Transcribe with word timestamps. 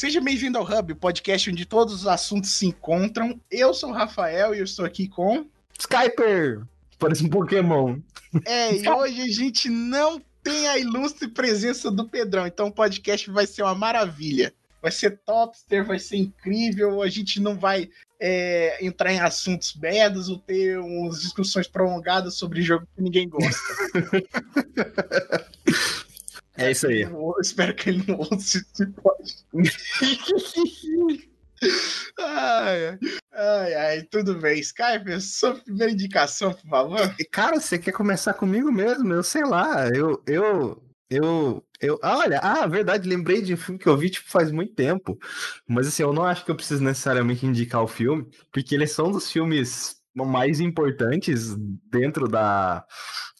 Seja 0.00 0.18
bem-vindo 0.18 0.56
ao 0.56 0.64
Hub, 0.64 0.94
o 0.94 0.96
podcast 0.96 1.50
onde 1.50 1.66
todos 1.66 1.92
os 1.92 2.06
assuntos 2.06 2.52
se 2.52 2.64
encontram. 2.64 3.38
Eu 3.50 3.74
sou 3.74 3.90
o 3.90 3.92
Rafael 3.92 4.54
e 4.54 4.58
eu 4.58 4.64
estou 4.64 4.86
aqui 4.86 5.06
com. 5.06 5.44
Skyper! 5.78 6.62
Parece 6.98 7.22
um 7.22 7.28
Pokémon. 7.28 7.98
É, 8.46 8.76
e 8.76 8.88
hoje 8.88 9.20
a 9.20 9.28
gente 9.28 9.68
não 9.68 10.18
tem 10.42 10.66
a 10.68 10.78
ilustre 10.78 11.28
presença 11.28 11.90
do 11.90 12.08
Pedrão, 12.08 12.46
então 12.46 12.68
o 12.68 12.72
podcast 12.72 13.30
vai 13.30 13.46
ser 13.46 13.62
uma 13.62 13.74
maravilha. 13.74 14.54
Vai 14.80 14.90
ser 14.90 15.18
topster, 15.18 15.84
vai 15.84 15.98
ser 15.98 16.16
incrível. 16.16 17.02
A 17.02 17.08
gente 17.10 17.38
não 17.38 17.58
vai 17.58 17.90
é, 18.18 18.82
entrar 18.82 19.12
em 19.12 19.20
assuntos 19.20 19.74
merdas 19.74 20.30
ou 20.30 20.38
ter 20.38 20.78
umas 20.78 21.20
discussões 21.20 21.68
prolongadas 21.68 22.36
sobre 22.36 22.62
jogo 22.62 22.88
que 22.96 23.02
ninguém 23.02 23.28
gosta. 23.28 23.60
É 26.60 26.70
isso 26.70 26.86
aí. 26.86 27.02
Eu 27.02 27.34
espero 27.40 27.74
que 27.74 27.88
ele 27.88 28.04
não 28.06 28.18
ouça 28.18 28.58
esse 28.58 28.86
podcast. 28.86 29.44
ai, 32.18 32.98
ai, 33.32 33.74
ai, 33.74 34.02
tudo 34.04 34.38
bem. 34.38 34.60
Skype, 34.60 35.20
sua 35.20 35.54
primeira 35.54 35.92
indicação, 35.92 36.52
por 36.52 36.68
favor. 36.68 37.16
Cara, 37.30 37.58
você 37.58 37.78
quer 37.78 37.92
começar 37.92 38.34
comigo 38.34 38.70
mesmo? 38.70 39.12
Eu 39.12 39.22
sei 39.22 39.44
lá, 39.44 39.88
eu, 39.88 40.22
eu, 40.26 40.82
eu, 41.08 41.64
eu, 41.80 41.98
ah, 42.02 42.18
olha, 42.18 42.38
ah, 42.40 42.66
verdade, 42.66 43.08
lembrei 43.08 43.42
de 43.42 43.54
um 43.54 43.56
filme 43.56 43.78
que 43.78 43.88
eu 43.88 43.96
vi, 43.96 44.10
tipo, 44.10 44.30
faz 44.30 44.52
muito 44.52 44.74
tempo, 44.74 45.18
mas 45.66 45.88
assim, 45.88 46.02
eu 46.02 46.12
não 46.12 46.24
acho 46.24 46.44
que 46.44 46.50
eu 46.50 46.56
preciso 46.56 46.84
necessariamente 46.84 47.46
indicar 47.46 47.82
o 47.82 47.88
filme, 47.88 48.28
porque 48.52 48.74
eles 48.74 48.92
são 48.92 49.10
dos 49.10 49.30
filmes 49.30 49.96
mais 50.14 50.60
importantes 50.60 51.56
dentro 51.90 52.28
da 52.28 52.84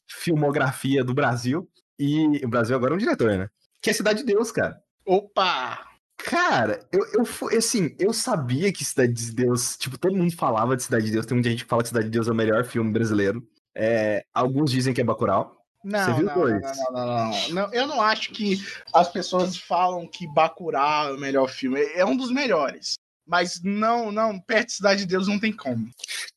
filmografia 0.08 1.04
do 1.04 1.14
Brasil, 1.14 1.69
e 2.00 2.44
o 2.44 2.48
Brasil 2.48 2.74
agora 2.74 2.94
é 2.94 2.96
um 2.96 2.98
diretor, 2.98 3.36
né? 3.36 3.48
Que 3.80 3.90
é 3.90 3.92
Cidade 3.92 4.20
de 4.20 4.26
Deus, 4.26 4.50
cara. 4.50 4.82
Opa! 5.04 5.86
Cara, 6.16 6.86
eu, 6.92 7.04
eu 7.14 7.58
assim, 7.58 7.94
eu 7.98 8.12
sabia 8.12 8.72
que 8.72 8.84
Cidade 8.84 9.12
de 9.12 9.32
Deus, 9.32 9.76
tipo, 9.76 9.98
todo 9.98 10.16
mundo 10.16 10.34
falava 10.34 10.76
de 10.76 10.82
Cidade 10.82 11.06
de 11.06 11.12
Deus, 11.12 11.26
tem 11.26 11.34
muita 11.34 11.50
gente 11.50 11.64
que 11.64 11.68
fala 11.68 11.82
que 11.82 11.88
Cidade 11.88 12.06
de 12.06 12.12
Deus 12.12 12.28
é 12.28 12.32
o 12.32 12.34
melhor 12.34 12.64
filme 12.64 12.92
brasileiro. 12.92 13.46
É, 13.74 14.24
alguns 14.32 14.70
dizem 14.70 14.92
que 14.92 15.00
é 15.00 15.04
Bacurau. 15.04 15.56
Não, 15.82 16.04
Você 16.04 16.12
viu 16.12 16.26
não, 16.26 16.34
dois? 16.34 16.60
não, 16.60 16.92
não, 16.92 17.06
não, 17.06 17.50
não. 17.50 17.72
Eu 17.72 17.86
não 17.86 18.02
acho 18.02 18.32
que 18.32 18.62
as 18.92 19.08
pessoas 19.08 19.56
falam 19.56 20.06
que 20.06 20.26
Bacurau 20.26 21.08
é 21.08 21.12
o 21.14 21.18
melhor 21.18 21.48
filme. 21.48 21.80
É 21.94 22.04
um 22.04 22.16
dos 22.16 22.30
melhores. 22.30 22.94
Mas 23.30 23.62
não, 23.62 24.10
não, 24.10 24.40
perto 24.40 24.66
de 24.66 24.72
Cidade 24.72 25.00
de 25.02 25.06
Deus 25.06 25.28
não 25.28 25.38
tem 25.38 25.52
como. 25.52 25.88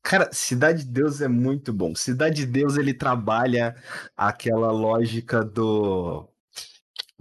Cara, 0.03 0.30
Cidade 0.31 0.83
de 0.83 0.91
Deus 0.91 1.22
é 1.22 1.27
muito 1.27 1.73
bom. 1.73 1.95
Cidade 1.95 2.35
de 2.35 2.45
Deus 2.45 2.77
ele 2.77 2.94
trabalha 2.94 3.75
aquela 4.16 4.72
lógica 4.72 5.44
do 5.44 6.30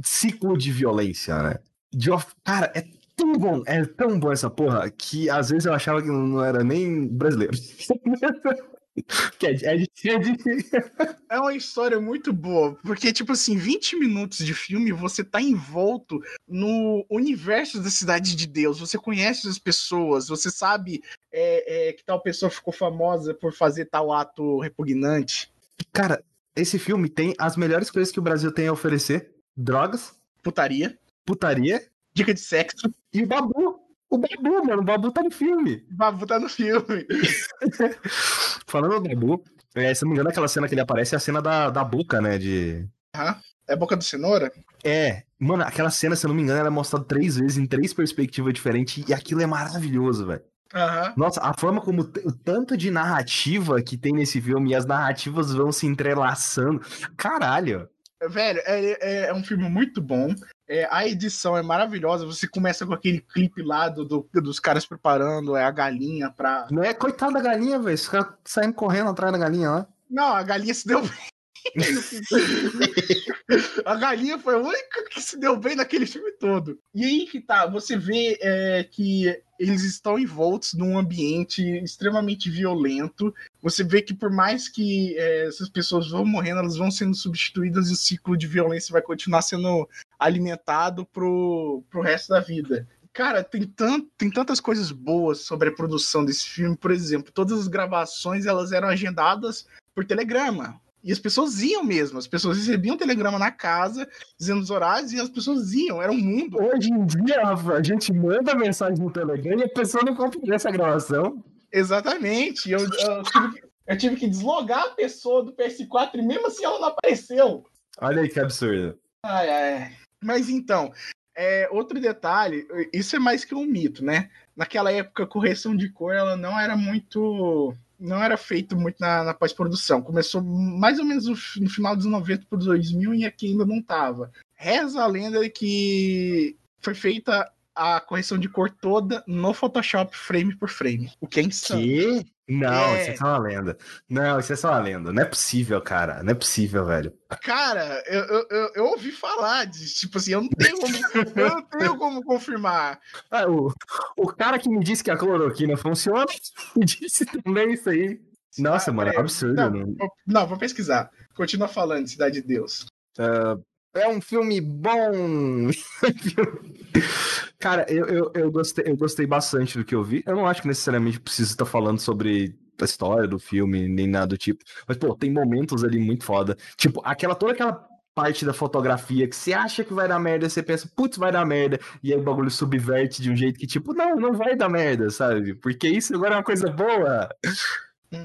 ciclo 0.04 0.58
de 0.58 0.70
violência, 0.70 1.42
né? 1.42 1.58
De, 1.90 2.10
cara, 2.44 2.70
é 2.74 2.84
tão 3.16 3.32
bom, 3.32 3.62
é 3.66 3.82
tão 3.86 4.20
bom 4.20 4.30
essa 4.30 4.50
porra 4.50 4.90
que 4.90 5.30
às 5.30 5.48
vezes 5.48 5.64
eu 5.64 5.72
achava 5.72 6.02
que 6.02 6.08
não 6.08 6.44
era 6.44 6.62
nem 6.62 7.08
brasileiro. 7.08 7.56
que 9.38 9.46
é, 9.46 9.52
é, 9.52 9.82
é, 9.82 11.16
é 11.30 11.40
uma 11.40 11.54
história 11.54 12.00
muito 12.00 12.32
boa, 12.32 12.74
porque, 12.82 13.12
tipo 13.12 13.32
assim, 13.32 13.56
20 13.56 13.96
minutos 13.96 14.38
de 14.38 14.52
filme 14.52 14.92
você 14.92 15.24
tá 15.24 15.40
envolto 15.40 16.20
no 16.46 17.04
universo 17.10 17.82
da 17.82 17.90
Cidade 17.90 18.36
de 18.36 18.46
Deus. 18.46 18.80
Você 18.80 18.98
conhece 18.98 19.48
as 19.48 19.58
pessoas, 19.58 20.28
você 20.28 20.50
sabe 20.50 21.02
é, 21.32 21.88
é, 21.88 21.92
que 21.92 22.04
tal 22.04 22.20
pessoa 22.20 22.50
ficou 22.50 22.72
famosa 22.72 23.34
por 23.34 23.52
fazer 23.52 23.86
tal 23.86 24.12
ato 24.12 24.60
repugnante. 24.60 25.50
Cara, 25.92 26.22
esse 26.54 26.78
filme 26.78 27.08
tem 27.08 27.34
as 27.38 27.56
melhores 27.56 27.90
coisas 27.90 28.12
que 28.12 28.18
o 28.18 28.22
Brasil 28.22 28.52
tem 28.52 28.68
a 28.68 28.72
oferecer: 28.72 29.34
drogas, 29.56 30.14
putaria, 30.42 30.98
putaria, 31.24 31.82
dica 32.12 32.34
de 32.34 32.40
sexo 32.40 32.92
e 33.12 33.22
o 33.22 33.26
babu. 33.26 33.80
O 34.12 34.18
Babu, 34.18 34.66
mano, 34.66 34.82
o 34.82 34.84
Babu 34.84 35.10
tá 35.10 35.22
no 35.22 35.30
filme. 35.30 35.86
O 35.90 35.94
Babu 35.94 36.26
tá 36.26 36.38
no 36.38 36.46
filme. 36.46 37.06
Falando 38.72 39.00
do 39.00 39.08
Babu, 39.10 39.44
é, 39.74 39.92
se 39.92 40.02
não 40.02 40.08
me 40.08 40.14
engano, 40.14 40.30
aquela 40.30 40.48
cena 40.48 40.66
que 40.66 40.72
ele 40.72 40.80
aparece 40.80 41.14
é 41.14 41.18
a 41.18 41.20
cena 41.20 41.42
da, 41.42 41.68
da 41.68 41.84
boca, 41.84 42.22
né? 42.22 42.38
De. 42.38 42.88
Aham. 43.14 43.36
É 43.68 43.74
a 43.74 43.76
boca 43.76 43.94
do 43.94 44.02
cenoura? 44.02 44.50
É. 44.82 45.24
Mano, 45.38 45.62
aquela 45.62 45.90
cena, 45.90 46.16
se 46.16 46.24
eu 46.24 46.28
não 46.28 46.34
me 46.34 46.42
engano, 46.42 46.60
ela 46.60 46.68
é 46.68 46.70
mostrada 46.70 47.04
três 47.04 47.36
vezes 47.36 47.58
em 47.58 47.66
três 47.66 47.92
perspectivas 47.92 48.54
diferentes 48.54 49.04
e 49.06 49.12
aquilo 49.12 49.42
é 49.42 49.46
maravilhoso, 49.46 50.26
velho. 50.26 50.42
Uhum. 50.74 51.12
Nossa, 51.18 51.42
a 51.42 51.52
forma 51.52 51.82
como 51.82 52.00
o 52.00 52.32
tanto 52.32 52.74
de 52.74 52.90
narrativa 52.90 53.82
que 53.82 53.98
tem 53.98 54.14
nesse 54.14 54.40
filme 54.40 54.70
e 54.70 54.74
as 54.74 54.86
narrativas 54.86 55.52
vão 55.52 55.70
se 55.70 55.86
entrelaçando. 55.86 56.80
Caralho. 57.14 57.90
Velho, 58.26 58.60
é, 58.64 58.96
é, 59.00 59.26
é 59.26 59.34
um 59.34 59.44
filme 59.44 59.68
muito 59.68 60.00
bom. 60.00 60.34
É, 60.72 60.88
a 60.90 61.06
edição 61.06 61.54
é 61.54 61.60
maravilhosa. 61.60 62.24
Você 62.24 62.48
começa 62.48 62.86
com 62.86 62.94
aquele 62.94 63.20
clipe 63.20 63.62
lá 63.62 63.90
do, 63.90 64.06
do, 64.06 64.26
dos 64.32 64.58
caras 64.58 64.86
preparando 64.86 65.54
é, 65.54 65.62
a 65.62 65.70
galinha 65.70 66.30
pra. 66.30 66.66
Não 66.70 66.82
é 66.82 66.94
coitada 66.94 67.34
da 67.34 67.42
galinha, 67.42 67.78
velho. 67.78 67.94
Os 67.94 68.08
caras 68.08 68.28
saindo 68.42 68.72
correndo 68.72 69.10
atrás 69.10 69.30
da 69.30 69.38
galinha 69.38 69.70
lá. 69.70 69.86
Não, 70.08 70.34
a 70.34 70.42
galinha 70.42 70.72
se 70.72 70.86
deu 70.86 71.02
bem. 71.02 71.31
a 73.84 73.94
galinha 73.96 74.38
foi 74.38 74.54
a 74.54 74.58
única 74.58 75.08
que 75.10 75.20
se 75.20 75.38
deu 75.38 75.56
bem 75.56 75.76
naquele 75.76 76.06
filme 76.06 76.32
todo. 76.32 76.78
E 76.94 77.04
aí 77.04 77.26
que 77.26 77.40
tá, 77.40 77.66
você 77.66 77.96
vê 77.96 78.38
é, 78.40 78.84
que 78.84 79.40
eles 79.58 79.84
estão 79.84 80.18
envoltos 80.18 80.74
num 80.74 80.98
ambiente 80.98 81.62
extremamente 81.82 82.50
violento. 82.50 83.32
Você 83.62 83.84
vê 83.84 84.02
que 84.02 84.12
por 84.12 84.30
mais 84.30 84.68
que 84.68 85.16
é, 85.16 85.46
essas 85.46 85.68
pessoas 85.68 86.10
vão 86.10 86.24
morrendo, 86.24 86.60
elas 86.60 86.76
vão 86.76 86.90
sendo 86.90 87.14
substituídas 87.14 87.88
e 87.88 87.92
o 87.92 87.96
ciclo 87.96 88.36
de 88.36 88.46
violência 88.46 88.92
vai 88.92 89.02
continuar 89.02 89.42
sendo 89.42 89.88
alimentado 90.18 91.06
pro, 91.06 91.84
pro 91.90 92.02
resto 92.02 92.30
da 92.30 92.40
vida. 92.40 92.88
Cara, 93.12 93.44
tem, 93.44 93.66
tant, 93.66 94.06
tem 94.16 94.30
tantas 94.30 94.58
coisas 94.58 94.90
boas 94.90 95.42
sobre 95.42 95.68
a 95.68 95.74
produção 95.74 96.24
desse 96.24 96.48
filme. 96.48 96.76
Por 96.76 96.90
exemplo, 96.90 97.30
todas 97.30 97.60
as 97.60 97.68
gravações 97.68 98.46
elas 98.46 98.72
eram 98.72 98.88
agendadas 98.88 99.66
por 99.94 100.04
telegrama. 100.04 100.80
E 101.02 101.10
as 101.10 101.18
pessoas 101.18 101.60
iam 101.60 101.82
mesmo, 101.82 102.18
as 102.18 102.28
pessoas 102.28 102.58
recebiam 102.58 102.94
um 102.94 102.98
telegrama 102.98 103.38
na 103.38 103.50
casa, 103.50 104.08
dizendo 104.38 104.60
os 104.60 104.70
horários, 104.70 105.12
e 105.12 105.20
as 105.20 105.28
pessoas 105.28 105.72
iam, 105.72 106.00
era 106.00 106.12
um 106.12 106.18
mundo. 106.18 106.62
Hoje 106.62 106.92
em 106.92 107.04
dia, 107.04 107.42
a 107.42 107.82
gente 107.82 108.12
manda 108.12 108.54
mensagem 108.54 109.02
no 109.02 109.10
Telegram 109.10 109.58
e 109.58 109.64
a 109.64 109.68
pessoa 109.68 110.04
não 110.04 110.14
compreende 110.14 110.54
essa 110.54 110.70
gravação. 110.70 111.42
Exatamente. 111.72 112.70
Eu, 112.70 112.80
eu, 112.80 113.22
tive 113.22 113.52
que, 113.52 113.62
eu, 113.86 113.98
tive 113.98 114.16
que, 114.16 114.28
deslogar 114.28 114.84
a 114.84 114.90
pessoa 114.90 115.42
do 115.44 115.52
PS4 115.52 116.10
e 116.14 116.22
mesmo 116.22 116.46
assim 116.46 116.64
ela 116.64 116.78
não 116.78 116.88
apareceu. 116.88 117.66
Olha 118.00 118.22
aí 118.22 118.28
que 118.28 118.38
absurdo. 118.38 118.96
Ai, 119.24 119.48
ai. 119.48 119.92
Mas 120.22 120.48
então, 120.48 120.92
é, 121.34 121.68
outro 121.72 121.98
detalhe, 121.98 122.66
isso 122.92 123.16
é 123.16 123.18
mais 123.18 123.44
que 123.44 123.54
um 123.54 123.64
mito, 123.64 124.04
né? 124.04 124.30
Naquela 124.54 124.92
época, 124.92 125.24
a 125.24 125.26
correção 125.26 125.74
de 125.74 125.88
cor 125.88 126.14
ela 126.14 126.36
não 126.36 126.58
era 126.58 126.76
muito 126.76 127.74
não 128.02 128.22
era 128.22 128.36
feito 128.36 128.76
muito 128.76 128.96
na, 128.98 129.22
na 129.22 129.34
pós-produção. 129.34 130.02
Começou 130.02 130.42
mais 130.42 130.98
ou 130.98 131.04
menos 131.04 131.26
no, 131.26 131.34
no 131.62 131.70
final 131.70 131.96
dos 131.96 132.04
90 132.04 132.46
para 132.48 132.58
2000 132.58 133.14
e 133.14 133.24
aqui 133.24 133.46
ainda 133.46 133.64
não 133.64 133.78
estava. 133.78 134.30
Reza 134.54 135.02
a 135.02 135.06
lenda 135.06 135.48
que 135.48 136.56
foi 136.80 136.94
feita 136.94 137.50
a 137.74 138.00
correção 138.00 138.38
de 138.38 138.48
cor 138.48 138.70
toda 138.70 139.22
no 139.26 139.54
Photoshop 139.54 140.16
frame 140.16 140.54
por 140.56 140.68
frame. 140.68 141.10
O 141.20 141.26
que 141.26 141.40
é 141.40 141.42
insano. 141.44 141.80
Que? 141.80 142.26
Não, 142.52 142.94
é... 142.94 143.02
isso 143.02 143.10
é 143.12 143.16
só 143.16 143.26
uma 143.26 143.38
lenda. 143.38 143.78
Não, 144.08 144.38
isso 144.38 144.52
é 144.52 144.56
só 144.56 144.68
uma 144.70 144.78
lenda. 144.78 145.12
Não 145.12 145.22
é 145.22 145.24
possível, 145.24 145.80
cara. 145.80 146.22
Não 146.22 146.32
é 146.32 146.34
possível, 146.34 146.84
velho. 146.84 147.12
Cara, 147.42 148.02
eu, 148.06 148.46
eu, 148.50 148.72
eu, 148.74 148.84
ouvi 148.86 149.10
falar 149.10 149.64
de, 149.64 149.86
tipo 149.94 150.18
assim, 150.18 150.32
eu 150.32 150.42
não 150.42 150.48
tenho 150.50 150.78
como, 150.78 150.96
eu 151.40 151.48
não 151.48 151.62
tenho 151.62 151.96
como 151.96 152.22
confirmar. 152.22 153.00
Ah, 153.30 153.46
o, 153.48 153.72
o 154.16 154.26
cara 154.26 154.58
que 154.58 154.68
me 154.68 154.84
disse 154.84 155.02
que 155.02 155.10
a 155.10 155.16
cloroquina 155.16 155.76
funciona 155.76 156.26
me 156.76 156.84
disse 156.84 157.24
também 157.24 157.72
isso 157.72 157.88
aí. 157.88 158.20
Nossa, 158.58 158.90
ah, 158.90 158.94
mano, 158.94 159.10
é 159.10 159.16
absurdo. 159.16 159.54
Não, 159.54 159.70
não, 159.70 159.96
não, 160.26 160.46
vou 160.46 160.58
pesquisar. 160.58 161.10
Continua 161.34 161.68
falando, 161.68 162.06
Cidade 162.06 162.42
de 162.42 162.46
Deus. 162.46 162.84
Uh, 163.18 163.62
é 163.94 164.08
um 164.08 164.20
filme 164.20 164.60
bom. 164.60 165.70
Cara, 167.58 167.86
eu, 167.88 168.06
eu, 168.06 168.32
eu, 168.34 168.50
gostei, 168.50 168.84
eu 168.86 168.96
gostei 168.96 169.26
bastante 169.26 169.78
do 169.78 169.84
que 169.84 169.94
eu 169.94 170.02
vi. 170.02 170.22
Eu 170.26 170.36
não 170.36 170.46
acho 170.46 170.62
que 170.62 170.68
necessariamente 170.68 171.20
preciso 171.20 171.52
estar 171.52 171.64
falando 171.64 172.00
sobre 172.00 172.56
a 172.80 172.84
história 172.84 173.28
do 173.28 173.38
filme, 173.38 173.88
nem 173.88 174.06
nada 174.06 174.28
do 174.28 174.38
tipo. 174.38 174.64
Mas, 174.86 174.96
pô, 174.96 175.14
tem 175.14 175.30
momentos 175.30 175.84
ali 175.84 175.98
muito 175.98 176.24
foda. 176.24 176.56
Tipo, 176.76 177.00
aquela 177.04 177.34
toda 177.34 177.52
aquela 177.52 177.86
parte 178.14 178.44
da 178.44 178.52
fotografia 178.52 179.26
que 179.26 179.34
você 179.34 179.52
acha 179.52 179.84
que 179.84 179.94
vai 179.94 180.06
dar 180.06 180.18
merda, 180.18 180.48
você 180.48 180.62
pensa, 180.62 180.90
putz, 180.94 181.16
vai 181.16 181.32
dar 181.32 181.46
merda, 181.46 181.80
e 182.02 182.12
aí 182.12 182.18
o 182.18 182.22
bagulho 182.22 182.50
subverte 182.50 183.22
de 183.22 183.30
um 183.30 183.36
jeito 183.36 183.58
que, 183.58 183.66
tipo, 183.66 183.94
não, 183.94 184.16
não 184.16 184.34
vai 184.34 184.54
dar 184.54 184.68
merda, 184.68 185.08
sabe? 185.10 185.54
Porque 185.54 185.88
isso 185.88 186.14
agora 186.14 186.34
é 186.34 186.36
uma 186.36 186.42
coisa 186.42 186.70
boa. 186.70 187.28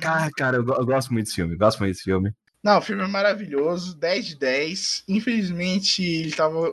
Cara, 0.01 0.29
cara, 0.35 0.57
eu, 0.57 0.65
eu 0.65 0.85
gosto 0.85 1.13
muito 1.13 1.25
desse 1.25 1.35
filme, 1.35 1.55
gosto 1.55 1.79
muito 1.79 1.93
desse 1.93 2.03
filme. 2.03 2.33
Não, 2.63 2.79
o 2.79 2.81
filme 2.81 3.03
é 3.03 3.07
maravilhoso, 3.07 3.95
10 3.95 4.25
de 4.25 4.35
10. 4.35 5.03
Infelizmente, 5.07 6.03
ele 6.03 6.29
estava 6.29 6.71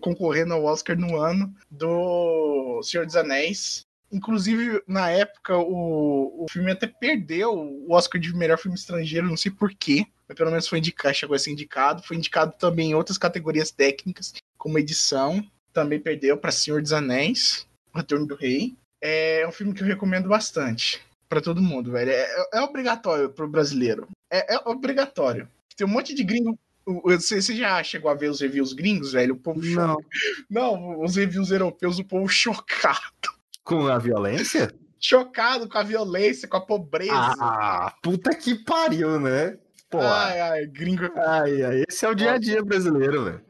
concorrendo 0.00 0.54
ao 0.54 0.64
Oscar 0.64 0.98
no 0.98 1.16
ano 1.16 1.54
do 1.70 2.80
Senhor 2.82 3.06
dos 3.06 3.16
Anéis. 3.16 3.82
Inclusive, 4.10 4.82
na 4.86 5.10
época, 5.10 5.56
o, 5.56 6.44
o 6.44 6.46
filme 6.50 6.72
até 6.72 6.86
perdeu 6.86 7.54
o 7.54 7.92
Oscar 7.92 8.20
de 8.20 8.34
melhor 8.34 8.58
filme 8.58 8.76
estrangeiro, 8.76 9.28
não 9.28 9.36
sei 9.36 9.52
porquê, 9.52 10.06
mas 10.26 10.36
pelo 10.36 10.50
menos 10.50 10.66
foi 10.66 10.78
indicado, 10.78 11.14
chegou 11.14 11.36
a 11.36 11.38
ser 11.38 11.50
indicado. 11.50 12.02
Foi 12.02 12.16
indicado 12.16 12.54
também 12.58 12.90
em 12.90 12.94
outras 12.94 13.18
categorias 13.18 13.70
técnicas, 13.70 14.32
como 14.56 14.78
edição. 14.78 15.44
também 15.72 16.00
perdeu 16.00 16.36
para 16.36 16.50
Senhor 16.50 16.82
dos 16.82 16.92
Anéis, 16.92 17.66
Retorno 17.94 18.26
do 18.26 18.34
Rei. 18.34 18.74
É 19.00 19.46
um 19.46 19.52
filme 19.52 19.72
que 19.72 19.82
eu 19.82 19.86
recomendo 19.86 20.28
bastante 20.28 21.00
para 21.28 21.40
todo 21.40 21.62
mundo, 21.62 21.92
velho. 21.92 22.10
É, 22.10 22.48
é 22.54 22.60
obrigatório 22.62 23.28
pro 23.30 23.46
brasileiro. 23.46 24.08
É, 24.30 24.54
é, 24.54 24.58
obrigatório. 24.66 25.48
Tem 25.76 25.86
um 25.86 25.90
monte 25.90 26.14
de 26.14 26.24
gringo. 26.24 26.58
Você, 27.04 27.40
já 27.40 27.82
chegou 27.82 28.10
a 28.10 28.14
ver 28.14 28.30
os 28.30 28.40
reviews 28.40 28.72
gringos, 28.72 29.12
velho? 29.12 29.34
O 29.34 29.38
povo 29.38 29.60
Não. 29.60 29.94
choca. 29.94 30.08
Não, 30.48 31.02
os 31.02 31.16
reviews 31.16 31.50
europeus, 31.50 31.98
o 31.98 32.04
povo 32.04 32.28
chocado. 32.28 33.28
Com 33.62 33.86
a 33.86 33.98
violência? 33.98 34.72
Chocado 34.98 35.68
com 35.68 35.78
a 35.78 35.82
violência, 35.82 36.48
com 36.48 36.56
a 36.56 36.60
pobreza. 36.60 37.12
Ah, 37.12 37.94
puta 38.02 38.34
que 38.34 38.54
pariu, 38.64 39.20
né? 39.20 39.58
Pô. 39.90 40.00
ai, 40.00 40.40
ai, 40.40 40.66
gringo. 40.66 41.10
Ai, 41.16 41.62
ai, 41.62 41.84
esse 41.88 42.04
é 42.04 42.08
o 42.08 42.14
dia 42.14 42.32
a 42.32 42.38
dia 42.38 42.62
brasileiro, 42.62 43.24
velho. 43.24 43.40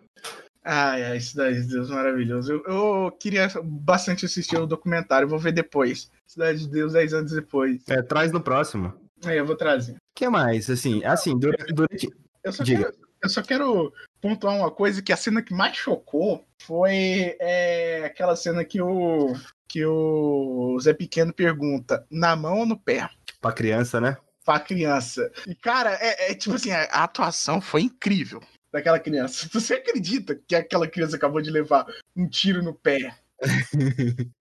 Ai, 0.70 1.02
ai, 1.02 1.20
Cidade 1.20 1.62
de 1.62 1.68
Deus, 1.68 1.88
maravilhoso. 1.88 2.52
Eu, 2.52 2.62
eu 2.66 3.12
queria 3.12 3.48
bastante 3.64 4.26
assistir 4.26 4.56
o 4.58 4.66
documentário, 4.66 5.26
vou 5.26 5.38
ver 5.38 5.52
depois. 5.52 6.10
Cidade 6.26 6.60
de 6.60 6.68
Deus, 6.68 6.92
10 6.92 7.14
anos 7.14 7.32
depois. 7.32 7.82
É, 7.88 8.02
traz 8.02 8.30
no 8.30 8.40
próximo. 8.40 8.92
Aí 9.24 9.38
eu 9.38 9.46
vou 9.46 9.56
trazer. 9.56 9.96
O 10.18 10.20
que 10.20 10.28
mais? 10.28 10.68
Assim, 10.68 11.04
assim, 11.04 11.38
durante. 11.38 11.72
durante... 11.72 12.08
Eu 12.42 12.52
só, 12.52 12.64
Diga. 12.64 12.86
quero, 12.86 12.96
eu 13.22 13.28
só 13.28 13.40
quero 13.40 13.92
pontuar 14.20 14.56
uma 14.56 14.68
coisa 14.70 15.00
que 15.00 15.12
a 15.12 15.16
cena 15.16 15.40
que 15.40 15.54
mais 15.54 15.76
chocou 15.76 16.44
foi 16.60 17.36
é, 17.38 18.02
aquela 18.04 18.34
cena 18.34 18.64
que 18.64 18.82
o 18.82 19.32
que 19.68 19.84
o 19.84 20.76
Zé 20.80 20.92
Pequeno 20.92 21.32
pergunta 21.32 22.04
na 22.10 22.34
mão 22.34 22.60
ou 22.60 22.66
no 22.66 22.76
pé 22.76 23.08
Pra 23.40 23.52
criança, 23.52 24.00
né? 24.00 24.16
pra 24.44 24.58
criança. 24.58 25.30
E 25.46 25.54
cara, 25.54 25.92
é, 26.00 26.32
é 26.32 26.34
tipo 26.34 26.56
assim, 26.56 26.72
a, 26.72 26.82
a 26.84 27.04
atuação 27.04 27.60
foi 27.60 27.82
incrível 27.82 28.42
daquela 28.72 28.98
criança. 28.98 29.48
Você 29.52 29.74
acredita 29.74 30.34
que 30.34 30.56
aquela 30.56 30.88
criança 30.88 31.14
acabou 31.14 31.40
de 31.40 31.50
levar 31.50 31.86
um 32.16 32.28
tiro 32.28 32.60
no 32.60 32.74
pé? 32.74 33.14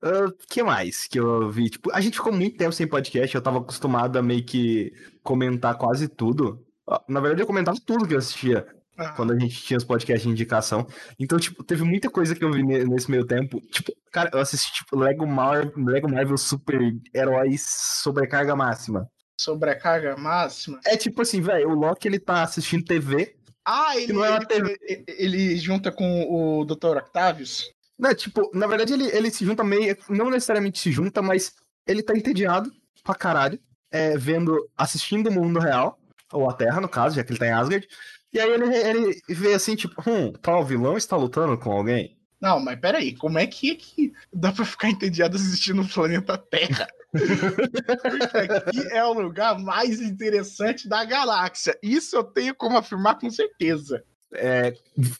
O 0.01 0.31
que 0.50 0.63
mais 0.63 1.06
que 1.07 1.19
eu 1.19 1.51
vi? 1.51 1.69
Tipo, 1.69 1.91
a 1.94 2.01
gente 2.01 2.18
ficou 2.18 2.33
muito 2.33 2.57
tempo 2.57 2.71
sem 2.71 2.88
podcast, 2.88 3.35
eu 3.35 3.41
tava 3.41 3.59
acostumado 3.59 4.18
a 4.18 4.23
meio 4.23 4.44
que 4.44 4.91
comentar 5.27 5.77
quase 5.77 6.07
tudo. 6.07 6.63
Ah, 6.89 7.01
Na 7.09 7.19
verdade, 7.19 7.41
eu 7.41 7.47
comentava 7.47 7.77
tudo 7.85 8.07
que 8.07 8.13
eu 8.13 8.18
assistia 8.19 8.65
Ah, 8.97 9.09
quando 9.09 9.33
a 9.33 9.38
gente 9.39 9.62
tinha 9.62 9.77
os 9.77 9.83
podcasts 9.83 10.24
de 10.24 10.29
indicação. 10.29 10.88
Então, 11.19 11.38
tipo, 11.38 11.63
teve 11.63 11.83
muita 11.83 12.09
coisa 12.09 12.33
que 12.33 12.44
eu 12.44 12.51
vi 12.51 12.63
ne- 12.63 12.83
nesse 12.85 13.12
meio 13.12 13.25
tempo. 13.25 13.59
Tipo, 13.69 13.91
cara, 14.12 14.29
eu 14.33 14.39
assisti, 14.39 14.74
tipo, 14.74 14.97
Lego, 14.97 15.27
Mar 15.27 15.69
Lego 15.77 16.09
Marvel 16.09 16.38
Super 16.38 16.79
Heróis 17.13 17.63
Sobrecarga 18.01 18.56
Máxima. 18.56 19.07
sobrecarga 19.39 20.18
máxima. 20.18 20.79
É 20.85 20.97
tipo 20.97 21.21
assim, 21.21 21.41
velho, 21.41 21.69
o 21.69 21.75
Loki, 21.75 22.07
ele 22.07 22.18
tá 22.19 22.41
assistindo 22.41 22.83
TV. 22.85 23.35
Ah, 23.63 23.95
ele, 23.95 24.12
não 24.13 24.25
é 24.25 24.31
uma 24.31 24.39
ele, 24.50 24.77
ele- 24.81 25.06
ele 25.09 25.57
junta 25.57 25.91
com 25.91 26.23
o 26.23 26.65
Dr. 26.65 26.97
Octavius? 26.97 27.65
Né, 28.00 28.15
tipo, 28.15 28.50
na 28.53 28.65
verdade, 28.65 28.94
ele, 28.94 29.06
ele 29.15 29.30
se 29.30 29.45
junta 29.45 29.63
meio. 29.63 29.95
Não 30.09 30.30
necessariamente 30.31 30.80
se 30.80 30.91
junta, 30.91 31.21
mas 31.21 31.53
ele 31.88 32.01
tá 32.01 32.13
entediado 32.18 32.71
pra 33.03 33.13
caralho. 33.13 33.59
É, 33.91 34.17
vendo, 34.17 34.69
assistindo 34.77 35.29
o 35.29 35.33
mundo 35.33 35.59
real, 35.59 35.99
ou 36.31 36.49
a 36.49 36.53
Terra, 36.53 36.81
no 36.81 36.89
caso, 36.89 37.15
já 37.15 37.23
que 37.23 37.31
ele 37.31 37.39
tá 37.39 37.47
em 37.47 37.51
Asgard. 37.51 37.87
E 38.33 38.39
aí 38.39 38.49
ele, 38.49 38.75
ele 38.75 39.21
vê 39.29 39.53
assim, 39.53 39.75
tipo, 39.75 40.01
hum, 40.07 40.33
tal 40.33 40.63
vilão 40.63 40.97
está 40.97 41.15
lutando 41.15 41.57
com 41.57 41.71
alguém. 41.71 42.17
Não, 42.39 42.59
mas 42.59 42.79
peraí, 42.79 43.15
como 43.15 43.39
é 43.39 43.47
que, 43.47 43.75
que 43.75 44.13
dá 44.31 44.51
pra 44.51 44.65
ficar 44.65 44.89
entediado 44.89 45.35
assistindo 45.35 45.81
o 45.81 45.87
planeta 45.87 46.37
Terra? 46.37 46.87
Porque 47.11 48.37
aqui 48.37 48.87
é 48.91 49.03
o 49.03 49.13
lugar 49.13 49.57
mais 49.59 49.99
interessante 50.01 50.87
da 50.87 51.03
galáxia. 51.03 51.77
Isso 51.81 52.15
eu 52.15 52.23
tenho 52.23 52.53
como 52.53 52.77
afirmar 52.77 53.17
com 53.17 53.29
certeza. 53.29 54.03
É, 54.33 54.75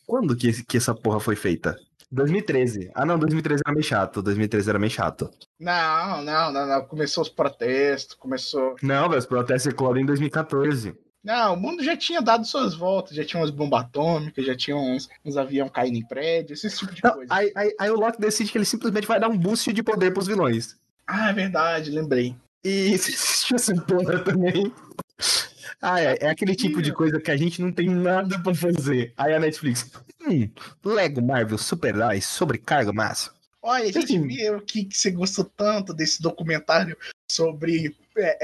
quando 0.06 0.36
que, 0.36 0.64
que 0.64 0.78
essa 0.78 0.94
porra 0.94 1.20
foi 1.20 1.36
feita? 1.36 1.76
2013. 2.12 2.92
Ah, 2.96 3.06
não, 3.06 3.18
2013 3.20 3.62
era 3.66 3.74
meio 3.74 3.86
chato. 3.86 4.22
2013 4.22 4.70
era 4.70 4.80
meio 4.80 4.92
chato. 4.92 5.30
Não, 5.60 6.22
não, 6.24 6.52
não, 6.52 6.66
não. 6.68 6.86
Começou 6.86 7.22
os 7.24 7.30
protestos, 7.30 8.16
começou. 8.16 8.76
Não, 8.82 9.10
velho, 9.10 9.20
os 9.20 9.26
protestos 9.26 9.72
eclodem 9.74 10.04
em 10.04 10.06
2014. 10.06 10.96
Não, 11.24 11.56
o 11.56 11.58
mundo 11.58 11.84
já 11.84 11.98
tinha 11.98 12.22
dado 12.22 12.46
suas 12.46 12.74
voltas, 12.74 13.14
já 13.16 13.26
tinha 13.26 13.42
umas 13.42 13.50
bombas 13.52 13.82
atômicas, 13.82 14.46
já 14.46 14.56
tinha 14.56 14.78
uns, 14.78 15.10
uns 15.26 15.36
aviões 15.36 15.70
caindo 15.72 15.98
em 15.98 16.06
prédios, 16.08 16.64
esse 16.64 16.78
tipo 16.80 16.94
de 16.94 17.04
Não, 17.04 17.16
coisa. 17.16 17.34
aí, 17.34 17.52
aí, 17.54 17.76
aí 17.78 17.90
o 17.90 17.96
Loki 18.00 18.22
decide 18.22 18.50
que 18.50 18.58
ele 18.58 18.64
simplesmente 18.64 19.06
vai 19.08 19.20
dar 19.20 19.28
um 19.28 19.38
boost 19.38 19.74
de 19.74 19.84
poder 19.84 20.14
pros 20.14 20.28
vilões. 20.28 20.78
Ah, 21.06 21.30
é 21.30 21.34
verdade, 21.34 21.92
lembrei. 21.92 22.34
E 22.64 22.98
você 22.98 23.12
assistiu 23.14 23.56
essa 23.58 23.76
porra 23.82 24.20
também? 24.24 24.72
Ah, 25.82 26.02
é, 26.02 26.18
é 26.22 26.30
aquele 26.30 26.56
tipo 26.56 26.82
de 26.82 26.92
coisa 26.92 27.20
que 27.20 27.30
a 27.30 27.38
gente 27.38 27.62
não 27.62 27.72
tem 27.72 27.88
nada 27.90 28.40
pra 28.40 28.54
fazer. 28.56 29.14
Aí 29.18 29.34
a 29.34 29.40
Netflix. 29.40 29.92
Hum, 30.28 30.50
Lego 30.84 31.22
Marvel 31.22 31.58
Super 31.58 31.96
Heróis 31.96 32.26
sobrecarga 32.26 32.92
máxima. 32.92 33.36
Olha, 33.62 33.84
a 33.84 33.92
gente 33.92 33.98
Assim. 34.06 34.28
viu 34.28 34.62
que, 34.62 34.86
que 34.86 34.98
você 34.98 35.12
gostou 35.12 35.44
tanto 35.46 35.94
desse 35.94 36.22
documentário 36.22 36.96
sobre 37.30 37.96
é, 38.18 38.38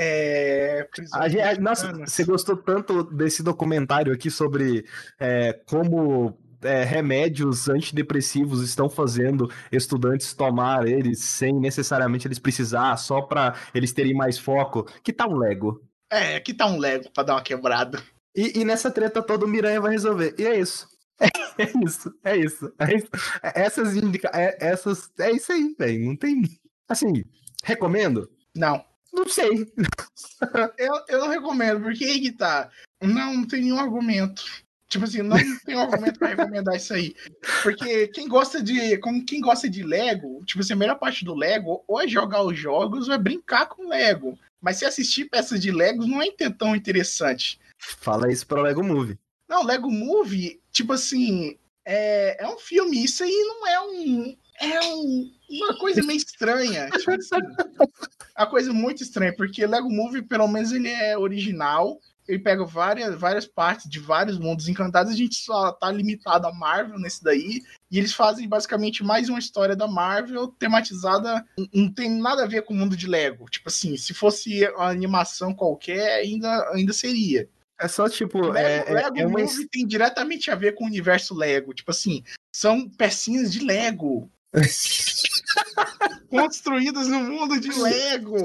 é, 0.82 0.88
A 1.14 1.28
gente- 1.30 1.60
nossa, 1.62 1.92
você 1.94 2.24
gostou 2.24 2.58
tanto 2.58 3.04
desse 3.04 3.42
documentário 3.42 4.14
aqui 4.14 4.30
sobre 4.30 4.86
é, 5.20 5.54
como 5.66 6.38
é, 6.62 6.84
remédios 6.84 7.70
antidepressivos 7.70 8.62
estão 8.62 8.90
fazendo 8.90 9.50
estudantes 9.72 10.34
tomar 10.34 10.88
eles 10.88 11.20
sem 11.24 11.54
necessariamente 11.60 12.28
eles 12.28 12.40
precisar, 12.40 12.96
só 12.98 13.22
pra 13.22 13.56
eles 13.74 13.94
terem 13.94 14.14
mais 14.14 14.38
foco? 14.38 14.84
Que 15.04 15.12
tal 15.14 15.32
um 15.32 15.38
Lego? 15.38 15.82
É, 16.14 16.36
aqui 16.36 16.54
tá 16.54 16.68
um 16.68 16.78
Lego 16.78 17.10
pra 17.10 17.24
dar 17.24 17.34
uma 17.34 17.42
quebrada. 17.42 18.00
E, 18.36 18.60
e 18.60 18.64
nessa 18.66 18.92
treta 18.92 19.24
toda 19.24 19.46
o 19.46 19.50
Miranha 19.50 19.82
vai 19.82 19.92
resolver. 19.92 20.36
E 20.38 20.46
é 20.46 20.60
isso. 20.60 20.88
É, 21.56 21.72
isso, 21.86 22.14
é 22.24 22.36
isso. 22.36 22.74
É 22.80 22.96
isso. 22.96 23.10
Essas 23.44 23.96
indica... 23.96 24.32
é, 24.34 24.58
essas 24.60 25.12
é 25.20 25.32
isso 25.32 25.52
aí, 25.52 25.76
velho. 25.78 26.08
Não 26.08 26.16
tem. 26.16 26.42
Assim, 26.90 27.24
recomendo? 27.64 28.28
Não. 28.56 28.84
Não 29.14 29.30
sei. 29.30 29.72
Eu, 30.78 30.94
eu 31.08 31.20
não 31.20 31.30
recomendo, 31.30 31.82
porque 31.84 32.04
aí 32.04 32.20
que 32.20 32.32
tá. 32.32 32.70
Não, 33.02 33.36
não 33.36 33.48
tem 33.48 33.62
nenhum 33.62 33.80
argumento. 33.80 34.44
Tipo 34.88 35.06
assim, 35.06 35.22
não 35.22 35.38
tem 35.66 35.76
um 35.76 35.82
argumento 35.82 36.20
pra 36.20 36.30
recomendar 36.30 36.76
isso 36.76 36.94
aí. 36.94 37.16
Porque 37.62 38.08
quem 38.08 38.28
gosta 38.28 38.62
de. 38.62 38.98
Como 38.98 39.24
quem 39.24 39.40
gosta 39.40 39.70
de 39.70 39.84
Lego, 39.84 40.44
tipo 40.46 40.62
assim, 40.62 40.74
a 40.74 40.76
melhor 40.76 40.98
parte 40.98 41.24
do 41.24 41.36
Lego 41.36 41.84
ou 41.88 42.02
é 42.02 42.08
jogar 42.08 42.44
os 42.44 42.58
jogos 42.58 43.08
ou 43.08 43.14
é 43.14 43.18
brincar 43.18 43.68
com 43.68 43.88
Lego. 43.88 44.38
Mas 44.64 44.78
se 44.78 44.86
assistir 44.86 45.26
peças 45.26 45.60
de 45.62 45.72
Legos 45.72 46.08
não 46.08 46.22
é 46.22 46.32
tão 46.58 46.74
interessante. 46.74 47.60
Fala 47.78 48.32
isso 48.32 48.48
pra 48.48 48.62
Lego 48.62 48.82
Movie. 48.82 49.20
Não, 49.48 49.62
Lego 49.66 49.92
Movie, 49.92 50.62
tipo 50.72 50.94
assim, 50.94 51.58
é, 51.86 52.42
é 52.42 52.48
um 52.48 52.58
filme. 52.58 53.04
Isso 53.04 53.24
aí 53.24 53.30
não 53.46 53.68
é 53.68 53.82
um. 53.82 54.38
É 54.62 54.80
um- 54.86 55.32
uma 55.50 55.78
coisa 55.78 56.02
meio 56.02 56.16
estranha. 56.18 56.90
Tipo 56.92 57.12
assim, 57.12 57.30
uma 58.38 58.48
coisa 58.50 58.72
muito 58.72 59.04
estranha, 59.04 59.36
porque 59.36 59.66
Lego 59.68 59.90
Movie, 59.92 60.22
pelo 60.22 60.48
menos, 60.48 60.72
ele 60.72 60.88
é 60.88 61.18
original. 61.18 62.00
Ele 62.28 62.40
pega 62.40 62.64
várias, 62.66 63.20
várias 63.20 63.46
partes 63.46 63.90
de 63.90 64.00
vários 64.00 64.38
mundos 64.38 64.68
encantados. 64.68 65.12
A 65.12 65.16
gente 65.16 65.36
só 65.36 65.72
tá 65.72 65.92
limitado 65.92 66.48
a 66.48 66.54
Marvel 66.54 66.98
nesse 67.00 67.24
daí. 67.24 67.62
E 67.92 67.98
eles 68.00 68.14
fazem 68.14 68.48
basicamente 68.48 69.04
mais 69.04 69.30
uma 69.30 69.40
história 69.40 69.76
da 69.76 69.88
Marvel 69.88 70.48
tematizada. 70.48 71.46
Não- 71.74 71.92
tem 71.92 72.10
nada 72.10 72.44
a 72.44 72.48
ver 72.48 72.64
com 72.64 72.74
o 72.74 72.78
mundo 72.78 72.96
de 72.98 73.08
Lego. 73.08 73.46
Tipo 73.50 73.70
assim, 73.70 73.98
se 73.98 74.14
fosse 74.14 74.68
uma 74.70 74.90
animação 74.90 75.54
qualquer, 75.54 76.20
ainda, 76.22 76.70
ainda 76.74 76.94
seria. 76.94 77.48
É 77.80 77.88
só 77.88 78.08
tipo. 78.08 78.40
Lego, 78.40 78.58
é, 78.58 78.78
é- 78.88 78.94
Lego 78.94 79.20
é 79.20 79.26
uma. 79.28 79.40
Movie 79.40 79.68
tem 79.68 79.86
diretamente 79.86 80.50
a 80.50 80.56
ver 80.56 80.74
com 80.76 80.86
o 80.86 80.88
universo 80.88 81.36
Lego. 81.36 81.74
Tipo 81.74 81.92
assim, 81.92 82.24
são 82.52 82.88
pecinhas 82.90 83.52
de 83.52 83.60
Lego. 83.60 84.30
construídas 86.30 87.08
no 87.08 87.20
mundo 87.22 87.60
de 87.60 87.70
Lego. 87.80 88.38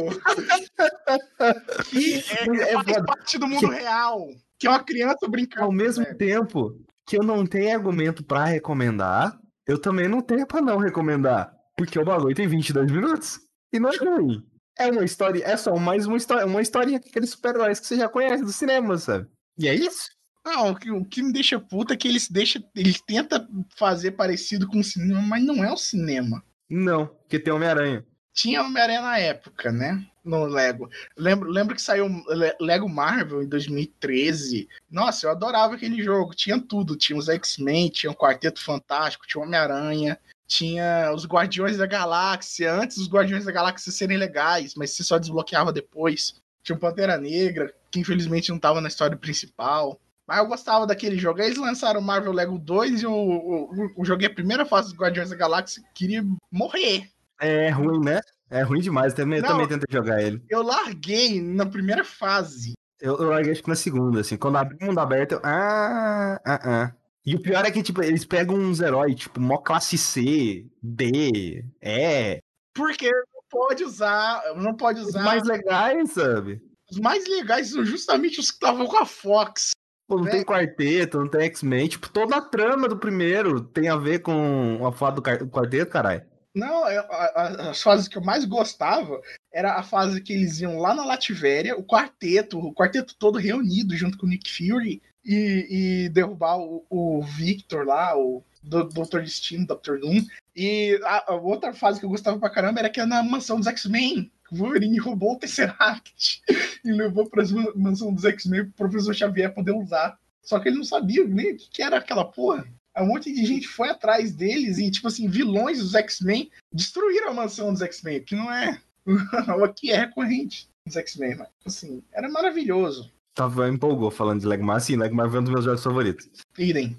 que 1.91 2.15
é, 2.15 2.71
É 2.71 2.73
faz 2.75 2.87
foda. 2.87 3.05
parte 3.05 3.39
do 3.39 3.47
mundo 3.47 3.69
real. 3.69 4.29
Que 4.59 4.67
é 4.67 4.71
uma 4.71 4.83
criança 4.83 5.29
brincando. 5.29 5.67
Ao 5.67 5.73
mesmo 5.73 6.05
Lego. 6.05 6.19
tempo 6.19 6.81
que 7.07 7.17
eu 7.19 7.23
não 7.23 7.47
tenho 7.47 7.75
argumento 7.75 8.25
pra 8.25 8.45
recomendar, 8.45 9.39
eu 9.67 9.79
também 9.81 10.09
não 10.09 10.21
tenho 10.21 10.47
pra 10.47 10.61
não 10.61 10.79
recomendar. 10.79 11.53
Porque 11.77 11.99
o 11.99 12.05
bagulho 12.05 12.35
tem 12.35 12.49
22 12.49 12.91
minutos. 12.91 13.39
E 13.73 13.79
não 13.79 13.91
é 13.91 13.97
ruim. 13.97 14.43
É 14.79 14.91
uma 14.91 15.05
história, 15.05 15.43
é 15.45 15.57
só 15.57 15.77
mais 15.77 16.07
uma 16.07 16.17
história, 16.17 16.47
uma 16.47 16.63
historinha 16.63 17.01
com 17.01 17.09
aqueles 17.09 17.31
super-heróis 17.31 17.81
que 17.81 17.87
você 17.87 17.97
já 17.97 18.09
conhece 18.09 18.45
do 18.45 18.53
cinema, 18.53 18.97
sabe? 18.97 19.27
E 19.59 19.67
é 19.69 19.75
isso. 19.75 20.09
Não, 20.51 20.71
o 20.71 20.77
que, 20.77 20.91
o 20.91 21.05
que 21.05 21.23
me 21.23 21.31
deixa 21.33 21.61
puta 21.61 21.93
é 21.93 21.97
que 21.97 22.09
eles 22.09 22.27
deixa, 22.29 22.63
eles 22.75 23.01
tenta 23.03 23.47
fazer 23.77 24.13
parecido 24.13 24.67
com 24.67 24.79
o 24.81 24.85
cinema, 24.85 25.21
mas 25.21 25.45
não 25.45 25.63
é 25.63 25.71
o 25.71 25.77
cinema. 25.77 26.43
Não, 26.71 27.07
porque 27.07 27.39
tem 27.39 27.53
Homem-Aranha. 27.53 28.03
Tinha 28.33 28.63
Homem-Aranha 28.63 29.03
na 29.03 29.19
época, 29.19 29.71
né? 29.71 30.07
No 30.25 30.45
Lego. 30.47 30.89
Lembro, 31.17 31.51
lembro 31.51 31.75
que 31.75 31.83
saiu 31.83 32.07
Le- 32.29 32.57
Lego 32.61 32.89
Marvel 32.89 33.43
em 33.43 33.49
2013. 33.49 34.69
Nossa, 34.91 35.27
eu 35.27 35.31
adorava 35.31 35.75
aquele 35.75 36.03
jogo. 36.03 36.35
Tinha 36.35 36.59
tudo. 36.61 36.97
Tinha 36.97 37.19
os 37.19 37.29
X-Men, 37.29 37.89
tinha 37.91 38.11
o 38.11 38.17
Quarteto 38.17 38.63
Fantástico, 38.63 39.27
tinha 39.27 39.41
o 39.43 39.45
Homem-Aranha, 39.45 40.19
tinha 40.47 41.13
os 41.15 41.27
Guardiões 41.27 41.77
da 41.79 41.87
Galáxia. 41.87 42.73
Antes 42.73 42.97
dos 42.99 43.09
Guardiões 43.11 43.45
da 43.45 43.53
Galáxia 43.53 43.93
serem 43.93 44.17
legais, 44.17 44.75
mas 44.75 44.91
você 44.93 45.03
só 45.03 45.19
desbloqueava 45.19 45.73
depois. 45.73 46.35
Tinha 46.63 46.77
o 46.77 46.81
Pantera 46.81 47.17
Negra, 47.19 47.73
que 47.91 47.99
infelizmente 48.01 48.51
não 48.51 48.59
tava 48.59 48.81
na 48.81 48.89
história 48.89 49.17
principal. 49.17 50.01
Mas 50.29 50.39
eu 50.41 50.47
gostava 50.47 50.87
daquele 50.87 51.17
jogo. 51.17 51.41
Aí 51.41 51.47
eles 51.47 51.59
lançaram 51.59 52.03
Marvel 52.03 52.33
Lego 52.33 52.59
2 52.59 53.01
e 53.01 53.05
eu, 53.07 53.11
eu, 53.11 53.91
eu 53.97 54.05
joguei 54.05 54.29
a 54.29 54.35
primeira 54.35 54.67
fase 54.67 54.93
do 54.93 55.01
Guardiões 55.01 55.31
da 55.31 55.37
Galáxia 55.37 55.83
queria 55.95 56.23
morrer. 56.53 57.09
É 57.41 57.71
ruim, 57.71 58.05
né? 58.05 58.21
É 58.51 58.61
ruim 58.63 58.81
demais. 58.81 59.15
Eu 59.15 59.17
também, 59.17 59.41
Não, 59.41 59.49
também 59.49 59.67
tentei 59.67 59.89
jogar 59.91 60.21
ele. 60.21 60.43
Eu 60.51 60.63
larguei 60.63 61.41
na 61.41 61.65
primeira 61.65 62.05
fase. 62.05 62.75
Eu, 63.01 63.17
eu 63.17 63.31
larguei 63.31 63.53
acho 63.53 63.63
que 63.63 63.71
na 63.71 63.75
segunda, 63.75 64.21
assim. 64.21 64.37
Quando 64.37 64.59
abri 64.59 64.77
o 64.83 64.87
mundo 64.87 64.99
aberto, 64.99 65.33
eu. 65.33 65.41
Ah, 65.43 66.39
ah, 66.45 66.61
ah. 66.63 66.95
E 67.25 67.35
o 67.35 67.41
pior 67.41 67.65
é 67.65 67.71
que, 67.71 67.83
tipo, 67.83 68.03
eles 68.03 68.27
pegam 68.27 68.55
uns 68.55 68.81
heróis, 68.81 69.15
tipo, 69.15 69.41
mó 69.41 69.57
classe 69.57 69.97
C, 69.97 70.67
D, 70.83 71.65
E. 71.81 72.39
Porque 72.75 73.11
não 73.11 73.43
pode 73.49 73.83
usar. 73.83 74.43
Não 74.57 74.75
pode 74.75 75.01
usar. 75.01 75.21
Os 75.21 75.25
mais 75.25 75.43
legais, 75.45 76.13
sabe? 76.13 76.61
Os 76.91 76.99
mais 76.99 77.27
legais 77.27 77.71
são 77.71 77.85
justamente 77.85 78.41
os 78.41 78.51
que 78.51 78.57
estavam 78.57 78.87
com 78.87 78.97
a 78.99 79.07
Fox. 79.07 79.73
Pô, 80.09 80.17
não 80.17 80.25
né? 80.25 80.31
tem 80.31 80.43
quarteto, 80.43 81.19
não 81.19 81.29
tem 81.29 81.43
X-Men. 81.43 81.87
Tipo, 81.87 82.09
toda 82.09 82.37
a 82.37 82.41
trama 82.41 82.89
do 82.89 82.97
primeiro 82.97 83.61
tem 83.61 83.89
a 83.89 83.97
ver 83.97 84.21
com 84.21 84.85
a 84.87 84.91
foto 84.91 85.17
do 85.17 85.51
quarteto, 85.51 85.91
caralho. 85.91 86.23
Não, 86.55 86.89
eu, 86.91 87.03
a, 87.03 87.71
as 87.71 87.83
fases 87.83 88.09
que 88.09 88.17
eu 88.17 88.23
mais 88.23 88.47
gostava 88.47 89.21
era 89.53 89.75
a 89.75 89.83
fase 89.83 90.23
que 90.23 90.33
eles 90.33 90.61
iam 90.61 90.79
lá 90.79 90.95
na 90.95 91.05
Lativéria, 91.05 91.77
o 91.77 91.85
quarteto, 91.85 92.59
o 92.59 92.73
quarteto 92.73 93.15
todo 93.19 93.39
reunido 93.39 93.95
junto 93.95 94.17
com 94.17 94.25
o 94.25 94.29
Nick 94.29 94.51
Fury 94.51 95.03
e, 95.23 95.67
e 96.07 96.09
derrubar 96.09 96.59
o, 96.59 96.87
o, 96.89 97.23
Victor 97.23 97.87
lá, 97.87 98.17
o 98.17 98.43
Dr. 98.63 99.21
Destino, 99.21 99.67
Dr. 99.67 99.99
Doom. 100.01 100.25
E 100.57 100.99
a, 101.05 101.33
a, 101.33 101.35
outra 101.37 101.75
fase 101.75 102.01
que 102.01 102.07
eu 102.07 102.11
gostava 102.11 102.39
pra 102.39 102.51
caramba 102.51 102.81
era 102.81 102.91
que 102.91 102.99
era 102.99 103.09
na 103.09 103.23
mansão 103.23 103.59
dos 103.59 103.67
X-Men. 103.67 104.33
O 104.51 104.57
Wolverine 104.57 104.99
roubou 104.99 105.35
o 105.35 105.39
Tesseract 105.39 106.43
e 106.85 106.93
levou 106.93 107.29
pra 107.29 107.45
mansão 107.77 108.13
dos 108.13 108.25
X-Men 108.25 108.71
pro 108.71 108.89
professor 108.89 109.15
Xavier 109.15 109.53
poder 109.53 109.73
usar. 109.73 110.19
Só 110.43 110.59
que 110.59 110.69
ele 110.69 110.79
não 110.79 110.85
sabia 110.85 111.25
nem 111.27 111.53
o 111.53 111.57
que 111.57 111.83
era 111.83 111.99
aquela 111.99 112.25
porra. 112.25 112.67
Um 112.97 113.07
monte 113.07 113.33
de 113.33 113.45
gente 113.45 113.69
foi 113.69 113.91
atrás 113.91 114.35
deles 114.35 114.79
e, 114.79 114.91
tipo 114.91 115.07
assim, 115.07 115.29
vilões 115.29 115.79
dos 115.79 115.95
X-Men 115.95 116.51
destruíram 116.73 117.31
a 117.31 117.35
mansão 117.35 117.73
dos 117.73 117.83
X-Men, 117.83 118.25
que 118.25 118.35
não 118.35 118.53
é. 118.53 118.81
Aqui 119.65 119.93
é 119.93 119.99
recorrente 119.99 120.69
dos 120.85 120.97
X-Men, 120.97 121.37
mas, 121.37 121.49
assim, 121.65 122.03
era 122.13 122.29
maravilhoso. 122.29 123.11
Tava 123.35 123.69
empolgou 123.69 124.11
falando 124.11 124.41
de 124.41 124.47
Legmar. 124.47 124.81
Sim, 124.81 124.97
Legmar 124.97 125.31
foi 125.31 125.39
um 125.39 125.45
dos 125.45 125.53
meus 125.53 125.65
jogos 125.65 125.83
favoritos. 125.83 126.29
Idem. 126.59 126.99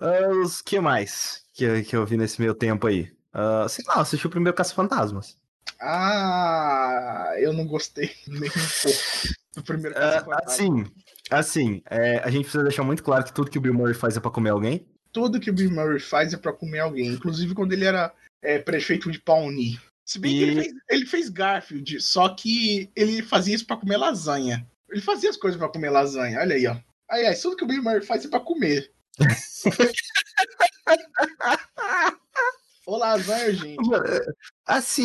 Uh, 0.00 0.42
os 0.42 0.60
que 0.60 0.78
mais 0.78 1.42
que, 1.54 1.82
que 1.82 1.96
eu 1.96 2.04
vi 2.04 2.16
nesse 2.16 2.40
meio 2.40 2.54
tempo 2.54 2.86
aí? 2.86 3.10
Uh, 3.34 3.68
sei 3.68 3.84
lá, 3.86 4.00
assisti 4.00 4.26
o 4.26 4.30
primeiro 4.30 4.56
Caça-Fantasmas. 4.56 5.36
Ah, 5.80 7.34
eu 7.38 7.52
não 7.52 7.66
gostei 7.66 8.10
nem 8.26 8.48
um 8.48 8.82
pouco 8.82 8.98
do 9.54 9.62
primeiro. 9.62 9.96
Uh, 9.96 10.34
assim, 10.44 10.86
assim 11.30 11.82
é, 11.88 12.18
a 12.18 12.30
gente 12.30 12.42
precisa 12.42 12.64
deixar 12.64 12.82
muito 12.82 13.02
claro 13.02 13.24
que 13.24 13.32
tudo 13.32 13.50
que 13.50 13.58
o 13.58 13.60
Bill 13.60 13.74
Murray 13.74 13.94
faz 13.94 14.16
é 14.16 14.20
pra 14.20 14.30
comer 14.30 14.50
alguém. 14.50 14.86
Tudo 15.12 15.40
que 15.40 15.50
o 15.50 15.54
Bill 15.54 15.70
Murray 15.70 16.00
faz 16.00 16.34
é 16.34 16.36
pra 16.36 16.52
comer 16.52 16.80
alguém. 16.80 17.08
Inclusive 17.08 17.54
quando 17.54 17.72
ele 17.72 17.84
era 17.84 18.12
é, 18.42 18.58
prefeito 18.58 19.10
de 19.10 19.20
Pawnee. 19.20 19.78
Se 20.04 20.18
bem 20.18 20.32
e... 20.32 20.38
que 20.38 20.44
ele 20.44 20.62
fez, 20.62 20.74
ele 20.88 21.06
fez 21.06 21.28
Garfield, 21.28 22.00
só 22.00 22.28
que 22.30 22.90
ele 22.96 23.22
fazia 23.22 23.54
isso 23.54 23.66
pra 23.66 23.76
comer 23.76 23.96
lasanha. 23.96 24.66
Ele 24.90 25.02
fazia 25.02 25.28
as 25.28 25.36
coisas 25.36 25.58
pra 25.58 25.68
comer 25.68 25.90
lasanha, 25.90 26.40
olha 26.40 26.56
aí, 26.56 26.66
ó. 26.66 26.76
Aí, 27.10 27.26
aí 27.26 27.36
tudo 27.36 27.56
que 27.56 27.64
o 27.64 27.66
Bill 27.66 27.82
Murray 27.82 28.02
faz 28.02 28.24
é 28.24 28.28
pra 28.28 28.40
comer. 28.40 28.90
Ô, 32.88 32.96
lasanha, 32.96 33.52
gente. 33.52 33.76
Assim, 34.66 35.04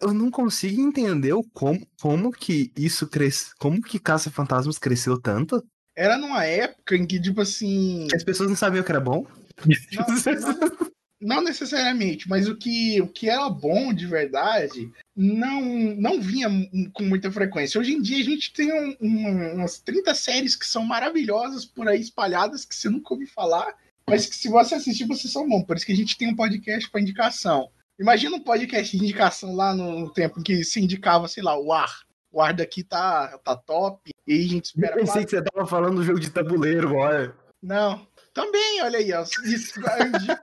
eu 0.00 0.12
não 0.12 0.32
consigo 0.32 0.80
entender 0.80 1.32
como, 1.54 1.86
como 2.00 2.32
que 2.32 2.72
isso 2.76 3.06
cresce. 3.06 3.54
Como 3.56 3.80
que 3.80 4.00
Caça 4.00 4.32
Fantasmas 4.32 4.80
cresceu 4.80 5.16
tanto? 5.16 5.64
Era 5.96 6.18
numa 6.18 6.44
época 6.44 6.96
em 6.96 7.06
que, 7.06 7.20
tipo 7.20 7.40
assim. 7.40 8.08
As 8.12 8.24
pessoas 8.24 8.48
não 8.48 8.56
sabiam 8.56 8.82
que 8.82 8.90
era 8.90 9.00
bom? 9.00 9.24
Não, 9.64 10.06
não, 10.08 10.90
não 11.20 11.42
necessariamente, 11.42 12.28
mas 12.28 12.48
o 12.48 12.56
que, 12.56 13.00
o 13.00 13.06
que 13.06 13.30
era 13.30 13.48
bom 13.48 13.92
de 13.92 14.08
verdade 14.08 14.90
não, 15.14 15.60
não 15.96 16.20
vinha 16.20 16.48
com 16.92 17.04
muita 17.04 17.30
frequência. 17.30 17.80
Hoje 17.80 17.92
em 17.92 18.02
dia 18.02 18.18
a 18.18 18.24
gente 18.24 18.52
tem 18.52 18.72
um, 18.72 18.96
um, 19.00 19.54
umas 19.54 19.78
30 19.78 20.12
séries 20.16 20.56
que 20.56 20.66
são 20.66 20.82
maravilhosas 20.82 21.64
por 21.64 21.86
aí 21.86 22.00
espalhadas 22.00 22.64
que 22.64 22.74
você 22.74 22.88
nunca 22.88 23.14
ouviu 23.14 23.28
falar, 23.28 23.72
mas 24.08 24.26
que 24.26 24.34
se 24.34 24.48
você 24.48 24.74
assistir, 24.74 25.06
vocês 25.06 25.32
são 25.32 25.48
bons. 25.48 25.64
Por 25.64 25.76
isso 25.76 25.86
que 25.86 25.92
a 25.92 25.96
gente 25.96 26.16
tem 26.16 26.28
um 26.28 26.36
podcast 26.36 26.90
para 26.90 27.00
indicação. 27.00 27.70
Imagina 27.98 28.36
um 28.36 28.40
podcast 28.40 28.96
de 28.96 29.02
indicação 29.02 29.54
lá 29.54 29.74
no 29.74 30.10
tempo 30.10 30.40
em 30.40 30.42
que 30.42 30.64
se 30.64 30.80
indicava, 30.80 31.28
sei 31.28 31.42
lá, 31.42 31.58
o 31.58 31.72
ar. 31.72 32.00
O 32.32 32.40
ar 32.40 32.54
daqui 32.54 32.82
tá, 32.82 33.38
tá 33.38 33.56
top. 33.56 34.10
E 34.26 34.44
a 34.44 34.48
gente 34.48 34.66
espera. 34.66 34.94
Eu 34.94 35.04
pensei 35.04 35.24
que 35.24 35.30
você 35.30 35.42
tava 35.42 35.66
falando 35.66 35.96
do 35.96 36.04
jogo 36.04 36.20
de 36.20 36.30
tabuleiro, 36.30 36.94
olha. 36.94 37.34
Não, 37.62 38.06
também, 38.32 38.82
olha 38.82 38.98
aí, 38.98 39.12
ó, 39.12 39.22
isso, 39.44 39.80
eu 39.80 40.06
indico, 40.06 40.42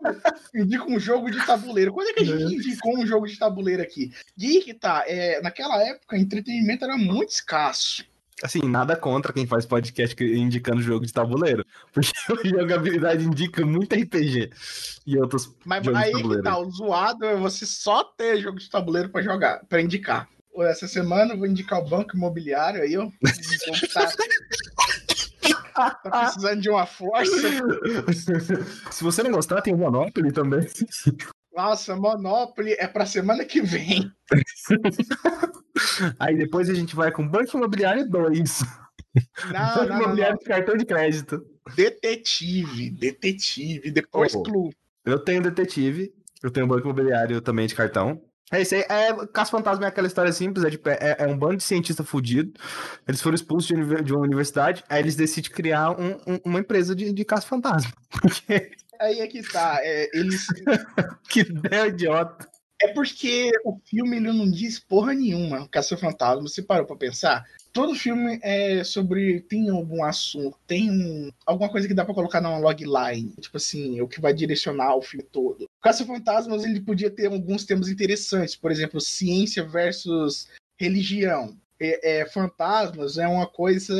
indico, 0.54 0.92
um 0.92 1.00
jogo 1.00 1.32
de 1.32 1.44
tabuleiro. 1.46 1.94
Quando 1.94 2.10
é 2.10 2.14
que 2.14 2.20
a 2.22 2.26
gente 2.26 2.44
é. 2.44 2.58
indicou 2.58 2.98
um 2.98 3.08
jogo 3.08 3.26
de 3.26 3.40
tabuleiro 3.40 3.82
aqui? 3.82 4.12
E 4.38 4.62
que 4.62 4.74
tá, 4.74 5.04
é, 5.08 5.42
naquela 5.42 5.82
época, 5.82 6.18
entretenimento 6.18 6.84
era 6.84 6.98
muito 6.98 7.30
escasso. 7.30 8.06
Assim, 8.44 8.62
nada 8.70 8.96
contra 8.96 9.34
quem 9.34 9.48
faz 9.48 9.66
podcast 9.66 10.16
indicando 10.24 10.82
jogo 10.82 11.06
de 11.06 11.12
tabuleiro. 11.12 11.66
Porque 11.92 12.12
a 12.48 12.50
jogabilidade 12.50 13.26
indica 13.26 13.66
muito 13.66 13.96
RPG 13.96 14.52
e 15.06 15.18
outros 15.18 15.56
Mas 15.66 15.84
jogos 15.84 16.02
aí 16.02 16.14
de 16.14 16.24
que 16.24 16.42
tá, 16.44 16.60
o 16.60 16.70
zoado 16.70 17.26
é 17.26 17.36
você 17.36 17.66
só 17.66 18.04
ter 18.04 18.40
jogo 18.40 18.60
de 18.60 18.70
tabuleiro 18.70 19.10
para 19.10 19.24
jogar, 19.24 19.66
para 19.66 19.82
indicar. 19.82 20.30
Essa 20.60 20.88
semana 20.88 21.34
eu 21.34 21.38
vou 21.38 21.48
indicar 21.48 21.80
o 21.80 21.88
Banco 21.88 22.16
Imobiliário 22.16 22.82
aí, 22.82 22.98
ó. 22.98 23.10
Tá 25.78 26.24
precisando 26.24 26.60
de 26.60 26.70
uma 26.72 26.88
força. 26.88 27.32
Se 28.90 29.04
você 29.04 29.22
não 29.22 29.30
gostar, 29.30 29.62
tem 29.62 29.76
o 29.76 29.78
Monopoly 29.78 30.32
também. 30.32 30.68
Nossa, 31.58 31.96
Monopoly 31.96 32.74
é 32.74 32.86
pra 32.88 33.04
semana 33.08 33.44
que 33.44 33.62
vem. 33.62 34.12
Aí 36.20 36.38
depois 36.38 36.70
a 36.70 36.74
gente 36.76 36.96
vai 36.96 37.12
com 37.12 37.28
Banco 37.28 37.58
Imobiliário 37.58 38.08
2. 38.08 38.64
Não, 39.52 39.76
Banco 39.76 39.90
não, 39.90 40.02
Imobiliário 40.04 40.36
não, 40.36 40.40
de 40.40 40.46
cartão 40.46 40.78
de 40.78 40.86
crédito. 40.86 41.44
Detetive, 41.76 42.92
detetive, 42.92 43.90
depois 43.90 44.36
oh, 44.36 44.44
clube. 44.44 44.78
Eu 45.04 45.18
tenho 45.18 45.42
detetive, 45.42 46.14
eu 46.44 46.52
tenho 46.52 46.68
Banco 46.68 46.86
Imobiliário 46.86 47.42
também 47.42 47.66
de 47.66 47.74
cartão. 47.74 48.22
É 48.52 48.62
isso 48.62 48.76
aí. 48.76 48.86
É, 48.88 49.14
Caso 49.34 49.50
Fantasma 49.50 49.86
é 49.86 49.88
aquela 49.88 50.06
história 50.06 50.32
simples, 50.32 50.64
é, 50.64 50.70
de, 50.70 50.80
é, 50.86 51.24
é 51.24 51.28
um 51.28 51.38
bando 51.38 51.58
de 51.58 51.64
cientista 51.64 52.04
fudido. 52.04 52.54
Eles 53.08 53.20
foram 53.20 53.34
expulsos 53.34 53.68
de, 53.68 54.04
de 54.04 54.14
uma 54.14 54.22
universidade, 54.22 54.84
aí 54.88 55.02
eles 55.02 55.16
decidem 55.16 55.50
criar 55.50 55.90
um, 55.92 56.12
um, 56.28 56.40
uma 56.46 56.60
empresa 56.60 56.96
de, 56.96 57.12
de 57.12 57.26
Caso 57.26 57.48
Fantasma. 57.48 57.92
Aí 59.00 59.20
é 59.20 59.28
que 59.28 59.42
tá. 59.42 59.80
É, 59.82 60.10
eles. 60.14 60.48
que 61.30 61.42
ideia 61.42 61.88
idiota. 61.88 62.48
É 62.80 62.90
porque 62.90 63.52
o 63.66 63.80
filme 63.86 64.18
ele 64.18 64.32
não 64.32 64.50
diz 64.50 64.80
porra 64.80 65.14
nenhuma, 65.14 65.68
Caça 65.68 65.98
Fantasma. 65.98 66.48
Você 66.48 66.62
parou 66.62 66.86
pra 66.86 66.96
pensar? 66.96 67.44
Todo 67.74 67.96
filme 67.96 68.40
é 68.44 68.84
sobre. 68.84 69.42
Tem 69.42 69.70
algum 69.70 70.04
assunto, 70.04 70.58
tem 70.68 70.92
um, 70.92 71.32
alguma 71.46 71.70
coisa 71.70 71.88
que 71.88 71.94
dá 71.94 72.06
pra 72.06 72.14
colocar 72.14 72.40
numa 72.40 72.60
logline. 72.60 73.34
Tipo 73.40 73.58
assim, 73.58 74.00
o 74.00 74.08
que 74.08 74.22
vai 74.22 74.34
direcionar 74.34 74.96
o 74.96 75.02
filme 75.02 75.24
todo. 75.24 75.64
O 75.64 75.82
Caça 75.82 76.06
Fantasmas 76.06 76.64
ele 76.64 76.80
podia 76.80 77.10
ter 77.10 77.28
alguns 77.28 77.66
temas 77.66 77.90
interessantes, 77.90 78.56
por 78.56 78.72
exemplo, 78.72 79.02
ciência 79.02 79.64
versus 79.64 80.48
religião 80.80 81.58
é, 81.80 82.22
é, 82.22 82.26
fantasmas 82.26 83.18
é 83.18 83.28
uma 83.28 83.48
coisa 83.48 83.96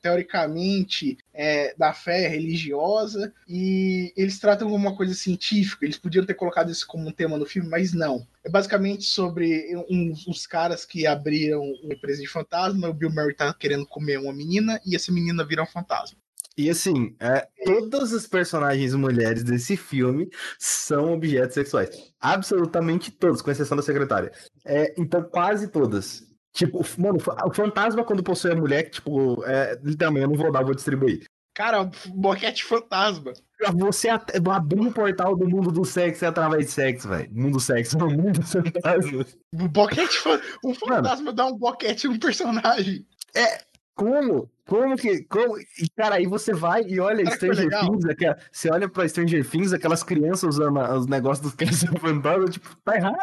teoricamente 0.00 1.18
é, 1.32 1.74
da 1.76 1.92
fé 1.92 2.28
religiosa 2.28 3.32
e 3.48 4.12
eles 4.16 4.38
tratam 4.38 4.68
como 4.68 4.88
uma 4.88 4.96
coisa 4.96 5.14
científica. 5.14 5.84
Eles 5.84 5.98
podiam 5.98 6.24
ter 6.24 6.34
colocado 6.34 6.70
isso 6.70 6.86
como 6.86 7.08
um 7.08 7.12
tema 7.12 7.36
no 7.36 7.46
filme, 7.46 7.68
mas 7.68 7.92
não. 7.92 8.26
É 8.44 8.50
basicamente 8.50 9.04
sobre 9.04 9.76
uns, 9.90 10.26
uns 10.26 10.46
caras 10.46 10.84
que 10.84 11.06
abriram 11.06 11.62
uma 11.82 11.94
empresa 11.94 12.20
de 12.20 12.28
fantasma. 12.28 12.88
O 12.88 12.94
Bill 12.94 13.10
Murray 13.10 13.34
tá 13.34 13.52
querendo 13.52 13.86
comer 13.86 14.18
uma 14.18 14.32
menina 14.32 14.80
e 14.86 14.94
essa 14.94 15.12
menina 15.12 15.44
vira 15.44 15.62
um 15.62 15.66
fantasma. 15.66 16.18
E 16.58 16.70
assim, 16.70 17.14
é, 17.20 17.46
todas 17.66 18.14
as 18.14 18.26
personagens 18.26 18.94
mulheres 18.94 19.44
desse 19.44 19.76
filme 19.76 20.30
são 20.58 21.12
objetos 21.12 21.52
sexuais. 21.52 21.90
Absolutamente 22.18 23.10
todos, 23.10 23.42
com 23.42 23.50
exceção 23.50 23.76
da 23.76 23.82
secretária. 23.82 24.32
É, 24.64 24.94
então, 24.96 25.22
quase 25.22 25.68
todas. 25.68 26.25
Tipo, 26.56 26.80
mano, 26.96 27.18
o 27.44 27.52
fantasma 27.52 28.02
quando 28.02 28.22
possui 28.22 28.52
a 28.52 28.56
mulher, 28.56 28.88
tipo, 28.88 29.44
é, 29.44 29.78
literalmente, 29.84 30.24
eu 30.24 30.30
não 30.30 30.36
vou 30.38 30.50
dar, 30.50 30.64
vou 30.64 30.74
distribuir. 30.74 31.26
Cara, 31.52 31.90
boquete 32.14 32.64
fantasma. 32.64 33.34
Você 33.74 34.08
abrir 34.08 34.80
o 34.80 34.90
portal 34.90 35.36
do 35.36 35.46
mundo 35.46 35.70
do 35.70 35.84
sexo 35.84 36.24
é 36.24 36.28
através 36.28 36.64
de 36.64 36.72
sexo, 36.72 37.10
velho. 37.10 37.30
Mundo 37.30 37.52
do 37.52 37.60
sexo, 37.60 37.98
o 38.02 38.10
mundo 38.10 38.40
do 38.40 38.46
fantasma. 38.46 39.26
Boquete 39.52 40.18
O 40.64 40.72
fantasma 40.72 41.26
Mano, 41.26 41.32
dá 41.34 41.46
um 41.46 41.58
boquete 41.58 42.08
no 42.08 42.18
personagem. 42.18 43.06
É. 43.34 43.58
Como? 43.94 44.50
Como 44.66 44.96
que. 44.96 45.24
Como? 45.24 45.58
E, 45.58 45.90
cara, 45.94 46.14
aí 46.14 46.26
você 46.26 46.54
vai 46.54 46.84
e 46.84 46.98
olha 46.98 47.18
Será 47.18 47.36
Stranger 47.36 47.80
Things, 47.80 48.04
aquela, 48.06 48.38
você 48.50 48.70
olha 48.70 48.88
pra 48.88 49.08
Stranger 49.08 49.46
Things, 49.46 49.72
aquelas 49.74 50.02
crianças 50.02 50.56
usando 50.56 50.80
os 50.80 51.06
negócios 51.06 51.52
dos 51.52 51.54
fantasmas, 52.00 52.50
tipo, 52.50 52.74
tá 52.76 52.96
errado. 52.96 53.16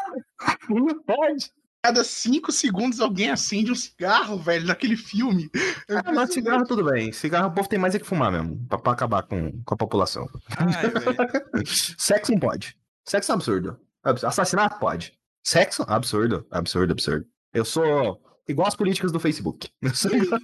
Não 0.69 1.01
pode. 1.01 1.51
Cada 1.83 2.03
cinco 2.03 2.49
segundos 2.51 3.01
alguém 3.01 3.29
acende 3.29 3.71
um 3.71 3.75
cigarro, 3.75 4.37
velho, 4.39 4.65
naquele 4.65 4.95
filme. 4.95 5.49
É 5.89 5.97
Ah, 5.97 6.11
mas 6.13 6.33
cigarro 6.33 6.65
tudo 6.65 6.85
bem. 6.85 7.11
Cigarro 7.11 7.49
o 7.49 7.51
povo 7.53 7.67
tem 7.67 7.77
mais 7.77 7.93
é 7.93 7.99
que 7.99 8.05
fumar 8.05 8.31
mesmo. 8.31 8.65
Pra, 8.69 8.77
pra 8.77 8.93
acabar 8.93 9.23
com, 9.23 9.51
com 9.63 9.73
a 9.73 9.77
população. 9.77 10.25
Ai. 10.57 11.65
Sexo 11.97 12.31
não 12.31 12.39
pode. 12.39 12.77
Sexo 13.05 13.31
é 13.31 13.35
absurdo. 13.35 13.77
Abs- 14.01 14.23
Assassinato 14.23 14.79
pode. 14.79 15.13
Sexo? 15.43 15.83
Absurdo. 15.87 16.47
Absurdo, 16.49 16.93
absurdo. 16.93 17.25
Eu 17.53 17.65
sou 17.65 18.21
igual 18.47 18.67
as 18.69 18.75
políticas 18.75 19.11
do 19.11 19.19
Facebook. 19.19 19.67
Eu 19.81 19.93
sou 19.93 20.11
igual- 20.15 20.39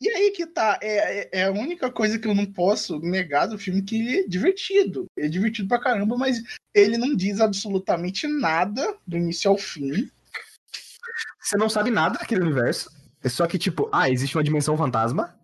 E 0.00 0.08
aí 0.08 0.30
que 0.30 0.46
tá, 0.46 0.78
é, 0.80 1.20
é- 1.22 1.28
é 1.40 1.44
a 1.44 1.50
única 1.50 1.90
coisa 1.90 2.18
que 2.20 2.28
eu 2.28 2.34
não 2.36 2.46
posso 2.46 3.00
negar 3.00 3.46
do 3.46 3.58
filme 3.58 3.82
que 3.82 3.96
ele 3.96 4.18
é 4.20 4.28
divertido. 4.28 5.06
Ele 5.16 5.26
é 5.26 5.30
divertido 5.30 5.66
pra 5.68 5.80
caramba, 5.80 6.16
mas 6.16 6.40
ele 6.72 6.96
não 6.96 7.16
diz 7.16 7.40
absolutamente 7.40 8.28
nada 8.28 8.96
do 9.04 9.16
início 9.16 9.50
ao 9.50 9.58
fim. 9.58 10.08
Você 11.40 11.56
não 11.56 11.68
sabe 11.68 11.90
nada 11.90 12.18
daquele 12.18 12.40
universo. 12.42 12.90
É 13.22 13.28
só 13.28 13.46
que, 13.46 13.58
tipo, 13.58 13.88
ah, 13.92 14.10
existe 14.10 14.36
uma 14.36 14.44
dimensão 14.44 14.76
fantasma. 14.76 15.34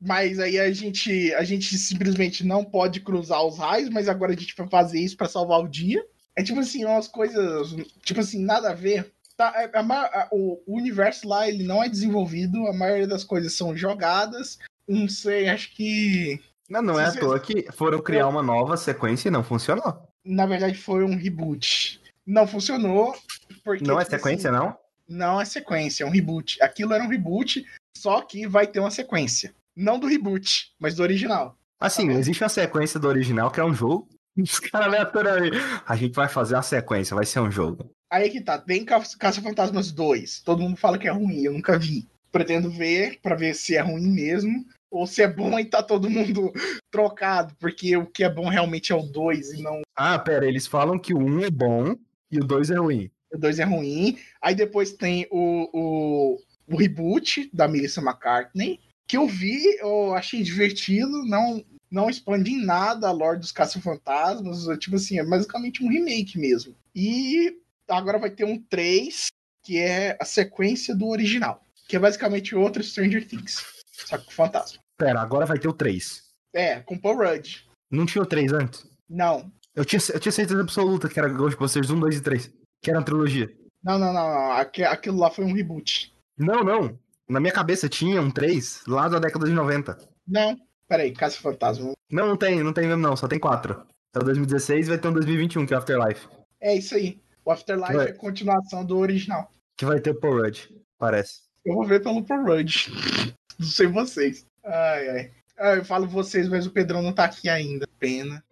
Mas 0.00 0.38
aí 0.38 0.58
a 0.58 0.70
gente, 0.72 1.32
a 1.34 1.42
gente 1.42 1.76
simplesmente 1.76 2.44
não 2.46 2.64
pode 2.64 3.00
cruzar 3.00 3.44
os 3.44 3.58
raios, 3.58 3.90
mas 3.90 4.08
agora 4.08 4.32
a 4.32 4.36
gente 4.36 4.54
vai 4.56 4.68
fazer 4.68 5.00
isso 5.00 5.16
pra 5.16 5.28
salvar 5.28 5.60
o 5.60 5.68
dia. 5.68 6.04
É 6.36 6.42
tipo 6.42 6.60
assim, 6.60 6.84
umas 6.84 7.08
coisas, 7.08 7.74
tipo 8.04 8.20
assim, 8.20 8.44
nada 8.44 8.70
a 8.70 8.74
ver. 8.74 9.12
Tá, 9.36 9.52
é- 9.56 9.70
a 9.76 9.82
ma- 9.82 10.06
a- 10.06 10.28
o, 10.32 10.60
universo 10.66 11.28
lá 11.28 11.48
ele 11.48 11.64
não 11.64 11.82
é 11.82 11.88
desenvolvido, 11.88 12.66
a 12.68 12.72
maioria 12.72 13.06
das 13.08 13.24
coisas 13.24 13.52
são 13.54 13.76
jogadas. 13.76 14.58
Não 14.86 15.08
sei, 15.08 15.48
acho 15.48 15.74
que 15.74 16.40
Não, 16.68 16.80
não 16.82 16.98
é 16.98 17.06
à 17.06 17.12
toa 17.12 17.38
que 17.40 17.66
foram 17.72 18.00
criar 18.00 18.28
uma 18.28 18.42
nova 18.42 18.76
sequência 18.76 19.28
e 19.28 19.32
não 19.32 19.42
funcionou. 19.44 20.08
na 20.24 20.46
verdade 20.46 20.76
foi 20.76 21.04
um 21.04 21.16
reboot. 21.16 22.00
Não 22.26 22.46
funcionou. 22.46 23.16
Porque, 23.64 23.84
Não 23.84 23.98
é 24.00 24.04
tipo 24.04 24.16
sequência, 24.16 24.50
assim, 24.50 24.58
não? 24.58 24.76
Não 25.08 25.40
é 25.40 25.44
sequência, 25.44 26.04
é 26.04 26.06
um 26.06 26.10
reboot. 26.10 26.62
Aquilo 26.62 26.92
era 26.92 27.02
um 27.02 27.08
reboot, 27.08 27.64
só 27.96 28.20
que 28.20 28.46
vai 28.46 28.66
ter 28.66 28.80
uma 28.80 28.90
sequência. 28.90 29.52
Não 29.76 29.98
do 29.98 30.06
reboot, 30.06 30.70
mas 30.78 30.94
do 30.96 31.02
original. 31.02 31.56
Assim, 31.80 32.08
Tá. 32.08 32.14
existe 32.14 32.42
uma 32.42 32.48
sequência 32.48 32.98
do 33.00 33.08
original 33.08 33.50
que 33.50 33.60
é 33.60 33.64
um 33.64 33.74
jogo. 33.74 34.08
Os 34.36 34.58
caras 34.60 34.88
aleatoriamente. 34.88 35.56
A 35.86 35.96
gente 35.96 36.14
vai 36.14 36.28
fazer 36.28 36.54
uma 36.54 36.62
sequência, 36.62 37.14
vai 37.16 37.24
ser 37.24 37.40
um 37.40 37.50
jogo. 37.50 37.90
Aí 38.10 38.30
que 38.30 38.40
tá, 38.40 38.58
tem 38.58 38.84
Ca- 38.84 39.02
Caça-Fantasmas 39.18 39.90
2. 39.92 40.40
Todo 40.42 40.62
mundo 40.62 40.76
fala 40.76 40.98
que 40.98 41.08
é 41.08 41.10
ruim, 41.10 41.42
eu 41.44 41.52
nunca 41.52 41.78
vi. 41.78 42.06
Pretendo 42.30 42.70
ver 42.70 43.18
pra 43.22 43.34
ver 43.34 43.54
se 43.54 43.76
é 43.76 43.80
ruim 43.80 44.08
mesmo. 44.08 44.64
Ou 44.90 45.06
se 45.06 45.22
é 45.22 45.28
bom 45.28 45.58
e 45.58 45.64
tá 45.66 45.82
todo 45.82 46.08
mundo 46.08 46.50
trocado, 46.90 47.54
porque 47.60 47.94
o 47.96 48.06
que 48.06 48.24
é 48.24 48.30
bom 48.30 48.48
realmente 48.48 48.90
é 48.92 48.94
o 48.96 49.02
2 49.02 49.52
e 49.52 49.62
não 49.62 49.82
Ah, 49.94 50.18
pera, 50.18 50.46
eles 50.46 50.66
falam 50.66 50.98
que 50.98 51.12
o 51.12 51.18
1 51.18 51.40
é 51.44 51.50
bom 51.50 51.94
e 52.30 52.38
o 52.38 52.44
2 52.44 52.70
é 52.70 52.76
ruim. 52.76 53.10
O 53.32 53.38
2 53.38 53.58
é 53.58 53.64
ruim. 53.64 54.18
Aí 54.40 54.54
depois 54.54 54.92
tem 54.92 55.26
o, 55.30 55.68
o, 55.72 56.38
o 56.68 56.76
reboot 56.76 57.50
da 57.52 57.68
Melissa 57.68 58.00
McCartney, 58.00 58.80
que 59.06 59.16
eu 59.16 59.26
vi, 59.26 59.78
eu 59.78 60.14
achei 60.14 60.42
divertido, 60.42 61.24
não, 61.24 61.64
não 61.90 62.10
expande 62.10 62.52
em 62.52 62.64
nada 62.64 63.08
a 63.08 63.12
lore 63.12 63.38
dos 63.38 63.52
Caça-Fantasmas. 63.52 64.66
Tipo 64.78 64.96
assim, 64.96 65.18
é 65.18 65.24
basicamente 65.24 65.82
um 65.82 65.88
remake 65.88 66.38
mesmo. 66.38 66.74
E 66.94 67.56
agora 67.88 68.18
vai 68.18 68.30
ter 68.30 68.44
um 68.44 68.60
3, 68.60 69.28
que 69.62 69.78
é 69.78 70.16
a 70.20 70.24
sequência 70.24 70.94
do 70.94 71.08
original, 71.08 71.62
que 71.88 71.96
é 71.96 71.98
basicamente 71.98 72.54
outro 72.54 72.82
Stranger 72.82 73.26
Things, 73.26 73.64
só 74.06 74.18
que 74.18 74.26
com 74.26 74.32
fantasma. 74.32 74.78
Pera, 74.96 75.20
agora 75.20 75.46
vai 75.46 75.58
ter 75.58 75.68
o 75.68 75.72
3. 75.72 76.22
É, 76.52 76.80
com 76.80 76.98
Paul 76.98 77.18
Rudd. 77.18 77.64
Não 77.90 78.04
tinha 78.04 78.22
o 78.22 78.26
3 78.26 78.52
antes? 78.52 78.86
Não, 79.08 79.50
Eu 79.74 79.84
tinha, 79.84 80.00
eu 80.12 80.20
tinha 80.20 80.32
certeza 80.32 80.60
absoluta 80.60 81.08
que 81.08 81.18
era 81.18 81.28
Ghostbusters 81.28 81.88
1, 81.88 82.00
2 82.00 82.16
e 82.16 82.20
3. 82.20 82.50
Que 82.82 82.90
era 82.90 82.98
uma 82.98 83.04
trilogia. 83.04 83.48
não, 83.82 83.98
não, 83.98 84.12
não, 84.12 84.28
não. 84.34 84.52
Aque- 84.52 84.84
Aquilo 84.84 85.18
lá 85.18 85.30
foi 85.30 85.44
um 85.44 85.52
reboot. 85.52 86.12
Não, 86.36 86.62
não. 86.62 86.98
Na 87.28 87.40
minha 87.40 87.52
cabeça 87.52 87.88
tinha 87.88 88.20
um 88.22 88.30
3 88.30 88.82
lá 88.86 89.08
da 89.08 89.18
década 89.18 89.46
de 89.46 89.52
90. 89.52 89.98
Não, 90.26 90.56
peraí, 90.88 91.12
Caça-Fantasma. 91.12 91.92
Não, 92.10 92.26
não 92.28 92.36
tem, 92.36 92.62
não 92.62 92.72
tem 92.72 92.86
mesmo 92.86 93.02
não, 93.02 93.16
só 93.16 93.26
tem 93.28 93.38
4. 93.38 93.86
É 94.14 94.18
o 94.18 94.24
2016 94.24 94.86
e 94.86 94.90
vai 94.90 94.98
ter 94.98 95.08
um 95.08 95.12
2021, 95.12 95.66
que 95.66 95.74
é 95.74 95.76
o 95.76 95.80
Afterlife. 95.80 96.26
É 96.60 96.74
isso 96.76 96.94
aí. 96.94 97.20
O 97.44 97.50
Afterlife 97.50 97.92
Vai. 97.92 98.06
é 98.08 98.12
continuação 98.12 98.84
do 98.84 98.96
original. 98.98 99.50
Que 99.76 99.84
vai 99.84 100.00
ter 100.00 100.10
o 100.10 100.14
Paul 100.20 100.42
Rudd, 100.42 100.68
parece. 100.98 101.42
Eu 101.64 101.74
vou 101.74 101.84
ver 101.86 102.02
pelo 102.02 102.24
Paul 102.24 102.44
Rudd. 102.44 102.88
Não 103.58 103.66
sei 103.66 103.86
vocês. 103.86 104.46
Ai, 104.64 105.08
ai. 105.10 105.30
Ah, 105.58 105.74
eu 105.74 105.84
falo 105.84 106.06
vocês, 106.06 106.48
mas 106.48 106.66
o 106.66 106.70
Pedrão 106.70 107.02
não 107.02 107.12
tá 107.12 107.24
aqui 107.24 107.48
ainda. 107.48 107.86
Pena. 107.98 108.42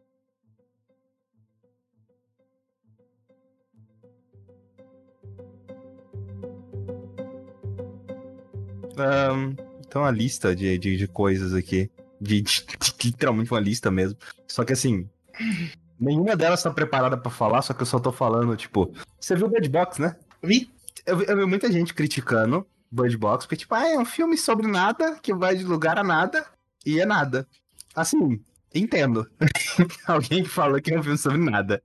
Ahn, 8.97 9.55
então 9.81 10.05
a 10.05 10.11
lista 10.11 10.55
de, 10.55 10.77
de, 10.79 10.97
de 10.97 11.07
coisas 11.09 11.53
aqui. 11.55 11.91
De, 12.21 12.41
de- 12.41 12.65
de- 12.65 12.95
literalmente 13.05 13.51
uma 13.53 13.61
lista 13.61 13.91
mesmo. 13.91 14.19
Só 14.49 14.65
que 14.65 14.73
assim. 14.73 15.09
Nenhuma 15.99 16.35
delas 16.37 16.63
tá 16.63 16.71
preparada 16.71 17.17
pra 17.17 17.31
falar, 17.31 17.63
só 17.63 17.73
que 17.75 17.83
eu 17.83 17.87
só 17.87 17.99
tô 17.99 18.11
falando, 18.13 18.57
tipo. 18.57 18.93
Você 19.21 19.35
viu 19.35 19.49
Bird 19.49 19.69
Box, 19.69 20.01
né? 20.01 20.17
Vi? 20.43 20.71
Eu, 21.07 21.17
vi- 21.19 21.27
eu 21.29 21.37
vi 21.37 21.45
muita 21.47 21.71
gente 21.71 21.93
criticando 21.95 22.67
Bird 22.91 23.17
Box, 23.17 23.45
porque, 23.47 23.57
tipo, 23.57 23.75
ah, 23.75 23.87
é 23.89 23.99
um 23.99 24.05
filme 24.05 24.37
sobre 24.37 24.67
nada, 24.67 25.19
que 25.21 25.33
vai 25.35 25.57
de 25.57 25.65
lugar 25.65 25.99
a 25.99 26.05
nada, 26.05 26.45
e 26.85 27.01
é 27.01 27.07
nada. 27.07 27.47
Assim, 27.95 28.41
entendo. 28.75 29.27
Alguém 30.07 30.43
que 30.43 30.49
fala 30.49 30.81
que 30.81 30.93
é 30.93 30.99
um 30.99 31.03
filme 31.03 31.19
sobre 31.19 31.39
nada. 31.39 31.83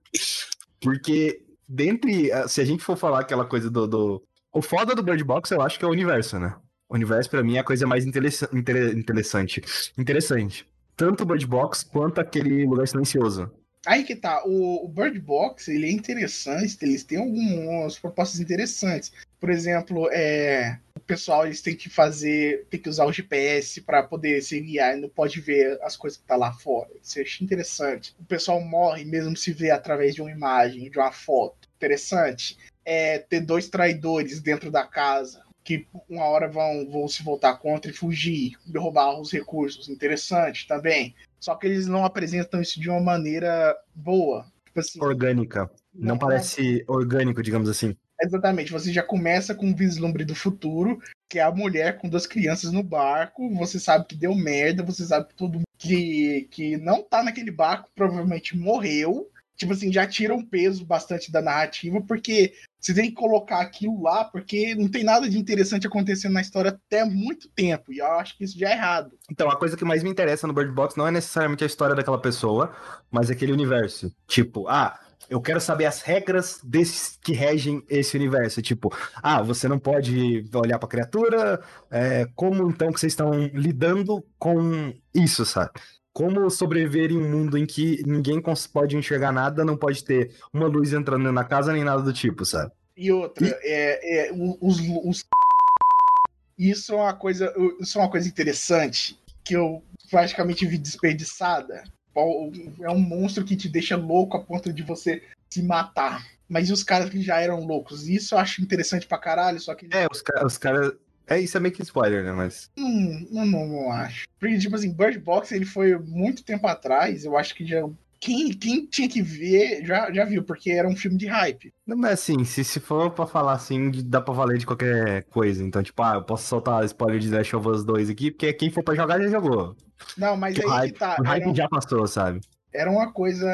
Porque, 0.82 1.44
dentre. 1.68 2.32
ah, 2.32 2.48
Se 2.48 2.62
a 2.62 2.66
gente 2.66 2.84
for 2.84 2.96
falar 2.98 3.20
aquela 3.22 3.46
coisa 3.46 3.70
do. 3.70 3.88
do... 3.88 4.24
O 4.54 4.62
foda 4.62 4.94
do 4.94 5.04
Bird 5.04 5.24
Box, 5.24 5.52
eu 5.52 5.62
acho 5.62 5.80
que 5.80 5.86
é 5.86 5.88
o 5.88 5.92
universo, 5.92 6.38
né? 6.38 6.54
O 6.92 6.96
universo, 6.96 7.30
pra 7.30 7.42
mim, 7.42 7.56
é 7.56 7.60
a 7.60 7.64
coisa 7.64 7.88
mais 7.88 8.06
interessa- 8.06 8.50
inter- 8.52 8.98
interessante. 8.98 9.62
Interessante. 9.98 10.68
Tanto 10.98 11.24
o 11.24 11.26
Bird 11.26 11.48
Box 11.48 11.84
quanto 11.86 12.20
aquele 12.20 12.66
lugar 12.66 12.86
silencioso. 12.86 13.50
Aí 13.88 14.04
que 14.04 14.14
tá. 14.14 14.44
O, 14.46 14.86
o 14.86 14.90
Bird 14.90 15.18
Box, 15.18 15.70
ele 15.70 15.88
é 15.88 15.92
interessante. 15.92 16.78
Eles 16.82 17.06
têm 17.06 17.18
algumas 17.18 17.98
propostas 17.98 18.42
interessantes. 18.42 19.10
Por 19.40 19.50
exemplo, 19.50 20.10
é, 20.12 20.78
o 20.94 21.00
pessoal 21.00 21.46
eles 21.46 21.62
têm 21.62 21.78
que 21.78 21.88
fazer, 21.90 22.68
tem 22.70 22.78
que 22.80 22.90
usar 22.90 23.06
o 23.06 23.14
GPS 23.14 23.80
para 23.80 24.04
poder 24.04 24.42
se 24.44 24.60
guiar 24.60 24.98
e 24.98 25.00
não 25.02 25.08
pode 25.10 25.40
ver 25.40 25.80
as 25.84 25.96
coisas 25.96 26.20
que 26.20 26.26
tá 26.28 26.36
lá 26.36 26.52
fora. 26.52 26.90
Isso 27.02 27.20
eu 27.20 27.24
achei 27.24 27.46
interessante. 27.46 28.14
O 28.20 28.26
pessoal 28.26 28.60
morre 28.60 29.06
mesmo 29.06 29.36
se 29.38 29.54
vê 29.54 29.72
através 29.72 30.14
de 30.14 30.22
uma 30.22 30.30
imagem, 30.30 30.92
de 30.92 31.00
uma 31.00 31.12
foto. 31.14 31.70
Interessante. 31.78 32.58
É, 32.84 33.18
ter 33.18 33.40
dois 33.40 33.70
traidores 33.70 34.42
dentro 34.42 34.70
da 34.70 34.86
casa 34.86 35.42
que 35.64 35.88
uma 36.10 36.26
hora 36.26 36.48
vão, 36.48 36.90
vão 36.90 37.08
se 37.08 37.24
voltar 37.24 37.56
contra 37.58 37.92
e 37.92 37.94
fugir, 37.94 38.54
roubar 38.76 39.20
os 39.20 39.32
recursos. 39.32 39.90
Interessante 39.90 40.68
também. 40.68 41.16
Só 41.40 41.56
que 41.56 41.68
eles 41.68 41.88
não 41.88 42.06
apresentam 42.06 42.62
isso 42.62 42.80
de 42.80 42.90
uma 42.90 43.00
maneira 43.00 43.76
boa. 43.94 44.46
Tipo 44.66 44.80
assim, 44.80 45.02
Orgânica. 45.02 45.70
Não 45.94 46.18
parece 46.18 46.84
orgânico, 46.88 47.44
digamos 47.44 47.68
assim. 47.68 47.96
Exatamente, 48.24 48.72
você 48.72 48.94
já 48.94 49.02
começa 49.02 49.56
com 49.56 49.66
um 49.66 49.76
vislumbre 49.76 50.24
do 50.24 50.36
futuro, 50.36 51.02
que 51.28 51.40
é 51.40 51.42
a 51.42 51.52
mulher 51.52 51.98
com 51.98 52.08
duas 52.08 52.28
crianças 52.28 52.72
no 52.72 52.84
barco, 52.84 53.50
você 53.56 53.80
sabe 53.80 54.06
que 54.06 54.16
deu 54.16 54.36
merda, 54.36 54.84
você 54.84 55.04
sabe 55.04 55.30
que 55.30 55.36
todo 55.36 55.56
mundo 55.56 55.66
que, 55.78 56.48
que 56.52 56.78
não 56.78 57.02
tá 57.02 57.24
naquele 57.24 57.50
barco 57.50 57.90
provavelmente 57.96 58.56
morreu. 58.56 59.28
Tipo 59.62 59.74
assim, 59.74 59.94
já 59.94 60.08
tira 60.08 60.34
um 60.34 60.44
peso 60.44 60.84
bastante 60.84 61.32
da 61.32 61.40
narrativa, 61.40 62.02
porque 62.02 62.52
você 62.80 62.96
tem 62.96 63.10
que 63.10 63.16
colocar 63.16 63.62
aquilo 63.62 64.02
lá, 64.02 64.26
porque 64.26 64.74
não 64.74 64.90
tem 64.90 65.04
nada 65.04 65.30
de 65.30 65.38
interessante 65.38 65.86
acontecendo 65.86 66.34
na 66.34 66.42
história 66.42 66.72
até 66.72 67.06
muito 67.06 67.48
tempo, 67.48 67.94
e 67.94 68.00
eu 68.00 68.08
acho 68.14 68.36
que 68.36 68.44
isso 68.44 68.58
já 68.58 68.70
é 68.70 68.72
errado. 68.72 69.12
Então, 69.32 69.52
a 69.52 69.56
coisa 69.56 69.78
que 69.78 69.86
mais 69.86 70.02
me 70.02 70.10
interessa 70.10 70.48
no 70.48 70.54
Bird 70.54 70.72
Box 70.72 70.98
não 70.98 71.06
é 71.06 71.12
necessariamente 71.12 71.64
a 71.64 71.68
história 71.68 71.94
daquela 71.94 72.20
pessoa, 72.20 72.76
mas 73.12 73.30
aquele 73.30 73.52
universo. 73.52 74.12
Tipo, 74.28 74.68
ah, 74.68 75.00
eu 75.30 75.40
quero 75.40 75.62
saber 75.62 75.86
as 75.86 76.02
regras 76.02 76.60
desses 76.64 77.20
que 77.22 77.34
regem 77.34 77.84
esse 77.88 78.18
universo. 78.18 78.64
Tipo, 78.64 78.92
ah, 79.22 79.44
você 79.44 79.68
não 79.68 79.78
pode 79.78 80.44
olhar 80.56 80.80
pra 80.80 80.90
criatura. 80.90 81.62
é, 81.92 82.26
como 82.34 82.68
então 82.68 82.92
que 82.92 83.00
vocês 83.00 83.14
estão 83.14 83.32
lidando 83.54 84.26
com 84.40 84.92
isso, 85.14 85.46
sabe? 85.46 85.80
Como 86.14 86.50
sobreviver 86.50 87.12
em 87.12 87.18
um 87.18 87.30
mundo 87.30 87.58
em 87.58 87.66
que 87.66 88.04
ninguém 88.06 88.42
pode 88.74 88.98
enxergar 88.98 89.32
nada, 89.32 89.64
não 89.64 89.78
pode 89.78 90.04
ter 90.04 90.36
uma 90.54 90.68
luz 90.68 90.92
entrando 90.92 91.32
na 91.32 91.44
casa 91.44 91.72
nem 91.72 91.84
nada 91.84 92.02
do 92.02 92.12
tipo, 92.12 92.46
sabe? 92.46 92.72
E 92.98 93.12
outra, 93.12 93.48
é, 93.64 94.28
é, 94.28 94.32
o- 94.34 94.58
os, 94.62 94.78
os- 95.06 95.26
Isso 96.58 96.94
é 96.94 96.96
uma 96.98 97.14
coisa. 97.14 97.54
Isso 97.80 97.98
é 97.98 98.02
uma 98.02 98.10
coisa 98.12 98.28
interessante 98.28 99.18
que 99.44 99.56
eu 99.56 99.82
praticamente 100.10 100.66
vi 100.66 100.78
desperdiçada. 100.78 101.84
É 102.16 102.90
um 102.92 103.00
monstro 103.00 103.44
que 103.46 103.56
te 103.56 103.70
deixa 103.70 103.96
louco 103.96 104.36
a 104.38 104.42
ponto 104.44 104.72
de 104.72 104.84
você 104.84 105.24
se 105.50 105.64
matar. 105.64 106.24
Mas 106.48 106.70
e 106.70 106.74
os 106.74 106.84
caras 106.84 107.10
que 107.10 107.22
já 107.22 107.40
eram 107.40 107.66
loucos? 107.66 108.08
Isso 108.10 108.36
eu 108.36 108.40
acho 108.40 108.62
interessante 108.62 109.08
pra 109.08 109.18
caralho, 109.18 109.60
só 109.60 109.74
que. 109.74 109.88
É, 109.92 110.06
os, 110.12 110.22
ca- 110.22 110.46
os 110.46 110.58
caras. 110.58 110.92
É, 111.28 111.40
isso 111.40 111.56
é 111.58 111.60
meio 111.60 111.74
que 111.74 111.82
spoiler, 111.82 112.24
né? 112.24 112.32
Mas. 112.32 112.70
Hum, 112.78 113.28
não, 113.32 113.46
não, 113.46 113.68
não 113.68 113.92
acho. 113.92 114.26
Porque, 114.40 114.58
tipo 114.58 114.76
assim, 114.76 114.92
Bird 114.92 115.20
Box 115.20 115.52
ele 115.52 115.66
foi 115.66 115.98
muito 115.98 116.44
tempo 116.44 116.68
atrás. 116.68 117.24
Eu 117.26 117.38
acho 117.38 117.56
que 117.56 117.66
já 117.66 117.82
quem, 118.22 118.52
quem 118.54 118.86
tinha 118.86 119.10
que 119.10 119.22
ver 119.22 119.84
já, 119.84 120.12
já 120.12 120.24
viu, 120.24 120.44
porque 120.44 120.70
era 120.70 120.88
um 120.88 120.96
filme 120.96 121.18
de 121.18 121.26
hype. 121.26 121.74
Não, 121.88 121.98
mas 121.98 122.14
assim, 122.14 122.44
se, 122.46 122.64
se 122.64 122.80
for 122.80 123.10
pra 123.12 123.26
falar 123.26 123.54
assim, 123.54 123.90
dá 124.06 124.22
pra 124.22 124.34
valer 124.34 124.60
de 124.60 124.66
qualquer 124.66 125.24
coisa. 125.24 125.64
Então, 125.64 125.82
tipo, 125.82 126.02
ah, 126.04 126.16
eu 126.16 126.24
posso 126.24 126.48
soltar 126.48 126.86
spoiler 126.86 127.20
de 127.20 127.30
Last 127.30 127.56
of 127.56 127.68
Us 127.68 127.84
2 127.84 128.10
aqui, 128.12 128.30
porque 128.30 128.54
quem 128.54 128.70
for 128.70 128.84
pra 128.84 128.94
jogar 128.94 129.20
já 129.20 129.28
jogou. 129.28 129.76
Não, 130.16 130.38
mas 130.38 130.58
aí 130.60 130.66
hype, 130.66 130.94
que 130.94 131.00
tá. 131.00 131.18
o 131.20 131.24
hype 131.24 131.48
um- 131.48 131.56
já 131.56 131.68
passou, 131.68 132.08
sabe? 132.08 132.42
era 132.74 132.90
uma 132.90 133.12
coisa. 133.12 133.50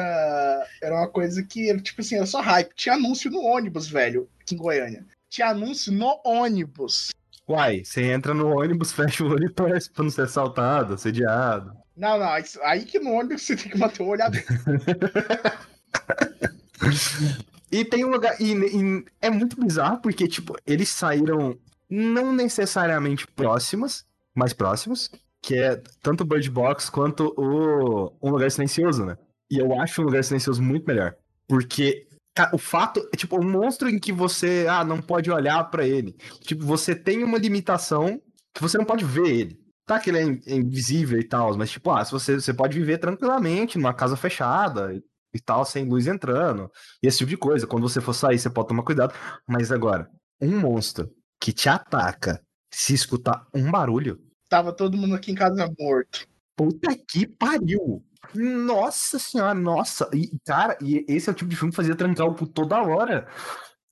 Era 0.82 0.94
uma 0.94 1.08
coisa 1.08 1.42
que, 1.42 1.76
tipo 1.80 2.00
assim, 2.00 2.16
era 2.16 2.26
só 2.26 2.40
hype. 2.40 2.74
Tinha 2.74 2.94
anúncio 2.94 3.30
no 3.30 3.40
ônibus, 3.40 3.88
velho, 3.88 4.28
aqui 4.40 4.54
em 4.54 4.58
Goiânia. 4.58 5.04
Tinha 5.30 5.48
anúncio 5.48 5.92
no 5.92 6.20
ônibus. 6.24 7.10
Uai, 7.48 7.82
você 7.84 8.02
entra 8.02 8.34
no 8.34 8.48
ônibus, 8.48 8.90
fecha 8.92 9.24
o 9.24 9.30
olho 9.30 9.46
e 9.46 9.52
torce 9.52 9.90
pra 9.90 10.04
não 10.04 10.10
ser 10.10 10.22
assaltado, 10.22 10.94
assediado. 10.94 11.72
Não, 11.96 12.18
não, 12.18 12.28
aí 12.62 12.84
que 12.84 12.98
no 12.98 13.12
ônibus 13.12 13.42
você 13.42 13.56
tem 13.56 13.72
que 13.72 13.78
manter 13.78 14.02
o 14.02 14.06
olho 14.06 14.22
aberto. 14.22 14.48
E 17.70 17.84
tem 17.84 18.04
um 18.04 18.08
lugar. 18.08 18.40
E, 18.40 18.54
e 18.54 19.04
é 19.20 19.30
muito 19.30 19.60
bizarro 19.60 20.00
porque, 20.00 20.26
tipo, 20.26 20.56
eles 20.66 20.88
saíram 20.88 21.58
não 21.88 22.32
necessariamente 22.32 23.26
próximas, 23.26 24.04
mais 24.34 24.52
próximos, 24.52 25.10
que 25.42 25.54
é 25.54 25.80
tanto 26.02 26.22
o 26.22 26.26
Bird 26.26 26.50
Box 26.50 26.90
quanto 26.90 27.32
o 27.36 28.12
Um 28.22 28.30
Lugar 28.30 28.50
Silencioso, 28.50 29.04
né? 29.04 29.16
E 29.50 29.58
eu 29.58 29.78
acho 29.80 30.00
um 30.00 30.04
lugar 30.04 30.24
silencioso 30.24 30.62
muito 30.62 30.86
melhor. 30.86 31.14
Porque 31.46 32.06
o 32.52 32.58
fato, 32.58 33.00
é 33.12 33.16
tipo, 33.16 33.36
um 33.38 33.48
monstro 33.50 33.88
em 33.88 33.98
que 33.98 34.12
você, 34.12 34.66
ah, 34.68 34.84
não 34.84 35.00
pode 35.00 35.30
olhar 35.30 35.62
pra 35.70 35.86
ele. 35.86 36.12
Tipo, 36.40 36.64
você 36.64 36.94
tem 36.94 37.22
uma 37.24 37.38
limitação 37.38 38.20
que 38.54 38.60
você 38.62 38.78
não 38.78 38.84
pode 38.84 39.04
ver 39.04 39.26
ele. 39.28 39.58
Tá 39.86 39.98
que 39.98 40.10
ele 40.10 40.18
é 40.18 40.22
in- 40.24 40.40
é 40.46 40.54
invisível 40.56 41.18
e 41.18 41.24
tal, 41.26 41.56
mas 41.56 41.70
tipo, 41.70 41.90
ah, 41.90 42.04
se 42.04 42.12
você, 42.12 42.34
você 42.40 42.52
pode 42.52 42.78
viver 42.78 42.98
tranquilamente 42.98 43.78
numa 43.78 43.94
casa 43.94 44.16
fechada 44.16 44.92
e, 44.94 45.02
e 45.34 45.40
tal, 45.40 45.64
sem 45.64 45.84
luz 45.88 46.06
entrando, 46.06 46.70
e 47.02 47.06
esse 47.08 47.18
tipo 47.18 47.30
de 47.30 47.36
coisa. 47.38 47.66
Quando 47.66 47.88
você 47.88 48.00
for 48.00 48.12
sair, 48.14 48.38
você 48.38 48.50
pode 48.50 48.68
tomar 48.68 48.82
cuidado. 48.82 49.14
Mas 49.48 49.72
agora, 49.72 50.08
um 50.40 50.58
monstro 50.60 51.10
que 51.40 51.52
te 51.52 51.68
ataca, 51.68 52.40
se 52.72 52.92
escutar 52.94 53.46
um 53.54 53.70
barulho, 53.70 54.18
Tava 54.48 54.72
todo 54.72 54.96
mundo 54.96 55.14
aqui 55.14 55.30
em 55.30 55.34
casa 55.34 55.70
morto. 55.78 56.26
Puta 56.56 56.96
que 57.06 57.26
pariu! 57.26 58.02
Nossa 58.34 59.18
senhora, 59.18 59.54
nossa! 59.54 60.08
E, 60.12 60.30
cara, 60.46 60.76
e 60.82 61.04
esse 61.08 61.28
é 61.28 61.32
o 61.32 61.34
tipo 61.34 61.50
de 61.50 61.56
filme 61.56 61.70
que 61.70 61.76
fazia 61.76 61.96
trancar 61.96 62.26
o 62.26 62.34
cu 62.34 62.46
toda 62.46 62.82
hora. 62.82 63.26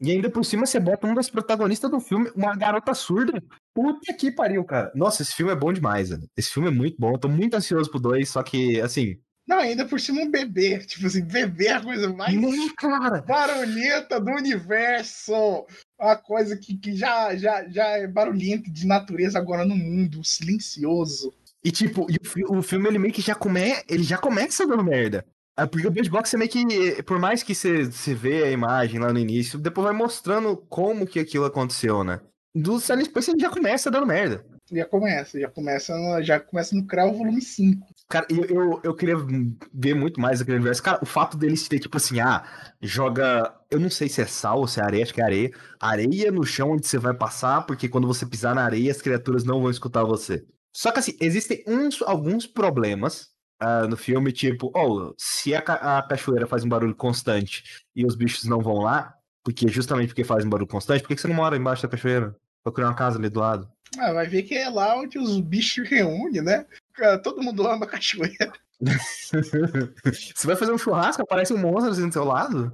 E 0.00 0.10
ainda 0.10 0.28
por 0.28 0.44
cima 0.44 0.66
você 0.66 0.78
bota 0.78 1.06
um 1.06 1.14
das 1.14 1.30
protagonistas 1.30 1.90
do 1.90 2.00
filme, 2.00 2.30
uma 2.36 2.54
garota 2.54 2.92
surda. 2.92 3.42
Puta 3.74 4.12
que 4.12 4.30
pariu, 4.30 4.62
cara. 4.64 4.92
Nossa, 4.94 5.22
esse 5.22 5.34
filme 5.34 5.52
é 5.52 5.56
bom 5.56 5.72
demais, 5.72 6.10
velho. 6.10 6.28
Esse 6.36 6.50
filme 6.50 6.68
é 6.68 6.72
muito 6.72 6.96
bom. 6.98 7.12
Eu 7.12 7.18
tô 7.18 7.28
muito 7.28 7.54
ansioso 7.54 7.90
pro 7.90 7.98
dois, 7.98 8.28
só 8.28 8.42
que, 8.42 8.80
assim. 8.80 9.16
Não, 9.48 9.58
ainda 9.58 9.86
por 9.86 9.98
cima 9.98 10.20
um 10.20 10.30
bebê. 10.30 10.80
Tipo 10.80 11.06
assim, 11.06 11.24
bebê 11.24 11.68
é 11.68 11.72
a 11.74 11.80
coisa 11.82 12.12
mais 12.12 12.34
Nem, 12.34 12.74
cara! 12.74 13.22
barulhenta 13.22 14.20
do 14.20 14.30
universo. 14.32 15.32
Uma 15.98 16.16
coisa 16.16 16.56
que, 16.56 16.76
que 16.76 16.94
já, 16.94 17.34
já, 17.36 17.66
já 17.68 17.86
é 17.86 18.06
barulhenta 18.06 18.70
de 18.70 18.86
natureza 18.86 19.38
agora 19.38 19.64
no 19.64 19.76
mundo, 19.76 20.22
silencioso. 20.22 21.32
E 21.64 21.70
tipo, 21.70 22.06
e 22.10 22.16
o, 22.44 22.58
o 22.58 22.62
filme 22.62 22.88
ele 22.88 22.98
meio 22.98 23.12
que 23.12 23.22
já, 23.22 23.34
come, 23.34 23.60
ele 23.88 24.02
já 24.02 24.18
começa 24.18 24.66
dando 24.66 24.84
merda. 24.84 25.24
Ah, 25.56 25.66
Porque 25.66 25.86
o 25.86 25.90
Bird 25.90 26.10
Box 26.10 26.34
é 26.34 26.38
meio 26.38 26.50
que, 26.50 27.02
por 27.02 27.18
mais 27.18 27.42
que 27.42 27.54
você, 27.54 27.84
você 27.84 28.14
vê 28.14 28.44
a 28.44 28.50
imagem 28.50 29.00
lá 29.00 29.12
no 29.12 29.18
início, 29.18 29.58
depois 29.58 29.86
vai 29.86 29.94
mostrando 29.94 30.56
como 30.68 31.06
que 31.06 31.18
aquilo 31.18 31.46
aconteceu, 31.46 32.04
né? 32.04 32.20
Do 32.54 32.78
Silent 32.78 33.06
Space 33.06 33.30
ele 33.30 33.40
já 33.40 33.50
começa 33.50 33.90
dando 33.90 34.06
merda. 34.06 34.44
Já 34.70 34.84
começa, 34.84 35.38
já 35.38 35.48
começa, 35.48 35.96
no- 35.96 36.22
já 36.22 36.40
começa 36.40 36.74
no 36.74 36.86
Creu 36.86 37.12
volume 37.12 37.40
5. 37.40 37.86
Cara, 38.08 38.26
eu, 38.28 38.44
eu, 38.44 38.80
eu 38.82 38.94
queria 38.94 39.14
ver 39.72 39.94
muito 39.94 40.20
mais 40.20 40.40
aquele 40.40 40.56
universo. 40.56 40.82
Cara, 40.82 40.98
o 41.02 41.06
fato 41.06 41.36
deles 41.36 41.68
ter, 41.68 41.78
tipo 41.78 41.96
assim, 41.96 42.20
ah, 42.20 42.44
joga. 42.82 43.54
Eu 43.70 43.78
não 43.80 43.90
sei 43.90 44.08
se 44.08 44.20
é 44.20 44.26
sal 44.26 44.58
ou 44.58 44.66
se 44.66 44.80
é 44.80 44.82
areia, 44.82 45.04
acho 45.04 45.14
que 45.14 45.20
é 45.20 45.24
areia. 45.24 45.50
Areia 45.80 46.30
no 46.32 46.44
chão 46.44 46.72
onde 46.72 46.86
você 46.86 46.98
vai 46.98 47.14
passar, 47.14 47.62
porque 47.66 47.88
quando 47.88 48.06
você 48.06 48.26
pisar 48.26 48.54
na 48.54 48.64
areia, 48.64 48.90
as 48.90 49.00
criaturas 49.00 49.44
não 49.44 49.60
vão 49.60 49.70
escutar 49.70 50.04
você. 50.04 50.44
Só 50.76 50.92
que 50.92 50.98
assim, 50.98 51.16
existem 51.20 51.64
uns, 51.66 52.02
alguns 52.02 52.46
problemas 52.46 53.30
ah, 53.58 53.86
no 53.86 53.96
filme, 53.96 54.30
tipo, 54.30 54.70
oh, 54.76 55.14
se 55.16 55.54
a, 55.54 55.62
ca- 55.62 55.98
a 55.98 56.02
cachoeira 56.06 56.46
faz 56.46 56.62
um 56.64 56.68
barulho 56.68 56.94
constante 56.94 57.64
e 57.94 58.04
os 58.04 58.14
bichos 58.14 58.44
não 58.44 58.60
vão 58.60 58.74
lá, 58.80 59.14
porque 59.42 59.66
justamente 59.68 60.08
porque 60.08 60.22
faz 60.22 60.44
um 60.44 60.50
barulho 60.50 60.68
constante, 60.68 61.00
por 61.00 61.08
que 61.08 61.16
você 61.16 61.28
não 61.28 61.34
mora 61.34 61.56
embaixo 61.56 61.82
da 61.82 61.88
cachoeira? 61.88 62.36
Criar 62.74 62.88
uma 62.88 62.94
casa 62.94 63.16
ali 63.18 63.30
do 63.30 63.40
lado. 63.40 63.66
Ah, 63.98 64.12
vai 64.12 64.26
ver 64.26 64.42
que 64.42 64.54
é 64.54 64.68
lá 64.68 64.96
onde 64.98 65.18
os 65.18 65.40
bichos 65.40 65.88
reúnem, 65.88 66.42
né? 66.42 66.66
Cara, 66.92 67.16
Todo 67.18 67.42
mundo 67.42 67.66
ama 67.66 67.86
cachoeira. 67.86 68.52
Você 70.04 70.46
vai 70.46 70.56
fazer 70.56 70.72
um 70.72 70.78
churrasco, 70.78 71.22
aparece 71.22 71.54
um 71.54 71.58
monstro 71.58 71.92
assim 71.92 72.08
do 72.08 72.12
seu 72.12 72.24
lado? 72.24 72.72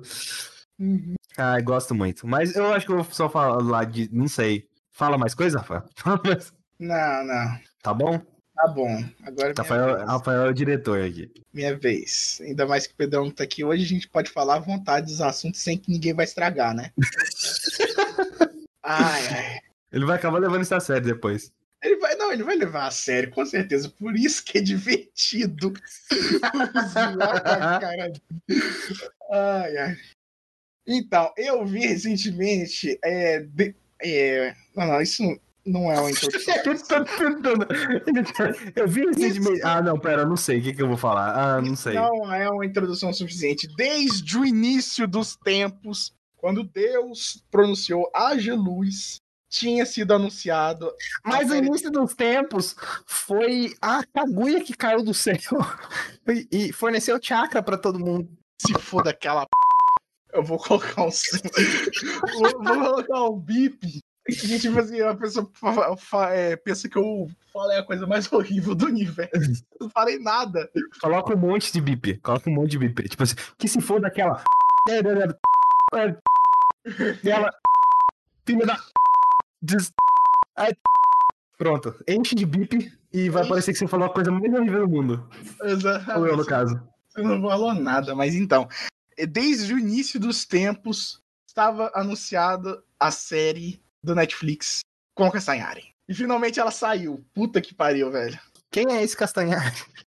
Uhum. 0.78 1.14
Ah, 1.36 1.60
gosto 1.60 1.94
muito. 1.94 2.26
Mas 2.26 2.56
eu 2.56 2.72
acho 2.72 2.86
que 2.86 2.92
eu 2.92 2.96
vou 3.02 3.12
só 3.12 3.28
falar 3.28 3.84
de. 3.84 4.08
Não 4.12 4.26
sei. 4.26 4.66
Fala 4.90 5.16
mais 5.16 5.34
coisa, 5.34 5.58
Rafael? 5.58 5.84
Fala 5.96 6.20
mais- 6.24 6.52
Não, 6.80 7.24
não. 7.24 7.60
Tá 7.82 7.92
bom? 7.92 8.18
Tá 8.54 8.68
bom. 8.68 9.04
Agora 9.24 9.52
Rafael. 9.56 10.06
Rafael 10.06 10.46
é 10.46 10.50
o 10.50 10.54
diretor 10.54 11.02
aqui. 11.02 11.30
minha 11.52 11.76
vez. 11.76 12.38
Ainda 12.42 12.64
mais 12.66 12.86
que 12.86 12.92
o 12.92 12.96
Pedrão 12.96 13.30
tá 13.30 13.42
aqui 13.44 13.64
hoje, 13.64 13.84
a 13.84 13.88
gente 13.88 14.08
pode 14.08 14.30
falar 14.30 14.56
à 14.56 14.60
vontade 14.60 15.06
dos 15.06 15.20
assuntos 15.20 15.60
sem 15.60 15.76
que 15.76 15.90
ninguém 15.90 16.14
vai 16.14 16.24
estragar, 16.24 16.74
né? 16.74 16.92
ai, 18.82 19.26
ai. 19.28 19.58
Ele 19.90 20.04
vai 20.04 20.16
acabar 20.16 20.38
levando 20.38 20.62
isso 20.62 20.74
a 20.74 20.80
sério 20.80 21.02
depois. 21.06 21.50
Ele 21.82 21.96
vai, 21.96 22.14
não, 22.14 22.32
ele 22.32 22.44
vai 22.44 22.54
levar 22.54 22.86
a 22.86 22.90
sério, 22.92 23.30
com 23.32 23.44
certeza. 23.44 23.88
Por 23.88 24.14
isso 24.14 24.44
que 24.44 24.58
é 24.58 24.60
divertido. 24.60 25.72
Ai, 29.30 29.76
ai. 29.78 29.96
Então, 30.86 31.32
eu 31.36 31.64
vi 31.66 31.80
recentemente. 31.86 32.98
É, 33.02 33.40
de- 33.40 33.74
é, 34.00 34.54
não, 34.76 34.86
não, 34.86 35.00
isso 35.02 35.22
não 35.64 35.90
é 35.90 35.98
uma 36.00 36.10
introdução. 36.10 36.54
Eu 38.74 38.88
vi 38.88 39.04
recentemente. 39.06 39.62
Ah, 39.62 39.80
não, 39.82 39.98
pera, 39.98 40.22
eu 40.22 40.28
não 40.28 40.36
sei. 40.36 40.58
O 40.58 40.62
que, 40.62 40.72
que 40.74 40.82
eu 40.82 40.88
vou 40.88 40.96
falar? 40.96 41.56
Ah, 41.56 41.60
não 41.62 41.76
sei. 41.76 41.94
Não 41.94 42.32
é 42.32 42.48
uma 42.50 42.64
introdução 42.66 43.12
suficiente. 43.12 43.68
Desde 43.76 44.38
o 44.38 44.44
início 44.44 45.06
dos 45.06 45.36
tempos, 45.36 46.12
quando 46.36 46.64
Deus 46.64 47.42
pronunciou 47.50 48.10
haja 48.14 48.54
luz, 48.54 49.16
tinha 49.48 49.84
sido 49.86 50.12
anunciado. 50.14 50.90
Mas 51.24 51.48
série- 51.48 51.66
início 51.66 51.90
dos 51.90 52.14
tempos 52.14 52.74
foi 53.06 53.74
a 53.80 54.02
Kaguya 54.04 54.64
que 54.64 54.74
caiu 54.74 55.02
do 55.04 55.14
céu 55.14 55.36
e- 56.50 56.72
forneceu 56.72 57.18
chakra 57.22 57.62
pra 57.62 57.76
todo 57.76 57.98
mundo. 58.00 58.28
Se 58.60 58.72
foda 58.80 59.10
aquela. 59.10 59.42
p***. 59.46 59.50
Eu 60.32 60.42
vou 60.42 60.58
colocar 60.58 61.02
um. 61.04 61.10
vou, 62.32 62.40
vou 62.50 62.62
colocar 62.62 63.24
um 63.24 63.38
bip. 63.38 64.00
E, 64.28 64.58
tipo 64.58 64.78
assim, 64.78 65.00
a 65.00 65.14
pessoa 65.16 65.50
é, 66.30 66.54
pensa 66.56 66.88
que 66.88 66.96
eu 66.96 67.28
falei 67.52 67.78
a 67.78 67.82
coisa 67.82 68.06
mais 68.06 68.30
horrível 68.32 68.74
do 68.74 68.86
universo. 68.86 69.64
Eu 69.72 69.86
não 69.86 69.90
falei 69.90 70.18
nada. 70.18 70.70
Coloca 71.00 71.34
um 71.34 71.38
monte 71.38 71.72
de 71.72 71.80
bip. 71.80 72.18
Coloca 72.18 72.48
um 72.48 72.54
monte 72.54 72.70
de 72.70 72.78
bip. 72.78 73.08
Tipo 73.08 73.22
assim, 73.22 73.34
que 73.58 73.66
se 73.66 73.80
for 73.80 74.00
daquela. 74.00 74.42
Ela. 77.24 77.50
Filha 78.44 78.66
da. 78.66 78.78
Pronto. 81.58 81.94
Enche 82.08 82.34
de 82.34 82.46
bip 82.46 82.92
e 83.12 83.28
vai 83.28 83.46
parecer 83.46 83.72
que 83.72 83.78
você 83.78 83.86
falou 83.86 84.06
a 84.06 84.12
coisa 84.12 84.30
mais 84.30 84.52
horrível 84.52 84.86
do 84.86 84.88
mundo. 84.88 85.28
Ou 85.60 85.68
eu, 85.68 85.72
no 85.72 85.76
Exatamente. 85.76 86.46
caso. 86.46 86.80
Você 87.08 87.22
não 87.22 87.42
falou 87.42 87.74
nada, 87.74 88.14
mas 88.14 88.34
então. 88.34 88.68
Desde 89.28 89.74
o 89.74 89.78
início 89.78 90.18
dos 90.18 90.44
tempos, 90.44 91.22
estava 91.46 91.90
anunciada 91.94 92.82
a 92.98 93.10
série 93.10 93.81
do 94.04 94.14
Netflix 94.14 94.80
com 95.14 95.24
a 95.24 95.32
Castanhari. 95.32 95.84
E 96.08 96.14
finalmente 96.14 96.58
ela 96.58 96.70
saiu. 96.70 97.24
Puta 97.32 97.60
que 97.60 97.74
pariu, 97.74 98.10
velho. 98.10 98.38
Quem 98.70 98.90
é 98.92 99.02
esse 99.02 99.16
castanhar? 99.16 99.72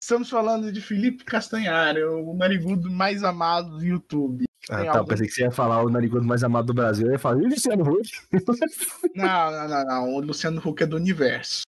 Estamos 0.02 0.28
falando 0.30 0.72
de 0.72 0.80
Felipe 0.80 1.24
Castanhari, 1.24 2.02
o 2.02 2.34
narigudo 2.34 2.90
mais 2.90 3.22
amado 3.24 3.78
do 3.78 3.84
YouTube. 3.84 4.44
Ah, 4.70 4.76
Tem 4.78 4.86
tá. 4.86 4.98
algum- 4.98 5.08
Pensei 5.08 5.26
que 5.26 5.32
você 5.32 5.42
ia 5.42 5.50
falar 5.50 5.82
o 5.82 5.88
narigudo 5.90 6.24
mais 6.26 6.44
amado 6.44 6.66
do 6.66 6.74
Brasil. 6.74 7.06
Eu 7.06 7.12
ia 7.12 7.18
falar, 7.18 7.40
e 7.40 7.46
o 7.46 7.48
Luciano 7.48 7.84
Huck? 7.88 8.10
Não, 9.14 9.50
não, 9.50 9.68
não, 9.68 9.84
não. 9.84 10.14
O 10.14 10.20
Luciano 10.20 10.60
Huck 10.64 10.82
é 10.82 10.86
do 10.86 10.96
universo. 10.96 11.62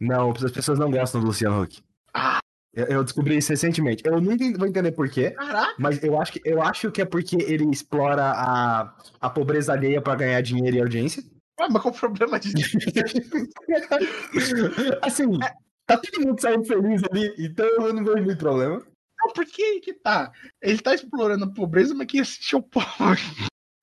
Não, 0.00 0.30
as 0.30 0.50
pessoas 0.52 0.78
não 0.78 0.90
gostam 0.90 1.20
do 1.20 1.26
Luciano 1.26 1.62
Huck. 1.62 1.82
Ah. 2.14 2.38
Eu, 2.74 3.02
descobri 3.02 3.36
isso 3.36 3.50
recentemente. 3.50 4.02
Eu 4.06 4.20
nunca 4.20 4.58
vou 4.58 4.68
entender 4.68 4.92
por 4.92 5.08
quê. 5.08 5.30
Caraca! 5.32 5.74
Mas 5.78 6.02
eu 6.02 6.20
acho 6.20 6.32
que, 6.32 6.40
eu 6.44 6.62
acho 6.62 6.90
que 6.92 7.02
é 7.02 7.04
porque 7.04 7.36
ele 7.36 7.64
explora 7.70 8.22
a, 8.24 8.94
a 9.20 9.30
pobreza 9.30 9.72
alheia 9.72 10.00
pra 10.00 10.14
ganhar 10.14 10.40
dinheiro 10.42 10.76
e 10.76 10.80
audiência. 10.80 11.22
Ué, 11.60 11.66
mas 11.70 11.82
qual 11.82 11.92
o 11.92 11.98
problema 11.98 12.38
de. 12.38 12.52
assim, 15.02 15.38
tá 15.86 15.98
todo 15.98 16.26
mundo 16.26 16.40
saindo 16.40 16.64
feliz 16.64 17.02
ali, 17.10 17.34
então 17.38 17.66
eu 17.66 17.92
não 17.92 18.04
vejo 18.04 18.24
muito 18.24 18.38
problema. 18.38 18.80
Não, 19.18 19.32
por 19.32 19.44
que 19.44 19.80
que 19.80 19.92
tá? 19.92 20.30
Ele 20.62 20.78
tá 20.78 20.94
explorando 20.94 21.44
a 21.44 21.52
pobreza, 21.52 21.94
mas 21.94 22.06
quem 22.06 22.20
assiste 22.20 22.54
é 22.54 22.58
o 22.58 22.62
pobre. 22.62 23.20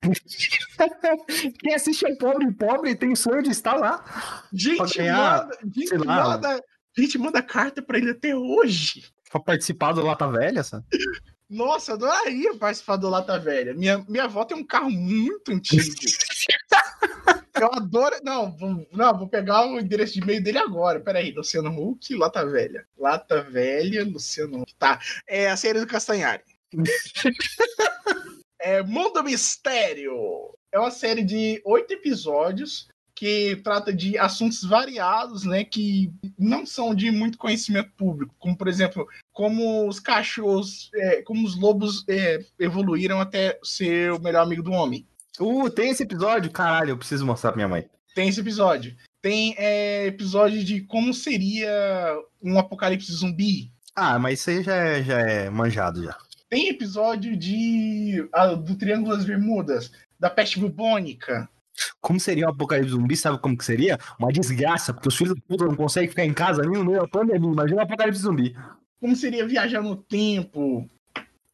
Quem 1.58 1.74
assiste 1.74 2.06
é 2.06 2.14
pobre, 2.14 2.52
pobre 2.52 2.94
tem 2.94 3.10
o 3.10 3.16
sonho 3.16 3.42
de 3.42 3.50
estar 3.50 3.74
lá. 3.74 4.46
Gente, 4.52 4.98
ganhar, 4.98 5.42
manda, 5.42 5.58
gente, 5.74 5.98
manda, 5.98 6.64
gente 6.96 7.18
manda 7.18 7.42
carta 7.42 7.82
pra 7.82 7.98
ele 7.98 8.10
até 8.10 8.36
hoje. 8.36 9.04
Pra 9.28 9.40
participar 9.40 9.92
do 9.92 10.04
Lata 10.04 10.30
Velha, 10.30 10.62
sabe? 10.62 10.84
Nossa, 11.50 11.92
eu 11.92 11.96
adoraria 11.96 12.56
participar 12.56 12.96
do 12.96 13.08
Lata 13.08 13.38
Velha. 13.38 13.74
Minha, 13.74 14.04
minha 14.08 14.24
avó 14.24 14.44
tem 14.44 14.56
um 14.56 14.64
carro 14.64 14.90
muito 14.90 15.50
antigo. 15.50 15.82
Eu 17.60 17.70
adoro. 17.72 18.16
Não, 18.22 18.50
vou, 18.56 18.86
não, 18.92 19.18
vou 19.18 19.28
pegar 19.28 19.66
o 19.66 19.78
endereço 19.78 20.14
de 20.14 20.20
e-mail 20.20 20.42
dele 20.42 20.58
agora. 20.58 21.00
Peraí, 21.00 21.32
Luciano 21.32 21.70
Huck, 21.70 22.14
Lata 22.14 22.44
Velha. 22.44 22.86
Lata 22.98 23.42
Velha, 23.42 24.04
Luciano 24.04 24.62
Huck. 24.62 24.74
Tá. 24.74 25.00
É 25.26 25.48
a 25.50 25.56
série 25.56 25.80
do 25.80 25.86
Castanhari. 25.86 26.42
é 28.60 28.82
Mundo 28.82 29.22
Mistério. 29.22 30.12
É 30.70 30.78
uma 30.78 30.90
série 30.90 31.22
de 31.22 31.60
oito 31.64 31.92
episódios 31.92 32.88
que 33.16 33.56
trata 33.64 33.94
de 33.94 34.18
assuntos 34.18 34.62
variados, 34.62 35.44
né, 35.44 35.64
que 35.64 36.12
não 36.38 36.66
são 36.66 36.94
de 36.94 37.10
muito 37.10 37.38
conhecimento 37.38 37.90
público, 37.96 38.34
como 38.38 38.54
por 38.54 38.68
exemplo, 38.68 39.08
como 39.32 39.88
os 39.88 39.98
cachorros, 39.98 40.90
é, 40.94 41.22
como 41.22 41.46
os 41.46 41.58
lobos 41.58 42.04
é, 42.06 42.44
evoluíram 42.58 43.18
até 43.18 43.58
ser 43.64 44.12
o 44.12 44.20
melhor 44.20 44.42
amigo 44.42 44.62
do 44.62 44.70
homem. 44.70 45.06
Uh, 45.40 45.70
tem 45.70 45.90
esse 45.90 46.02
episódio? 46.02 46.50
Caralho, 46.50 46.90
eu 46.90 46.98
preciso 46.98 47.26
mostrar 47.26 47.50
pra 47.52 47.56
minha 47.56 47.68
mãe. 47.68 47.88
Tem 48.14 48.28
esse 48.28 48.40
episódio. 48.40 48.96
Tem 49.20 49.54
é, 49.58 50.06
episódio 50.06 50.62
de 50.64 50.80
como 50.82 51.12
seria 51.12 51.68
um 52.42 52.58
apocalipse 52.58 53.12
zumbi. 53.12 53.70
Ah, 53.94 54.18
mas 54.18 54.40
isso 54.40 54.50
aí 54.50 54.62
já 54.62 54.74
é, 54.74 55.02
já 55.02 55.20
é 55.20 55.50
manjado 55.50 56.04
já. 56.04 56.16
Tem 56.48 56.68
episódio 56.68 57.36
de 57.36 58.26
a, 58.32 58.54
do 58.54 58.76
Triângulo 58.76 59.16
das 59.16 59.24
Bermudas, 59.24 59.90
da 60.18 60.30
peste 60.30 60.58
bubônica. 60.58 61.48
Como 62.00 62.18
seria 62.20 62.46
o 62.46 62.50
apocalipse 62.50 62.92
zumbi? 62.92 63.16
Sabe 63.16 63.38
como 63.38 63.56
que 63.56 63.64
seria? 63.64 63.98
Uma 64.18 64.32
desgraça, 64.32 64.94
porque 64.94 65.08
os 65.08 65.16
filhos 65.16 65.38
puta 65.46 65.64
não 65.66 65.76
conseguem 65.76 66.08
ficar 66.08 66.24
em 66.24 66.32
casa 66.32 66.62
nem 66.62 66.78
no 66.78 66.84
meio 66.84 67.00
da 67.00 67.08
pandemia. 67.08 67.50
Imagina 67.50 67.80
o 67.80 67.84
apocalipse 67.84 68.22
zumbi. 68.22 68.56
Como 69.00 69.14
seria 69.14 69.46
viajar 69.46 69.82
no 69.82 69.96
tempo? 69.96 70.88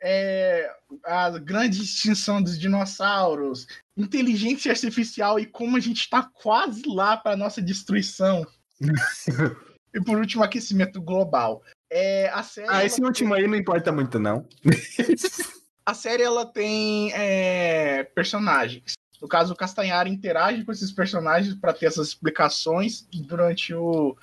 É, 0.03 0.69
a 1.05 1.31
grande 1.39 1.81
extinção 1.81 2.43
dos 2.43 2.59
dinossauros, 2.59 3.69
inteligência 3.97 4.73
artificial 4.73 5.39
e 5.39 5.47
como 5.47 5.77
a 5.77 5.81
gente 5.81 6.01
está 6.01 6.23
quase 6.23 6.83
lá 6.87 7.17
para 7.17 7.37
nossa 7.37 7.63
destruição. 7.63 8.45
e 9.95 10.01
por 10.01 10.19
último, 10.19 10.43
aquecimento 10.43 11.01
global. 11.01 11.63
É, 11.91 12.29
a 12.31 12.43
série, 12.43 12.69
ah, 12.71 12.85
esse 12.85 13.03
último 13.03 13.35
tem... 13.35 13.45
aí 13.45 13.49
não 13.49 13.57
importa 13.57 13.93
muito, 13.93 14.19
não. 14.19 14.49
a 15.87 15.95
série 15.95 16.23
ela 16.23 16.47
tem 16.47 17.13
é, 17.13 18.03
personagens. 18.03 18.95
No 19.21 19.29
caso, 19.29 19.53
o 19.53 19.57
Castanhari 19.57 20.11
interage 20.11 20.65
com 20.65 20.73
esses 20.73 20.91
personagens 20.91 21.55
para 21.55 21.73
ter 21.73 21.87
essas 21.87 22.09
explicações 22.09 23.07
durante 23.13 23.73
o, 23.73 24.17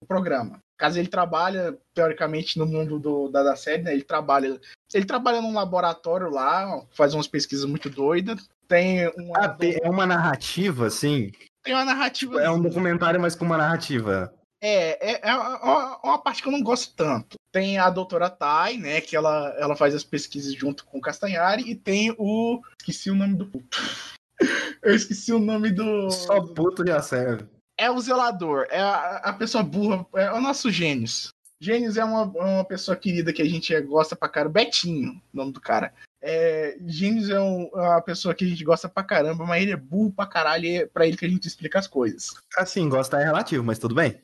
o, 0.00 0.06
programa. 0.06 0.62
Caso 0.76 0.98
ele 0.98 1.08
trabalha, 1.08 1.76
teoricamente, 1.94 2.58
no 2.58 2.66
mundo 2.66 2.98
do, 2.98 3.28
da, 3.28 3.42
da 3.42 3.56
série, 3.56 3.82
né? 3.82 3.92
Ele 3.92 4.02
trabalha. 4.02 4.60
Ele 4.92 5.06
trabalha 5.06 5.40
num 5.40 5.54
laboratório 5.54 6.28
lá, 6.28 6.82
faz 6.90 7.14
umas 7.14 7.26
pesquisas 7.26 7.64
muito 7.64 7.88
doidas. 7.88 8.48
Tem 8.68 9.08
uma. 9.16 9.38
Ah, 9.38 9.56
é 9.60 9.88
uma 9.88 10.06
narrativa, 10.06 10.86
assim. 10.86 11.32
Tem 11.62 11.74
uma 11.74 11.84
narrativa. 11.84 12.42
É 12.42 12.50
um 12.50 12.60
documentário, 12.60 13.20
mas 13.20 13.34
com 13.34 13.44
uma 13.44 13.56
narrativa. 13.56 14.32
É, 14.60 15.12
é, 15.12 15.20
é 15.22 15.34
uma, 15.34 15.98
uma, 16.02 16.18
parte 16.18 16.42
que 16.42 16.48
eu 16.48 16.52
não 16.52 16.62
gosto 16.62 16.94
tanto. 16.94 17.36
Tem 17.52 17.78
a 17.78 17.88
doutora 17.88 18.28
Tai, 18.28 18.76
né? 18.76 19.00
Que 19.00 19.16
ela, 19.16 19.54
ela 19.58 19.76
faz 19.76 19.94
as 19.94 20.04
pesquisas 20.04 20.54
junto 20.54 20.84
com 20.84 20.98
o 20.98 21.00
Castanhari, 21.00 21.70
e 21.70 21.74
tem 21.74 22.14
o. 22.18 22.60
Esqueci 22.78 23.10
o 23.10 23.14
nome 23.14 23.36
do. 23.36 23.50
Eu 24.82 24.94
esqueci 24.94 25.32
o 25.32 25.38
nome 25.38 25.70
do. 25.70 26.10
Só 26.10 26.40
puto 26.40 26.86
já 26.86 27.00
serve. 27.00 27.55
É 27.78 27.90
o 27.90 28.00
zelador, 28.00 28.66
é 28.70 28.80
a, 28.80 29.16
a 29.16 29.32
pessoa 29.32 29.62
burra, 29.62 30.06
é 30.14 30.32
o 30.32 30.40
nosso 30.40 30.70
Gênios. 30.70 31.28
Gênios 31.60 31.96
é 31.96 32.04
uma, 32.04 32.32
é 32.36 32.44
uma 32.56 32.64
pessoa 32.64 32.96
querida 32.96 33.32
que 33.32 33.42
a 33.42 33.48
gente 33.48 33.78
gosta 33.82 34.14
pra 34.14 34.28
caramba. 34.28 34.60
Betinho, 34.60 35.20
o 35.32 35.36
nome 35.36 35.52
do 35.52 35.60
cara. 35.60 35.92
É, 36.20 36.76
Gênios 36.86 37.30
é, 37.30 37.40
um, 37.40 37.70
é 37.74 37.80
uma 37.80 38.02
pessoa 38.02 38.34
que 38.34 38.44
a 38.44 38.48
gente 38.48 38.62
gosta 38.64 38.88
pra 38.88 39.02
caramba, 39.02 39.44
mas 39.46 39.62
ele 39.62 39.72
é 39.72 39.76
burro 39.76 40.12
pra 40.12 40.26
caralho 40.26 40.64
e 40.64 40.76
é 40.76 40.86
pra 40.86 41.06
ele 41.06 41.16
que 41.16 41.24
a 41.24 41.28
gente 41.28 41.46
explica 41.46 41.78
as 41.78 41.86
coisas. 41.86 42.34
Assim, 42.56 42.88
gostar 42.88 43.20
é 43.20 43.24
relativo, 43.24 43.64
mas 43.64 43.78
tudo 43.78 43.94
bem. 43.94 44.20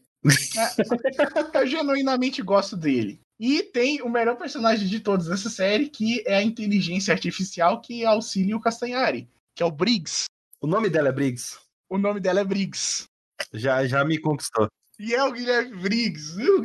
É, 0.56 1.58
eu 1.58 1.66
genuinamente 1.66 2.42
gosto 2.42 2.76
dele. 2.76 3.20
E 3.40 3.62
tem 3.62 4.02
o 4.02 4.08
melhor 4.08 4.36
personagem 4.36 4.86
de 4.86 5.00
todos 5.00 5.26
dessa 5.26 5.50
série, 5.50 5.88
que 5.88 6.22
é 6.26 6.36
a 6.36 6.42
inteligência 6.42 7.12
artificial 7.12 7.80
que 7.80 8.04
auxilia 8.04 8.56
o 8.56 8.60
Castanhari 8.60 9.28
que 9.54 9.62
é 9.62 9.66
o 9.66 9.70
Briggs. 9.70 10.24
O 10.60 10.66
nome 10.66 10.88
dela 10.88 11.08
é 11.08 11.12
Briggs? 11.12 11.58
O 11.88 11.98
nome 11.98 12.20
dela 12.20 12.40
é 12.40 12.44
Briggs. 12.44 13.04
Já, 13.52 13.86
já 13.86 14.04
me 14.04 14.18
conquistou. 14.18 14.68
E 14.98 15.14
é 15.14 15.24
o 15.24 15.32
Guilherme 15.32 15.76
Briggs. 15.76 16.36
Eu, 16.40 16.62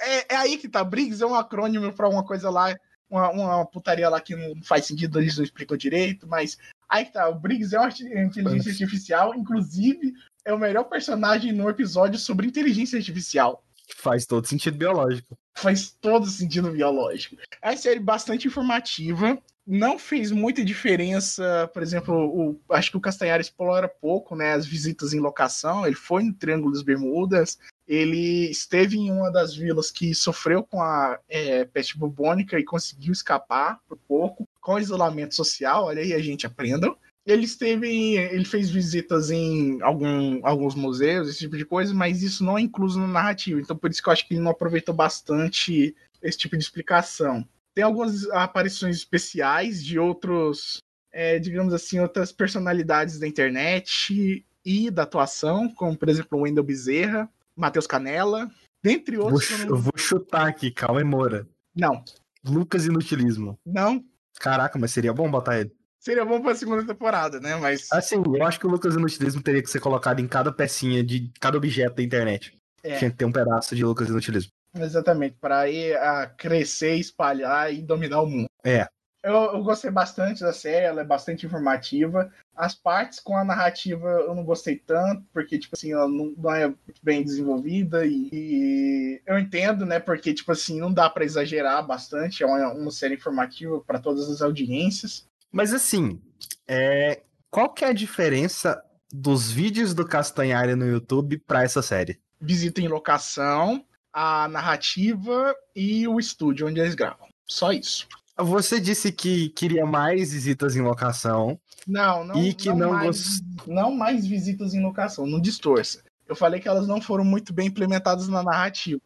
é, 0.00 0.34
é, 0.34 0.36
aí 0.36 0.56
que 0.56 0.68
tá. 0.68 0.84
Briggs 0.84 1.22
é 1.22 1.26
um 1.26 1.34
acrônimo 1.34 1.92
pra 1.92 2.08
uma 2.08 2.24
coisa 2.24 2.50
lá, 2.50 2.74
uma, 3.10 3.30
uma 3.30 3.66
putaria 3.66 4.08
lá 4.08 4.20
que 4.20 4.36
não 4.36 4.62
faz 4.62 4.86
sentido, 4.86 5.18
eles 5.18 5.36
não 5.36 5.44
explicam 5.44 5.76
direito, 5.76 6.26
mas 6.26 6.58
aí 6.88 7.04
que 7.04 7.12
tá. 7.12 7.28
O 7.28 7.34
Briggs 7.34 7.74
é 7.74 7.80
uma 7.80 7.88
inteligência 7.88 8.70
artificial, 8.70 9.34
inclusive 9.34 10.12
é 10.44 10.52
o 10.52 10.58
melhor 10.58 10.84
personagem 10.84 11.52
no 11.52 11.68
episódio 11.68 12.18
sobre 12.18 12.46
inteligência 12.46 12.98
artificial. 12.98 13.64
Faz 13.96 14.26
todo 14.26 14.46
sentido 14.46 14.76
biológico. 14.76 15.36
Faz 15.60 15.90
todo 15.90 16.26
sentido 16.26 16.70
biológico. 16.70 17.36
É 17.62 17.70
uma 17.70 17.76
série 17.76 18.00
bastante 18.00 18.46
informativa 18.46 19.38
não 19.70 19.98
fez 19.98 20.32
muita 20.32 20.64
diferença, 20.64 21.70
por 21.74 21.82
exemplo, 21.82 22.14
o, 22.14 22.58
acho 22.70 22.90
que 22.90 22.96
o 22.96 23.00
Castanhari 23.00 23.42
explora 23.42 23.86
pouco, 23.86 24.34
né, 24.34 24.54
as 24.54 24.64
visitas 24.64 25.12
em 25.12 25.20
locação, 25.20 25.84
ele 25.84 25.94
foi 25.94 26.22
no 26.22 26.32
Triângulo 26.32 26.72
das 26.72 26.82
Bermudas, 26.82 27.58
ele 27.86 28.50
esteve 28.50 28.96
em 28.96 29.10
uma 29.10 29.30
das 29.30 29.54
vilas 29.54 29.90
que 29.90 30.14
sofreu 30.14 30.64
com 30.64 30.80
a 30.80 31.20
é, 31.28 31.66
peste 31.66 31.98
bubônica 31.98 32.58
e 32.58 32.64
conseguiu 32.64 33.12
escapar 33.12 33.78
por 33.86 33.98
pouco, 34.08 34.48
com 34.58 34.78
isolamento 34.78 35.34
social, 35.34 35.84
olha 35.84 36.00
aí, 36.00 36.14
a 36.14 36.18
gente 36.18 36.46
aprenda. 36.46 36.94
Ele 37.28 37.44
esteve, 37.44 38.16
ele 38.16 38.44
fez 38.46 38.70
visitas 38.70 39.30
em 39.30 39.82
algum, 39.82 40.40
alguns 40.46 40.74
museus, 40.74 41.28
esse 41.28 41.40
tipo 41.40 41.58
de 41.58 41.64
coisa, 41.66 41.92
mas 41.92 42.22
isso 42.22 42.42
não 42.42 42.56
é 42.56 42.62
incluso 42.62 42.98
no 42.98 43.06
narrativo, 43.06 43.60
então 43.60 43.76
por 43.76 43.90
isso 43.90 44.02
que 44.02 44.08
eu 44.08 44.12
acho 44.14 44.26
que 44.26 44.32
ele 44.32 44.40
não 44.40 44.50
aproveitou 44.50 44.94
bastante 44.94 45.94
esse 46.22 46.38
tipo 46.38 46.56
de 46.56 46.64
explicação. 46.64 47.46
Tem 47.74 47.84
algumas 47.84 48.28
aparições 48.30 48.96
especiais 48.96 49.84
de 49.84 49.98
outros, 49.98 50.78
é, 51.12 51.38
digamos 51.38 51.74
assim, 51.74 52.00
outras 52.00 52.32
personalidades 52.32 53.18
da 53.18 53.28
internet 53.28 54.42
e 54.64 54.90
da 54.90 55.02
atuação, 55.02 55.68
como 55.74 55.94
por 55.98 56.08
exemplo 56.08 56.38
o 56.38 56.42
Wendel 56.44 56.64
Bezerra, 56.64 57.28
Matheus 57.54 57.86
Canella, 57.86 58.50
dentre 58.82 59.18
outros. 59.18 59.50
Vou, 59.50 59.76
eu 59.76 59.76
vou 59.76 59.92
chutar 59.96 60.46
aqui, 60.46 60.70
calma 60.70 61.00
aí, 61.00 61.04
Moura. 61.04 61.46
Não. 61.76 62.02
Lucas 62.42 62.86
Inutilismo. 62.86 63.58
Não. 63.66 64.02
Caraca, 64.40 64.78
mas 64.78 64.92
seria 64.92 65.12
bom 65.12 65.30
botar 65.30 65.60
ele. 65.60 65.77
Seria 66.08 66.24
bom 66.24 66.40
pra 66.40 66.54
segunda 66.54 66.82
temporada, 66.86 67.38
né? 67.38 67.54
Mas. 67.56 67.86
Assim, 67.92 68.16
eu 68.16 68.42
acho 68.42 68.58
que 68.58 68.66
o 68.66 68.70
Lucas 68.70 68.94
Inutilismo 68.94 69.42
teria 69.42 69.62
que 69.62 69.68
ser 69.68 69.78
colocado 69.78 70.20
em 70.20 70.26
cada 70.26 70.50
pecinha 70.50 71.04
de 71.04 71.30
cada 71.38 71.58
objeto 71.58 71.96
da 71.96 72.02
internet. 72.02 72.56
É. 72.82 72.96
Tinha 72.96 73.10
que 73.10 73.16
ter 73.18 73.26
um 73.26 73.32
pedaço 73.32 73.76
de 73.76 73.84
Lucas 73.84 74.08
Inutilismo. 74.08 74.50
Exatamente, 74.74 75.36
para 75.38 75.68
ir 75.68 75.98
a 75.98 76.26
crescer, 76.26 76.94
espalhar 76.94 77.74
e 77.74 77.82
dominar 77.82 78.22
o 78.22 78.26
mundo. 78.26 78.46
É. 78.64 78.88
Eu, 79.22 79.34
eu, 79.34 79.62
gostei 79.62 79.90
bastante 79.90 80.40
da 80.40 80.52
série, 80.52 80.86
ela 80.86 81.02
é 81.02 81.04
bastante 81.04 81.44
informativa. 81.44 82.32
As 82.56 82.74
partes 82.74 83.20
com 83.20 83.36
a 83.36 83.44
narrativa 83.44 84.08
eu 84.08 84.34
não 84.34 84.44
gostei 84.44 84.76
tanto, 84.76 85.26
porque, 85.30 85.58
tipo 85.58 85.76
assim, 85.76 85.92
ela 85.92 86.08
não, 86.08 86.32
não 86.38 86.54
é 86.54 86.68
muito 86.68 87.00
bem 87.02 87.22
desenvolvida 87.22 88.06
e, 88.06 88.30
e, 88.32 89.22
eu 89.26 89.38
entendo, 89.38 89.84
né, 89.84 90.00
porque, 90.00 90.32
tipo 90.32 90.52
assim, 90.52 90.80
não 90.80 90.90
dá 90.90 91.10
para 91.10 91.24
exagerar 91.24 91.86
bastante, 91.86 92.42
é 92.42 92.46
uma, 92.46 92.72
uma 92.72 92.90
série 92.90 93.16
informativa 93.16 93.78
para 93.80 93.98
todas 93.98 94.30
as 94.30 94.40
audiências. 94.40 95.27
Mas, 95.50 95.72
assim, 95.72 96.20
é... 96.66 97.22
qual 97.50 97.72
que 97.72 97.84
é 97.84 97.88
a 97.88 97.92
diferença 97.92 98.82
dos 99.12 99.50
vídeos 99.50 99.94
do 99.94 100.06
Castanhari 100.06 100.74
no 100.74 100.86
YouTube 100.86 101.38
para 101.38 101.62
essa 101.62 101.82
série? 101.82 102.20
Visita 102.40 102.80
em 102.80 102.88
locação, 102.88 103.84
a 104.12 104.48
narrativa 104.48 105.54
e 105.74 106.06
o 106.06 106.18
estúdio 106.18 106.66
onde 106.66 106.80
eles 106.80 106.94
gravam. 106.94 107.28
Só 107.46 107.72
isso. 107.72 108.06
Você 108.36 108.78
disse 108.78 109.10
que 109.10 109.48
queria 109.48 109.84
mais 109.84 110.32
visitas 110.32 110.76
em 110.76 110.80
locação. 110.80 111.58
Não, 111.86 112.24
não. 112.24 112.36
E 112.36 112.54
que 112.54 112.68
não, 112.68 112.76
não 112.76 112.90
mais, 112.92 113.06
gost... 113.06 113.44
não 113.66 113.90
mais 113.90 114.26
visitas 114.26 114.74
em 114.74 114.82
locação, 114.82 115.26
não 115.26 115.40
distorça. 115.40 116.04
Eu 116.28 116.36
falei 116.36 116.60
que 116.60 116.68
elas 116.68 116.86
não 116.86 117.00
foram 117.00 117.24
muito 117.24 117.52
bem 117.52 117.68
implementadas 117.68 118.28
na 118.28 118.42
narrativa. 118.42 119.00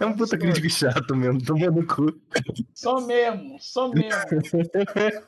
É 0.00 0.06
um 0.06 0.16
puta 0.16 0.38
crítico 0.38 0.68
chato 0.70 1.14
mesmo, 1.16 1.42
tomando 1.42 1.86
cu. 1.86 2.12
Só 2.74 3.00
mesmo, 3.00 3.56
só 3.58 3.88
mesmo. 3.88 4.10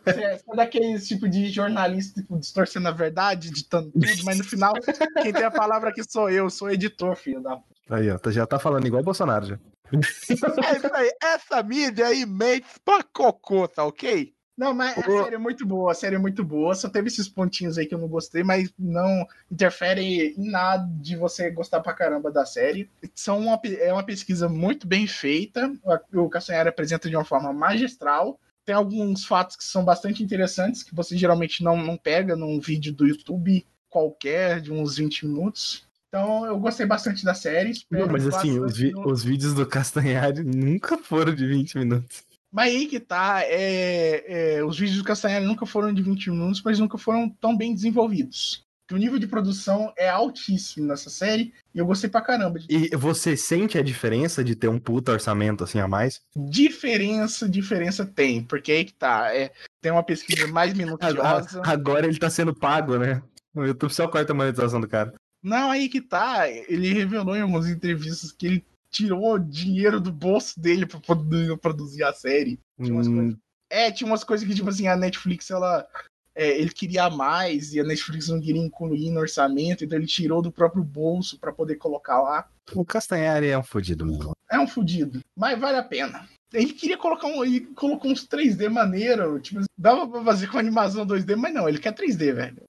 Você 0.04 0.22
é 0.22 0.40
daquele 0.56 0.98
tipo 0.98 1.28
de 1.28 1.48
jornalista 1.48 2.20
tipo, 2.20 2.38
distorcendo 2.38 2.88
a 2.88 2.92
verdade, 2.92 3.48
editando 3.48 3.90
tudo, 3.90 4.06
mas 4.24 4.38
no 4.38 4.44
final, 4.44 4.74
quem 5.22 5.32
tem 5.32 5.44
a 5.44 5.50
palavra 5.50 5.90
aqui 5.90 6.02
sou 6.08 6.30
eu, 6.30 6.48
sou 6.50 6.70
editor, 6.70 7.16
filho 7.16 7.40
da 7.40 7.58
Aí, 7.90 8.10
ó, 8.10 8.18
tá, 8.18 8.30
já 8.30 8.46
tá 8.46 8.58
falando 8.58 8.86
igual 8.86 9.00
o 9.00 9.04
Bolsonaro 9.04 9.46
já. 9.46 9.58
É 9.92 10.76
isso 10.76 10.94
aí, 10.94 11.10
essa 11.22 11.62
mídia 11.62 12.06
aí 12.06 12.26
mente 12.26 12.66
pra 12.84 13.02
cocô, 13.02 13.66
tá 13.66 13.84
ok? 13.84 14.34
Não, 14.58 14.74
mas 14.74 14.98
a 14.98 15.02
série 15.04 15.36
é 15.36 15.38
muito 15.38 15.64
boa, 15.64 15.92
a 15.92 15.94
série 15.94 16.16
é 16.16 16.18
muito 16.18 16.42
boa. 16.42 16.74
Só 16.74 16.88
teve 16.88 17.06
esses 17.06 17.28
pontinhos 17.28 17.78
aí 17.78 17.86
que 17.86 17.94
eu 17.94 17.98
não 17.98 18.08
gostei, 18.08 18.42
mas 18.42 18.68
não 18.76 19.24
interfere 19.48 20.34
em 20.36 20.50
nada 20.50 20.84
de 21.00 21.16
você 21.16 21.48
gostar 21.48 21.80
pra 21.80 21.94
caramba 21.94 22.28
da 22.32 22.44
série. 22.44 22.90
São 23.14 23.38
uma, 23.38 23.60
é 23.78 23.92
uma 23.92 24.02
pesquisa 24.02 24.48
muito 24.48 24.84
bem 24.84 25.06
feita. 25.06 25.72
O 26.12 26.28
Castanhari 26.28 26.68
apresenta 26.68 27.08
de 27.08 27.14
uma 27.14 27.24
forma 27.24 27.52
magistral. 27.52 28.40
Tem 28.64 28.74
alguns 28.74 29.24
fatos 29.24 29.54
que 29.54 29.62
são 29.62 29.84
bastante 29.84 30.24
interessantes, 30.24 30.82
que 30.82 30.94
você 30.94 31.16
geralmente 31.16 31.62
não, 31.62 31.76
não 31.76 31.96
pega 31.96 32.34
num 32.34 32.58
vídeo 32.58 32.92
do 32.92 33.06
YouTube 33.06 33.64
qualquer, 33.88 34.60
de 34.60 34.72
uns 34.72 34.96
20 34.96 35.24
minutos. 35.28 35.86
Então 36.08 36.44
eu 36.44 36.58
gostei 36.58 36.84
bastante 36.84 37.24
da 37.24 37.32
série. 37.32 37.74
Não, 37.88 38.08
mas 38.08 38.26
assim, 38.26 38.58
os, 38.58 38.74
os 39.06 39.22
vídeos 39.22 39.54
do 39.54 39.64
Castanhari 39.64 40.42
nunca 40.42 40.98
foram 40.98 41.32
de 41.32 41.46
20 41.46 41.78
minutos. 41.78 42.26
Mas 42.52 42.74
aí 42.74 42.86
que 42.86 42.98
tá, 42.98 43.42
é, 43.44 44.56
é, 44.56 44.64
os 44.64 44.78
vídeos 44.78 44.98
do 44.98 45.04
Castanhari 45.04 45.44
nunca 45.44 45.66
foram 45.66 45.92
de 45.92 46.02
20 46.02 46.30
minutos, 46.30 46.62
mas 46.62 46.78
nunca 46.78 46.96
foram 46.96 47.28
tão 47.28 47.56
bem 47.56 47.74
desenvolvidos. 47.74 48.62
O 48.90 48.96
nível 48.96 49.18
de 49.18 49.26
produção 49.26 49.92
é 49.98 50.08
altíssimo 50.08 50.86
nessa 50.86 51.10
série 51.10 51.52
e 51.74 51.78
eu 51.78 51.84
gostei 51.84 52.08
pra 52.08 52.22
caramba. 52.22 52.58
E 52.70 52.88
você 52.96 53.36
sente 53.36 53.76
a 53.76 53.82
diferença 53.82 54.42
de 54.42 54.56
ter 54.56 54.68
um 54.68 54.78
puta 54.78 55.12
orçamento 55.12 55.62
assim 55.62 55.78
a 55.78 55.86
mais? 55.86 56.22
Diferença, 56.34 57.46
diferença 57.46 58.06
tem, 58.06 58.42
porque 58.42 58.72
aí 58.72 58.84
que 58.86 58.94
tá. 58.94 59.34
É, 59.34 59.52
tem 59.82 59.92
uma 59.92 60.02
pesquisa 60.02 60.46
mais 60.46 60.72
minuciosa. 60.74 61.60
Agora 61.66 62.06
ele 62.06 62.18
tá 62.18 62.30
sendo 62.30 62.54
pago, 62.54 62.96
né? 62.96 63.22
O 63.54 63.62
YouTube 63.64 63.92
só 63.92 64.08
corta 64.08 64.32
a 64.32 64.34
monetização 64.34 64.80
do 64.80 64.88
cara. 64.88 65.12
Não, 65.42 65.70
aí 65.70 65.88
que 65.90 66.00
tá. 66.00 66.48
Ele 66.48 66.94
revelou 66.94 67.36
em 67.36 67.42
algumas 67.42 67.68
entrevistas 67.68 68.32
que 68.32 68.46
ele 68.46 68.64
tirou 68.90 69.38
dinheiro 69.38 70.00
do 70.00 70.12
bolso 70.12 70.58
dele 70.60 70.86
pra 70.86 71.00
poder 71.00 71.56
produzir 71.58 72.04
a 72.04 72.12
série. 72.12 72.60
Tinha 72.80 72.94
umas 72.94 73.06
hum. 73.06 73.16
coisas... 73.16 73.36
É, 73.70 73.90
tinha 73.90 74.08
umas 74.08 74.24
coisas 74.24 74.46
que, 74.46 74.54
tipo 74.54 74.68
assim, 74.68 74.86
a 74.86 74.96
Netflix, 74.96 75.50
ela. 75.50 75.86
É, 76.34 76.58
ele 76.58 76.70
queria 76.70 77.10
mais 77.10 77.74
e 77.74 77.80
a 77.80 77.84
Netflix 77.84 78.28
não 78.28 78.40
queria 78.40 78.62
incluir 78.62 79.10
no 79.10 79.20
orçamento, 79.20 79.84
então 79.84 79.98
ele 79.98 80.06
tirou 80.06 80.40
do 80.40 80.52
próprio 80.52 80.84
bolso 80.84 81.38
para 81.38 81.52
poder 81.52 81.74
colocar 81.76 82.22
lá. 82.22 82.48
O 82.74 82.84
Castanhari 82.84 83.48
é 83.48 83.58
um 83.58 83.62
fudido 83.62 84.06
mesmo. 84.06 84.32
É 84.48 84.58
um 84.58 84.68
fudido, 84.68 85.20
mas 85.36 85.58
vale 85.58 85.78
a 85.78 85.82
pena. 85.82 86.28
Ele 86.52 86.72
queria 86.72 86.96
colocar 86.96 87.26
um. 87.26 87.44
Ele 87.44 87.60
colocou 87.74 88.10
uns 88.10 88.26
3D 88.26 88.70
maneiro. 88.70 89.38
Tipo, 89.40 89.62
dava 89.76 90.08
pra 90.08 90.24
fazer 90.24 90.46
com 90.46 90.58
animação 90.58 91.06
2D, 91.06 91.36
mas 91.36 91.52
não, 91.52 91.68
ele 91.68 91.78
quer 91.78 91.92
3D, 91.92 92.32
velho. 92.32 92.62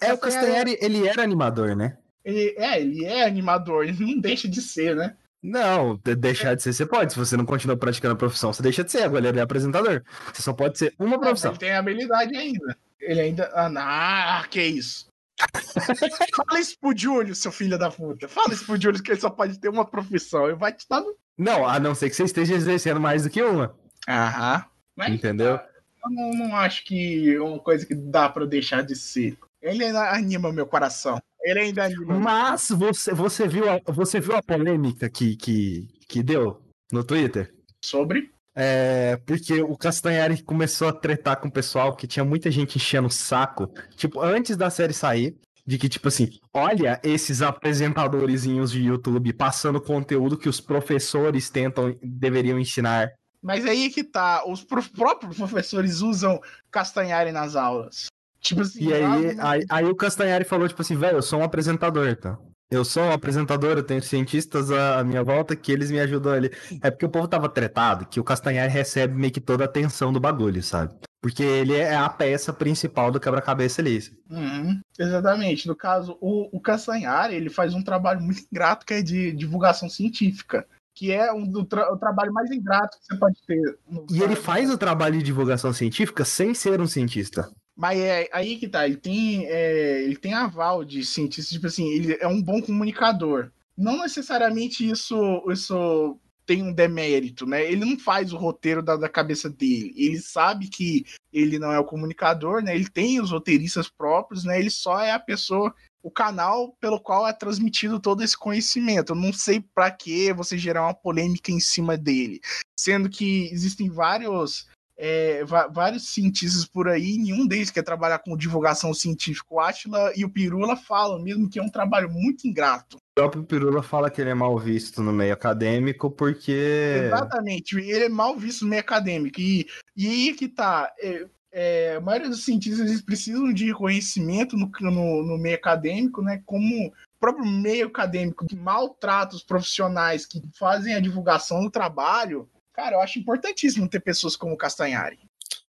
É, 0.00 0.08
é 0.10 0.12
o 0.12 0.18
Castanhari, 0.18 0.76
ele 0.80 1.06
era 1.06 1.22
animador, 1.22 1.74
né? 1.74 1.96
Ele, 2.24 2.54
é, 2.58 2.80
ele 2.80 3.04
é 3.04 3.24
animador, 3.24 3.84
ele 3.84 4.04
não 4.04 4.20
deixa 4.20 4.48
de 4.48 4.60
ser, 4.60 4.94
né? 4.94 5.16
Não, 5.42 5.98
deixar 6.18 6.54
de 6.54 6.62
ser 6.62 6.72
você 6.72 6.84
pode. 6.84 7.12
Se 7.12 7.18
você 7.18 7.36
não 7.36 7.46
continua 7.46 7.76
praticando 7.76 8.14
a 8.14 8.18
profissão, 8.18 8.52
você 8.52 8.62
deixa 8.62 8.84
de 8.84 8.92
ser. 8.92 9.04
Agora 9.04 9.26
ele 9.26 9.38
é 9.38 9.42
apresentador. 9.42 10.02
Você 10.32 10.42
só 10.42 10.52
pode 10.52 10.78
ser 10.78 10.94
uma 10.98 11.18
profissão. 11.18 11.52
ele 11.52 11.58
tem 11.58 11.72
habilidade 11.72 12.36
ainda. 12.36 12.76
Ele 13.00 13.20
ainda. 13.20 13.50
Ah, 13.54 14.44
que 14.50 14.62
isso. 14.62 15.06
Fala 16.36 16.60
isso 16.60 16.76
pro 16.78 16.96
Júlio, 16.96 17.34
seu 17.34 17.50
filho 17.50 17.78
da 17.78 17.90
puta. 17.90 18.28
Fala 18.28 18.52
isso 18.52 18.66
pro 18.66 18.80
Júlio 18.80 19.02
que 19.02 19.12
ele 19.12 19.20
só 19.20 19.30
pode 19.30 19.58
ter 19.58 19.70
uma 19.70 19.86
profissão. 19.86 20.46
Ele 20.46 20.56
vai 20.56 20.74
te 20.74 20.86
dar 20.88 21.00
no... 21.00 21.16
Não, 21.38 21.66
a 21.66 21.80
não 21.80 21.94
ser 21.94 22.10
que 22.10 22.16
você 22.16 22.24
esteja 22.24 22.54
exercendo 22.54 23.00
mais 23.00 23.22
do 23.22 23.30
que 23.30 23.42
uma. 23.42 23.74
Aham. 24.06 24.64
Mas, 24.94 25.14
Entendeu? 25.14 25.58
Eu 26.04 26.10
não, 26.10 26.30
não 26.30 26.56
acho 26.56 26.84
que 26.84 27.34
é 27.34 27.40
uma 27.40 27.58
coisa 27.58 27.84
que 27.86 27.94
dá 27.94 28.28
pra 28.28 28.46
deixar 28.46 28.82
de 28.82 28.96
ser. 28.96 29.36
Ele 29.62 29.84
anima 29.84 30.52
meu 30.52 30.66
coração. 30.66 31.20
Ele 31.42 31.60
ainda 31.60 31.84
anima. 31.84 32.18
Mas 32.18 32.68
você, 32.70 33.12
você, 33.12 33.46
viu, 33.46 33.64
a, 33.68 33.80
você 33.86 34.20
viu 34.20 34.36
a 34.36 34.42
polêmica 34.42 35.08
que, 35.08 35.36
que, 35.36 35.88
que 36.08 36.22
deu 36.22 36.62
no 36.92 37.04
Twitter? 37.04 37.52
Sobre? 37.84 38.30
É, 38.54 39.16
porque 39.24 39.62
o 39.62 39.76
Castanhari 39.76 40.42
começou 40.42 40.88
a 40.88 40.92
tretar 40.92 41.36
com 41.40 41.48
o 41.48 41.52
pessoal 41.52 41.94
que 41.94 42.06
tinha 42.06 42.24
muita 42.24 42.50
gente 42.50 42.76
enchendo 42.76 43.08
o 43.08 43.10
saco. 43.10 43.72
Tipo, 43.96 44.20
antes 44.20 44.56
da 44.56 44.68
série 44.68 44.92
sair, 44.92 45.36
de 45.66 45.78
que, 45.78 45.88
tipo 45.88 46.08
assim, 46.08 46.30
olha 46.52 47.00
esses 47.02 47.42
apresentadorzinhos 47.42 48.72
de 48.72 48.82
YouTube 48.82 49.32
passando 49.32 49.80
conteúdo 49.80 50.36
que 50.36 50.48
os 50.48 50.60
professores 50.60 51.48
tentam, 51.48 51.96
deveriam 52.02 52.58
ensinar. 52.58 53.12
Mas 53.42 53.64
aí 53.64 53.88
que 53.90 54.04
tá, 54.04 54.44
os 54.46 54.62
próprios 54.62 55.36
professores 55.36 56.00
usam 56.00 56.40
Castanhari 56.70 57.32
nas 57.32 57.56
aulas. 57.56 58.06
Tipo 58.40 58.62
assim, 58.62 58.88
e 58.88 58.94
aí, 58.94 59.36
aí, 59.38 59.66
aí, 59.68 59.84
o 59.84 59.94
Castanhari 59.94 60.44
falou, 60.44 60.66
tipo 60.66 60.80
assim, 60.80 60.96
velho, 60.96 61.18
eu 61.18 61.22
sou 61.22 61.40
um 61.40 61.44
apresentador, 61.44 62.16
tá? 62.16 62.38
Eu 62.70 62.84
sou 62.84 63.02
um 63.02 63.12
apresentador, 63.12 63.76
eu 63.76 63.82
tenho 63.82 64.00
cientistas 64.00 64.70
à 64.70 65.02
minha 65.02 65.24
volta 65.24 65.56
que 65.56 65.72
eles 65.72 65.90
me 65.90 65.98
ajudam 65.98 66.32
ali. 66.32 66.50
É 66.80 66.90
porque 66.90 67.04
o 67.04 67.10
povo 67.10 67.26
tava 67.26 67.48
tretado 67.48 68.06
que 68.06 68.20
o 68.20 68.24
Castanhari 68.24 68.72
recebe 68.72 69.14
meio 69.14 69.32
que 69.32 69.40
toda 69.40 69.64
a 69.64 69.66
atenção 69.66 70.12
do 70.12 70.20
bagulho, 70.20 70.62
sabe? 70.62 70.94
Porque 71.20 71.42
ele 71.42 71.74
é 71.74 71.96
a 71.96 72.08
peça 72.08 72.52
principal 72.52 73.10
do 73.10 73.20
quebra-cabeça 73.20 73.82
ali. 73.82 73.98
Uhum, 74.30 74.80
exatamente. 74.98 75.66
No 75.66 75.74
caso, 75.74 76.16
o, 76.20 76.48
o 76.56 76.60
Castanhari, 76.60 77.34
ele 77.34 77.50
faz 77.50 77.74
um 77.74 77.82
trabalho 77.82 78.22
muito 78.22 78.42
ingrato 78.50 78.86
que 78.86 78.94
é 78.94 79.02
de 79.02 79.32
divulgação 79.32 79.88
científica 79.88 80.64
que 81.00 81.10
é 81.10 81.32
um 81.32 81.50
do 81.50 81.64
tra 81.64 81.90
o 81.90 81.96
trabalho 81.96 82.30
mais 82.30 82.50
ingrato 82.50 82.98
que 82.98 83.06
você 83.06 83.16
pode 83.18 83.36
ter. 83.46 83.78
e 84.12 84.22
ele 84.22 84.36
faz 84.36 84.70
o 84.70 84.76
trabalho 84.76 85.16
de 85.16 85.24
divulgação 85.24 85.72
científica 85.72 86.26
sem 86.26 86.52
ser 86.52 86.78
um 86.78 86.86
cientista. 86.86 87.50
Mas 87.74 87.98
é 87.98 88.28
aí 88.30 88.58
que 88.58 88.68
tá, 88.68 88.84
ele 88.84 88.98
tem, 88.98 89.46
é, 89.46 90.02
ele 90.02 90.16
tem 90.16 90.34
aval 90.34 90.84
de 90.84 91.02
cientista, 91.02 91.54
tipo 91.54 91.68
assim, 91.68 91.88
ele 91.88 92.18
é 92.20 92.28
um 92.28 92.42
bom 92.42 92.60
comunicador. 92.60 93.50
Não 93.74 94.02
necessariamente 94.02 94.86
isso, 94.86 95.42
isso 95.50 96.20
tem 96.44 96.62
um 96.62 96.70
demérito, 96.70 97.46
né? 97.46 97.64
Ele 97.64 97.82
não 97.82 97.98
faz 97.98 98.34
o 98.34 98.36
roteiro 98.36 98.82
da, 98.82 98.94
da 98.96 99.08
cabeça 99.08 99.48
dele. 99.48 99.94
Ele 99.96 100.18
sabe 100.18 100.68
que 100.68 101.06
ele 101.32 101.58
não 101.58 101.72
é 101.72 101.78
o 101.78 101.84
comunicador, 101.84 102.62
né? 102.62 102.74
Ele 102.74 102.90
tem 102.90 103.18
os 103.22 103.30
roteiristas 103.30 103.88
próprios, 103.88 104.44
né? 104.44 104.58
Ele 104.58 104.68
só 104.68 105.00
é 105.00 105.12
a 105.12 105.18
pessoa, 105.18 105.74
o 106.02 106.10
canal 106.10 106.76
pelo 106.80 107.00
qual 107.00 107.26
é 107.26 107.32
transmitido 107.32 108.00
todo 108.00 108.22
esse 108.22 108.36
conhecimento. 108.36 109.12
Eu 109.12 109.16
não 109.16 109.32
sei 109.32 109.60
para 109.60 109.90
que 109.90 110.32
você 110.32 110.56
gerar 110.56 110.82
uma 110.82 110.94
polêmica 110.94 111.50
em 111.50 111.60
cima 111.60 111.96
dele, 111.96 112.40
sendo 112.76 113.08
que 113.08 113.48
existem 113.52 113.88
vários 113.88 114.68
é, 115.02 115.42
vários 115.72 116.10
cientistas 116.10 116.66
por 116.66 116.86
aí, 116.86 117.16
nenhum 117.16 117.46
deles 117.46 117.70
quer 117.70 117.82
trabalhar 117.82 118.18
com 118.18 118.36
divulgação 118.36 118.92
científica. 118.92 119.46
O 119.48 119.58
Atila 119.58 120.12
e 120.14 120.26
o 120.26 120.30
Pirula 120.30 120.76
falam 120.76 121.22
mesmo 121.22 121.48
que 121.48 121.58
é 121.58 121.62
um 121.62 121.70
trabalho 121.70 122.10
muito 122.10 122.46
ingrato. 122.46 122.98
O 122.98 123.14
próprio 123.14 123.44
Pirula 123.44 123.82
fala 123.82 124.10
que 124.10 124.20
ele 124.20 124.28
é 124.28 124.34
mal 124.34 124.58
visto 124.58 125.02
no 125.02 125.10
meio 125.10 125.32
acadêmico 125.32 126.10
porque. 126.10 127.06
Exatamente, 127.06 127.78
ele 127.78 128.04
é 128.04 128.08
mal 128.10 128.36
visto 128.36 128.62
no 128.62 128.68
meio 128.68 128.80
acadêmico. 128.80 129.40
E, 129.40 129.66
e 129.96 130.06
aí 130.06 130.34
que 130.34 130.46
tá. 130.46 130.92
É, 131.00 131.26
é, 131.52 131.96
a 131.96 132.00
maioria 132.00 132.28
dos 132.28 132.44
cientistas 132.44 132.88
eles 132.88 133.02
precisam 133.02 133.52
de 133.52 133.66
reconhecimento 133.66 134.56
no, 134.56 134.70
no, 134.80 135.22
no 135.22 135.38
meio 135.38 135.56
acadêmico, 135.56 136.22
né? 136.22 136.42
Como 136.46 136.88
o 136.88 136.92
próprio 137.18 137.46
meio 137.46 137.88
acadêmico 137.88 138.46
que 138.46 138.56
maltrata 138.56 139.36
os 139.36 139.42
profissionais 139.42 140.26
que 140.26 140.42
fazem 140.58 140.94
a 140.94 141.00
divulgação 141.00 141.62
do 141.62 141.70
trabalho, 141.70 142.48
Cara, 142.80 142.96
eu 142.96 143.00
acho 143.02 143.18
importantíssimo 143.18 143.86
ter 143.86 144.00
pessoas 144.00 144.34
como 144.34 144.54
o 144.54 144.56
Castanhari. 144.56 145.18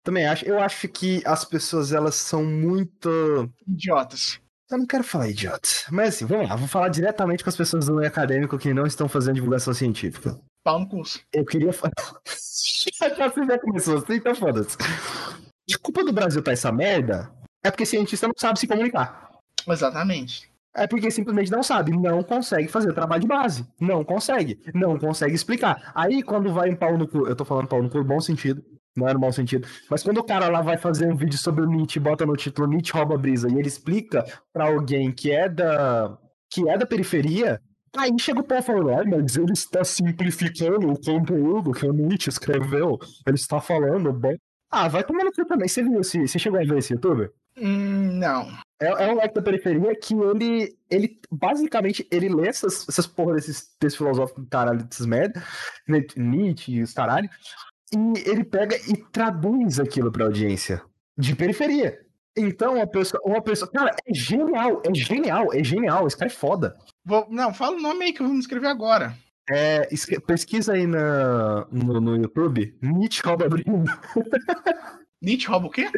Também 0.02 0.26
acho. 0.26 0.44
Eu 0.44 0.58
acho 0.58 0.86
que 0.88 1.22
as 1.24 1.42
pessoas, 1.42 1.90
elas 1.90 2.16
são 2.16 2.44
muito... 2.44 3.50
Idiotas. 3.66 4.38
Eu 4.70 4.76
não 4.76 4.86
quero 4.86 5.02
falar 5.02 5.30
idiota. 5.30 5.66
Mas 5.90 6.16
assim, 6.16 6.26
vamos 6.26 6.46
lá. 6.46 6.54
Vou 6.54 6.68
falar 6.68 6.90
diretamente 6.90 7.42
com 7.42 7.48
as 7.48 7.56
pessoas 7.56 7.86
do 7.86 7.94
meio 7.94 8.08
acadêmico 8.08 8.58
que 8.58 8.74
não 8.74 8.86
estão 8.86 9.08
fazendo 9.08 9.36
divulgação 9.36 9.72
científica. 9.72 10.38
Pau 10.62 10.80
no 10.80 10.86
curso. 10.86 11.20
Eu 11.32 11.46
queria 11.46 11.72
falar... 11.72 11.92
Já 13.00 13.58
começou 13.58 13.96
assim, 13.96 14.14
então 14.14 14.34
foda-se. 14.34 14.76
A 15.74 15.78
culpa 15.78 16.04
do 16.04 16.12
Brasil 16.12 16.42
tá 16.42 16.52
essa 16.52 16.72
merda 16.72 17.30
é 17.62 17.70
porque 17.70 17.86
cientista 17.86 18.26
não 18.26 18.34
sabe 18.36 18.58
se 18.58 18.66
comunicar. 18.66 19.30
Exatamente. 19.66 20.50
É 20.74 20.86
porque 20.86 21.10
simplesmente 21.10 21.50
não 21.50 21.62
sabe, 21.62 21.90
não 21.90 22.22
consegue 22.22 22.68
fazer 22.68 22.90
o 22.90 22.94
trabalho 22.94 23.22
de 23.22 23.26
base. 23.26 23.66
Não 23.80 24.04
consegue. 24.04 24.60
Não 24.72 24.98
consegue 24.98 25.34
explicar. 25.34 25.90
Aí, 25.94 26.22
quando 26.22 26.52
vai 26.52 26.68
em 26.68 26.76
pau 26.76 26.96
no 26.96 27.08
cu, 27.08 27.26
eu 27.26 27.34
tô 27.34 27.44
falando 27.44 27.66
pau 27.66 27.82
no 27.82 27.90
cu, 27.90 28.04
bom 28.04 28.20
sentido. 28.20 28.62
Não 28.96 29.08
é 29.08 29.14
no 29.14 29.20
mau 29.20 29.32
sentido. 29.32 29.66
Mas 29.90 30.02
quando 30.02 30.18
o 30.18 30.24
cara 30.24 30.48
lá 30.48 30.60
vai 30.60 30.76
fazer 30.76 31.06
um 31.06 31.16
vídeo 31.16 31.38
sobre 31.38 31.64
o 31.64 31.68
Nietzsche, 31.68 32.00
bota 32.00 32.26
no 32.26 32.36
título 32.36 32.68
Nietzsche 32.68 32.92
rouba 32.92 33.14
a 33.14 33.18
brisa, 33.18 33.48
e 33.48 33.58
ele 33.58 33.68
explica 33.68 34.24
para 34.52 34.66
alguém 34.66 35.12
que 35.12 35.30
é 35.30 35.48
da. 35.48 36.16
que 36.50 36.68
é 36.68 36.76
da 36.76 36.86
periferia, 36.86 37.60
Aí 37.96 38.10
chega 38.20 38.40
o 38.40 38.44
povo 38.44 38.62
falando, 38.62 38.90
ah, 38.90 39.04
mas 39.04 39.36
ele 39.36 39.52
está 39.52 39.82
simplificando 39.82 40.92
o 40.92 41.00
conteúdo 41.00 41.72
que 41.72 41.86
o 41.86 41.92
Nietzsche 41.92 42.28
escreveu. 42.28 42.98
Ele 43.26 43.36
está 43.36 43.60
falando 43.60 44.12
bem. 44.12 44.38
Ah, 44.70 44.88
vai 44.88 45.02
tomar 45.02 45.24
no 45.24 45.32
cu 45.32 45.44
também. 45.44 45.68
Você 45.68 45.82
viu? 45.82 46.02
Você 46.02 46.38
chegou 46.38 46.60
a 46.60 46.64
ver 46.64 46.78
esse 46.78 46.92
youtuber? 46.92 47.32
Hum, 47.56 48.12
não. 48.18 48.48
É, 48.80 48.86
é 48.86 49.06
um 49.10 49.14
moleque 49.14 49.34
da 49.34 49.42
periferia 49.42 49.94
que 49.96 50.14
ele, 50.14 50.76
ele 50.90 51.20
basicamente, 51.30 52.06
ele 52.10 52.28
lê 52.28 52.48
essas, 52.48 52.88
essas 52.88 53.06
porra 53.06 53.34
desses 53.34 53.68
textos 53.78 53.96
filosóficos 53.96 54.44
do 54.44 54.50
caralho, 54.50 54.84
desses 54.84 55.06
merda, 55.06 55.42
né, 55.86 56.04
Nietzsche 56.16 56.72
e 56.72 56.82
os 56.82 56.92
caralho, 56.92 57.28
e 57.92 58.28
ele 58.28 58.44
pega 58.44 58.76
e 58.76 58.96
traduz 59.10 59.80
aquilo 59.80 60.12
pra 60.12 60.26
audiência 60.26 60.82
de 61.16 61.34
periferia. 61.34 61.98
Então, 62.36 62.76
uma 62.76 62.86
pessoa, 62.86 63.20
uma 63.24 63.42
pessoa. 63.42 63.68
Cara, 63.68 63.96
é 64.06 64.14
genial, 64.14 64.80
é 64.86 64.94
genial, 64.94 65.52
é 65.52 65.64
genial. 65.64 66.06
Esse 66.06 66.16
cara 66.16 66.30
é 66.30 66.34
foda. 66.34 66.76
Vou, 67.04 67.26
não, 67.28 67.52
fala 67.52 67.76
o 67.76 67.80
nome 67.80 68.04
aí 68.04 68.12
que 68.12 68.22
eu 68.22 68.26
vou 68.26 68.34
me 68.34 68.40
escrever 68.40 68.68
agora. 68.68 69.12
É, 69.50 69.88
pesquisa 70.26 70.74
aí 70.74 70.86
na, 70.86 71.66
no, 71.70 72.00
no 72.00 72.16
YouTube, 72.16 72.76
Nietzsche 72.82 73.22
Rouba 73.24 73.46
Nietzsche 75.22 75.48
rouba 75.48 75.66
o 75.66 75.70
quê? 75.70 75.90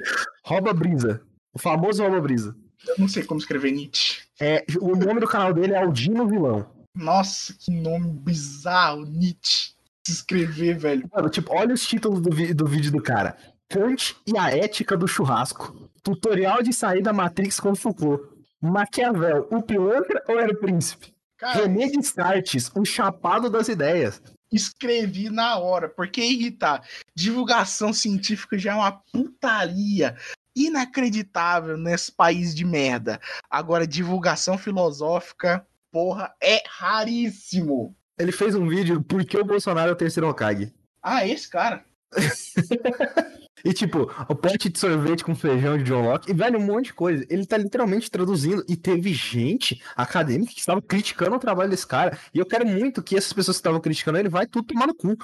Rouba 0.45 0.73
brisa. 0.73 1.21
O 1.53 1.59
famoso 1.59 2.03
rouba 2.03 2.21
brisa. 2.21 2.57
Eu 2.87 2.95
não 2.99 3.09
sei 3.09 3.25
como 3.25 3.41
escrever 3.41 3.73
Nietzsche. 3.73 4.23
É, 4.41 4.65
o 4.81 4.97
nome 4.97 5.21
do 5.21 5.27
canal 5.27 5.53
dele 5.53 5.75
é 5.75 5.83
Aldino 5.83 6.27
Vilão. 6.27 6.67
Nossa, 6.95 7.55
que 7.59 7.71
nome 7.71 8.13
bizarro, 8.13 9.05
Nietzsche. 9.05 9.73
Se 10.07 10.13
escrever, 10.13 10.79
velho. 10.79 11.09
Mano, 11.13 11.29
tipo, 11.29 11.53
olha 11.53 11.75
os 11.75 11.87
títulos 11.87 12.21
do, 12.21 12.31
do 12.31 12.67
vídeo 12.67 12.91
do 12.91 13.03
cara. 13.03 13.37
Kant 13.69 14.17
e 14.27 14.37
a 14.39 14.51
ética 14.51 14.97
do 14.97 15.07
churrasco. 15.07 15.91
Tutorial 16.03 16.63
de 16.63 16.73
sair 16.73 17.03
da 17.03 17.13
Matrix 17.13 17.61
com 17.61 17.75
Foucault. 17.75 18.25
Maquiavel, 18.61 19.49
o 19.51 19.63
pilantra 19.63 20.23
ou 20.29 20.39
era 20.39 20.53
o 20.53 20.57
príncipe? 20.57 21.15
Cara, 21.41 21.63
René 21.63 21.89
Descartes, 21.89 22.71
o 22.75 22.85
chapado 22.85 23.49
das 23.49 23.69
ideias. 23.69 24.21
escrevi 24.53 25.31
na 25.31 25.57
hora, 25.59 25.89
porque 25.89 26.51
tá. 26.51 26.83
Divulgação 27.17 27.95
científica 27.95 28.59
já 28.59 28.73
é 28.73 28.75
uma 28.75 28.93
putaria 28.93 30.15
inacreditável 30.55 31.79
nesse 31.79 32.13
país 32.13 32.55
de 32.55 32.63
merda. 32.63 33.19
Agora, 33.49 33.87
divulgação 33.87 34.59
filosófica, 34.59 35.67
porra, 35.91 36.31
é 36.43 36.63
raríssimo. 36.69 37.97
Ele 38.19 38.33
fez 38.33 38.55
um 38.55 38.69
vídeo 38.69 39.03
por 39.03 39.25
que 39.25 39.39
o 39.39 39.45
Bolsonaro 39.45 39.89
é 39.89 39.93
o 39.95 39.97
terceiro 39.97 40.29
Hokage. 40.29 40.75
Ah, 41.03 41.27
esse 41.27 41.49
cara. 41.49 41.87
E 43.65 43.73
tipo, 43.73 44.11
o 44.29 44.35
pote 44.35 44.69
de 44.69 44.79
sorvete 44.79 45.25
com 45.25 45.35
feijão 45.35 45.77
de 45.77 45.85
John 45.85 46.03
Locke, 46.03 46.31
e 46.31 46.35
velho, 46.35 46.59
um 46.59 46.65
monte 46.65 46.87
de 46.87 46.95
coisa. 46.95 47.25
Ele 47.29 47.47
tá 47.47 47.57
literalmente 47.57 48.11
traduzindo, 48.11 48.65
e 48.69 48.77
teve 48.77 49.13
gente 49.13 49.83
acadêmica 49.97 50.53
que 50.53 50.61
estava 50.61 50.81
criticando 50.81 51.37
o 51.37 51.41
trabalho 51.41 51.71
desse 51.71 51.87
cara. 51.87 52.19
E 52.33 52.39
eu 52.39 52.47
quero 52.47 52.67
muito 52.67 53.03
que 53.03 53.17
essas 53.17 53.33
pessoas 53.33 53.57
que 53.57 53.61
estavam 53.61 53.81
criticando 53.81 54.19
ele 54.19 54.29
vai 54.29 54.47
tudo 54.47 54.67
tomar 54.67 54.87
no 54.87 54.95
cu. 54.95 55.17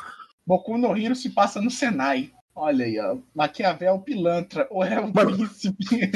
Boku 0.46 0.78
no 0.78 0.96
Hero 0.96 1.14
se 1.14 1.30
passa 1.30 1.60
no 1.60 1.70
Senai. 1.70 2.30
Olha 2.54 2.86
aí, 2.86 2.98
ó. 2.98 3.18
Maquiavel 3.34 3.98
pilantra, 3.98 4.66
ou 4.70 4.82
é 4.82 4.98
o 4.98 5.12
Mano. 5.12 5.36
príncipe. 5.36 6.10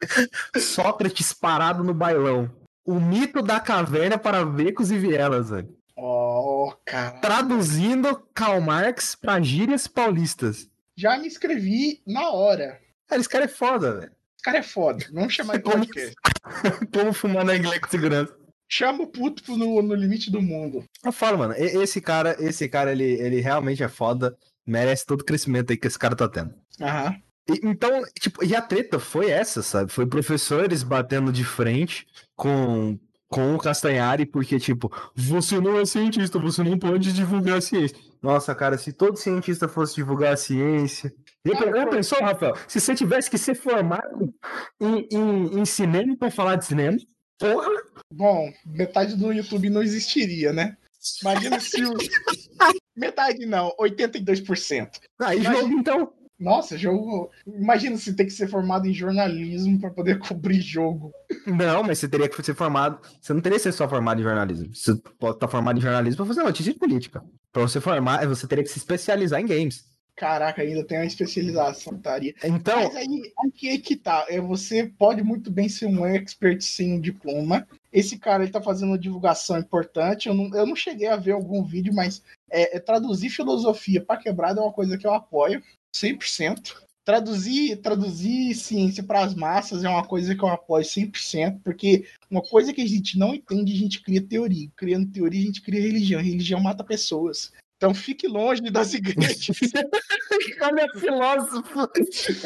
Sócrates 0.58 1.34
parado 1.34 1.84
no 1.84 1.92
bailão. 1.92 2.50
O 2.84 2.98
mito 2.98 3.42
da 3.42 3.60
caverna 3.60 4.16
para 4.16 4.44
becos 4.44 4.90
e 4.90 4.96
vielas, 4.98 5.50
velho. 5.50 5.68
oh, 5.96 6.72
cara. 6.84 7.18
Traduzindo 7.18 8.22
Karl 8.32 8.60
Marx 8.60 9.14
pra 9.14 9.40
gírias 9.40 9.86
paulistas. 9.86 10.70
Já 10.96 11.18
me 11.18 11.26
inscrevi 11.26 12.00
na 12.06 12.30
hora. 12.30 12.80
Cara, 13.06 13.20
esse 13.20 13.28
cara 13.28 13.44
é 13.44 13.48
foda, 13.48 13.92
velho. 14.00 14.12
Esse 14.34 14.42
cara 14.44 14.58
é 14.58 14.62
foda. 14.62 15.04
Vamos 15.12 15.34
chamar 15.34 15.56
de 15.58 15.62
Como- 15.62 15.78
podcast. 15.86 16.14
Como 16.92 17.12
fumar 17.12 17.44
na 17.44 17.56
inglês 17.56 17.78
com 17.80 17.88
segurança. 17.90 18.34
Chama 18.68 19.04
o 19.04 19.06
puto 19.06 19.56
no, 19.56 19.80
no 19.82 19.94
limite 19.94 20.30
do 20.30 20.42
mundo. 20.42 20.84
Eu 21.04 21.12
falo, 21.12 21.38
mano, 21.38 21.54
esse 21.56 22.00
cara, 22.00 22.36
esse 22.40 22.68
cara, 22.68 22.90
ele, 22.92 23.04
ele 23.04 23.40
realmente 23.40 23.82
é 23.82 23.88
foda. 23.88 24.36
Merece 24.66 25.06
todo 25.06 25.20
o 25.20 25.24
crescimento 25.24 25.70
aí 25.70 25.76
que 25.76 25.86
esse 25.86 25.98
cara 25.98 26.16
tá 26.16 26.28
tendo. 26.28 26.52
Aham. 26.80 27.14
E- 27.48 27.60
então, 27.62 28.02
tipo, 28.20 28.44
e 28.44 28.56
a 28.56 28.60
treta 28.62 28.98
foi 28.98 29.30
essa, 29.30 29.62
sabe? 29.62 29.92
Foi 29.92 30.04
professores 30.06 30.82
batendo 30.82 31.30
de 31.30 31.44
frente 31.44 32.04
com, 32.34 32.98
com 33.28 33.54
o 33.54 33.58
Castanhari, 33.58 34.26
porque, 34.26 34.58
tipo, 34.58 34.90
você 35.14 35.60
não 35.60 35.78
é 35.78 35.84
cientista, 35.86 36.36
você 36.40 36.64
não 36.64 36.76
pode 36.76 37.12
divulgar 37.12 37.58
a 37.58 37.60
ciência. 37.60 37.96
Nossa, 38.22 38.54
cara, 38.54 38.76
se 38.78 38.92
todo 38.92 39.16
cientista 39.16 39.68
fosse 39.68 39.94
divulgar 39.94 40.32
a 40.34 40.36
ciência. 40.36 41.12
Já, 41.44 41.54
já 41.54 41.86
pensou, 41.86 42.18
Rafael? 42.20 42.54
Se 42.66 42.80
você 42.80 42.94
tivesse 42.94 43.30
que 43.30 43.38
ser 43.38 43.54
formado 43.54 44.34
em, 44.80 45.06
em, 45.12 45.60
em 45.60 45.64
cinema 45.64 46.16
pra 46.16 46.30
falar 46.30 46.56
de 46.56 46.66
cinema, 46.66 46.96
porra! 47.38 47.70
Bom, 48.12 48.52
metade 48.64 49.16
do 49.16 49.32
YouTube 49.32 49.70
não 49.70 49.82
existiria, 49.82 50.52
né? 50.52 50.76
Imagina 51.22 51.60
se 51.60 51.84
o. 51.84 51.94
Metade 52.96 53.44
não, 53.44 53.74
82%. 53.78 54.88
Aí 55.20 55.38
Imagina- 55.38 55.60
jogo, 55.60 55.74
então. 55.78 56.12
Nossa, 56.38 56.76
jogo. 56.76 57.30
Imagina 57.46 57.96
se 57.96 58.14
tem 58.14 58.26
que 58.26 58.32
ser 58.32 58.48
formado 58.48 58.86
em 58.86 58.92
jornalismo 58.92 59.80
para 59.80 59.90
poder 59.90 60.18
cobrir 60.20 60.60
jogo. 60.60 61.12
Não, 61.46 61.82
mas 61.82 61.98
você 61.98 62.08
teria 62.08 62.28
que 62.28 62.42
ser 62.42 62.54
formado. 62.54 63.00
Você 63.20 63.32
não 63.32 63.40
teria 63.40 63.58
que 63.58 63.62
ser 63.62 63.72
só 63.72 63.88
formado 63.88 64.20
em 64.20 64.24
jornalismo. 64.24 64.74
Você 64.74 64.94
pode 65.18 65.36
estar 65.36 65.48
formado 65.48 65.78
em 65.78 65.82
jornalismo 65.82 66.16
pra 66.18 66.26
fazer 66.26 66.42
notícia 66.42 66.72
de 66.72 66.78
política. 66.78 67.24
Pra 67.52 67.62
você 67.62 67.80
formar, 67.80 68.26
você 68.26 68.46
teria 68.46 68.62
que 68.62 68.70
se 68.70 68.78
especializar 68.78 69.40
em 69.40 69.46
games. 69.46 69.96
Caraca, 70.16 70.62
ainda 70.62 70.82
tem 70.82 70.96
uma 70.96 71.04
especialização, 71.04 71.94
estaria. 71.94 72.34
Então, 72.42 72.74
Mas 72.74 72.96
aí, 72.96 73.32
aqui 73.46 73.68
é 73.68 73.78
que 73.78 73.94
tá. 73.94 74.24
É, 74.30 74.40
você 74.40 74.90
pode 74.98 75.22
muito 75.22 75.50
bem 75.50 75.68
ser 75.68 75.84
um 75.84 76.06
expert 76.06 76.62
sem 76.62 76.94
um 76.94 77.00
diploma. 77.00 77.68
Esse 77.92 78.18
cara 78.18 78.42
ele 78.42 78.50
tá 78.50 78.62
fazendo 78.62 78.90
uma 78.90 78.98
divulgação 78.98 79.58
importante. 79.58 80.26
Eu 80.26 80.34
não, 80.34 80.54
eu 80.56 80.66
não 80.66 80.74
cheguei 80.74 81.08
a 81.08 81.16
ver 81.16 81.32
algum 81.32 81.62
vídeo, 81.62 81.92
mas 81.94 82.22
é, 82.50 82.78
é 82.78 82.80
traduzir 82.80 83.28
filosofia 83.28 84.02
para 84.02 84.16
quebrada 84.16 84.60
é 84.60 84.62
uma 84.62 84.72
coisa 84.72 84.96
que 84.96 85.06
eu 85.06 85.12
apoio 85.12 85.62
100%. 85.96 86.74
Traduzir, 87.04 87.76
traduzir 87.76 88.52
ciência 88.54 89.02
para 89.02 89.22
as 89.22 89.32
massas 89.32 89.84
é 89.84 89.88
uma 89.88 90.04
coisa 90.04 90.34
que 90.34 90.42
eu 90.42 90.48
apoio 90.48 90.84
100%, 90.84 91.60
porque 91.62 92.04
uma 92.28 92.42
coisa 92.42 92.72
que 92.72 92.82
a 92.82 92.86
gente 92.86 93.16
não 93.16 93.32
entende, 93.32 93.72
a 93.72 93.76
gente 93.76 94.02
cria 94.02 94.20
teoria. 94.20 94.68
Criando 94.76 95.12
teoria, 95.12 95.40
a 95.40 95.46
gente 95.46 95.62
cria 95.62 95.80
religião. 95.80 96.20
Religião 96.20 96.60
mata 96.60 96.82
pessoas. 96.82 97.52
Então 97.76 97.94
fique 97.94 98.26
longe 98.26 98.62
das 98.62 98.94
igrejas. 98.94 99.46
olha 100.62 100.88
filósofo. 100.98 101.88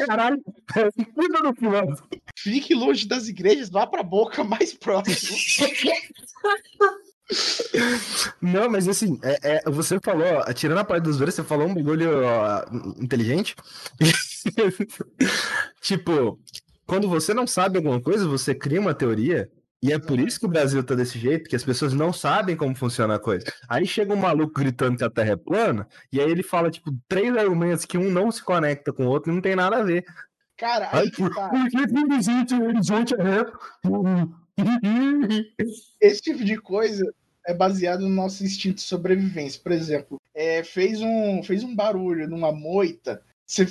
Caralho, 0.05 0.41
cuida 1.15 1.41
do 1.41 1.55
filósofo. 1.55 2.07
Fique 2.37 2.75
longe 2.75 3.07
das 3.07 3.27
igrejas, 3.27 3.69
vá 3.69 3.87
pra 3.87 4.03
boca 4.03 4.43
mais 4.43 4.73
próximo. 4.73 5.37
Não, 8.41 8.69
mas 8.69 8.87
assim, 8.87 9.19
é, 9.23 9.39
é, 9.57 9.69
você 9.69 9.99
falou, 9.99 10.43
tirando 10.53 10.79
a 10.79 10.83
parte 10.83 11.03
dos 11.03 11.17
dois, 11.17 11.33
você 11.33 11.43
falou 11.43 11.67
um 11.67 11.73
bagulho 11.73 12.23
ó, 12.25 12.65
inteligente. 13.01 13.55
tipo, 15.81 16.39
quando 16.85 17.07
você 17.07 17.33
não 17.33 17.47
sabe 17.47 17.77
alguma 17.77 18.01
coisa, 18.01 18.27
você 18.27 18.53
cria 18.53 18.81
uma 18.81 18.93
teoria. 18.93 19.49
E 19.83 19.91
é 19.91 19.97
por 19.97 20.19
isso 20.19 20.39
que 20.39 20.45
o 20.45 20.49
Brasil 20.49 20.83
tá 20.83 20.93
desse 20.93 21.17
jeito, 21.17 21.49
que 21.49 21.55
as 21.55 21.63
pessoas 21.63 21.91
não 21.91 22.13
sabem 22.13 22.55
como 22.55 22.75
funciona 22.75 23.15
a 23.15 23.19
coisa. 23.19 23.45
Aí 23.67 23.87
chega 23.87 24.13
um 24.13 24.17
maluco 24.17 24.53
gritando 24.53 24.95
que 24.95 25.03
a 25.03 25.09
Terra 25.09 25.31
é 25.31 25.35
plana, 25.35 25.87
e 26.13 26.21
aí 26.21 26.29
ele 26.29 26.43
fala, 26.43 26.69
tipo, 26.69 26.91
três 27.07 27.35
argumentos 27.35 27.85
que 27.85 27.97
um 27.97 28.11
não 28.11 28.31
se 28.31 28.43
conecta 28.43 28.93
com 28.93 29.05
o 29.05 29.09
outro 29.09 29.31
e 29.31 29.33
não 29.33 29.41
tem 29.41 29.55
nada 29.55 29.77
a 29.77 29.83
ver. 29.83 30.05
Cara, 30.55 30.89
aí 30.91 31.05
Aí, 31.05 31.11
por, 31.11 31.33
tá. 31.33 31.49
horizonte, 32.61 33.15
é 33.15 33.23
reto? 33.23 33.59
Esse 35.99 36.21
tipo 36.21 36.43
de 36.43 36.57
coisa 36.57 37.03
é 37.45 37.53
baseado 37.53 38.01
no 38.01 38.09
nosso 38.09 38.43
instinto 38.43 38.75
de 38.75 38.81
sobrevivência. 38.81 39.59
Por 39.61 39.71
exemplo, 39.71 40.17
é, 40.33 40.63
fez, 40.63 41.01
um, 41.01 41.41
fez 41.43 41.63
um 41.63 41.75
barulho 41.75 42.27
numa 42.27 42.51
moita. 42.51 43.21
Você 43.45 43.65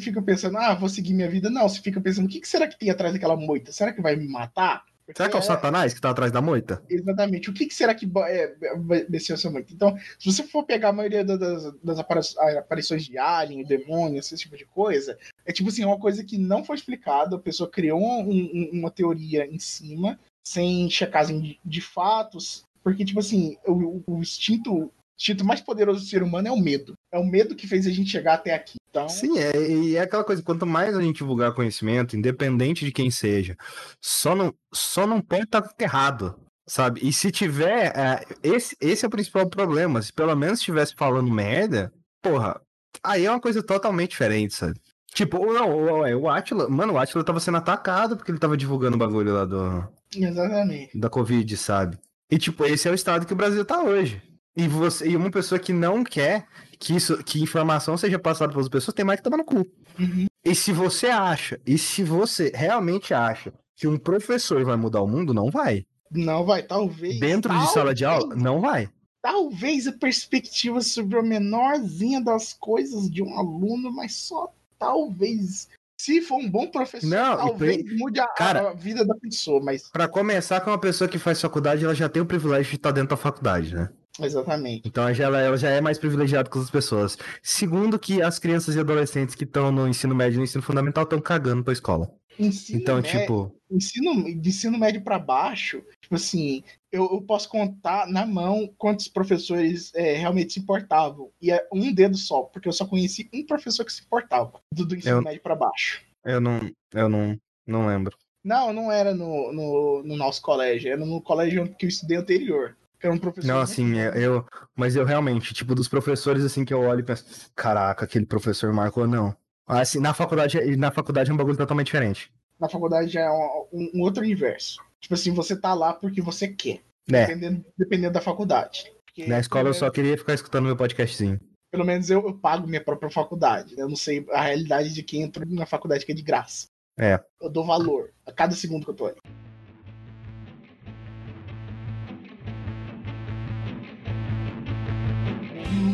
fica 0.00 0.22
pensando, 0.22 0.56
ah, 0.58 0.74
vou 0.74 0.88
seguir 0.88 1.12
minha 1.12 1.28
vida. 1.28 1.50
Não, 1.50 1.68
você 1.68 1.80
fica 1.80 2.00
pensando, 2.00 2.26
o 2.26 2.28
que, 2.28 2.40
que 2.40 2.48
será 2.48 2.68
que 2.68 2.78
tem 2.78 2.90
atrás 2.90 3.12
daquela 3.12 3.36
moita? 3.36 3.72
Será 3.72 3.92
que 3.92 4.00
vai 4.00 4.14
me 4.14 4.28
matar? 4.28 4.84
Será 5.16 5.28
que 5.30 5.36
é 5.36 5.38
o 5.38 5.42
Satanás 5.42 5.94
que 5.94 6.00
tá 6.02 6.10
atrás 6.10 6.30
da 6.30 6.42
moita? 6.42 6.82
Exatamente. 6.88 7.48
O 7.48 7.52
que, 7.54 7.64
que 7.66 7.74
será 7.74 7.94
que 7.94 8.06
é, 8.26 8.54
vai 8.76 9.06
descer 9.06 9.32
essa 9.32 9.50
moita? 9.50 9.72
Então, 9.72 9.96
se 10.18 10.30
você 10.30 10.42
for 10.42 10.64
pegar 10.64 10.90
a 10.90 10.92
maioria 10.92 11.24
da- 11.24 11.36
das, 11.36 11.72
das 11.82 11.98
apari- 11.98 12.58
aparições 12.58 13.04
de 13.06 13.16
alien, 13.16 13.64
demônio, 13.64 14.20
esse 14.20 14.36
tipo 14.36 14.54
de 14.54 14.66
coisa, 14.66 15.18
é 15.46 15.52
tipo 15.52 15.70
assim, 15.70 15.82
é 15.82 15.86
uma 15.86 15.98
coisa 15.98 16.22
que 16.22 16.36
não 16.36 16.62
foi 16.62 16.76
explicada, 16.76 17.36
a 17.36 17.40
pessoa 17.40 17.70
criou 17.70 17.98
um- 17.98 18.28
um- 18.28 18.70
uma 18.74 18.90
teoria 18.90 19.46
em 19.46 19.58
cima, 19.58 20.20
sem 20.48 20.88
checagem 20.88 21.58
de, 21.62 21.80
fatos, 21.80 22.64
porque, 22.82 23.04
tipo 23.04 23.20
assim, 23.20 23.56
o, 23.66 24.02
o 24.06 24.18
instinto, 24.20 24.72
o 24.72 24.92
instinto 25.18 25.44
mais 25.44 25.60
poderoso 25.60 26.00
do 26.00 26.06
ser 26.06 26.22
humano 26.22 26.48
é 26.48 26.50
o 26.50 26.58
medo. 26.58 26.94
É 27.12 27.18
o 27.18 27.24
medo 27.24 27.54
que 27.54 27.66
fez 27.66 27.86
a 27.86 27.90
gente 27.90 28.10
chegar 28.10 28.34
até 28.34 28.54
aqui. 28.54 28.76
Então, 28.88 29.08
Sim, 29.08 29.38
é, 29.38 29.70
e 29.70 29.96
é 29.96 30.00
aquela 30.00 30.24
coisa, 30.24 30.42
quanto 30.42 30.66
mais 30.66 30.96
a 30.96 31.02
gente 31.02 31.18
divulgar 31.18 31.52
conhecimento, 31.52 32.16
independente 32.16 32.84
de 32.84 32.92
quem 32.92 33.10
seja, 33.10 33.56
só 34.02 34.34
não, 34.34 34.54
só 34.72 35.06
não 35.06 35.20
pode 35.20 35.44
estar 35.44 35.62
errado, 35.78 36.34
sabe? 36.66 37.06
E 37.06 37.12
se 37.12 37.30
tiver, 37.30 37.92
é, 37.94 38.24
esse, 38.42 38.74
esse 38.80 39.04
é 39.04 39.08
o 39.08 39.10
principal 39.10 39.48
problema, 39.50 40.00
se 40.00 40.12
pelo 40.12 40.34
menos 40.34 40.60
estivesse 40.60 40.94
falando 40.96 41.30
merda, 41.30 41.92
porra, 42.22 42.58
aí 43.02 43.26
é 43.26 43.30
uma 43.30 43.40
coisa 43.40 43.62
totalmente 43.62 44.10
diferente, 44.10 44.54
sabe? 44.54 44.80
Tipo, 45.12 45.52
não, 45.52 45.70
o, 45.70 46.22
o 46.22 46.30
Atila, 46.30 46.68
mano, 46.70 46.94
o 46.94 46.98
Atila 46.98 47.24
tava 47.24 47.40
sendo 47.40 47.58
atacado 47.58 48.16
porque 48.16 48.30
ele 48.30 48.38
tava 48.38 48.56
divulgando 48.56 48.96
o 48.96 48.98
bagulho 48.98 49.34
lá 49.34 49.44
do, 49.44 49.88
exatamente. 50.14 50.98
da 50.98 51.08
Covid, 51.10 51.56
sabe? 51.56 51.98
E 52.30 52.38
tipo, 52.38 52.64
esse 52.64 52.88
é 52.88 52.90
o 52.90 52.94
estado 52.94 53.26
que 53.26 53.32
o 53.32 53.36
Brasil 53.36 53.64
tá 53.64 53.82
hoje. 53.82 54.22
E 54.56 54.66
você, 54.66 55.08
e 55.08 55.16
uma 55.16 55.30
pessoa 55.30 55.58
que 55.58 55.72
não 55.72 56.02
quer 56.02 56.46
que 56.78 56.94
isso, 56.94 57.22
que 57.24 57.42
informação 57.42 57.96
seja 57.96 58.18
passada 58.18 58.52
para 58.52 58.60
as 58.60 58.68
pessoas, 58.68 58.94
tem 58.94 59.04
mais 59.04 59.20
que 59.20 59.24
tomar 59.24 59.36
no 59.36 59.44
cu. 59.44 59.66
Uhum. 59.98 60.26
E 60.44 60.54
se 60.54 60.72
você 60.72 61.08
acha, 61.08 61.60
e 61.66 61.76
se 61.76 62.02
você 62.02 62.52
realmente 62.54 63.12
acha 63.12 63.52
que 63.76 63.86
um 63.86 63.98
professor 63.98 64.64
vai 64.64 64.76
mudar 64.76 65.02
o 65.02 65.08
mundo, 65.08 65.34
não 65.34 65.50
vai. 65.50 65.84
Não 66.10 66.44
vai, 66.44 66.62
talvez. 66.62 67.20
Dentro 67.20 67.56
de 67.56 67.72
sala 67.72 67.94
de 67.94 68.04
aula, 68.04 68.20
talvez, 68.20 68.42
não 68.42 68.60
vai. 68.60 68.88
talvez 69.20 69.86
a 69.86 69.92
perspectiva 69.92 70.80
sobre 70.80 71.18
a 71.18 71.22
menorzinha 71.22 72.20
das 72.20 72.52
coisas 72.52 73.10
de 73.10 73.22
um 73.22 73.38
aluno, 73.38 73.92
mas 73.92 74.14
só 74.14 74.52
talvez. 74.78 75.68
Se 76.00 76.20
for 76.22 76.36
um 76.36 76.48
bom 76.48 76.68
professor, 76.68 77.08
Não, 77.08 77.36
talvez 77.36 77.82
mude 77.98 78.20
a, 78.20 78.26
cara- 78.28 78.70
a 78.70 78.74
vida 78.74 79.04
da 79.04 79.14
pessoa, 79.16 79.60
mas 79.62 79.88
Para 79.90 80.06
começar, 80.06 80.60
com 80.60 80.70
uma 80.70 80.78
pessoa 80.78 81.08
que 81.08 81.18
faz 81.18 81.40
faculdade, 81.40 81.84
ela 81.84 81.94
já 81.94 82.08
tem 82.08 82.22
o 82.22 82.26
privilégio 82.26 82.70
de 82.70 82.76
estar 82.76 82.92
dentro 82.92 83.10
da 83.10 83.16
faculdade, 83.16 83.74
né? 83.74 83.88
Exatamente. 84.20 84.82
Então 84.86 85.08
ela, 85.08 85.40
ela 85.40 85.56
já 85.56 85.70
é 85.70 85.80
mais 85.80 85.98
privilegiada 85.98 86.48
que 86.48 86.58
as 86.58 86.70
pessoas. 86.70 87.16
Segundo, 87.42 87.98
que 87.98 88.22
as 88.22 88.38
crianças 88.38 88.74
e 88.74 88.80
adolescentes 88.80 89.34
que 89.34 89.44
estão 89.44 89.70
no 89.72 89.86
ensino 89.88 90.14
médio 90.14 90.36
e 90.36 90.38
no 90.38 90.44
ensino 90.44 90.62
fundamental 90.62 91.04
estão 91.04 91.20
cagando 91.20 91.62
pra 91.64 91.72
escola. 91.72 92.10
Ensino 92.38 92.80
Então, 92.80 92.96
médio, 92.96 93.20
tipo, 93.20 93.54
ensino, 93.70 94.40
de 94.40 94.48
ensino 94.48 94.78
médio 94.78 95.02
para 95.02 95.18
baixo, 95.18 95.82
tipo 96.00 96.14
assim, 96.14 96.62
eu, 96.90 97.08
eu 97.12 97.20
posso 97.22 97.48
contar 97.48 98.06
na 98.06 98.24
mão 98.26 98.72
quantos 98.78 99.08
professores 99.08 99.92
é, 99.94 100.14
realmente 100.14 100.54
se 100.54 100.60
importavam. 100.60 101.30
E 101.40 101.50
é 101.50 101.66
um 101.72 101.92
dedo 101.92 102.16
só, 102.16 102.42
porque 102.42 102.68
eu 102.68 102.72
só 102.72 102.86
conheci 102.86 103.28
um 103.32 103.44
professor 103.44 103.84
que 103.84 103.92
se 103.92 104.02
importava 104.02 104.52
do, 104.72 104.86
do 104.86 104.96
ensino 104.96 105.16
Eu- 105.16 105.22
médio 105.22 105.42
para 105.42 105.54
baixo. 105.54 106.02
eu 106.24 106.40
não, 106.40 106.60
eu 106.94 107.08
não, 107.08 107.38
não 107.66 107.86
lembro. 107.86 108.16
Não, 108.44 108.72
não 108.72 108.90
era 108.90 109.14
no, 109.14 109.52
no, 109.52 110.02
no 110.04 110.16
nosso 110.16 110.40
colégio, 110.40 110.90
era 110.92 111.04
no 111.04 111.20
colégio 111.20 111.68
que 111.76 111.84
eu 111.84 111.88
estudei 111.88 112.16
anterior. 112.16 112.76
Que 113.00 113.06
era 113.06 113.14
um 113.14 113.18
professor. 113.18 113.46
Não, 113.46 113.60
assim, 113.60 113.92
bom. 113.92 113.98
eu, 113.98 114.44
mas 114.74 114.96
eu 114.96 115.04
realmente, 115.04 115.52
tipo, 115.54 115.74
dos 115.74 115.86
professores 115.88 116.42
assim 116.44 116.64
que 116.64 116.72
eu 116.74 116.80
olho 116.80 117.00
e 117.00 117.04
penso, 117.04 117.50
caraca, 117.54 118.04
aquele 118.04 118.24
professor 118.26 118.72
marcou 118.72 119.06
não. 119.06 119.36
Assim, 119.66 120.00
na 120.00 120.14
faculdade, 120.14 120.76
na 120.76 120.90
faculdade 120.90 121.30
é 121.30 121.34
um 121.34 121.36
bagulho 121.36 121.56
totalmente 121.56 121.86
diferente. 121.86 122.32
Na 122.58 122.68
faculdade 122.68 123.08
já 123.10 123.20
é 123.20 123.30
um- 123.30 123.90
um 123.94 124.02
outro 124.02 124.22
universo. 124.22 124.80
Tipo 125.00 125.14
assim, 125.14 125.32
você 125.32 125.56
tá 125.58 125.74
lá 125.74 125.92
porque 125.92 126.20
você 126.20 126.48
quer. 126.48 126.80
Né? 127.08 127.26
Dependendo, 127.26 127.64
dependendo 127.76 128.12
da 128.12 128.20
faculdade. 128.20 128.92
Porque, 129.06 129.26
Na 129.26 129.38
escola 129.40 129.68
eu 129.68 129.72
pelo 129.72 129.74
só 129.74 129.90
queria 129.90 130.16
ficar 130.18 130.34
escutando 130.34 130.66
meu 130.66 130.76
podcastzinho. 130.76 131.40
Pelo 131.70 131.84
menos 131.84 132.10
eu, 132.10 132.20
eu 132.26 132.34
pago 132.38 132.66
minha 132.66 132.82
própria 132.82 133.10
faculdade. 133.10 133.76
né? 133.76 133.82
Eu 133.82 133.88
não 133.88 133.96
sei 133.96 134.24
a 134.30 134.42
realidade 134.42 134.92
de 134.92 135.02
quem 135.02 135.22
entra 135.22 135.44
na 135.46 135.66
faculdade 135.66 136.04
que 136.04 136.12
é 136.12 136.14
de 136.14 136.22
graça. 136.22 136.66
É. 136.98 137.20
Eu 137.40 137.48
dou 137.50 137.64
valor 137.64 138.10
a 138.26 138.32
cada 138.32 138.54
segundo 138.54 138.84
que 138.84 138.90
eu 138.90 138.94
tô 138.94 139.06
ali. 139.06 139.16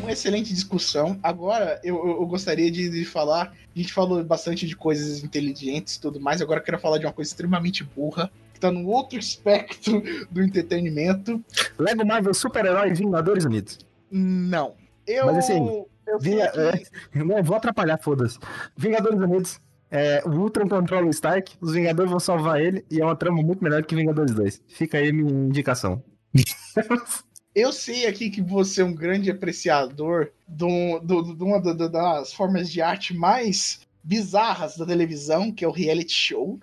Uma 0.03 0.13
excelente 0.13 0.53
discussão. 0.53 1.19
Agora 1.23 1.81
eu, 1.83 1.97
eu- 1.97 2.21
eu 2.21 2.27
gostaria 2.27 2.71
de, 2.71 2.89
de 2.91 3.05
falar. 3.05 3.53
A 3.75 3.79
gente 3.79 3.93
falou 3.93 4.23
bastante 4.25 4.67
de 4.67 4.77
coisas 4.77 5.23
inteligentes 5.25 5.97
e 5.97 6.01
tudo 6.01 6.21
mais. 6.21 6.41
Agora 6.43 6.61
eu 6.61 6.65
quero 6.65 6.79
falar 6.79 6.99
de 6.99 7.07
uma 7.07 7.13
coisa 7.13 7.31
extremamente 7.31 7.83
burra. 7.83 8.31
Que 8.65 8.69
tá 8.69 8.71
no 8.73 8.87
outro 8.89 9.19
espectro 9.21 10.03
do 10.31 10.43
entretenimento. 10.43 11.45
Lego 11.79 12.07
Marvel 12.07 12.33
Super-Herói 12.33 12.95
Vingadores 12.95 13.45
Unidos. 13.45 13.79
Não. 14.11 14.75
Eu. 15.07 15.27
Mas, 15.27 15.39
assim, 15.39 15.85
eu 16.07 16.19
que- 16.19 16.87
não 17.25 17.43
vou 17.43 17.57
atrapalhar, 17.57 17.99
foda-se. 17.99 18.39
Vingadores 18.77 19.19
Unidos. 19.21 19.61
É, 19.91 20.23
o 20.27 20.31
Ultron 20.31 20.69
controla 20.69 21.07
o 21.07 21.11
Stark, 21.11 21.53
os 21.61 21.73
Vingadores 21.73 22.11
vão 22.11 22.19
salvar 22.19 22.61
ele, 22.61 22.85
e 22.91 23.01
é 23.01 23.05
uma 23.05 23.15
trama 23.15 23.41
muito 23.43 23.62
melhor 23.62 23.85
que 23.85 23.95
Vingadores 23.95 24.35
2. 24.35 24.62
Fica 24.67 24.99
aí 24.99 25.12
minha 25.12 25.31
indicação. 25.31 26.03
Eu 27.55 27.71
sei 27.73 28.07
aqui 28.07 28.31
que 28.31 28.43
você 28.43 28.81
é 28.83 28.85
um 28.85 28.93
grande 28.95 29.31
apreciador 29.31 30.31
do, 30.49 30.99
do, 30.99 31.23
do- 31.23 31.37
de 31.37 31.45
uma 31.45 31.61
da- 31.61 31.73
da- 31.75 31.87
das 31.89 32.33
formas 32.33 32.69
de 32.69 32.83
arte 32.83 33.15
mais 33.15 33.81
bizarras 34.03 34.77
da 34.77 34.85
televisão, 34.85 35.53
que 35.53 35.65
é 35.65 35.69
o 35.69 35.71
reality 35.71 36.12
show. 36.12 36.59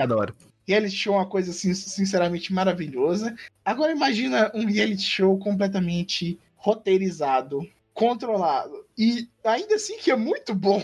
Adoro. 0.00 0.34
Reality 0.66 0.96
show 0.96 1.14
é 1.14 1.18
uma 1.18 1.28
coisa 1.28 1.50
assim, 1.50 1.74
sinceramente 1.74 2.52
maravilhosa. 2.52 3.34
Agora 3.64 3.92
imagina 3.92 4.50
um 4.54 4.66
reality 4.66 5.02
show 5.02 5.38
completamente 5.38 6.38
roteirizado, 6.56 7.68
controlado 7.92 8.84
e 8.96 9.28
ainda 9.44 9.74
assim 9.74 9.98
que 9.98 10.10
é 10.10 10.16
muito 10.16 10.54
bom. 10.54 10.82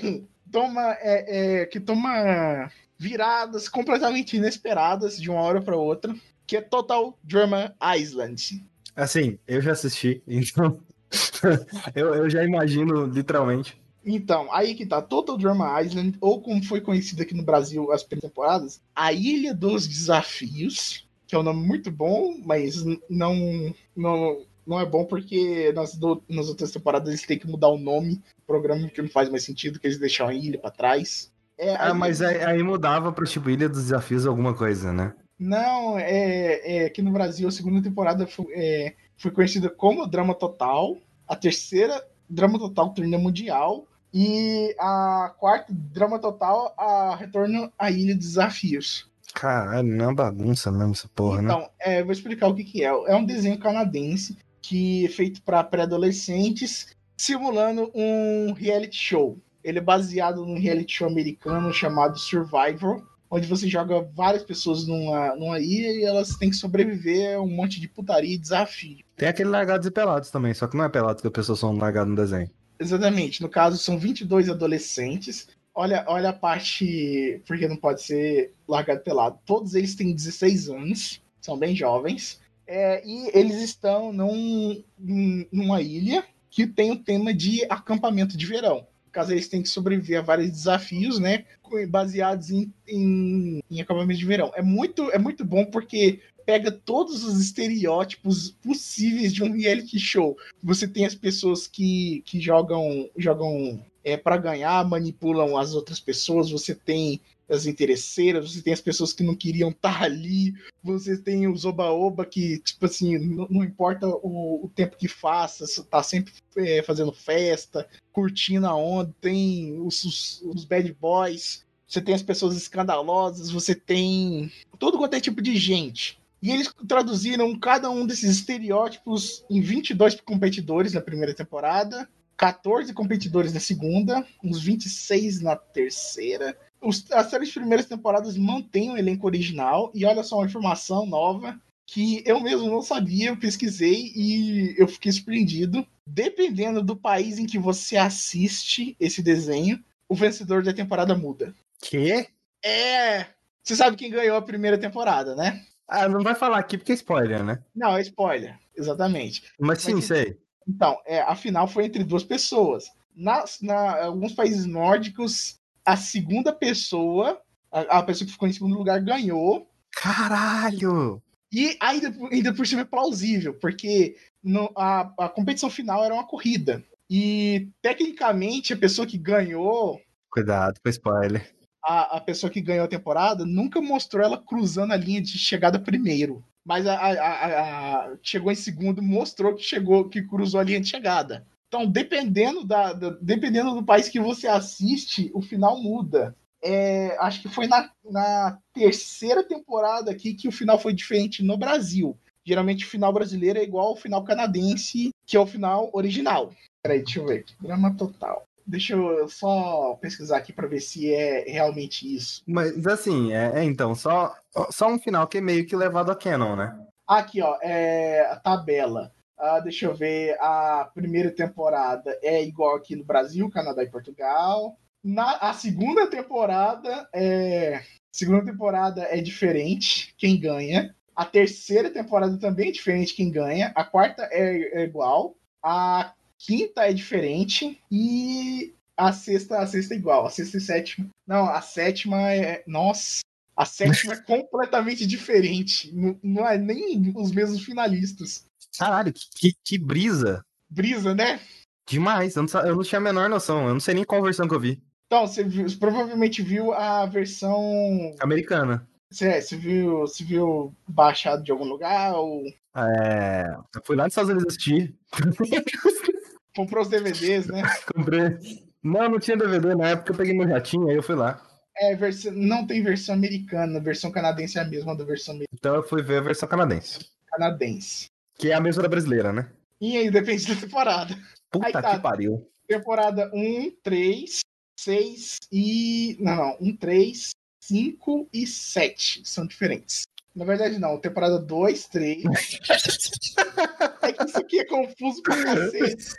Toma 0.51 0.97
é, 1.01 1.61
é, 1.61 1.67
que 1.67 1.79
toma 1.79 2.71
viradas 2.99 3.69
completamente 3.69 4.37
inesperadas 4.37 5.19
de 5.19 5.31
uma 5.31 5.41
hora 5.41 5.63
para 5.63 5.77
outra, 5.77 6.15
que 6.47 6.57
é 6.57 6.61
Total 6.61 7.17
Drama 7.23 7.75
Island. 7.97 8.63
Assim, 8.95 9.39
eu 9.47 9.63
já 9.63 9.73
assisti, 9.73 10.23
então. 10.29 10.79
eu, 11.95 12.15
eu 12.15 12.31
já 12.31 12.45
imagino, 12.45 13.07
literalmente. 13.07 13.80
Então, 14.05 14.49
aí 14.53 14.75
que 14.75 14.87
tá 14.87 15.03
Total 15.03 15.37
Drama 15.37 15.81
Island, 15.83 16.17
ou 16.21 16.41
como 16.41 16.63
foi 16.65 16.81
conhecido 16.81 17.23
aqui 17.23 17.35
no 17.35 17.43
Brasil 17.43 17.93
as 17.93 18.03
primeiras 18.03 18.31
temporadas, 18.31 18.81
A 18.95 19.13
Ilha 19.13 19.55
dos 19.55 19.87
Desafios, 19.87 21.07
que 21.27 21.35
é 21.35 21.39
um 21.39 21.43
nome 21.43 21.67
muito 21.67 21.91
bom, 21.91 22.35
mas 22.45 22.83
não, 23.09 23.75
não, 23.95 24.45
não 24.67 24.81
é 24.81 24.87
bom 24.87 25.05
porque 25.05 25.73
nas, 25.73 25.95
do- 25.95 26.23
nas 26.29 26.49
outras 26.49 26.71
temporadas 26.71 27.09
eles 27.09 27.27
têm 27.27 27.39
que 27.39 27.47
mudar 27.47 27.69
o 27.69 27.79
nome 27.79 28.17
do 28.17 28.23
programa, 28.47 28.89
que 28.89 29.03
não 29.03 29.09
faz 29.09 29.29
mais 29.29 29.45
sentido, 29.45 29.79
que 29.79 29.87
eles 29.87 29.99
deixam 29.99 30.27
a 30.29 30.35
ilha 30.35 30.59
pra 30.59 30.71
trás. 30.71 31.31
É, 31.59 31.75
Ah, 31.77 31.93
mas 31.93 32.23
aí, 32.23 32.43
aí 32.43 32.63
mudava 32.63 33.13
pra 33.13 33.27
tipo 33.27 33.51
Ilha 33.51 33.69
dos 33.69 33.83
Desafios 33.85 34.27
alguma 34.27 34.55
coisa, 34.55 34.93
né? 34.93 35.15
Não, 35.39 35.99
é, 35.99 36.85
é 36.85 36.91
que 36.91 37.03
no 37.03 37.11
Brasil 37.13 37.49
a 37.49 37.51
segunda 37.53 37.83
temporada 37.83 38.27
foi, 38.27 38.47
é, 38.55 38.95
foi 39.17 39.31
conhecida 39.31 39.69
como 39.71 40.07
Drama 40.07 40.35
Total, 40.35 40.97
a 41.29 41.37
terceira 41.37 42.03
Drama 42.29 42.59
Total 42.59 42.93
Torneio 42.93 43.21
Mundial 43.23 43.87
e 44.13 44.75
a 44.79 45.33
quarta 45.39 45.73
Drama 45.73 46.19
Total 46.19 46.75
a 46.77 47.17
Retorno 47.17 47.73
à 47.79 47.91
Ilha 47.91 48.15
dos 48.15 48.29
Desafios. 48.29 49.09
Caralho, 49.33 49.87
não 49.87 50.05
é 50.05 50.09
uma 50.09 50.15
bagunça 50.15 50.73
mesmo 50.73 50.93
essa 50.93 51.09
porra, 51.15 51.43
né? 51.43 51.45
então, 51.45 51.71
é, 51.79 52.03
vou 52.03 52.13
explicar 52.13 52.49
o 52.49 52.55
que, 52.55 52.65
que 52.65 52.85
é. 52.85 52.89
É 52.89 53.15
um 53.15 53.25
desenho 53.25 53.59
canadense 53.59 54.37
que 54.61 55.07
é 55.07 55.09
feito 55.09 55.43
para 55.43 55.65
pré-adolescentes, 55.65 56.89
simulando 57.17 57.91
um 57.95 58.53
reality 58.53 58.97
show. 58.97 59.39
Ele 59.63 59.79
é 59.79 59.83
baseado 59.83 60.45
num 60.45 60.59
reality 60.59 60.93
show 60.95 61.09
americano 61.09 61.73
chamado 61.73 62.19
Survivor, 62.19 63.03
onde 63.31 63.47
você 63.47 63.69
joga 63.69 64.03
várias 64.15 64.43
pessoas 64.43 64.87
numa, 64.87 65.37
numa 65.37 65.61
ilha 65.61 65.93
e 65.93 66.05
elas 66.05 66.37
têm 66.37 66.51
que 66.51 66.57
sobreviver 66.57 67.37
a 67.37 67.41
um 67.41 67.49
monte 67.49 67.81
de 67.81 67.89
putaria 67.89 68.35
e 68.35 68.39
desafio. 68.39 68.99
Tem 69.17 69.29
aquele 69.29 69.51
Largados 69.51 69.87
e 69.87 69.91
Pelados 69.91 70.31
também, 70.31 70.53
só 70.53 70.67
que 70.67 70.77
não 70.77 70.85
é 70.85 70.89
Pelados 70.89 71.21
que 71.21 71.29
as 71.29 71.33
pessoas 71.33 71.61
são 71.61 71.77
largadas 71.77 72.11
no 72.11 72.17
desenho. 72.17 72.51
Exatamente. 72.81 73.43
No 73.43 73.49
caso, 73.49 73.79
são 73.79 73.99
22 73.99 74.49
adolescentes. 74.49 75.49
Olha, 75.75 76.05
olha 76.09 76.31
a 76.31 76.33
parte. 76.33 77.43
Porque 77.47 77.69
não 77.69 77.77
pode 77.77 78.03
ser 78.03 78.55
largado 78.67 79.03
pelado. 79.03 79.39
Todos 79.45 79.75
eles 79.75 79.95
têm 79.95 80.15
16 80.15 80.69
anos, 80.71 81.23
são 81.41 81.59
bem 81.59 81.77
jovens. 81.77 82.41
É, 82.67 83.07
e 83.07 83.31
eles 83.39 83.61
estão 83.63 84.13
num, 84.13 84.83
num- 84.99 85.47
numa 85.53 85.83
ilha 85.83 86.25
que 86.49 86.67
tem 86.67 86.91
o 86.93 86.97
tema 87.03 87.35
de 87.35 87.65
acampamento 87.69 88.37
de 88.37 88.47
verão. 88.47 88.87
No 89.07 89.13
caso, 89.13 89.33
eles 89.33 89.49
têm 89.49 89.63
que 89.63 89.69
sobreviver 89.69 90.21
a 90.21 90.23
vários 90.23 90.51
desafios, 90.51 91.19
né? 91.19 91.45
Baseados 91.89 92.51
em, 92.51 92.73
em, 92.87 93.61
em 93.71 93.81
acampamento 93.81 94.19
de 94.19 94.27
verão. 94.27 94.53
É 94.55 94.63
muito, 94.63 95.11
é 95.11 95.19
muito 95.19 95.45
bom 95.45 95.65
porque 95.65 96.21
pega 96.51 96.73
todos 96.73 97.23
os 97.23 97.41
estereótipos 97.41 98.51
possíveis 98.61 99.33
de 99.33 99.45
um 99.45 99.53
reality 99.53 100.01
show. 100.01 100.37
Você 100.61 100.89
tem 100.89 101.07
as 101.07 101.15
pessoas 101.15 101.69
que, 101.69 102.25
que 102.27 102.41
jogam 102.41 103.09
jogam 103.17 103.81
é, 104.03 104.17
para 104.17 104.37
ganhar, 104.37 104.85
manipulam 104.89 105.57
as 105.57 105.75
outras 105.75 106.01
pessoas, 106.01 106.51
você 106.51 106.75
tem 106.75 107.21
as 107.49 107.67
interesseiras, 107.67 108.51
você 108.51 108.63
tem 108.63 108.73
as 108.73 108.81
pessoas 108.81 109.13
que 109.13 109.23
não 109.23 109.37
queriam 109.37 109.71
estar 109.71 110.03
ali, 110.03 110.53
você 110.83 111.17
tem 111.17 111.47
os 111.47 111.65
oba-oba 111.65 112.27
que, 112.27 112.59
tipo 112.59 112.85
assim, 112.87 113.17
não, 113.17 113.47
não 113.49 113.63
importa 113.63 114.09
o, 114.09 114.65
o 114.65 114.71
tempo 114.75 114.97
que 114.97 115.07
faça, 115.07 115.85
tá 115.85 116.03
sempre 116.03 116.33
é, 116.57 116.83
fazendo 116.83 117.13
festa, 117.13 117.89
curtindo 118.13 118.67
a 118.67 118.75
onda, 118.75 119.15
tem 119.21 119.81
os, 119.81 120.03
os, 120.03 120.43
os 120.43 120.65
bad 120.65 120.93
boys, 121.01 121.65
você 121.87 122.01
tem 122.01 122.15
as 122.15 122.23
pessoas 122.23 122.57
escandalosas, 122.57 123.51
você 123.51 123.73
tem 123.73 124.51
todo 124.79 124.99
quanto 124.99 125.15
é 125.15 125.21
tipo 125.21 125.43
de 125.43 125.57
gente. 125.57 126.20
E 126.43 126.51
eles 126.51 126.73
traduziram 126.89 127.59
cada 127.59 127.91
um 127.91 128.07
desses 128.07 128.37
estereótipos 128.37 129.45
em 129.51 129.61
22 129.61 130.21
competidores 130.21 130.95
na 130.95 131.01
primeira 131.01 131.35
temporada, 131.35 132.09
14 132.37 132.95
competidores 132.95 133.53
na 133.53 133.61
segunda, 133.61 134.27
uns 134.43 134.63
26 134.63 135.43
na 135.43 135.55
terceira. 135.55 136.57
Os, 136.81 137.05
as 137.13 137.29
três 137.31 137.53
primeiras 137.53 137.85
temporadas 137.85 138.39
mantêm 138.39 138.91
o 138.91 138.97
elenco 138.97 139.27
original, 139.27 139.91
e 139.95 140.07
olha 140.07 140.23
só 140.23 140.37
uma 140.37 140.47
informação 140.47 141.05
nova 141.05 141.61
que 141.87 142.23
eu 142.25 142.41
mesmo 142.41 142.71
não 142.71 142.81
sabia, 142.81 143.31
eu 143.31 143.37
pesquisei 143.37 144.13
e 144.15 144.77
eu 144.79 144.87
fiquei 144.87 145.11
surpreendido. 145.11 145.85
Dependendo 146.07 146.83
do 146.83 146.97
país 146.97 147.39
em 147.39 147.47
que 147.47 147.59
você 147.59 147.97
assiste 147.97 148.97
esse 148.99 149.21
desenho, 149.21 149.83
o 150.09 150.15
vencedor 150.15 150.63
da 150.63 150.73
temporada 150.73 151.15
muda. 151.17 151.55
Que? 151.81 152.29
É! 152.65 153.27
Você 153.63 153.75
sabe 153.77 153.97
quem 153.97 154.11
ganhou 154.11 154.37
a 154.37 154.43
primeira 154.43 154.79
temporada, 154.79 155.35
né? 155.35 155.65
Ah, 155.91 156.09
não 156.09 156.23
vai 156.23 156.35
falar 156.35 156.59
aqui 156.59 156.79
porque 156.79 156.93
é 156.93 156.95
spoiler, 156.95 157.43
né? 157.43 157.63
Não, 157.75 157.97
é 157.97 158.01
spoiler. 158.03 158.57
Exatamente. 158.77 159.43
Mas 159.59 159.83
sim, 159.83 159.95
Mas- 159.95 160.05
sei. 160.05 160.39
Então, 160.69 160.97
é, 161.05 161.21
a 161.23 161.35
final 161.35 161.67
foi 161.67 161.87
entre 161.87 162.05
duas 162.05 162.23
pessoas. 162.23 162.85
Nas, 163.17 163.61
na, 163.61 164.05
alguns 164.05 164.33
países 164.33 164.67
nórdicos, 164.67 165.59
a 165.85 165.97
segunda 165.97 166.53
pessoa, 166.53 167.41
a, 167.73 167.81
a 167.99 168.03
pessoa 168.05 168.25
que 168.27 168.33
ficou 168.33 168.47
em 168.49 168.53
segundo 168.53 168.77
lugar, 168.79 169.01
ganhou. 169.01 169.69
Caralho! 169.91 171.21
E 171.53 171.77
ainda, 171.81 172.15
ainda 172.31 172.55
por 172.55 172.65
cima 172.67 172.83
é 172.83 172.85
plausível, 172.85 173.55
porque 173.55 174.17
no- 174.43 174.71
a, 174.77 175.13
a 175.19 175.29
competição 175.29 175.69
final 175.69 176.05
era 176.05 176.15
uma 176.15 176.27
corrida. 176.27 176.85
E, 177.11 177.69
tecnicamente, 177.83 178.73
a 178.73 178.77
pessoa 178.77 179.07
que 179.07 179.19
ganhou, 179.19 180.01
Cuidado 180.31 180.79
com 180.81 180.89
spoiler. 180.89 181.53
A, 181.83 182.17
a 182.17 182.21
pessoa 182.21 182.51
que 182.51 182.61
ganhou 182.61 182.85
a 182.85 182.89
temporada, 182.89 183.45
nunca 183.45 183.81
mostrou 183.81 184.25
ela 184.25 184.39
cruzando 184.39 184.93
a 184.93 184.97
linha 184.97 185.21
de 185.21 185.39
chegada 185.39 185.79
primeiro. 185.79 186.45
mas 186.65 186.87
a, 186.87 186.95
a, 186.95 188.07
a, 188.07 188.17
chegou 188.23 188.53
em 188.53 188.57
segundo, 188.57 189.03
mostrou 189.03 189.55
que 189.55 189.63
chegou, 189.63 190.09
que 190.09 190.23
cruzou 190.23 190.61
a 190.61 190.65
linha 190.65 190.81
de 190.81 190.89
chegada. 190.89 191.47
Então, 191.69 191.87
dependendo, 191.87 192.65
da, 192.65 192.93
da 192.93 193.11
dependendo 193.21 193.75
do 193.75 193.85
país 193.85 194.09
que 194.09 194.19
você 194.19 194.49
assiste, 194.49 195.31
o 195.33 195.41
final 195.41 195.81
muda. 195.81 196.37
É, 196.63 197.17
acho 197.21 197.41
que 197.41 197.49
foi 197.49 197.67
na, 197.67 197.91
na 198.05 198.59
terceira 198.75 199.43
temporada 199.43 200.11
aqui 200.11 200.35
que 200.35 200.49
o 200.49 200.53
final 200.53 200.79
foi 200.79 200.93
diferente 200.93 201.43
no 201.43 201.57
Brasil. 201.57 202.19
Geralmente 202.45 202.85
o 202.85 202.89
final 202.89 203.13
brasileiro 203.13 203.59
é 203.59 203.63
igual 203.63 203.89
ao 203.89 203.97
final 203.97 204.25
canadense, 204.25 205.11
que 205.25 205.37
é 205.37 205.41
o 205.41 205.47
final 205.47 205.89
original. 205.93 206.53
Peraí, 206.83 207.03
deixa 207.03 207.21
eu 207.21 207.27
ver 207.27 207.41
aqui. 207.41 207.55
Drama 207.61 207.95
total. 207.97 208.45
Deixa 208.67 208.95
eu 208.95 209.29
só 209.29 209.95
pesquisar 210.01 210.37
aqui 210.39 210.53
para 210.53 210.69
ver 210.69 210.81
se 210.81 211.13
é 211.13 211.45
realmente 211.47 212.15
isso. 212.15 212.43
Mas 212.47 212.87
assim, 212.87 213.33
é, 213.33 213.61
é, 213.61 213.65
então, 213.65 213.95
só, 213.95 214.35
só 214.71 214.89
um 214.89 214.99
final 214.99 215.27
que 215.27 215.39
é 215.39 215.41
meio 215.41 215.67
que 215.67 215.75
levado 215.75 216.11
a 216.11 216.17
canon, 216.17 216.57
né? 216.57 216.79
Aqui, 217.07 217.43
ó, 217.43 217.59
é 217.63 218.21
a 218.31 218.37
tabela. 218.37 219.13
Ah, 219.37 219.59
deixa 219.59 219.87
eu 219.87 219.95
ver, 219.95 220.37
a 220.39 220.91
primeira 220.95 221.31
temporada 221.31 222.17
é 222.23 222.43
igual 222.43 222.77
aqui 222.77 222.95
no 222.95 223.05
Brasil, 223.05 223.51
Canadá 223.51 223.83
e 223.83 223.91
Portugal. 223.91 224.77
Na, 225.03 225.37
a 225.39 225.55
segunda 225.55 226.07
temporada 226.07 227.09
é. 227.13 227.83
Segunda 228.13 228.45
temporada 228.45 229.03
é 229.03 229.21
diferente, 229.21 230.15
quem 230.19 230.39
ganha. 230.39 230.95
A 231.17 231.25
terceira 231.25 231.91
temporada 231.91 232.37
também 232.39 232.69
é 232.69 232.73
diferente, 232.73 233.15
quem 233.15 233.31
ganha. 233.31 233.73
A 233.75 233.85
quarta 233.85 234.29
é, 234.31 234.81
é 234.81 234.85
igual. 234.85 235.35
A 235.63 236.13
quinta 236.41 236.89
é 236.89 236.93
diferente 236.93 237.79
e 237.91 238.75
a 238.97 239.13
sexta, 239.13 239.59
a 239.59 239.67
sexta 239.67 239.95
é 239.95 239.97
igual. 239.97 240.27
A 240.27 240.31
sexta 240.31 240.57
e 240.57 240.61
sétima. 240.61 241.09
Não, 241.27 241.49
a 241.49 241.61
sétima 241.61 242.33
é. 242.33 242.63
Nossa! 242.67 243.21
A 243.57 243.65
sétima 243.65 244.15
é 244.15 244.17
completamente 244.25 245.07
diferente. 245.07 245.95
Não, 245.95 246.19
não, 246.23 246.49
é 246.49 246.57
nem 246.57 247.13
os 247.17 247.31
mesmos 247.31 247.65
finalistas. 247.65 248.45
Caralho, 248.79 249.13
que, 249.13 249.55
que 249.65 249.79
brisa! 249.79 250.45
Brisa, 250.69 251.15
né? 251.15 251.41
Demais, 251.87 252.37
eu 252.37 252.45
não, 252.45 252.61
eu 252.61 252.77
não 252.77 252.83
tinha 252.83 252.99
a 252.99 253.03
menor 253.03 253.29
noção. 253.29 253.67
Eu 253.67 253.75
não 253.75 253.81
sei 253.81 253.95
nem 253.95 254.05
qual 254.05 254.23
versão 254.23 254.49
que 254.49 254.55
eu 254.55 254.61
vi. 254.61 254.83
Então, 255.07 255.27
você, 255.27 255.43
viu, 255.43 255.69
você 255.69 255.77
provavelmente 255.77 256.41
viu 256.41 256.73
a 256.73 257.05
versão. 257.07 258.15
Americana. 258.21 258.89
Você, 259.11 259.43
você, 259.43 259.57
viu, 259.57 259.99
você 260.01 260.23
viu 260.23 260.73
baixado 260.87 261.43
de 261.43 261.51
algum 261.51 261.65
lugar? 261.65 262.15
Ou... 262.15 262.45
É. 262.77 263.57
Eu 263.75 263.83
fui 263.85 263.97
lá 263.97 264.05
nos 264.05 264.13
Estados 264.13 264.31
Unidos 264.31 264.55
assistir. 264.55 264.95
Comprou 266.55 266.83
os 266.83 266.89
DVDs, 266.89 267.47
né? 267.47 267.63
Comprei. 267.95 268.65
Não, 268.83 269.09
não 269.09 269.19
tinha 269.19 269.37
DVD 269.37 269.75
na 269.75 269.91
época, 269.91 270.13
eu 270.13 270.17
peguei 270.17 270.35
meu 270.35 270.49
jatinho, 270.49 270.89
aí 270.89 270.97
eu 270.97 271.03
fui 271.03 271.15
lá. 271.15 271.41
É, 271.77 271.95
versão, 271.95 272.33
não 272.33 272.67
tem 272.67 272.83
versão 272.83 273.15
americana, 273.15 273.79
a 273.79 273.83
versão 273.83 274.11
canadense 274.11 274.59
é 274.59 274.63
a 274.63 274.65
mesma 274.65 274.97
da 274.97 275.05
versão 275.05 275.35
americana. 275.35 275.57
Então 275.59 275.75
eu 275.75 275.83
fui 275.83 276.03
ver 276.03 276.19
a 276.19 276.23
versão 276.23 276.49
canadense. 276.49 276.99
Canadense. 277.27 278.07
Que 278.39 278.51
é 278.51 278.55
a 278.55 278.61
mesma 278.61 278.83
da 278.83 278.89
brasileira, 278.89 279.33
né? 279.33 279.51
E 279.81 279.97
aí, 279.97 280.11
depende 280.11 280.47
da 280.47 280.61
temporada. 280.61 281.17
Puta 281.51 281.67
aí, 281.67 281.73
tá. 281.73 281.95
que 281.95 282.03
pariu. 282.03 282.47
Temporada 282.67 283.31
1, 283.33 283.73
3, 283.83 284.41
6 284.79 285.39
e. 285.51 286.17
Não, 286.21 286.37
não. 286.37 286.57
1, 286.61 286.77
3, 286.77 287.31
5 287.61 288.29
e 288.33 288.47
7 288.47 289.23
são 289.25 289.47
diferentes. 289.47 290.03
Na 290.35 290.45
verdade, 290.45 290.79
não. 290.79 290.99
Temporada 290.99 291.39
2, 291.39 291.89
3. 291.89 292.25
é 294.03 294.13
que 294.13 294.25
isso 294.25 294.39
aqui 294.39 294.61
é 294.61 294.65
confuso 294.65 295.23
pra 295.23 295.43
cacete. 295.43 296.15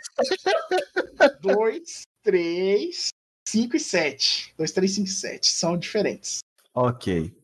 2, 1.40 2.02
3, 2.22 3.08
5 3.48 3.76
e 3.76 3.80
7. 3.80 4.54
2, 4.56 4.72
3, 4.72 4.94
5 4.94 5.08
e 5.08 5.10
7. 5.10 5.46
São 5.48 5.78
diferentes. 5.78 6.38
Ok. 6.74 7.34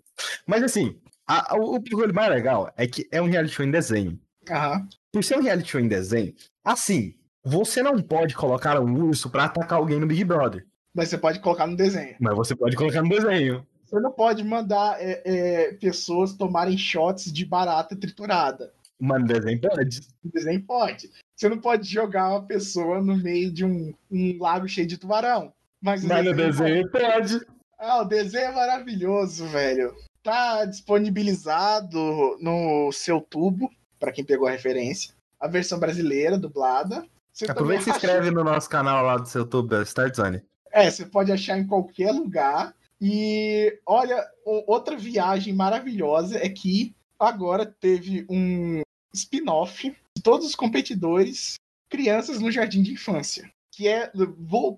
Mas 0.47 0.63
assim, 0.63 0.99
a, 1.27 1.55
a, 1.55 1.57
o 1.57 1.79
bagulho 1.79 2.15
mais 2.15 2.31
legal 2.31 2.73
é 2.77 2.87
que 2.87 3.09
é 3.11 3.21
um 3.21 3.27
reality 3.29 3.55
show 3.55 3.65
em 3.65 3.71
desenho. 3.71 4.19
Aham. 4.51 4.89
Por 5.13 5.25
ser 5.25 5.39
um 5.39 5.43
reality 5.43 5.71
show 5.71 5.81
em 5.81 5.89
desenho, 5.89 6.35
assim, 6.65 7.15
você 7.45 7.83
não 7.83 8.01
pode 8.01 8.35
colocar 8.35 8.81
um 8.81 9.07
urso 9.07 9.31
pra 9.31 9.45
atacar 9.45 9.79
alguém 9.79 9.99
no 9.99 10.07
Big 10.07 10.25
Brother. 10.25 10.67
Mas 10.95 11.09
você 11.09 11.19
pode 11.19 11.41
colocar 11.41 11.67
no 11.67 11.77
desenho. 11.77 12.17
Mas 12.19 12.35
você 12.35 12.57
pode 12.57 12.77
colocar 12.77 13.03
no 13.03 13.09
desenho. 13.09 13.67
Você 13.89 14.01
não 14.01 14.13
pode 14.13 14.45
mandar 14.45 15.01
é, 15.01 15.23
é, 15.25 15.73
pessoas 15.75 16.35
tomarem 16.35 16.77
shots 16.77 17.33
de 17.33 17.47
barata 17.47 17.97
triturada. 17.97 18.71
Mas 19.01 19.23
no 19.23 19.27
desenho 19.27 19.61
pode. 19.61 20.01
No 20.23 20.31
desenho 20.31 20.63
pode. 20.63 21.11
Você 21.35 21.49
não 21.49 21.59
pode 21.59 21.89
jogar 21.89 22.29
uma 22.29 22.43
pessoa 22.43 23.01
no 23.01 23.17
meio 23.17 23.51
de 23.51 23.65
um, 23.65 23.95
um 24.11 24.37
lago 24.39 24.69
cheio 24.69 24.87
de 24.87 24.99
tubarão. 24.99 25.53
Mas, 25.81 26.05
mas 26.05 26.25
no 26.25 26.35
desenho 26.35 26.91
pode. 26.91 27.05
pode. 27.39 27.47
Ah, 27.79 28.03
o 28.03 28.05
desenho 28.05 28.47
é 28.47 28.53
maravilhoso, 28.53 29.47
velho. 29.47 29.95
Tá 30.23 30.67
disponibilizado 30.67 32.37
no 32.41 32.91
seu 32.93 33.21
tubo, 33.21 33.71
para 33.99 34.13
quem 34.13 34.25
pegou 34.25 34.49
a 34.49 34.51
referência. 34.51 35.15
A 35.41 35.49
versão 35.49 35.79
brasileira, 35.79 36.37
dublada. 36.37 37.07
Você 37.33 37.51
Aproveita 37.51 37.83
e 37.83 37.85
se 37.85 37.91
inscreve 37.91 38.31
no 38.33 38.45
nosso 38.45 38.69
canal 38.69 39.03
lá 39.05 39.17
do 39.17 39.29
seu 39.29 39.43
YouTube, 39.43 39.81
Start 39.83 40.17
Zone. 40.17 40.43
É, 40.73 40.91
você 40.91 41.07
pode 41.07 41.33
achar 41.33 41.57
em 41.57 41.67
qualquer 41.67 42.11
lugar. 42.11 42.75
E 43.01 43.79
olha, 43.87 44.27
outra 44.45 44.97
viagem 44.97 45.53
maravilhosa 45.53 46.39
é 46.39 46.49
que 46.49 46.95
agora 47.19 47.65
teve 47.65 48.27
um 48.29 48.83
spin-off 49.15 49.95
de 50.17 50.23
todos 50.23 50.47
os 50.47 50.55
competidores 50.55 51.55
crianças 51.89 52.41
no 52.41 52.51
jardim 52.51 52.83
de 52.83 52.93
infância, 52.93 53.51
que 53.73 53.89
é, 53.89 54.11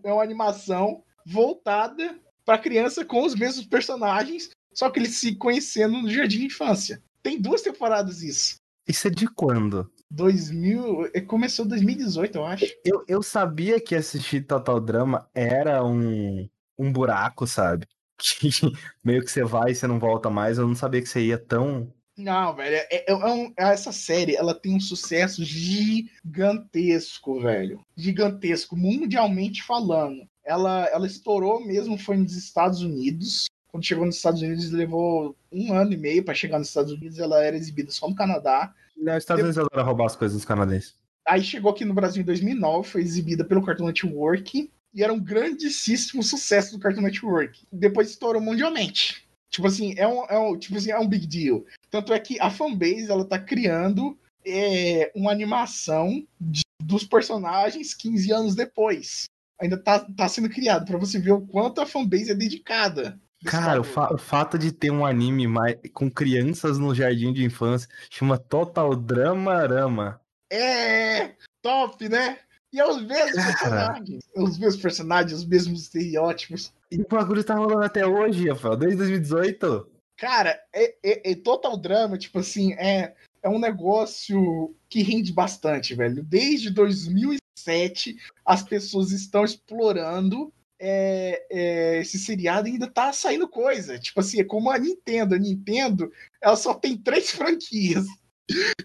é 0.04 0.12
uma 0.12 0.22
animação 0.22 1.02
voltada 1.26 2.18
para 2.44 2.58
criança 2.58 3.04
com 3.04 3.24
os 3.24 3.34
mesmos 3.34 3.66
personagens, 3.66 4.50
só 4.72 4.90
que 4.90 4.98
eles 4.98 5.16
se 5.16 5.34
conhecendo 5.34 6.00
no 6.02 6.10
jardim 6.10 6.40
de 6.40 6.46
infância. 6.46 7.02
Tem 7.22 7.40
duas 7.40 7.62
temporadas 7.62 8.22
isso. 8.22 8.56
Isso 8.86 9.06
é 9.06 9.10
de 9.10 9.26
quando? 9.26 9.90
2000, 10.10 11.10
é, 11.14 11.20
começou 11.20 11.64
2018, 11.64 12.36
eu 12.36 12.44
acho. 12.44 12.66
Eu, 12.84 13.04
eu 13.06 13.22
sabia 13.22 13.80
que 13.80 13.94
assistir 13.94 14.46
Total 14.46 14.80
Drama 14.80 15.28
era 15.32 15.84
um, 15.84 16.48
um 16.78 16.92
buraco, 16.92 17.46
sabe? 17.46 17.86
meio 19.04 19.22
que 19.24 19.30
você 19.30 19.44
vai 19.44 19.70
e 19.72 19.74
você 19.74 19.86
não 19.86 19.98
volta 19.98 20.30
mais. 20.30 20.58
Eu 20.58 20.66
não 20.66 20.74
sabia 20.74 21.00
que 21.00 21.08
você 21.08 21.20
ia 21.22 21.38
tão. 21.38 21.92
Não, 22.16 22.54
velho. 22.54 22.76
É, 22.76 22.86
é, 22.90 23.04
é 23.08 23.14
um, 23.14 23.52
essa 23.56 23.92
série 23.92 24.36
ela 24.36 24.54
tem 24.54 24.74
um 24.76 24.80
sucesso 24.80 25.42
gigantesco, 25.44 27.40
velho. 27.40 27.80
Gigantesco, 27.96 28.76
mundialmente 28.76 29.62
falando. 29.62 30.28
Ela, 30.44 30.86
ela 30.88 31.06
estourou 31.06 31.64
mesmo, 31.64 31.96
foi 31.98 32.16
nos 32.16 32.36
Estados 32.36 32.82
Unidos. 32.82 33.46
Quando 33.68 33.86
chegou 33.86 34.04
nos 34.04 34.16
Estados 34.16 34.42
Unidos, 34.42 34.70
levou 34.70 35.36
um 35.50 35.72
ano 35.72 35.92
e 35.92 35.96
meio 35.96 36.24
para 36.24 36.34
chegar 36.34 36.58
nos 36.58 36.68
Estados 36.68 36.92
Unidos. 36.92 37.18
Ela 37.18 37.42
era 37.42 37.56
exibida 37.56 37.90
só 37.90 38.08
no 38.08 38.14
Canadá. 38.14 38.74
Não, 38.96 39.16
os 39.16 39.22
Estados 39.22 39.42
Unidos 39.42 39.58
adoram 39.58 39.84
roubar 39.84 40.06
as 40.06 40.16
coisas 40.16 40.36
dos 40.36 40.44
canadenses. 40.44 40.94
Aí 41.26 41.42
chegou 41.42 41.70
aqui 41.70 41.84
no 41.84 41.94
Brasil 41.94 42.22
em 42.22 42.26
2009, 42.26 42.88
foi 42.88 43.02
exibida 43.02 43.44
pelo 43.44 43.64
Cartoon 43.64 43.86
Network 43.86 44.70
e 44.92 45.02
era 45.02 45.12
um 45.12 45.20
grandíssimo 45.20 46.22
sucesso 46.22 46.72
do 46.72 46.80
Cartoon 46.80 47.02
Network. 47.02 47.66
Depois 47.72 48.10
estourou 48.10 48.42
mundialmente. 48.42 49.26
Tipo 49.50 49.66
assim, 49.66 49.94
é 49.96 50.06
um, 50.06 50.24
é 50.26 50.38
um, 50.38 50.58
tipo 50.58 50.76
assim, 50.76 50.90
é 50.90 50.98
um 50.98 51.08
big 51.08 51.26
deal. 51.26 51.64
Tanto 51.90 52.12
é 52.12 52.20
que 52.20 52.40
a 52.40 52.50
fanbase 52.50 53.10
ela 53.10 53.24
tá 53.24 53.38
criando 53.38 54.16
é, 54.46 55.10
uma 55.14 55.30
animação 55.30 56.24
de, 56.40 56.62
dos 56.82 57.04
personagens 57.04 57.94
15 57.94 58.32
anos 58.32 58.54
depois. 58.54 59.24
Ainda 59.60 59.76
tá, 59.76 60.00
tá 60.00 60.28
sendo 60.28 60.48
criado 60.48 60.86
para 60.86 60.98
você 60.98 61.18
ver 61.18 61.32
o 61.32 61.46
quanto 61.46 61.80
a 61.80 61.86
fanbase 61.86 62.30
é 62.30 62.34
dedicada. 62.34 63.20
Cara, 63.44 63.80
o, 63.80 63.84
fa 63.84 64.12
o, 64.12 64.18
fato 64.18 64.58
de 64.58 64.70
ter 64.70 64.90
um 64.90 65.04
anime 65.04 65.46
mais, 65.46 65.76
com 65.94 66.10
crianças 66.10 66.78
no 66.78 66.94
jardim 66.94 67.32
de 67.32 67.44
infância 67.44 67.88
chama 68.10 68.38
Total 68.38 68.94
Dramarama. 68.94 70.20
É, 70.52 71.34
top, 71.62 72.08
né? 72.08 72.38
E 72.72 72.78
é 72.78 72.86
os 72.86 73.02
mesmos 73.02 73.34
Cara. 73.34 73.52
personagens. 73.52 74.24
É 74.34 74.40
os 74.40 74.58
mesmos 74.58 74.82
personagens, 74.82 75.40
os 75.40 75.46
mesmos 75.46 75.82
estereótipos. 75.82 76.72
E 76.90 77.00
o 77.00 77.06
bagulho 77.08 77.42
tá 77.42 77.54
rolando 77.54 77.84
até 77.84 78.06
hoje, 78.06 78.48
Rafael, 78.48 78.76
desde 78.76 78.98
2018. 78.98 79.90
Cara, 80.16 80.60
é, 80.72 80.94
é, 81.02 81.32
é, 81.32 81.34
total 81.34 81.76
drama, 81.76 82.18
tipo 82.18 82.38
assim, 82.38 82.74
é, 82.74 83.14
é 83.42 83.48
um 83.48 83.58
negócio 83.58 84.74
que 84.88 85.02
rende 85.02 85.32
bastante, 85.32 85.94
velho. 85.94 86.22
Desde 86.22 86.70
2007, 86.70 88.16
as 88.44 88.62
pessoas 88.62 89.12
estão 89.12 89.44
explorando 89.44 90.52
é, 90.78 91.46
é, 91.50 91.98
esse 92.00 92.18
seriado 92.18 92.68
e 92.68 92.72
ainda 92.72 92.86
tá 92.86 93.12
saindo 93.12 93.48
coisa. 93.48 93.98
Tipo 93.98 94.20
assim, 94.20 94.40
é 94.40 94.44
como 94.44 94.70
a 94.70 94.78
Nintendo. 94.78 95.34
A 95.34 95.38
Nintendo, 95.38 96.12
ela 96.40 96.56
só 96.56 96.74
tem 96.74 96.96
três 96.96 97.30
franquias 97.32 98.06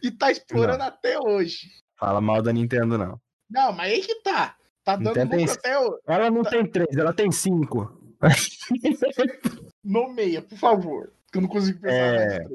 e 0.02 0.12
tá 0.12 0.32
explorando 0.32 0.80
não. 0.80 0.86
até 0.86 1.20
hoje. 1.20 1.70
Fala 1.98 2.20
mal 2.20 2.42
da 2.42 2.52
Nintendo, 2.52 2.98
não. 2.98 3.20
Não, 3.50 3.72
mas 3.74 3.92
aí 3.92 4.02
que 4.02 4.16
tá. 4.22 4.56
Tá 4.84 4.96
dando 4.96 5.20
lucro 5.20 5.30
tem... 5.30 5.50
até 5.50 5.80
o... 5.80 6.00
Ela 6.08 6.30
não 6.30 6.44
tá... 6.44 6.52
tem 6.52 6.66
três, 6.66 6.96
ela 6.96 7.14
tem 7.14 7.32
cinco. 7.32 8.02
Nomeia, 9.84 10.42
por 10.42 10.58
favor. 10.58 11.12
Que 11.32 11.40
eu 11.40 11.42
não 11.42 11.50
consigo 11.50 11.80
pensar 11.80 11.96
é... 11.96 12.48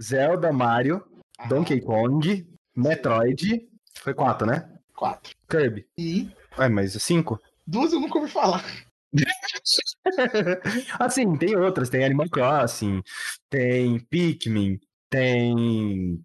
Zelda, 0.00 0.52
Mario, 0.52 1.02
ah. 1.38 1.46
Donkey 1.48 1.80
Kong, 1.80 2.46
Metroid. 2.76 3.68
Foi 3.94 4.14
quatro, 4.14 4.46
né? 4.46 4.70
Quatro. 4.94 5.34
Kirby. 5.48 5.86
E. 5.96 6.30
Ué, 6.58 6.68
mas 6.68 6.92
cinco? 7.02 7.40
Duas 7.66 7.92
eu 7.92 8.00
nunca 8.00 8.18
ouvi 8.18 8.30
falar. 8.30 8.64
assim, 10.98 11.36
tem 11.36 11.56
outras. 11.56 11.88
Tem 11.88 12.04
Animal 12.04 12.28
Crossing, 12.28 13.02
tem 13.48 13.98
Pikmin, 13.98 14.78
tem 15.08 16.22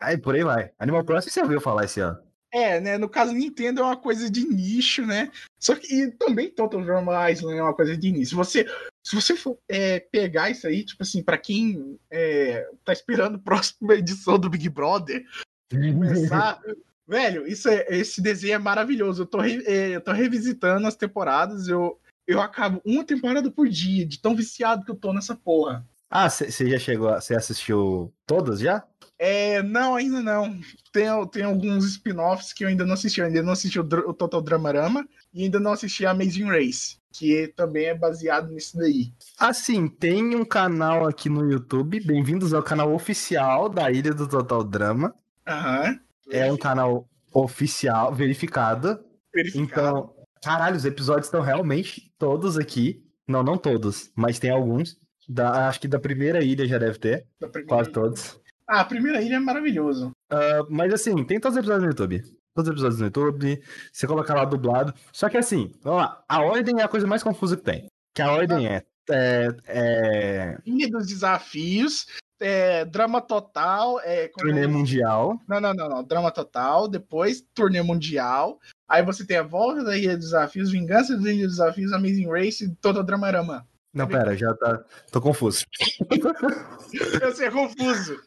Aí 0.00 0.18
por 0.18 0.34
aí 0.34 0.42
vai. 0.42 0.70
Animal 0.78 1.04
Crossing 1.04 1.30
você 1.30 1.40
ouviu 1.40 1.60
falar 1.60 1.84
esse 1.84 2.00
ano. 2.00 2.18
É, 2.52 2.78
né? 2.80 2.98
No 2.98 3.08
caso, 3.08 3.32
Nintendo 3.32 3.80
é 3.80 3.84
uma 3.84 3.96
coisa 3.96 4.30
de 4.30 4.46
nicho, 4.46 5.06
né? 5.06 5.30
Só 5.58 5.74
que 5.74 5.86
e 5.92 6.10
também 6.10 6.50
Total 6.50 6.82
Drama 6.82 7.30
Island 7.30 7.58
é 7.58 7.62
uma 7.62 7.74
coisa 7.74 7.96
de 7.96 8.12
nicho. 8.12 8.30
Se 8.30 8.34
você, 8.34 8.66
se 9.02 9.16
você 9.16 9.34
for 9.34 9.58
é, 9.68 10.00
pegar 10.00 10.50
isso 10.50 10.66
aí, 10.66 10.84
tipo 10.84 11.02
assim, 11.02 11.22
pra 11.22 11.38
quem 11.38 11.98
é, 12.10 12.68
tá 12.84 12.92
esperando 12.92 13.36
a 13.36 13.38
próxima 13.38 13.94
edição 13.94 14.38
do 14.38 14.50
Big 14.50 14.68
Brother 14.68 15.24
começar. 15.70 16.60
velho, 17.08 17.46
isso 17.46 17.68
é, 17.68 17.86
esse 17.88 18.20
desenho 18.20 18.54
é 18.54 18.58
maravilhoso. 18.58 19.22
Eu 19.22 19.26
tô, 19.26 19.40
re, 19.40 19.62
é, 19.66 19.96
eu 19.96 20.00
tô 20.00 20.12
revisitando 20.12 20.86
as 20.86 20.96
temporadas, 20.96 21.68
eu, 21.68 21.98
eu 22.26 22.40
acabo 22.40 22.80
uma 22.84 23.04
temporada 23.04 23.50
por 23.50 23.68
dia, 23.68 24.06
de 24.06 24.20
tão 24.20 24.34
viciado 24.34 24.84
que 24.84 24.90
eu 24.90 24.96
tô 24.96 25.12
nessa 25.12 25.34
porra. 25.34 25.86
Ah, 26.10 26.28
você 26.28 26.68
já 26.68 26.78
chegou, 26.78 27.10
você 27.10 27.34
assistiu 27.34 28.12
todas 28.26 28.60
já? 28.60 28.84
É, 29.24 29.62
não, 29.62 29.94
ainda 29.94 30.20
não. 30.20 30.58
Tem, 30.92 31.06
tem 31.30 31.44
alguns 31.44 31.84
spin-offs 31.84 32.52
que 32.52 32.64
eu 32.64 32.68
ainda 32.68 32.84
não 32.84 32.94
assisti. 32.94 33.20
Eu 33.20 33.26
ainda 33.26 33.40
não 33.40 33.52
assisti 33.52 33.78
o, 33.78 33.82
o 33.84 34.12
Total 34.12 34.42
Dramarama 34.42 35.08
e 35.32 35.44
ainda 35.44 35.60
não 35.60 35.70
assisti 35.70 36.04
a 36.04 36.10
Amazing 36.10 36.46
Race, 36.46 36.96
que 37.12 37.46
também 37.54 37.84
é 37.84 37.94
baseado 37.94 38.50
nisso 38.50 38.76
daí. 38.76 39.14
Assim, 39.38 39.86
tem 39.86 40.34
um 40.34 40.44
canal 40.44 41.06
aqui 41.06 41.28
no 41.28 41.48
YouTube. 41.48 42.00
Bem-vindos 42.00 42.52
ao 42.52 42.64
canal 42.64 42.92
oficial 42.92 43.68
da 43.68 43.92
Ilha 43.92 44.12
do 44.12 44.26
Total 44.26 44.64
Drama. 44.64 45.14
Aham. 45.46 46.00
É 46.28 46.52
um 46.52 46.56
canal 46.56 47.08
oficial, 47.32 48.12
verificado. 48.12 49.04
Verificado. 49.32 49.62
Então, 49.62 50.14
caralho, 50.42 50.74
os 50.74 50.84
episódios 50.84 51.26
estão 51.26 51.42
realmente 51.42 52.12
todos 52.18 52.58
aqui. 52.58 53.04
Não, 53.28 53.44
não 53.44 53.56
todos, 53.56 54.10
mas 54.16 54.40
tem 54.40 54.50
alguns. 54.50 54.96
Da, 55.28 55.68
acho 55.68 55.80
que 55.80 55.86
da 55.86 56.00
primeira 56.00 56.42
ilha 56.42 56.66
já 56.66 56.76
deve 56.76 56.98
ter. 56.98 57.24
Da 57.40 57.46
primeira 57.46 57.68
Quase 57.68 57.90
ilha. 57.90 57.94
todos. 57.94 58.41
Ah, 58.72 58.80
a 58.80 58.84
primeira 58.86 59.20
ilha 59.20 59.36
é 59.36 59.38
maravilhoso. 59.38 60.12
Ah, 60.30 60.64
mas 60.70 60.94
assim, 60.94 61.22
tem 61.26 61.38
todos 61.38 61.58
os 61.58 61.58
episódios 61.58 61.82
no 61.82 61.90
YouTube. 61.90 62.22
Todos 62.54 62.70
os 62.70 62.72
episódios 62.72 63.00
no 63.00 63.04
YouTube. 63.04 63.62
Você 63.92 64.06
coloca 64.06 64.34
lá 64.34 64.46
dublado. 64.46 64.94
Só 65.12 65.28
que 65.28 65.36
assim, 65.36 65.70
vamos 65.82 66.00
lá. 66.00 66.24
A 66.26 66.40
ordem 66.40 66.80
é 66.80 66.82
a 66.82 66.88
coisa 66.88 67.06
mais 67.06 67.22
confusa 67.22 67.54
que 67.54 67.62
tem. 67.62 67.86
Que 68.14 68.22
a 68.22 68.32
ordem 68.32 68.66
é. 68.66 68.82
é, 69.10 69.48
é 69.66 70.58
Ilha 70.64 70.88
dos 70.88 71.06
Desafios, 71.06 72.06
é, 72.40 72.86
Drama 72.86 73.20
Total, 73.20 74.00
é, 74.00 74.28
turnê 74.38 74.64
é? 74.64 74.66
mundial. 74.66 75.38
Não, 75.46 75.60
não, 75.60 75.74
não, 75.74 75.90
não. 75.90 76.02
Drama 76.02 76.30
Total, 76.30 76.88
depois 76.88 77.44
Turnê 77.54 77.82
Mundial. 77.82 78.58
Aí 78.88 79.02
você 79.02 79.26
tem 79.26 79.36
a 79.36 79.42
volta 79.42 79.84
da 79.84 79.98
Ilha 79.98 80.16
dos 80.16 80.30
Desafios, 80.30 80.70
Vingança 80.70 81.14
da 81.18 81.30
Ilha 81.30 81.46
dos 81.46 81.58
Desafios, 81.58 81.92
Amazing 81.92 82.30
Race 82.30 82.64
e 82.64 82.74
Total 82.76 83.02
Dramarama. 83.02 83.68
Não, 83.92 84.06
pera, 84.06 84.36
já 84.36 84.54
tá. 84.54 84.82
Tô 85.10 85.20
confuso. 85.20 85.64
Eu 87.20 87.34
sei, 87.34 87.48
é 87.48 87.50
confuso. 87.50 88.18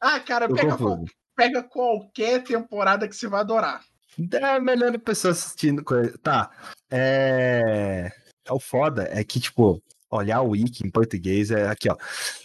Ah, 0.00 0.18
cara, 0.20 0.48
pega, 0.48 0.76
pega 1.36 1.62
qualquer 1.62 2.42
temporada 2.42 3.08
que 3.08 3.14
você 3.14 3.28
vai 3.28 3.40
adorar. 3.40 3.82
É 4.32 4.58
melhor 4.58 4.98
pessoa 4.98 5.32
assistindo 5.32 5.84
coisa. 5.84 6.16
Tá. 6.18 6.50
É. 6.90 8.10
é 8.44 8.52
O 8.52 8.58
foda 8.58 9.08
é 9.10 9.22
que, 9.22 9.38
tipo, 9.38 9.82
olhar 10.10 10.40
o 10.40 10.50
wiki 10.50 10.86
em 10.86 10.90
português 10.90 11.50
é 11.50 11.68
aqui, 11.68 11.88
ó. 11.90 11.96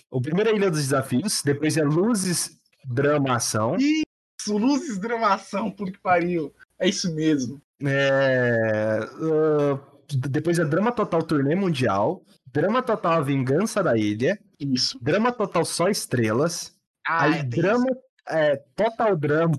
O 0.10 0.22
primeiro 0.22 0.50
é 0.50 0.56
Ilha 0.56 0.70
dos 0.70 0.82
Desafios, 0.82 1.42
depois 1.42 1.78
é 1.78 1.84
Luzes, 1.84 2.58
Drama, 2.86 3.36
Ação. 3.36 3.78
Isso, 3.78 4.58
Luzes 4.58 5.00
Dramação, 5.00 5.72
puto 5.72 5.94
que 5.94 6.00
pariu. 6.00 6.54
É 6.78 6.90
isso 6.90 7.14
mesmo. 7.16 7.62
É, 7.84 9.00
ah, 9.00 9.80
depois 10.10 10.60
é 10.60 10.66
Drama 10.66 10.92
Total 10.92 11.24
Turnê 11.24 11.56
Mundial. 11.56 12.24
Drama 12.54 12.82
Total 12.82 13.14
A 13.14 13.22
Vingança 13.22 13.82
da 13.84 13.98
Ilha. 13.98 14.40
Isso. 14.60 14.98
Drama 15.02 15.32
Total 15.32 15.64
Só 15.66 15.88
Estrelas. 15.88 16.76
Ah, 17.08 17.24
aí 17.24 17.40
é, 17.40 17.44
Drama. 17.44 17.88
É, 18.28 18.56
Total 18.76 19.16
Drama. 19.16 19.56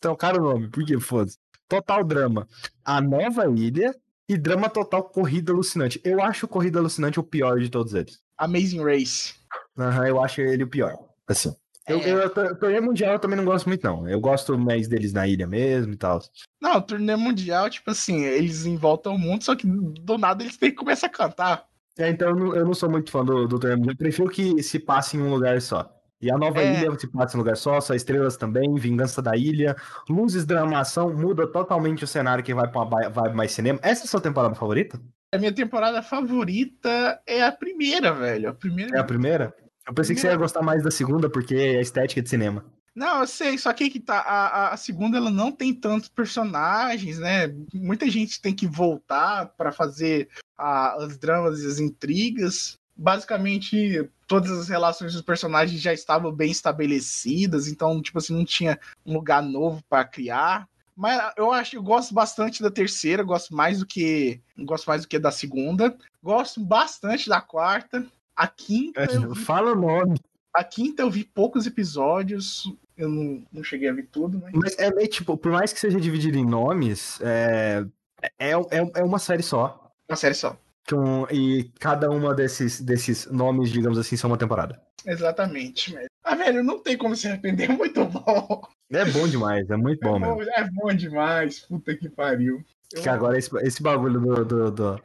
Trocaram 0.00 0.40
o 0.40 0.52
nome, 0.52 0.68
por 0.68 0.84
que 0.84 0.98
foda-se? 1.00 1.38
Total 1.68 2.04
Drama. 2.04 2.46
A 2.84 3.00
Nova 3.00 3.46
Ilha. 3.50 3.94
E 4.30 4.36
Drama 4.36 4.68
Total 4.68 5.02
Corrida 5.02 5.52
Alucinante. 5.52 5.98
Eu 6.04 6.22
acho 6.22 6.44
o 6.44 6.48
Corrida 6.48 6.78
Alucinante 6.78 7.18
o 7.18 7.22
pior 7.22 7.58
de 7.58 7.70
todos 7.70 7.94
eles. 7.94 8.20
Amazing 8.36 8.84
Race. 8.84 9.34
Aham, 9.78 10.06
eu 10.06 10.22
acho 10.22 10.42
ele 10.42 10.64
o 10.64 10.68
pior. 10.68 10.94
Assim. 11.26 11.54
Eu, 11.88 11.98
É. 11.98 12.10
eu, 12.10 12.18
eu, 12.18 12.56
Torneio 12.58 12.82
Mundial 12.82 13.14
eu 13.14 13.18
também 13.18 13.38
não 13.38 13.44
gosto 13.46 13.66
muito, 13.66 13.82
não. 13.84 14.06
Eu 14.06 14.20
gosto 14.20 14.58
mais 14.58 14.86
deles 14.86 15.14
na 15.14 15.26
ilha 15.26 15.46
mesmo 15.46 15.94
e 15.94 15.96
tal. 15.96 16.20
Não, 16.60 16.78
turnê 16.82 17.16
mundial, 17.16 17.70
tipo 17.70 17.90
assim, 17.90 18.22
eles 18.24 18.66
envoltam 18.66 19.14
o 19.14 19.18
mundo, 19.18 19.42
só 19.44 19.56
que 19.56 19.66
do 19.66 20.18
nada 20.18 20.42
eles 20.44 20.58
têm 20.58 20.70
que 20.70 20.76
começar 20.76 21.06
a 21.06 21.10
cantar. 21.10 21.66
É, 21.98 22.08
então 22.10 22.28
eu 22.30 22.36
não, 22.36 22.54
eu 22.54 22.64
não 22.64 22.74
sou 22.74 22.88
muito 22.90 23.10
fã 23.10 23.24
do, 23.24 23.46
do 23.48 23.56
Mundial. 23.56 23.90
Eu 23.92 23.96
prefiro 23.96 24.28
que 24.30 24.62
se 24.62 24.78
passe 24.78 25.16
em 25.16 25.20
um 25.20 25.30
lugar 25.30 25.60
só. 25.60 25.92
E 26.20 26.30
a 26.30 26.36
nova 26.38 26.60
É. 26.60 26.80
ilha 26.82 26.98
se 26.98 27.06
passa 27.06 27.36
em 27.36 27.38
um 27.38 27.42
lugar 27.42 27.56
só, 27.56 27.80
só 27.80 27.94
estrelas 27.94 28.36
também, 28.36 28.74
Vingança 28.74 29.20
da 29.22 29.36
Ilha, 29.36 29.76
Luzes, 30.08 30.44
Dramação, 30.44 31.12
muda 31.14 31.46
totalmente 31.46 32.02
o 32.02 32.06
cenário 32.08 32.42
que 32.42 32.52
vai 32.54 32.68
pra 32.68 32.82
uma 32.82 33.08
vibe 33.08 33.36
mais 33.36 33.52
cinema. 33.52 33.78
Essa 33.82 34.02
é 34.02 34.04
a 34.04 34.08
sua 34.08 34.20
temporada 34.20 34.54
favorita? 34.54 35.00
A 35.32 35.38
minha 35.38 35.52
temporada 35.52 36.02
favorita 36.02 37.20
é 37.26 37.44
a 37.44 37.52
primeira, 37.52 38.12
velho. 38.12 38.48
A 38.48 38.54
primeira. 38.54 38.96
É 38.96 39.00
a 39.00 39.04
primeira? 39.04 39.54
Eu 39.86 39.94
pensei 39.94 40.14
que 40.14 40.20
você 40.20 40.26
ia 40.28 40.36
gostar 40.36 40.62
mais 40.62 40.82
da 40.82 40.90
segunda, 40.90 41.30
porque 41.30 41.54
é 41.54 41.78
a 41.78 41.80
estética 41.82 42.20
de 42.22 42.28
cinema. 42.28 42.64
Não, 42.94 43.20
eu 43.20 43.26
sei, 43.28 43.56
só 43.56 43.72
que 43.72 43.88
que 43.88 44.00
tá. 44.00 44.18
A, 44.18 44.72
a- 44.72 44.76
segunda 44.76 45.16
ela 45.18 45.30
não 45.30 45.52
tem 45.52 45.72
tantos 45.72 46.08
personagens, 46.08 47.18
né? 47.18 47.54
Muita 47.72 48.10
gente 48.10 48.42
tem 48.42 48.52
que 48.52 48.66
voltar 48.66 49.46
pra 49.56 49.70
fazer 49.70 50.28
a- 50.58 50.96
as 51.04 51.16
dramas 51.16 51.60
e 51.62 51.66
as 51.66 51.78
intrigas. 51.78 52.76
Basicamente, 52.96 54.08
todas 54.26 54.50
as 54.50 54.68
relações 54.68 55.12
dos 55.12 55.22
personagens 55.22 55.80
já 55.80 55.92
estavam 55.92 56.32
bem 56.32 56.50
estabelecidas, 56.50 57.68
então, 57.68 58.02
tipo 58.02 58.18
assim, 58.18 58.34
não 58.34 58.44
tinha 58.44 58.78
um 59.06 59.14
lugar 59.14 59.40
novo 59.42 59.80
pra 59.88 60.04
criar. 60.04 60.68
Mas 60.96 61.32
eu 61.36 61.52
acho, 61.52 61.76
eu 61.76 61.82
gosto 61.82 62.12
bastante 62.12 62.60
da 62.60 62.72
terceira, 62.72 63.22
gosto 63.22 63.54
mais 63.54 63.78
do 63.78 63.86
que 63.86 64.40
gosto 64.58 64.86
mais 64.86 65.02
do 65.02 65.08
que 65.08 65.16
da 65.18 65.30
segunda. 65.30 65.96
Gosto 66.20 66.60
bastante 66.60 67.28
da 67.28 67.40
quarta. 67.40 68.04
A 68.34 68.48
quinta, 68.48 69.04
eu 69.04 69.32
vi 69.32 69.44
Fala 69.44 69.72
o 69.72 69.80
nome. 69.80 70.18
a 70.52 70.64
quinta 70.64 71.02
eu 71.02 71.10
vi 71.10 71.22
poucos 71.22 71.66
episódios, 71.68 72.64
eu 72.96 73.08
não, 73.08 73.44
não 73.52 73.62
cheguei 73.62 73.88
a 73.88 73.92
ver 73.92 74.08
tudo, 74.10 74.40
mas. 74.42 74.52
Mas 74.54 74.78
é 74.78 74.90
tipo, 75.06 75.36
por 75.36 75.52
mais 75.52 75.72
que 75.72 75.78
seja 75.78 76.00
dividido 76.00 76.36
em 76.36 76.44
nomes, 76.44 77.20
é, 77.20 77.84
é, 78.20 78.50
é, 78.50 78.90
é 78.96 79.04
uma 79.04 79.20
série 79.20 79.42
só. 79.44 79.87
Uma 80.08 80.16
série 80.16 80.34
só. 80.34 80.56
Com- 80.88 81.26
e 81.30 81.70
cada 81.78 82.10
uma 82.10 82.34
desses, 82.34 82.80
desses 82.80 83.26
nomes, 83.26 83.70
digamos 83.70 83.98
assim, 83.98 84.16
são 84.16 84.30
uma 84.30 84.38
temporada. 84.38 84.80
Exatamente. 85.04 85.92
Mas... 85.94 86.06
Ah, 86.24 86.34
velho, 86.34 86.64
não 86.64 86.78
tem 86.82 86.96
como 86.96 87.14
se 87.14 87.28
arrepender, 87.28 87.70
é 87.70 87.76
muito 87.76 88.04
bom. 88.06 88.62
É 88.90 89.04
bom 89.04 89.28
demais, 89.28 89.68
é 89.68 89.76
muito 89.76 90.00
bom 90.00 90.16
é, 90.16 90.18
mesmo. 90.20 90.34
bom 90.36 90.42
é 90.42 90.70
bom 90.70 90.94
demais, 90.94 91.60
puta 91.60 91.94
que 91.94 92.08
pariu. 92.08 92.64
Eu- 92.92 93.02
Que 93.02 93.08
agora 93.08 93.36
esse, 93.38 93.50
esse 93.58 93.82
bagulho 93.82 94.18
do, 94.20 94.44
do, 94.44 94.70
do- 94.70 95.02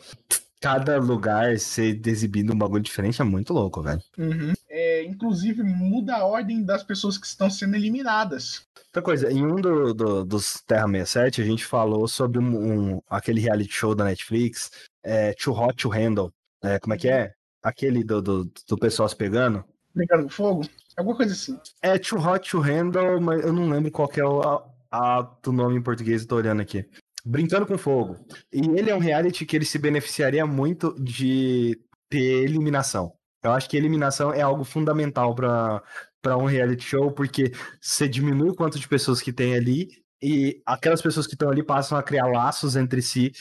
Cada 0.62 0.98
lugar 0.98 1.60
ser 1.60 2.00
exibindo 2.08 2.54
um 2.54 2.58
bagulho 2.58 2.82
diferente 2.82 3.22
é 3.22 3.26
muito 3.26 3.54
louco, 3.54 3.82
velho. 3.82 4.02
Uhum. 4.18 4.54
É, 4.76 5.04
inclusive, 5.04 5.62
muda 5.62 6.16
a 6.16 6.26
ordem 6.26 6.64
das 6.64 6.82
pessoas 6.82 7.16
que 7.16 7.28
estão 7.28 7.48
sendo 7.48 7.76
eliminadas. 7.76 8.66
Outra 8.88 9.04
coisa, 9.04 9.32
em 9.32 9.46
um 9.46 9.56
do, 9.56 9.94
do- 9.94 10.26
dos 10.26 10.64
Terra 10.66 10.88
67, 10.88 11.42
a 11.42 11.46
gente 11.46 11.64
falou 11.64 12.08
sobre 12.08 12.40
um, 12.40 12.96
um- 12.96 13.02
aquele 13.08 13.40
reality 13.40 13.72
show 13.72 13.94
da 13.94 14.04
Netflix, 14.06 14.72
é, 15.04 15.32
Too 15.34 15.54
Hot 15.54 15.76
to 15.76 15.90
Handle. 15.90 16.32
É, 16.64 16.80
como 16.80 16.96
é 16.96 16.98
que 16.98 17.08
é? 17.08 17.34
Aquele 17.62 18.04
do, 18.04 18.20
do, 18.22 18.52
do 18.68 18.78
pessoal 18.78 19.08
se 19.08 19.16
pegando. 19.16 19.64
Brincando 19.94 20.24
com 20.24 20.30
fogo? 20.30 20.62
Alguma 20.98 21.16
coisa 21.18 21.34
assim. 21.34 21.56
É 21.82 22.00
Too 22.00 22.20
Hot 22.20 22.50
to 22.50 22.60
Handle, 22.60 23.22
mas 23.22 23.44
eu 23.46 23.54
não 23.54 23.70
lembro 23.70 23.92
qual 23.92 24.10
é 24.16 24.24
o 24.26 24.42
a, 24.42 24.66
a- 24.92 25.22
do 25.44 25.52
nome 25.52 25.76
em 25.78 25.84
português, 25.84 26.24
eu 26.24 26.28
tô 26.28 26.36
olhando 26.38 26.62
aqui. 26.64 26.84
Brincando 27.26 27.66
com 27.68 27.78
Fogo. 27.78 28.18
E 28.52 28.60
ele 28.60 28.90
é 28.90 28.96
um 28.96 29.00
reality 29.00 29.46
que 29.46 29.56
ele 29.56 29.64
se 29.66 29.78
beneficiaria 29.80 30.46
muito 30.46 30.94
de 31.00 31.80
ter 32.10 32.44
eliminação. 32.44 33.14
Eu 33.44 33.52
acho 33.52 33.70
que 33.70 33.76
eliminação 33.76 34.34
é 34.34 34.42
algo 34.42 34.64
fundamental 34.64 35.36
para 35.36 36.38
um 36.38 36.46
reality 36.46 36.84
show, 36.84 37.12
porque 37.12 37.52
você 37.82 38.08
diminui 38.08 38.50
o 38.50 38.56
quanto 38.56 38.80
de 38.80 38.88
pessoas 38.88 39.22
que 39.22 39.34
tem 39.34 39.54
ali 39.56 39.90
e 40.22 40.62
aquelas 40.66 41.02
pessoas 41.02 41.28
que 41.28 41.34
estão 41.34 41.50
ali 41.50 41.62
passam 41.62 41.98
a 41.98 42.04
criar 42.04 42.28
laços 42.28 42.78
entre 42.78 43.02
si 43.02 43.34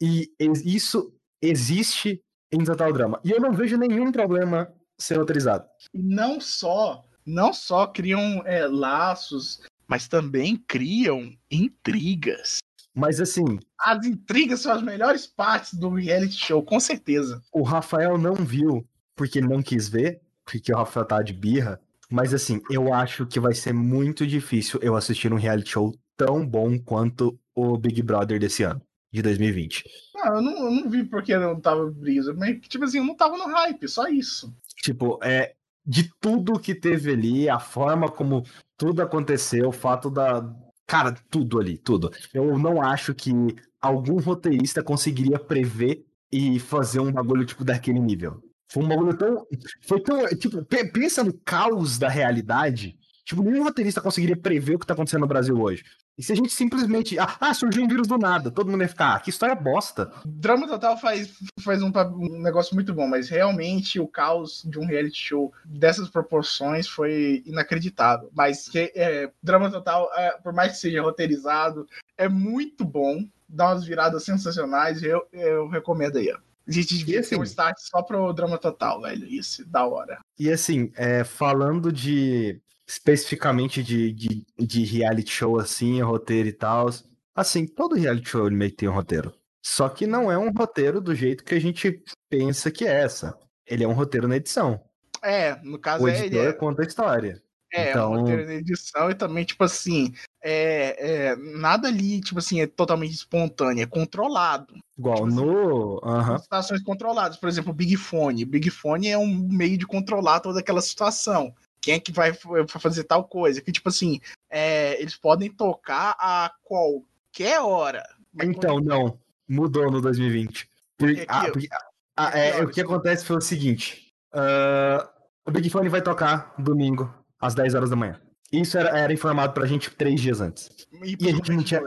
e 0.00 0.30
isso 0.64 1.12
existe 1.42 2.22
em 2.52 2.62
Total 2.64 2.92
Drama. 2.92 3.20
E 3.24 3.32
eu 3.32 3.40
não 3.40 3.52
vejo 3.52 3.76
nenhum 3.76 4.12
problema 4.12 4.72
ser 4.96 5.18
autorizado. 5.18 5.66
E 5.92 6.00
não 6.00 6.40
só, 6.40 7.04
não 7.26 7.52
só 7.52 7.88
criam 7.88 8.42
é, 8.46 8.66
laços, 8.66 9.60
mas 9.88 10.06
também 10.06 10.56
criam 10.68 11.32
intrigas. 11.50 12.58
Mas 12.94 13.20
assim, 13.20 13.58
As 13.80 14.04
intrigas 14.06 14.60
são 14.60 14.72
as 14.72 14.82
melhores 14.82 15.26
partes 15.26 15.74
do 15.74 15.90
reality 15.90 16.34
show, 16.34 16.62
com 16.62 16.78
certeza. 16.80 17.42
o 17.52 17.62
Rafael 17.62 18.16
não 18.16 18.34
viu 18.34 18.86
porque 19.18 19.40
não 19.40 19.60
quis 19.60 19.88
ver, 19.88 20.22
porque 20.44 20.72
o 20.72 20.76
Rafael 20.76 21.04
tá 21.04 21.20
de 21.20 21.34
birra. 21.34 21.80
Mas 22.10 22.32
assim, 22.32 22.62
eu 22.70 22.94
acho 22.94 23.26
que 23.26 23.38
vai 23.38 23.52
ser 23.52 23.74
muito 23.74 24.26
difícil 24.26 24.80
eu 24.82 24.96
assistir 24.96 25.30
um 25.30 25.36
reality 25.36 25.72
show 25.72 25.94
tão 26.16 26.46
bom 26.46 26.78
quanto 26.78 27.38
o 27.54 27.76
Big 27.76 28.00
Brother 28.02 28.40
desse 28.40 28.62
ano, 28.62 28.80
de 29.12 29.20
2020. 29.20 29.84
Não, 30.14 30.36
eu 30.36 30.42
não, 30.42 30.52
eu 30.52 30.70
não 30.70 30.88
vi 30.88 31.04
porque 31.04 31.36
não 31.36 31.60
tava 31.60 31.90
brisa, 31.90 32.32
mas 32.32 32.58
tipo 32.66 32.84
assim, 32.84 32.98
eu 32.98 33.04
não 33.04 33.14
tava 33.14 33.36
no 33.36 33.46
hype, 33.46 33.86
só 33.88 34.08
isso. 34.08 34.54
Tipo, 34.82 35.18
é 35.22 35.54
de 35.84 36.10
tudo 36.20 36.58
que 36.58 36.74
teve 36.74 37.12
ali, 37.12 37.48
a 37.48 37.58
forma 37.58 38.10
como 38.10 38.44
Tudo 38.76 39.02
aconteceu, 39.02 39.68
o 39.68 39.72
fato 39.72 40.10
da. 40.10 40.48
Cara, 40.86 41.12
tudo 41.30 41.58
ali, 41.58 41.76
tudo. 41.76 42.10
Eu 42.32 42.58
não 42.58 42.80
acho 42.80 43.14
que 43.14 43.32
algum 43.80 44.18
roteirista 44.20 44.82
conseguiria 44.82 45.38
prever 45.38 46.04
e 46.30 46.58
fazer 46.60 47.00
um 47.00 47.12
bagulho, 47.12 47.44
tipo, 47.44 47.64
daquele 47.64 47.98
nível. 47.98 48.42
Foi 48.68 48.82
um 48.82 48.88
bagulho 48.88 49.16
tão. 49.16 49.46
Foi 49.82 50.00
tão. 50.00 50.26
Tipo, 50.28 50.64
pensa 50.64 51.24
no 51.24 51.32
caos 51.32 51.98
da 51.98 52.08
realidade. 52.08 52.96
Tipo, 53.24 53.42
nenhum 53.42 53.64
roteirista 53.64 54.00
conseguiria 54.00 54.36
prever 54.36 54.76
o 54.76 54.78
que 54.78 54.86
tá 54.86 54.94
acontecendo 54.94 55.20
no 55.20 55.26
Brasil 55.26 55.58
hoje. 55.60 55.84
E 56.16 56.22
se 56.22 56.32
a 56.32 56.34
gente 56.34 56.52
simplesmente. 56.52 57.18
Ah, 57.18 57.36
ah, 57.40 57.54
surgiu 57.54 57.84
um 57.84 57.88
vírus 57.88 58.08
do 58.08 58.18
nada, 58.18 58.50
todo 58.50 58.70
mundo 58.70 58.82
ia 58.82 58.88
ficar. 58.88 59.14
Ah, 59.14 59.20
que 59.20 59.30
história 59.30 59.54
bosta. 59.54 60.10
Drama 60.24 60.66
Total 60.66 60.98
faz, 60.98 61.32
faz 61.60 61.80
um, 61.80 61.92
um, 62.16 62.42
negócio 62.42 62.74
muito 62.74 62.92
bom, 62.92 63.06
mas 63.06 63.28
realmente 63.28 64.00
o 64.00 64.08
caos 64.08 64.64
de 64.66 64.78
um 64.78 64.86
reality 64.86 65.18
show 65.18 65.52
dessas 65.64 66.08
proporções 66.08 66.88
foi 66.88 67.42
inacreditável. 67.46 68.30
Mas 68.34 68.68
é, 68.74 69.30
Drama 69.42 69.70
Total, 69.70 70.10
é, 70.16 70.32
por 70.42 70.52
mais 70.52 70.72
que 70.72 70.78
seja 70.78 71.02
roteirizado, 71.02 71.86
é 72.16 72.28
muito 72.28 72.84
bom. 72.84 73.24
Dá 73.48 73.68
umas 73.68 73.84
viradas 73.84 74.24
sensacionais. 74.24 75.02
Eu, 75.02 75.26
eu 75.32 75.68
recomendo 75.68 76.18
aí, 76.18 76.32
ó. 76.32 76.47
A 76.68 76.72
gente 76.72 76.98
devia 76.98 77.20
assim, 77.20 77.30
ter 77.30 77.40
um 77.40 77.44
start 77.44 77.78
só 77.78 78.02
pro 78.02 78.32
Drama 78.32 78.58
Total, 78.58 79.00
velho. 79.00 79.26
Isso, 79.26 79.66
da 79.66 79.86
hora. 79.86 80.18
E 80.38 80.50
assim, 80.50 80.92
é, 80.96 81.24
falando 81.24 81.90
de 81.90 82.60
especificamente 82.86 83.82
de, 83.82 84.12
de, 84.12 84.46
de 84.58 84.84
reality 84.84 85.30
show 85.30 85.58
assim, 85.58 86.00
roteiro 86.02 86.48
e 86.48 86.52
tal. 86.52 86.90
Assim, 87.34 87.66
todo 87.66 87.94
reality 87.94 88.28
show 88.28 88.46
ele 88.46 88.56
meio 88.56 88.70
que 88.70 88.78
tem 88.78 88.88
um 88.88 88.94
roteiro. 88.94 89.32
Só 89.62 89.88
que 89.88 90.06
não 90.06 90.30
é 90.30 90.38
um 90.38 90.50
roteiro 90.50 91.00
do 91.00 91.14
jeito 91.14 91.44
que 91.44 91.54
a 91.54 91.60
gente 91.60 92.02
pensa 92.28 92.70
que 92.70 92.86
é 92.86 93.02
essa. 93.02 93.38
Ele 93.66 93.84
é 93.84 93.88
um 93.88 93.92
roteiro 93.92 94.28
na 94.28 94.36
edição. 94.36 94.80
É, 95.22 95.56
no 95.62 95.78
caso 95.78 96.04
o 96.04 96.08
é. 96.08 96.18
Editor 96.18 96.48
é... 96.48 96.52
conta 96.52 96.82
a 96.82 96.86
história. 96.86 97.42
É, 97.72 97.90
então... 97.90 98.12
um 98.12 98.20
roteiro 98.20 98.46
na 98.46 98.54
edição 98.54 99.10
e 99.10 99.14
também, 99.14 99.44
tipo 99.44 99.62
assim, 99.64 100.14
é, 100.42 100.96
é, 101.30 101.36
nada 101.36 101.88
ali, 101.88 102.20
tipo 102.20 102.38
assim, 102.38 102.60
é 102.60 102.66
totalmente 102.66 103.12
espontâneo, 103.12 103.82
é 103.82 103.86
controlado. 103.86 104.74
Igual 104.98 105.28
tipo 105.28 105.28
no. 105.28 106.00
Assim, 106.02 106.30
uhum. 106.30 106.38
Situações 106.38 106.82
controladas. 106.82 107.36
Por 107.36 107.48
exemplo, 107.48 107.70
o 107.70 107.74
Big 107.74 107.96
Fone. 107.96 108.44
O 108.44 108.46
Big 108.46 108.70
Fone 108.70 109.08
é 109.08 109.18
um 109.18 109.48
meio 109.48 109.76
de 109.76 109.86
controlar 109.86 110.40
toda 110.40 110.60
aquela 110.60 110.80
situação 110.80 111.54
quem 111.80 111.94
é 111.94 112.00
que 112.00 112.12
vai 112.12 112.32
fazer 112.68 113.04
tal 113.04 113.24
coisa. 113.24 113.60
Que, 113.60 113.72
tipo 113.72 113.88
assim, 113.88 114.20
é, 114.50 115.00
eles 115.00 115.16
podem 115.16 115.50
tocar 115.50 116.16
a 116.18 116.52
qualquer 116.62 117.60
hora. 117.60 118.02
Então, 118.42 118.80
não. 118.80 119.18
Mudou 119.48 119.90
no 119.90 120.00
2020. 120.02 120.68
Porque, 120.98 121.24
ah, 121.26 121.50
porque, 121.50 121.68
ah, 122.16 122.38
é, 122.38 122.62
o 122.62 122.68
que 122.68 122.82
acontece 122.82 123.24
foi 123.24 123.36
o 123.36 123.40
seguinte: 123.40 124.12
uh, 124.34 125.08
o 125.46 125.50
Big 125.50 125.70
Fone 125.70 125.88
vai 125.88 126.02
tocar 126.02 126.54
domingo, 126.58 127.12
às 127.40 127.54
10 127.54 127.74
horas 127.74 127.90
da 127.90 127.96
manhã. 127.96 128.20
Isso 128.52 128.78
era, 128.78 128.98
era 128.98 129.12
informado 129.12 129.52
pra 129.52 129.66
gente 129.66 129.90
três 129.90 130.20
dias 130.20 130.40
antes. 130.40 130.70
E, 131.04 131.16
e 131.20 131.28
a 131.28 131.32
gente 131.32 131.52
não 131.52 131.62
tinha. 131.62 131.82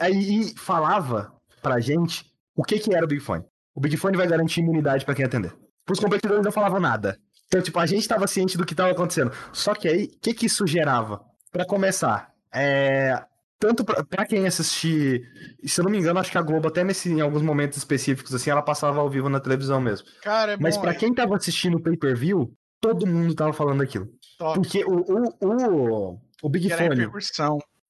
Aí 0.00 0.54
falava 0.56 1.32
pra 1.62 1.80
gente 1.80 2.24
o 2.54 2.62
que, 2.62 2.78
que 2.78 2.94
era 2.94 3.04
o 3.04 3.08
Big 3.08 3.20
Fone. 3.20 3.44
O 3.74 3.80
Big 3.80 3.96
Fone 3.96 4.16
vai 4.16 4.26
garantir 4.26 4.60
imunidade 4.60 5.04
para 5.04 5.14
quem 5.14 5.24
atender. 5.24 5.54
Os 5.90 6.00
competidores 6.00 6.42
não 6.42 6.52
falavam 6.52 6.80
nada. 6.80 7.18
Então, 7.46 7.60
tipo, 7.60 7.78
a 7.78 7.86
gente 7.86 8.00
estava 8.00 8.26
ciente 8.26 8.56
do 8.56 8.64
que 8.64 8.72
estava 8.72 8.90
acontecendo. 8.90 9.30
Só 9.52 9.74
que 9.74 9.86
aí, 9.86 10.04
o 10.04 10.18
que, 10.20 10.34
que 10.34 10.46
isso 10.46 10.66
gerava? 10.66 11.20
Para 11.52 11.64
começar, 11.64 12.32
é, 12.52 13.22
tanto 13.58 13.84
para 13.84 14.26
quem 14.26 14.46
assistir, 14.46 15.22
se 15.64 15.80
eu 15.80 15.84
não 15.84 15.90
me 15.90 15.98
engano, 15.98 16.18
acho 16.18 16.30
que 16.30 16.38
a 16.38 16.42
Globo 16.42 16.68
até 16.68 16.84
nesse, 16.84 17.10
em 17.10 17.20
alguns 17.20 17.42
momentos 17.42 17.78
específicos 17.78 18.34
assim, 18.34 18.50
ela 18.50 18.62
passava 18.62 19.00
ao 19.00 19.08
vivo 19.08 19.28
na 19.28 19.40
televisão 19.40 19.80
mesmo. 19.80 20.06
Cara, 20.22 20.52
é 20.52 20.56
Mas 20.58 20.76
para 20.76 20.94
quem 20.94 21.14
tava 21.14 21.36
assistindo 21.36 21.76
o 21.76 21.82
pay-per-view, 21.82 22.52
todo 22.80 23.06
mundo 23.06 23.34
tava 23.34 23.52
falando 23.52 23.82
aquilo. 23.82 24.08
Top. 24.38 24.60
Porque 24.60 24.84
o 24.84 25.00
o, 25.00 26.12
o, 26.12 26.20
o 26.42 26.48
Big 26.48 26.68
Fone. 26.70 27.08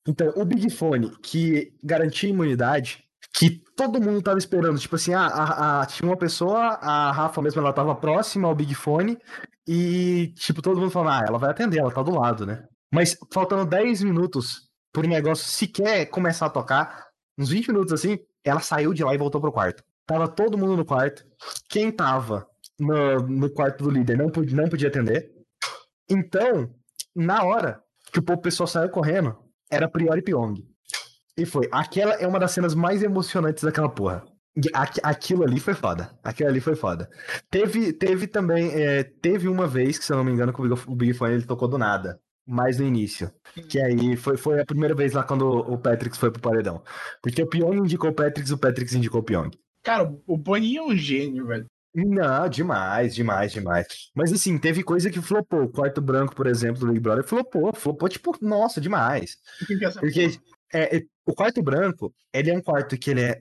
Então, 0.09 0.33
o 0.37 0.45
Big 0.45 0.71
Fone 0.71 1.11
que 1.23 1.73
garantia 1.83 2.31
imunidade, 2.31 3.05
que 3.35 3.63
todo 3.77 4.01
mundo 4.01 4.23
tava 4.23 4.39
esperando. 4.39 4.79
Tipo 4.79 4.97
assim, 4.97 5.15
ah, 5.15 5.27
a, 5.27 5.83
a, 5.83 5.87
tinha 5.87 6.09
uma 6.09 6.17
pessoa, 6.17 6.79
a 6.81 7.11
Rafa 7.13 7.43
mesmo, 7.43 7.61
ela 7.61 7.73
tava 7.73 7.95
próxima 7.95 8.47
ao 8.49 8.55
Big 8.55 8.75
Fone, 8.75 9.19
e, 9.67 10.33
tipo, 10.37 10.63
todo 10.63 10.79
mundo 10.81 10.91
falando, 10.91 11.11
ah, 11.11 11.25
ela 11.27 11.39
vai 11.39 11.51
atender, 11.51 11.79
ela 11.79 11.93
tá 11.93 12.03
do 12.03 12.13
lado, 12.13 12.47
né? 12.47 12.65
Mas 12.93 13.17
faltando 13.33 13.67
10 13.67 14.03
minutos 14.05 14.71
por 14.93 15.07
negócio 15.07 15.45
sequer 15.45 16.07
começar 16.07 16.47
a 16.47 16.51
tocar, 16.51 17.09
uns 17.37 17.51
20 17.51 17.69
minutos 17.69 17.93
assim, 17.93 18.19
ela 18.45 18.61
saiu 18.61 18.95
de 18.95 19.03
lá 19.03 19.13
e 19.13 19.19
voltou 19.19 19.41
pro 19.41 19.53
quarto. 19.53 19.83
Tava 20.07 20.29
todo 20.29 20.57
mundo 20.57 20.77
no 20.77 20.85
quarto. 20.85 21.25
Quem 21.69 21.91
tava 21.91 22.47
no, 22.79 23.19
no 23.27 23.51
quarto 23.51 23.83
do 23.83 23.91
líder 23.91 24.17
não 24.17 24.31
podia, 24.31 24.57
não 24.57 24.69
podia 24.69 24.89
atender. 24.89 25.36
Então, 26.09 26.71
na 27.15 27.43
hora 27.45 27.83
que 28.13 28.19
o 28.19 28.39
pessoal 28.39 28.67
saiu 28.67 28.89
correndo, 28.91 29.37
era 29.71 29.89
Priori 29.89 30.23
Pyong. 30.23 30.65
E 31.37 31.45
foi. 31.45 31.69
Aquela 31.71 32.15
é 32.15 32.27
uma 32.27 32.39
das 32.39 32.53
cenas 32.53 32.75
mais 32.75 33.03
emocionantes 33.03 33.63
daquela 33.63 33.89
porra. 33.89 34.25
Aquilo 35.03 35.45
ali 35.45 35.61
foi 35.61 35.75
foda. 35.75 36.11
Aquilo 36.25 36.49
ali 36.49 36.61
foi 36.61 36.75
foda. 36.75 37.11
Teve, 37.51 37.93
teve 37.93 38.27
também. 38.27 38.71
É, 38.73 39.03
teve 39.03 39.49
uma 39.49 39.67
vez, 39.67 39.99
que 39.99 40.05
se 40.05 40.13
eu 40.13 40.17
não 40.17 40.25
me 40.25 40.33
engano, 40.33 40.53
que 40.53 40.63
o 40.63 40.95
Big 40.95 41.13
Fone 41.13 41.35
ele 41.35 41.45
tocou 41.45 41.69
do 41.69 41.77
nada. 41.77 42.19
Mais 42.47 42.79
no 42.79 42.87
início. 42.87 43.31
Que 43.69 43.79
aí 43.79 44.17
foi, 44.17 44.37
foi 44.37 44.61
a 44.61 44.65
primeira 44.65 44.95
vez 44.95 45.13
lá 45.13 45.25
quando 45.25 45.47
o 45.47 45.77
Patrick 45.77 46.17
foi 46.17 46.31
pro 46.31 46.41
paredão. 46.41 46.83
Porque 47.21 47.43
o 47.43 47.47
Pyong 47.47 47.79
indicou 47.79 48.11
o 48.11 48.15
Patrick 48.15 48.51
o 48.51 48.57
Patrick 48.57 48.97
indicou 48.97 49.21
o 49.21 49.25
Pyong. 49.25 49.51
Cara, 49.83 50.11
o 50.27 50.37
Boninho 50.39 50.85
é 50.85 50.87
um 50.87 50.97
gênio, 50.97 51.47
velho. 51.47 51.67
Não, 51.99 52.47
demais, 52.47 53.15
demais, 53.15 53.53
demais. 53.53 53.87
Mas 54.15 54.31
assim, 54.31 54.59
teve 54.59 54.83
coisa 54.83 55.11
que 55.11 55.23
flopou. 55.23 55.63
O 55.63 55.73
quarto 55.73 56.03
branco, 56.03 56.35
por 56.35 56.47
exemplo, 56.47 56.81
do 56.81 56.89
Big 56.89 57.01
Brother, 57.01 57.25
flopou. 57.25 57.73
Flopou, 57.75 58.07
tipo, 58.07 58.37
nossa, 58.43 58.83
demais. 58.83 59.39
Porque 59.99 60.39
é, 60.75 61.03
o 61.25 61.35
quarto 61.35 61.63
branco, 61.63 62.15
ele 62.35 62.51
é 62.51 62.55
um 62.55 62.61
quarto 62.61 62.99
que 62.99 63.11
ele 63.11 63.23
é. 63.23 63.41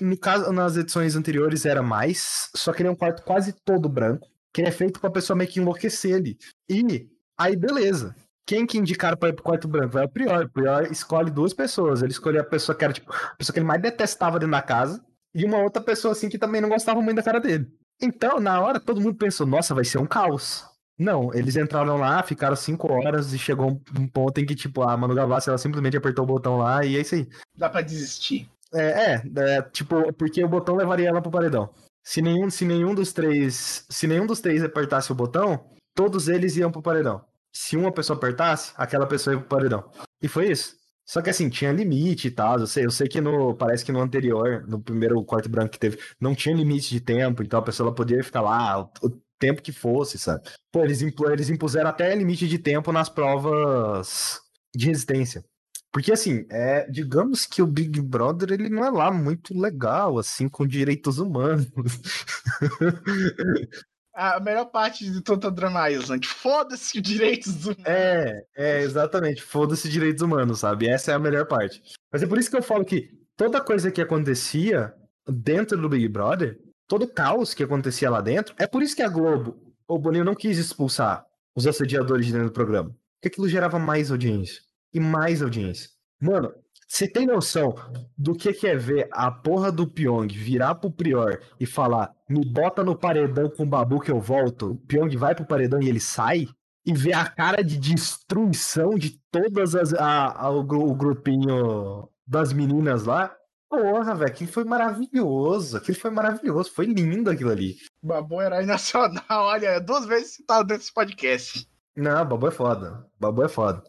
No 0.00 0.18
caso, 0.18 0.52
nas 0.52 0.76
edições 0.76 1.14
anteriores 1.14 1.64
era 1.64 1.80
mais, 1.80 2.50
só 2.56 2.72
que 2.72 2.82
ele 2.82 2.88
é 2.88 2.92
um 2.92 2.96
quarto 2.96 3.22
quase 3.22 3.52
todo 3.64 3.88
branco, 3.88 4.26
que 4.52 4.60
ele 4.60 4.68
é 4.68 4.72
feito 4.72 5.00
pra 5.00 5.08
pessoa 5.08 5.36
meio 5.36 5.48
que 5.48 5.60
enlouquecer 5.60 6.16
ali. 6.16 6.36
E 6.68 7.08
aí, 7.38 7.54
beleza. 7.54 8.16
Quem 8.44 8.66
que 8.66 8.78
indicaram 8.78 9.16
para 9.16 9.28
ir 9.28 9.32
pro 9.34 9.44
quarto 9.44 9.68
branco? 9.68 9.96
É 9.96 10.04
o 10.04 10.08
Prior. 10.08 10.44
O 10.44 10.50
Prior 10.50 10.90
escolhe 10.90 11.30
duas 11.30 11.54
pessoas. 11.54 12.02
Ele 12.02 12.10
escolheu 12.10 12.40
a 12.40 12.44
pessoa 12.44 12.76
que 12.76 12.84
era, 12.84 12.92
tipo, 12.92 13.12
a 13.12 13.36
pessoa 13.36 13.54
que 13.54 13.60
ele 13.60 13.66
mais 13.66 13.80
detestava 13.80 14.40
dentro 14.40 14.52
da 14.52 14.62
casa, 14.62 15.04
e 15.36 15.44
uma 15.44 15.58
outra 15.58 15.82
pessoa, 15.82 16.12
assim, 16.12 16.30
que 16.30 16.38
também 16.38 16.62
não 16.62 16.70
gostava 16.70 17.02
muito 17.02 17.18
da 17.18 17.22
cara 17.22 17.38
dele. 17.38 17.70
Então, 18.00 18.40
na 18.40 18.58
hora, 18.58 18.80
todo 18.80 19.02
mundo 19.02 19.16
pensou, 19.16 19.46
nossa, 19.46 19.74
vai 19.74 19.84
ser 19.84 19.98
um 19.98 20.06
caos. 20.06 20.64
Não, 20.98 21.32
eles 21.34 21.56
entraram 21.56 21.98
lá, 21.98 22.22
ficaram 22.22 22.56
cinco 22.56 22.90
horas 22.90 23.34
e 23.34 23.38
chegou 23.38 23.78
um 23.98 24.08
ponto 24.08 24.38
em 24.38 24.46
que, 24.46 24.54
tipo, 24.54 24.82
a 24.82 24.96
Manu 24.96 25.14
Gavassi, 25.14 25.50
ela 25.50 25.58
simplesmente 25.58 25.94
apertou 25.94 26.24
o 26.24 26.26
botão 26.26 26.56
lá 26.56 26.82
e 26.86 26.96
é 26.96 27.00
isso 27.00 27.14
aí. 27.14 27.28
Dá 27.54 27.68
pra 27.68 27.82
desistir. 27.82 28.48
É, 28.74 29.12
é, 29.12 29.22
é, 29.36 29.62
tipo, 29.62 30.10
porque 30.14 30.42
o 30.42 30.48
botão 30.48 30.74
levaria 30.74 31.10
ela 31.10 31.20
pro 31.20 31.30
paredão. 31.30 31.68
Se 32.02 32.22
nenhum, 32.22 32.48
se 32.48 32.64
nenhum 32.64 32.94
dos 32.94 33.12
três, 33.12 33.84
se 33.90 34.06
nenhum 34.06 34.26
dos 34.26 34.40
três 34.40 34.64
apertasse 34.64 35.12
o 35.12 35.14
botão, 35.14 35.66
todos 35.94 36.28
eles 36.28 36.56
iam 36.56 36.72
pro 36.72 36.80
paredão. 36.80 37.22
Se 37.52 37.76
uma 37.76 37.92
pessoa 37.92 38.16
apertasse, 38.16 38.72
aquela 38.74 39.06
pessoa 39.06 39.34
ia 39.34 39.40
pro 39.40 39.48
paredão. 39.48 39.90
E 40.22 40.28
foi 40.28 40.50
isso. 40.50 40.76
Só 41.06 41.22
que 41.22 41.30
assim, 41.30 41.48
tinha 41.48 41.70
limite 41.72 42.28
e 42.28 42.30
tal. 42.30 42.58
Eu 42.58 42.66
sei, 42.66 42.84
eu 42.84 42.90
sei 42.90 43.08
que 43.08 43.20
no. 43.20 43.54
Parece 43.54 43.84
que 43.84 43.92
no 43.92 44.00
anterior, 44.00 44.66
no 44.66 44.80
primeiro 44.82 45.22
quarto 45.24 45.48
branco 45.48 45.70
que 45.72 45.78
teve, 45.78 45.98
não 46.20 46.34
tinha 46.34 46.54
limite 46.54 46.90
de 46.90 47.00
tempo, 47.00 47.42
então 47.42 47.58
a 47.60 47.62
pessoa 47.62 47.94
podia 47.94 48.22
ficar 48.24 48.40
lá 48.42 48.80
o, 48.80 48.90
o 49.06 49.10
tempo 49.38 49.62
que 49.62 49.72
fosse, 49.72 50.18
sabe? 50.18 50.42
Pô, 50.72 50.82
eles, 50.84 51.00
eles 51.02 51.50
impuseram 51.50 51.90
até 51.90 52.14
limite 52.14 52.48
de 52.48 52.58
tempo 52.58 52.92
nas 52.92 53.08
provas 53.08 54.40
de 54.74 54.86
resistência. 54.86 55.44
Porque 55.92 56.12
assim, 56.12 56.44
é, 56.50 56.86
digamos 56.90 57.46
que 57.46 57.62
o 57.62 57.66
Big 57.66 58.00
Brother 58.02 58.52
ele 58.52 58.68
não 58.68 58.84
é 58.84 58.90
lá 58.90 59.10
muito 59.10 59.58
legal, 59.58 60.18
assim, 60.18 60.48
com 60.48 60.66
direitos 60.66 61.18
humanos. 61.18 61.66
A 64.16 64.40
melhor 64.40 64.64
parte 64.66 65.10
de 65.10 65.20
Total 65.20 65.50
Drama 65.50 65.90
Island, 65.90 66.26
foda-se 66.26 67.00
direitos 67.02 67.66
humanos. 67.66 67.84
É, 67.84 68.42
é, 68.56 68.80
exatamente, 68.80 69.42
foda-se 69.42 69.88
direitos 69.90 70.22
humanos, 70.22 70.60
sabe? 70.60 70.88
Essa 70.88 71.12
é 71.12 71.14
a 71.14 71.18
melhor 71.18 71.46
parte. 71.46 71.82
Mas 72.10 72.22
é 72.22 72.26
por 72.26 72.38
isso 72.38 72.50
que 72.50 72.56
eu 72.56 72.62
falo 72.62 72.84
que 72.84 73.10
toda 73.36 73.60
coisa 73.60 73.90
que 73.90 74.00
acontecia 74.00 74.94
dentro 75.28 75.76
do 75.76 75.88
Big 75.88 76.08
Brother 76.08 76.58
todo 76.88 77.04
o 77.04 77.08
caos 77.08 77.52
que 77.52 77.62
acontecia 77.62 78.10
lá 78.10 78.20
dentro. 78.20 78.54
É 78.58 78.66
por 78.66 78.82
isso 78.82 78.96
que 78.96 79.02
a 79.02 79.08
Globo, 79.08 79.74
o 79.86 79.98
Boninho 79.98 80.24
não 80.24 80.34
quis 80.34 80.58
expulsar 80.58 81.24
os 81.54 81.66
assediadores 81.66 82.26
de 82.26 82.32
dentro 82.32 82.48
do 82.48 82.52
programa. 82.52 82.90
Porque 83.16 83.28
aquilo 83.28 83.48
gerava 83.48 83.78
mais 83.78 84.10
audiência. 84.10 84.60
E 84.92 85.00
mais 85.00 85.42
audiência. 85.42 85.90
Mano, 86.20 86.52
você 86.86 87.08
tem 87.08 87.26
noção 87.26 87.74
do 88.16 88.34
que, 88.34 88.52
que 88.52 88.66
é 88.66 88.76
ver 88.76 89.08
a 89.10 89.30
porra 89.30 89.72
do 89.72 89.88
Pyong 89.88 90.28
virar 90.28 90.76
pro 90.76 90.90
Prior 90.90 91.40
e 91.58 91.66
falar: 91.66 92.12
me 92.28 92.44
bota 92.44 92.84
no 92.84 92.96
paredão 92.96 93.50
com 93.50 93.64
o 93.64 93.66
babu 93.66 94.00
que 94.00 94.10
eu 94.10 94.20
volto? 94.20 94.72
O 94.72 94.76
Pyong 94.76 95.14
vai 95.16 95.34
pro 95.34 95.44
paredão 95.44 95.82
e 95.82 95.88
ele 95.88 96.00
sai? 96.00 96.46
E 96.84 96.92
ver 96.92 97.14
a 97.14 97.28
cara 97.28 97.64
de 97.64 97.76
destruição 97.76 98.90
de 98.94 99.18
todas 99.30 99.74
as. 99.74 99.92
A, 99.94 100.46
a, 100.46 100.50
o, 100.50 100.60
o 100.60 100.94
grupinho 100.94 102.08
das 102.24 102.52
meninas 102.52 103.04
lá. 103.04 103.34
Porra, 103.68 104.14
velho, 104.14 104.30
aquilo 104.30 104.52
foi 104.52 104.64
maravilhoso. 104.64 105.76
Aquilo 105.76 105.98
foi 105.98 106.10
maravilhoso. 106.10 106.72
Foi 106.72 106.86
lindo 106.86 107.28
aquilo 107.28 107.50
ali. 107.50 107.76
Babu 108.00 108.40
Herói 108.40 108.64
Nacional, 108.64 109.22
olha, 109.28 109.80
duas 109.80 110.06
vezes 110.06 110.34
citado 110.34 110.68
desse 110.68 110.94
podcast. 110.94 111.68
Não, 111.96 112.24
Babu 112.24 112.46
é 112.46 112.52
foda. 112.52 113.04
Babu 113.18 113.42
é 113.42 113.48
foda. 113.48 113.82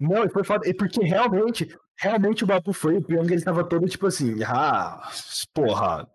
Não, 0.00 0.24
e 0.24 0.28
foi 0.28 0.42
foda. 0.42 0.68
E 0.68 0.74
porque 0.74 1.04
realmente, 1.04 1.68
realmente 2.02 2.42
o 2.42 2.46
Babu 2.46 2.72
foi, 2.72 2.96
o 2.96 3.02
Pyong 3.02 3.32
ele 3.32 3.44
tava 3.44 3.62
todo 3.62 3.88
tipo 3.88 4.06
assim, 4.08 4.42
ah, 4.44 5.08
porra, 5.54 6.08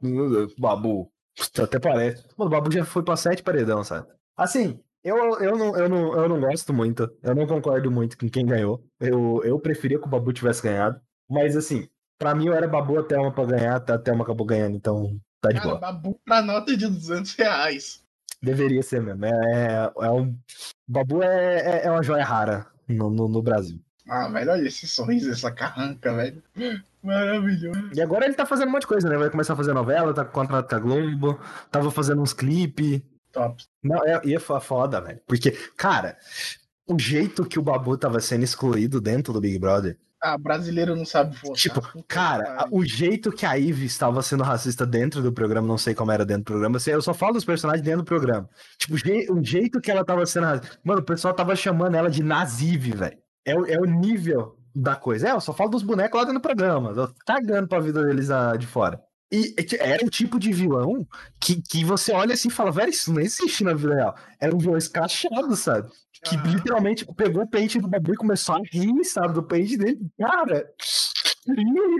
Babu. 0.59 1.09
Até 1.57 1.79
parece. 1.79 2.25
Mano, 2.35 2.49
o 2.49 2.49
Babu 2.49 2.71
já 2.71 2.83
foi 2.83 3.03
pra 3.03 3.15
sete 3.15 3.41
paredão, 3.41 3.83
sabe? 3.83 4.07
Assim, 4.35 4.79
eu, 5.03 5.15
eu, 5.39 5.57
não, 5.57 5.77
eu, 5.77 5.87
não, 5.87 6.13
eu 6.13 6.29
não 6.29 6.39
gosto 6.41 6.73
muito. 6.73 7.09
Eu 7.23 7.33
não 7.33 7.47
concordo 7.47 7.89
muito 7.89 8.17
com 8.17 8.27
quem 8.27 8.45
ganhou. 8.45 8.83
Eu, 8.99 9.41
eu 9.43 9.59
preferia 9.59 9.99
que 9.99 10.05
o 10.05 10.09
Babu 10.09 10.33
tivesse 10.33 10.61
ganhado. 10.61 10.99
Mas 11.29 11.55
assim, 11.55 11.87
pra 12.17 12.35
mim 12.35 12.47
eu 12.47 12.53
era 12.53 12.67
Babu 12.67 12.99
até 12.99 13.17
uma 13.17 13.31
pra 13.31 13.45
ganhar, 13.45 13.75
até 13.75 13.93
a 13.93 13.99
Thelma 13.99 14.23
acabou 14.23 14.45
ganhando, 14.45 14.75
então 14.75 15.17
tá 15.39 15.49
de 15.49 15.55
Cara, 15.55 15.67
boa. 15.69 15.79
Babu 15.79 16.19
pra 16.25 16.41
nota 16.41 16.75
de 16.75 16.87
200 16.87 17.33
reais. 17.35 18.03
Deveria 18.41 18.83
ser 18.83 19.01
mesmo. 19.01 19.25
É, 19.25 19.29
é, 19.29 20.05
é 20.05 20.11
um. 20.11 20.37
Babu 20.87 21.23
é, 21.23 21.59
é, 21.59 21.85
é 21.85 21.91
uma 21.91 22.03
joia 22.03 22.23
rara 22.23 22.67
no, 22.87 23.09
no, 23.09 23.27
no 23.27 23.41
Brasil. 23.41 23.79
Ah, 24.07 24.27
velho, 24.29 24.51
olha 24.51 24.67
esse 24.67 24.87
sorriso, 24.87 25.31
essa 25.31 25.51
carranca, 25.51 26.13
velho. 26.13 26.41
Maravilhoso. 27.03 27.89
E 27.93 28.01
agora 28.01 28.25
ele 28.25 28.33
tá 28.33 28.45
fazendo 28.45 28.69
um 28.69 28.71
monte 28.71 28.81
de 28.81 28.87
coisa, 28.87 29.09
né? 29.09 29.17
Vai 29.17 29.29
começar 29.29 29.53
a 29.53 29.57
fazer 29.57 29.73
novela, 29.73 30.13
tá 30.13 30.23
com 30.23 30.31
contrato 30.31 30.69
com 30.69 30.75
a 30.75 30.79
Globo, 30.79 31.39
tava 31.69 31.91
fazendo 31.91 32.21
uns 32.21 32.33
clipes. 32.33 33.01
Top. 33.31 33.63
Não, 33.83 34.03
é, 34.05 34.19
ia 34.25 34.39
foi 34.39 34.59
foda, 34.59 35.01
velho. 35.01 35.19
Porque, 35.27 35.51
cara, 35.75 36.17
o 36.87 36.97
jeito 36.97 37.45
que 37.45 37.59
o 37.59 37.61
Babu 37.61 37.97
tava 37.97 38.19
sendo 38.19 38.43
excluído 38.43 39.01
dentro 39.01 39.33
do 39.33 39.41
Big 39.41 39.59
Brother. 39.59 39.97
Ah, 40.21 40.37
brasileiro 40.37 40.95
não 40.95 41.05
sabe 41.05 41.35
votar. 41.35 41.55
Tipo, 41.55 42.03
cara, 42.07 42.67
o 42.71 42.83
jeito 42.83 43.31
que 43.31 43.45
a 43.45 43.53
Ivy 43.53 43.85
estava 43.85 44.21
sendo 44.23 44.43
racista 44.43 44.85
dentro 44.85 45.21
do 45.21 45.31
programa, 45.31 45.67
não 45.67 45.77
sei 45.77 45.93
como 45.93 46.11
era 46.11 46.25
dentro 46.25 46.43
do 46.43 46.47
programa, 46.47 46.79
eu 46.87 47.01
só 47.01 47.13
falo 47.13 47.33
dos 47.33 47.45
personagens 47.45 47.85
dentro 47.85 48.01
do 48.01 48.05
programa. 48.05 48.49
Tipo, 48.77 48.95
o 49.33 49.43
jeito 49.43 49.79
que 49.79 49.91
ela 49.91 50.03
tava 50.03 50.25
sendo 50.25 50.45
racista. 50.45 50.79
Mano, 50.83 51.01
o 51.01 51.05
pessoal 51.05 51.33
tava 51.33 51.55
chamando 51.55 51.95
ela 51.95 52.09
de 52.09 52.23
Nazive, 52.23 52.91
velho. 52.91 53.17
É, 53.47 53.55
o- 53.55 53.65
é 53.65 53.79
o 53.79 53.85
nível 53.85 54.57
da 54.75 54.95
coisa. 54.95 55.29
É, 55.29 55.31
eu 55.31 55.41
só 55.41 55.53
falo 55.53 55.69
dos 55.71 55.81
bonecos 55.83 56.17
lá 56.19 56.25
dentro 56.25 56.39
do 56.39 56.43
programa. 56.43 56.93
Tô 56.93 57.09
cagando 57.25 57.67
pra 57.67 57.79
vida 57.79 58.03
deles 58.03 58.29
ah, 58.29 58.55
de 58.57 58.67
fora. 58.67 59.01
E 59.31 59.53
era 59.79 60.05
um 60.05 60.09
tipo 60.09 60.39
de 60.39 60.53
vilão 60.53 61.05
que, 61.39 61.61
que 61.61 61.83
você 61.83 62.13
olha 62.13 62.33
assim 62.33 62.47
e 62.47 62.51
fala, 62.51 62.71
velho, 62.71 62.89
isso 62.91 63.11
não 63.11 63.19
existe 63.21 63.63
na 63.63 63.73
vida 63.73 63.95
real. 63.95 64.15
Era 64.39 64.55
um 64.55 64.59
vilão 64.59 64.77
escrachado, 64.77 65.55
sabe? 65.55 65.89
Que 66.23 66.35
literalmente 66.37 67.05
pegou 67.15 67.43
o 67.43 67.47
pente 67.47 67.79
do 67.79 67.87
Babu 67.87 68.13
e 68.13 68.17
começou 68.17 68.55
a 68.55 68.59
rir, 68.71 69.03
sabe? 69.03 69.33
Do 69.33 69.43
pente 69.43 69.77
dele. 69.77 69.99
Cara, 70.19 70.65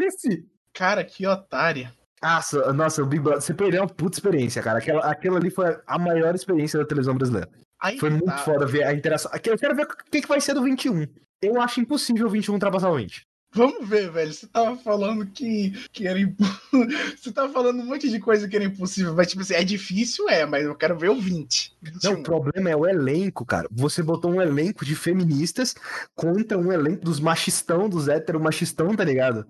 esse? 0.05 0.45
Cara, 0.73 1.03
que 1.03 1.25
otária. 1.27 1.93
Nossa, 2.21 2.73
nossa, 2.73 3.03
o 3.03 3.05
Big 3.05 3.21
Brother, 3.21 3.41
você 3.41 3.53
perdeu 3.53 3.81
uma 3.81 3.87
puta 3.89 4.17
experiência, 4.17 4.61
cara. 4.61 4.79
Aquela, 4.79 5.01
aquela 5.01 5.37
ali 5.37 5.51
foi 5.51 5.77
a 5.85 5.99
maior 5.99 6.33
experiência 6.33 6.79
da 6.79 6.85
televisão 6.85 7.15
brasileira. 7.15 7.49
Aí 7.79 7.99
Foi 7.99 8.09
que 8.09 8.15
muito 8.15 8.25
tá. 8.25 8.37
foda 8.39 8.65
ver 8.65 8.83
a 8.83 8.93
interação. 8.93 9.31
Eu 9.43 9.57
quero 9.57 9.75
ver 9.75 9.83
o 9.83 9.87
que, 10.11 10.21
que 10.21 10.27
vai 10.27 10.41
ser 10.41 10.55
do 10.55 10.63
21. 10.63 11.05
Eu 11.41 11.61
acho 11.61 11.79
impossível 11.79 12.27
o 12.27 12.29
21 12.29 12.53
ultrapassar 12.53 12.89
o 12.89 12.97
20. 12.97 13.27
Vamos 13.53 13.87
ver, 13.87 14.11
velho. 14.11 14.31
Você 14.31 14.45
tava 14.47 14.75
falando 14.75 15.25
que, 15.25 15.71
que 15.91 16.07
era 16.07 16.19
imp... 16.19 16.39
Você 17.17 17.31
tava 17.31 17.51
falando 17.51 17.81
um 17.81 17.85
monte 17.85 18.09
de 18.09 18.19
coisa 18.19 18.47
que 18.47 18.55
era 18.55 18.65
impossível. 18.65 19.15
Mas, 19.15 19.27
tipo 19.27 19.41
assim, 19.41 19.53
é 19.53 19.63
difícil, 19.63 20.29
é, 20.29 20.45
mas 20.45 20.65
eu 20.65 20.75
quero 20.75 20.97
ver 20.97 21.09
o 21.09 21.19
20. 21.19 21.75
Não, 22.03 22.11
21. 22.11 22.13
o 22.13 22.23
problema 22.23 22.69
é 22.69 22.75
o 22.75 22.85
elenco, 22.85 23.45
cara. 23.45 23.67
Você 23.71 24.03
botou 24.03 24.31
um 24.31 24.41
elenco 24.41 24.85
de 24.85 24.95
feministas 24.95 25.75
contra 26.15 26.57
um 26.57 26.71
elenco 26.71 27.03
dos 27.03 27.19
machistão, 27.19 27.89
dos 27.89 28.07
hétero 28.07 28.39
machistão, 28.39 28.95
tá 28.95 29.03
ligado? 29.03 29.45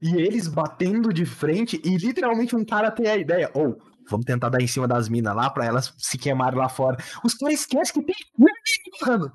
E 0.00 0.14
eles 0.14 0.46
batendo 0.46 1.12
de 1.12 1.26
frente 1.26 1.80
e 1.84 1.96
literalmente 1.96 2.56
um 2.56 2.64
cara 2.64 2.90
tem 2.90 3.08
a 3.08 3.16
ideia. 3.16 3.50
Ou, 3.52 3.78
vamos 4.08 4.24
tentar 4.24 4.48
dar 4.48 4.62
em 4.62 4.66
cima 4.66 4.88
das 4.88 5.08
minas 5.08 5.34
lá 5.34 5.50
pra 5.50 5.66
elas 5.66 5.92
se 5.98 6.16
queimarem 6.16 6.58
lá 6.58 6.68
fora. 6.68 6.96
Os 7.22 7.34
caras 7.34 7.60
esquecem 7.60 7.94
que 7.94 8.02
tem. 8.02 8.16
Mano. 9.02 9.32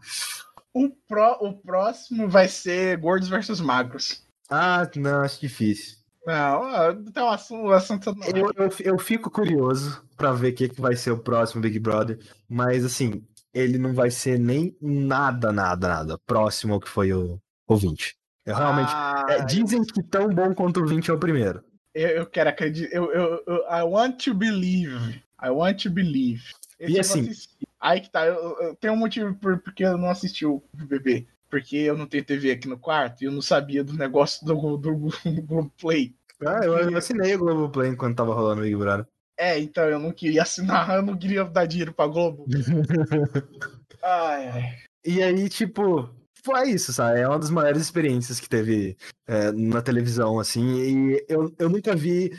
O, 0.75 0.89
pró... 1.07 1.37
o 1.41 1.53
próximo 1.53 2.27
vai 2.27 2.47
ser 2.49 2.97
Gordos 2.97 3.29
versus 3.29 3.61
Magros. 3.61 4.23
Ah, 4.49 4.87
não, 4.95 5.21
acho 5.21 5.39
difícil. 5.39 5.95
Não, 6.27 7.03
tem 7.13 7.23
um 7.23 7.29
assunto, 7.29 7.61
um 7.67 7.71
assunto 7.71 8.13
não. 8.15 8.27
Eu, 8.27 8.51
eu, 8.57 8.69
eu 8.79 8.99
fico 8.99 9.31
curioso 9.31 10.03
pra 10.17 10.33
ver 10.33 10.51
o 10.51 10.55
que, 10.55 10.69
que 10.69 10.81
vai 10.81 10.95
ser 10.95 11.11
o 11.11 11.19
próximo 11.19 11.61
Big 11.61 11.79
Brother, 11.79 12.19
mas 12.49 12.83
assim, 12.83 13.23
ele 13.53 13.77
não 13.77 13.93
vai 13.93 14.11
ser 14.11 14.37
nem 14.39 14.75
nada, 14.81 15.51
nada, 15.51 15.87
nada 15.87 16.17
próximo 16.25 16.73
ao 16.73 16.79
que 16.79 16.89
foi 16.89 17.13
o, 17.13 17.39
o 17.67 17.75
20. 17.77 18.15
Eu 18.45 18.55
realmente. 18.55 18.91
Ah, 18.93 19.25
é, 19.29 19.45
dizem 19.45 19.83
que 19.83 20.03
tão 20.03 20.27
bom 20.29 20.53
quanto 20.53 20.81
o 20.81 20.85
20 20.87 21.09
é 21.09 21.13
o 21.13 21.19
primeiro. 21.19 21.63
eu, 21.93 22.09
eu 22.09 22.25
quero 22.25 22.49
acreditar. 22.49 22.93
Eu, 22.95 23.11
eu, 23.13 23.43
eu- 23.47 23.63
I 23.71 23.81
want 23.83 24.23
to 24.25 24.33
believe. 24.33 25.21
I 25.41 25.49
want 25.49 25.83
to 25.83 25.89
believe. 25.89 26.43
Esse 26.79 26.93
E 26.93 26.99
assim-. 26.99 27.31
Aí 27.79 28.01
que 28.01 28.09
tá. 28.09 28.25
Eu, 28.25 28.59
eu 28.59 28.75
tenho 28.75 28.93
um 28.93 28.97
motivo 28.97 29.33
por, 29.35 29.59
porque 29.59 29.83
eu 29.83 29.97
não 29.97 30.09
assisti 30.09 30.45
o 30.45 30.63
BBB. 30.73 31.27
Porque 31.49 31.77
eu 31.77 31.97
não 31.97 32.07
tenho 32.07 32.25
TV 32.25 32.51
aqui 32.51 32.67
no 32.67 32.77
quarto 32.77 33.21
e 33.21 33.25
eu 33.25 33.31
não 33.31 33.41
sabia 33.41 33.83
do 33.83 33.93
negócio 33.93 34.45
do, 34.45 34.77
do, 34.77 34.93
do 34.93 35.41
Globoplay. 35.43 36.13
Ah, 36.45 36.59
eu, 36.63 36.77
eu 36.77 36.97
assinei 36.97 37.35
o 37.35 37.39
Globoplay 37.39 37.89
enquanto 37.89 38.17
tava 38.17 38.33
rolando 38.33 38.61
o 38.61 38.63
Big 38.63 38.75
Brother. 38.75 39.07
É, 39.37 39.59
então 39.59 39.83
eu 39.85 39.99
não 39.99 40.11
queria 40.11 40.43
assinar, 40.43 40.95
eu 40.95 41.01
não 41.01 41.17
queria 41.17 41.43
dar 41.43 41.65
dinheiro 41.65 41.93
pra 41.93 42.07
Globo. 42.07 42.45
Ai, 44.01 44.47
ai. 44.49 44.75
E 45.03 45.23
aí, 45.23 45.49
tipo, 45.49 46.13
foi 46.45 46.69
isso, 46.69 46.93
sabe? 46.93 47.21
É 47.21 47.27
uma 47.27 47.39
das 47.39 47.49
maiores 47.49 47.81
experiências 47.81 48.39
que 48.39 48.47
teve 48.47 48.95
é, 49.27 49.51
na 49.51 49.81
televisão, 49.81 50.39
assim. 50.39 51.13
E 51.13 51.25
eu, 51.27 51.51
eu 51.57 51.67
nunca 51.67 51.95
vi. 51.95 52.31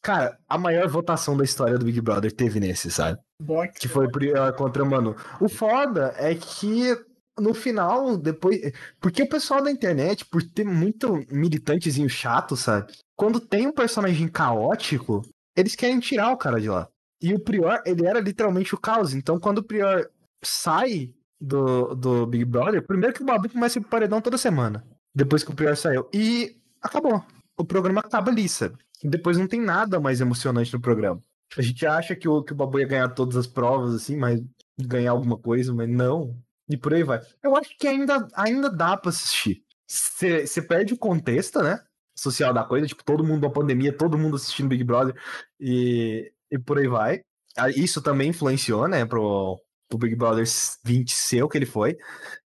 Cara, 0.00 0.38
a 0.48 0.56
maior 0.56 0.88
votação 0.88 1.36
da 1.36 1.44
história 1.44 1.78
do 1.78 1.84
Big 1.84 2.00
Brother 2.00 2.32
teve 2.32 2.58
nesse, 2.58 2.90
sabe? 2.90 3.18
Bom 3.40 3.62
Que 3.68 3.86
foi 3.86 4.10
Prior 4.10 4.52
contra 4.54 4.82
o 4.82 4.86
Manu. 4.90 5.14
O 5.40 5.48
foda 5.48 6.14
é 6.16 6.34
que 6.34 6.96
no 7.38 7.52
final, 7.52 8.16
depois. 8.16 8.72
Porque 8.98 9.22
o 9.22 9.28
pessoal 9.28 9.62
da 9.62 9.70
internet, 9.70 10.24
por 10.24 10.42
ter 10.42 10.64
muito 10.64 11.22
militantezinho 11.30 12.08
chato, 12.08 12.56
sabe? 12.56 12.92
Quando 13.14 13.38
tem 13.40 13.66
um 13.66 13.72
personagem 13.72 14.26
caótico, 14.26 15.22
eles 15.54 15.74
querem 15.74 16.00
tirar 16.00 16.32
o 16.32 16.38
cara 16.38 16.60
de 16.60 16.68
lá. 16.68 16.88
E 17.20 17.34
o 17.34 17.40
Prior, 17.40 17.82
ele 17.84 18.06
era 18.06 18.20
literalmente 18.20 18.74
o 18.74 18.80
caos. 18.80 19.14
Então, 19.14 19.38
quando 19.38 19.58
o 19.58 19.64
Prior 19.64 20.08
sai 20.42 21.13
do, 21.40 21.94
do 21.94 22.26
Big 22.26 22.44
Brother, 22.44 22.86
primeiro 22.86 23.14
que 23.14 23.22
o 23.22 23.26
Babu 23.26 23.48
começa 23.48 23.80
pro 23.80 23.90
paredão 23.90 24.20
toda 24.20 24.38
semana. 24.38 24.84
Depois 25.14 25.44
que 25.44 25.50
o 25.50 25.54
Prior 25.54 25.76
saiu. 25.76 26.08
E 26.12 26.56
acabou. 26.82 27.24
O 27.56 27.64
programa 27.64 28.00
acaba 28.00 28.30
ali, 28.30 28.48
sabe? 28.48 28.76
Depois 29.02 29.38
não 29.38 29.46
tem 29.46 29.60
nada 29.60 30.00
mais 30.00 30.20
emocionante 30.20 30.72
no 30.72 30.80
programa. 30.80 31.20
A 31.56 31.62
gente 31.62 31.86
acha 31.86 32.16
que 32.16 32.28
o, 32.28 32.42
que 32.42 32.52
o 32.52 32.56
Babu 32.56 32.80
ia 32.80 32.86
ganhar 32.86 33.08
todas 33.10 33.36
as 33.36 33.46
provas, 33.46 33.94
assim, 33.94 34.16
mas 34.16 34.42
ganhar 34.78 35.12
alguma 35.12 35.38
coisa, 35.38 35.72
mas 35.72 35.88
não. 35.88 36.36
E 36.68 36.76
por 36.76 36.94
aí 36.94 37.02
vai. 37.02 37.20
Eu 37.42 37.56
acho 37.56 37.76
que 37.78 37.86
ainda, 37.86 38.26
ainda 38.34 38.70
dá 38.70 38.96
pra 38.96 39.10
assistir. 39.10 39.62
Você 39.86 40.62
perde 40.62 40.94
o 40.94 40.98
contexto, 40.98 41.62
né? 41.62 41.78
Social 42.16 42.52
da 42.54 42.64
coisa, 42.64 42.86
tipo, 42.86 43.04
todo 43.04 43.24
mundo 43.24 43.42
na 43.42 43.50
pandemia, 43.50 43.96
todo 43.96 44.18
mundo 44.18 44.36
assistindo 44.36 44.68
Big 44.68 44.82
Brother 44.82 45.14
e, 45.60 46.32
e 46.50 46.58
por 46.58 46.78
aí 46.78 46.88
vai. 46.88 47.20
Ah, 47.56 47.68
Isso 47.68 48.00
também 48.02 48.30
influenciou, 48.30 48.88
né, 48.88 49.04
pro, 49.04 49.60
pro 49.98 50.08
Big 50.08 50.16
Brother 50.16 50.44
20 50.84 51.12
ser 51.12 51.42
o 51.42 51.48
que 51.48 51.58
ele 51.58 51.66
foi, 51.66 51.96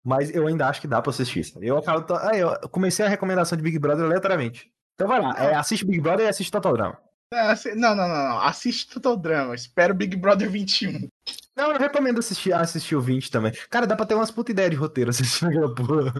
mas 0.04 0.34
eu 0.34 0.46
ainda 0.46 0.66
acho 0.68 0.80
que 0.80 0.86
dá 0.88 1.00
pra 1.02 1.10
assistir. 1.10 1.44
sabe? 1.44 1.66
Eu 1.66 1.78
acabo. 1.78 2.04
Ah, 2.14 2.36
eu 2.36 2.68
comecei 2.70 3.04
a 3.04 3.08
recomendação 3.08 3.56
de 3.56 3.62
Big 3.64 3.78
Brother 3.78 4.04
aleatoriamente. 4.04 4.70
Então 4.94 5.06
vai 5.08 5.20
lá, 5.20 5.34
é, 5.38 5.54
assiste 5.54 5.84
Big 5.84 6.00
Brother 6.00 6.26
e 6.26 6.28
assiste 6.28 6.50
Total 6.50 6.72
Drama. 6.72 6.98
Não, 7.32 7.38
assi- 7.50 7.74
Não, 7.74 7.94
não, 7.94 8.08
não, 8.08 8.28
não. 8.30 8.40
Assiste 8.40 8.88
Total 8.88 9.16
Drama. 9.16 9.54
Espero 9.54 9.94
Big 9.94 10.16
Brother 10.16 10.50
21. 10.50 11.08
Não, 11.56 11.72
eu 11.72 11.78
recomendo 11.78 12.18
assistir, 12.20 12.52
assistir 12.54 12.96
o 12.96 13.00
20 13.00 13.30
também. 13.30 13.52
Cara, 13.68 13.86
dá 13.86 13.94
pra 13.94 14.06
ter 14.06 14.14
umas 14.14 14.30
puta 14.30 14.50
ideia 14.50 14.70
de 14.70 14.76
roteiro 14.76 15.10
assistindo 15.10 15.48
aquela 15.48 15.74
porra. 15.74 16.14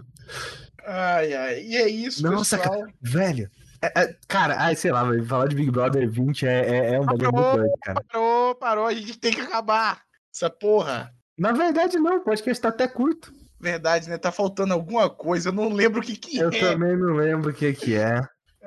Ai, 0.85 1.33
ai. 1.33 1.61
E 1.63 1.75
é 1.77 1.87
isso, 1.89 2.21
Nossa, 2.23 2.57
pessoal. 2.57 2.83
Velho. 3.01 3.49
é- 3.81 4.01
é- 4.03 4.15
cara, 4.27 4.55
ai, 4.59 4.75
sei 4.75 4.91
lá, 4.91 5.03
velho, 5.03 5.25
falar 5.25 5.47
de 5.47 5.55
Big 5.55 5.71
Brother 5.71 6.09
20 6.09 6.45
é, 6.45 6.59
é, 6.69 6.93
é 6.95 6.99
um 6.99 7.05
bagulho 7.05 7.31
muito 7.31 7.55
doido, 7.57 7.73
cara. 7.83 8.03
Parou, 8.11 8.55
parou. 8.55 8.85
A 8.85 8.93
gente 8.93 9.17
tem 9.17 9.33
que 9.33 9.41
acabar. 9.41 10.01
Essa 10.33 10.49
porra. 10.49 11.11
Na 11.39 11.53
verdade, 11.53 11.97
não, 11.97 12.17
o 12.17 12.23
podcast 12.23 12.61
tá 12.61 12.69
até 12.69 12.87
curto. 12.87 13.33
Verdade, 13.59 14.09
né? 14.09 14.17
Tá 14.17 14.31
faltando 14.31 14.73
alguma 14.73 15.09
coisa. 15.09 15.49
Eu 15.49 15.53
não 15.53 15.69
lembro 15.69 16.01
o 16.01 16.03
que 16.03 16.15
que 16.15 16.37
Eu 16.37 16.49
é. 16.49 16.59
também 16.59 16.97
não 16.97 17.15
lembro 17.15 17.51
o 17.51 17.53
que 17.53 17.73
que 17.73 17.95
é. 17.95 18.21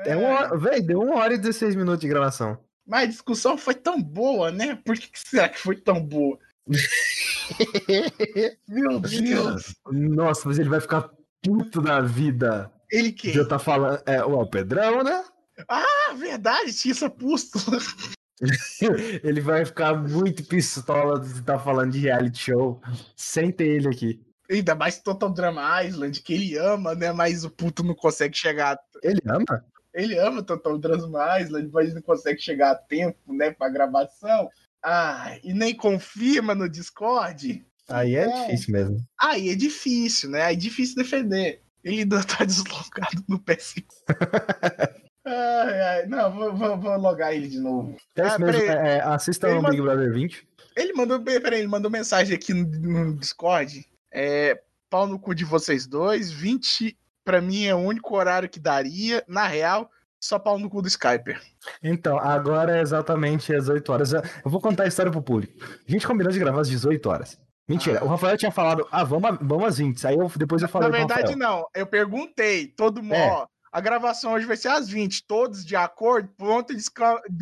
É 0.04 0.16
uma 0.16 0.28
hora, 0.28 0.58
velho, 0.58 0.86
deu 0.86 1.00
uma 1.00 1.16
hora 1.16 1.34
e 1.34 1.38
16 1.38 1.76
minutos 1.76 2.00
de 2.00 2.08
gravação. 2.08 2.58
Mas 2.86 3.04
a 3.04 3.10
discussão 3.10 3.56
foi 3.56 3.74
tão 3.74 4.02
boa, 4.02 4.50
né? 4.50 4.78
Por 4.84 4.96
que, 4.96 5.08
que 5.08 5.20
será 5.20 5.48
que 5.48 5.58
foi 5.58 5.76
tão 5.76 6.02
boa? 6.02 6.38
Meu 8.68 9.00
Deus. 9.00 9.74
Nossa, 9.90 10.48
mas 10.48 10.58
ele 10.58 10.68
vai 10.68 10.80
ficar 10.80 11.10
puto 11.42 11.80
da 11.80 12.00
vida. 12.00 12.70
Ele 12.90 13.12
quem? 13.12 13.32
Já 13.32 13.44
tá 13.44 13.58
falando. 13.58 14.02
É, 14.06 14.22
o 14.24 14.46
Pedrão, 14.46 15.02
né? 15.02 15.24
Ah, 15.68 16.14
verdade, 16.16 16.72
tinha 16.72 16.92
essa 16.92 17.10
pústula. 17.10 17.78
Ele 19.22 19.40
vai 19.40 19.64
ficar 19.64 19.94
muito 19.94 20.44
pistola 20.44 21.20
de 21.20 21.42
tá 21.42 21.58
falando 21.58 21.92
de 21.92 22.00
reality 22.00 22.38
show 22.38 22.80
sem 23.16 23.50
ter 23.52 23.68
ele 23.68 23.88
aqui. 23.88 24.20
Ainda 24.50 24.74
mais 24.74 24.98
Total 24.98 25.32
Drama 25.32 25.82
Island, 25.82 26.20
que 26.20 26.34
ele 26.34 26.58
ama, 26.58 26.94
né? 26.94 27.12
Mas 27.12 27.44
o 27.44 27.50
puto 27.50 27.82
não 27.82 27.94
consegue 27.94 28.36
chegar. 28.36 28.78
Ele 29.02 29.20
ama? 29.26 29.64
Ele 29.94 30.18
ama 30.18 30.42
Total 30.42 30.76
Drama 30.76 31.40
Island, 31.40 31.70
mas 31.72 31.94
não 31.94 32.02
consegue 32.02 32.40
chegar 32.40 32.72
a 32.72 32.74
tempo, 32.74 33.32
né? 33.32 33.50
Pra 33.52 33.68
gravação. 33.70 34.48
Ah, 34.82 35.36
e 35.44 35.54
nem 35.54 35.74
confirma 35.74 36.54
no 36.54 36.68
Discord. 36.68 37.64
Aí 37.88 38.16
é, 38.16 38.24
É. 38.24 38.44
difícil 38.46 38.72
mesmo. 38.72 38.96
Aí 39.18 39.48
é 39.50 39.54
difícil, 39.54 40.30
né? 40.30 40.42
Aí 40.42 40.54
é 40.54 40.58
difícil 40.58 40.96
defender. 40.96 41.62
Ele 41.84 42.00
ainda 42.00 42.22
tá 42.24 42.44
deslogado 42.44 43.24
no 43.28 43.38
PS5. 43.38 43.84
ai, 45.42 45.80
ai. 45.80 46.06
Não, 46.06 46.32
vou, 46.32 46.54
vou, 46.54 46.76
vou 46.78 46.96
logar 46.98 47.34
ele 47.34 47.48
de 47.48 47.58
novo. 47.60 47.96
É 48.16 48.26
isso 48.26 48.36
Ah, 48.36 48.38
mesmo. 48.38 48.60
peraí. 48.60 48.78
é, 48.78 48.96
é, 48.96 49.00
assistam 49.02 49.48
Ele 49.48 49.58
o 49.58 49.70
Big 49.70 49.82
Brother 49.82 50.12
20. 50.12 50.48
Ele 50.76 50.92
mandou, 50.94 51.20
peraí, 51.22 51.60
ele 51.60 51.68
mandou 51.68 51.90
mensagem 51.90 52.34
aqui 52.34 52.54
no, 52.54 52.64
no 52.64 53.14
Discord. 53.16 53.86
É, 54.12 54.60
pau 54.88 55.06
no 55.06 55.18
cu 55.18 55.34
de 55.34 55.44
vocês 55.44 55.86
dois. 55.86 56.30
20 56.30 56.96
pra 57.24 57.40
mim 57.40 57.64
é 57.66 57.74
o 57.74 57.78
único 57.78 58.16
horário 58.16 58.48
que 58.48 58.58
daria. 58.60 59.22
Na 59.28 59.46
real, 59.46 59.90
só 60.20 60.38
pau 60.38 60.58
no 60.58 60.70
cu 60.70 60.80
do 60.82 60.88
Skyper. 60.88 61.40
Então, 61.82 62.18
agora 62.18 62.78
é 62.78 62.80
exatamente 62.80 63.54
às 63.54 63.68
8 63.68 63.92
horas. 63.92 64.12
Eu 64.12 64.22
vou 64.44 64.60
contar 64.60 64.84
a 64.84 64.88
história 64.88 65.10
pro 65.12 65.22
público. 65.22 65.52
A 65.86 65.90
gente 65.90 66.06
combinou 66.06 66.32
de 66.32 66.38
gravar 66.38 66.60
às 66.62 66.68
18 66.68 67.06
horas. 67.08 67.38
Mentira, 67.68 68.00
Ah. 68.00 68.04
o 68.04 68.08
Rafael 68.08 68.36
tinha 68.36 68.50
falado, 68.50 68.86
ah, 68.90 69.04
vamos, 69.04 69.38
vamos 69.40 69.64
às 69.66 69.78
20. 69.78 70.04
Aí 70.06 70.16
eu, 70.16 70.30
depois 70.36 70.62
eu 70.62 70.68
falei 70.68 70.90
Na 70.90 70.96
verdade, 70.98 71.36
não. 71.36 71.64
Eu 71.74 71.86
perguntei. 71.86 72.66
Todo 72.66 73.02
mundo, 73.02 73.14
É. 73.14 73.46
a 73.72 73.80
gravação 73.80 74.34
hoje 74.34 74.44
vai 74.44 74.56
ser 74.56 74.68
às 74.68 74.88
20. 74.88 75.24
Todos 75.26 75.64
de 75.64 75.74
acordo, 75.74 76.28
ponto 76.36 76.74
de, 76.76 76.84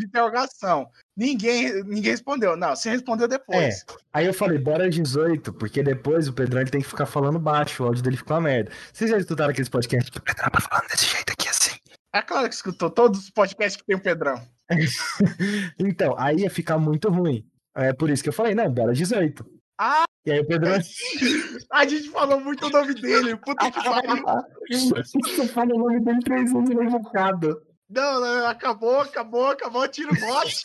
interrogação. 0.04 0.88
Ninguém, 1.16 1.82
ninguém 1.82 2.12
respondeu. 2.12 2.56
Não, 2.56 2.76
você 2.76 2.88
respondeu 2.88 3.26
depois. 3.26 3.84
Aí 4.12 4.26
eu 4.26 4.32
falei, 4.32 4.56
bora 4.56 4.86
às 4.86 4.94
18, 4.94 5.52
porque 5.54 5.82
depois 5.82 6.28
o 6.28 6.32
Pedrão 6.32 6.60
ele 6.60 6.70
tem 6.70 6.80
que 6.80 6.86
ficar 6.86 7.06
falando 7.06 7.38
baixo, 7.40 7.82
o 7.82 7.86
áudio 7.86 8.04
dele 8.04 8.16
fica 8.16 8.34
uma 8.34 8.42
merda. 8.42 8.70
Vocês 8.92 9.10
já 9.10 9.18
escutaram 9.18 9.50
aqueles 9.50 9.68
podcasts 9.68 10.08
que 10.08 10.18
o 10.18 10.22
Pedrão 10.22 10.48
tá 10.48 10.60
falando 10.60 10.88
desse 10.88 11.06
jeito 11.06 11.32
aqui 11.32 11.48
assim? 11.48 11.76
É, 12.12 12.22
claro 12.22 12.48
que 12.48 12.54
escutou 12.54 12.90
todos 12.90 13.24
os 13.24 13.30
podcasts 13.30 13.80
que 13.80 13.86
tem 13.86 13.96
o 13.96 14.00
Pedrão. 14.00 14.40
Então, 15.78 16.14
aí 16.16 16.42
ia 16.42 16.50
ficar 16.50 16.78
muito 16.78 17.10
ruim. 17.10 17.44
É 17.74 17.92
por 17.92 18.08
isso 18.08 18.22
que 18.22 18.28
eu 18.28 18.32
falei, 18.32 18.54
não, 18.54 18.70
bora 18.72 18.92
às 18.92 18.98
18. 18.98 19.44
Ah! 19.82 20.04
E 20.26 20.32
aí 20.32 20.40
o 20.40 20.46
Pedrão. 20.46 20.74
A 21.72 21.86
gente 21.86 22.10
falou 22.10 22.38
muito 22.40 22.66
o 22.66 22.70
nome 22.70 22.92
dele. 22.94 23.34
Puta 23.36 23.70
que 23.70 23.82
pariu. 23.82 24.22
Você 24.68 25.48
fala 25.48 25.74
o 25.74 25.78
nome 25.78 26.00
dele 26.00 26.20
três 26.22 26.52
vezes 26.52 26.68
no 26.68 26.82
invocado. 26.82 27.62
Não, 27.88 28.20
não, 28.20 28.46
acabou, 28.46 29.00
acabou, 29.00 29.46
acabou. 29.48 29.88
Tira 29.88 30.10
o 30.10 30.14
bot. 30.14 30.62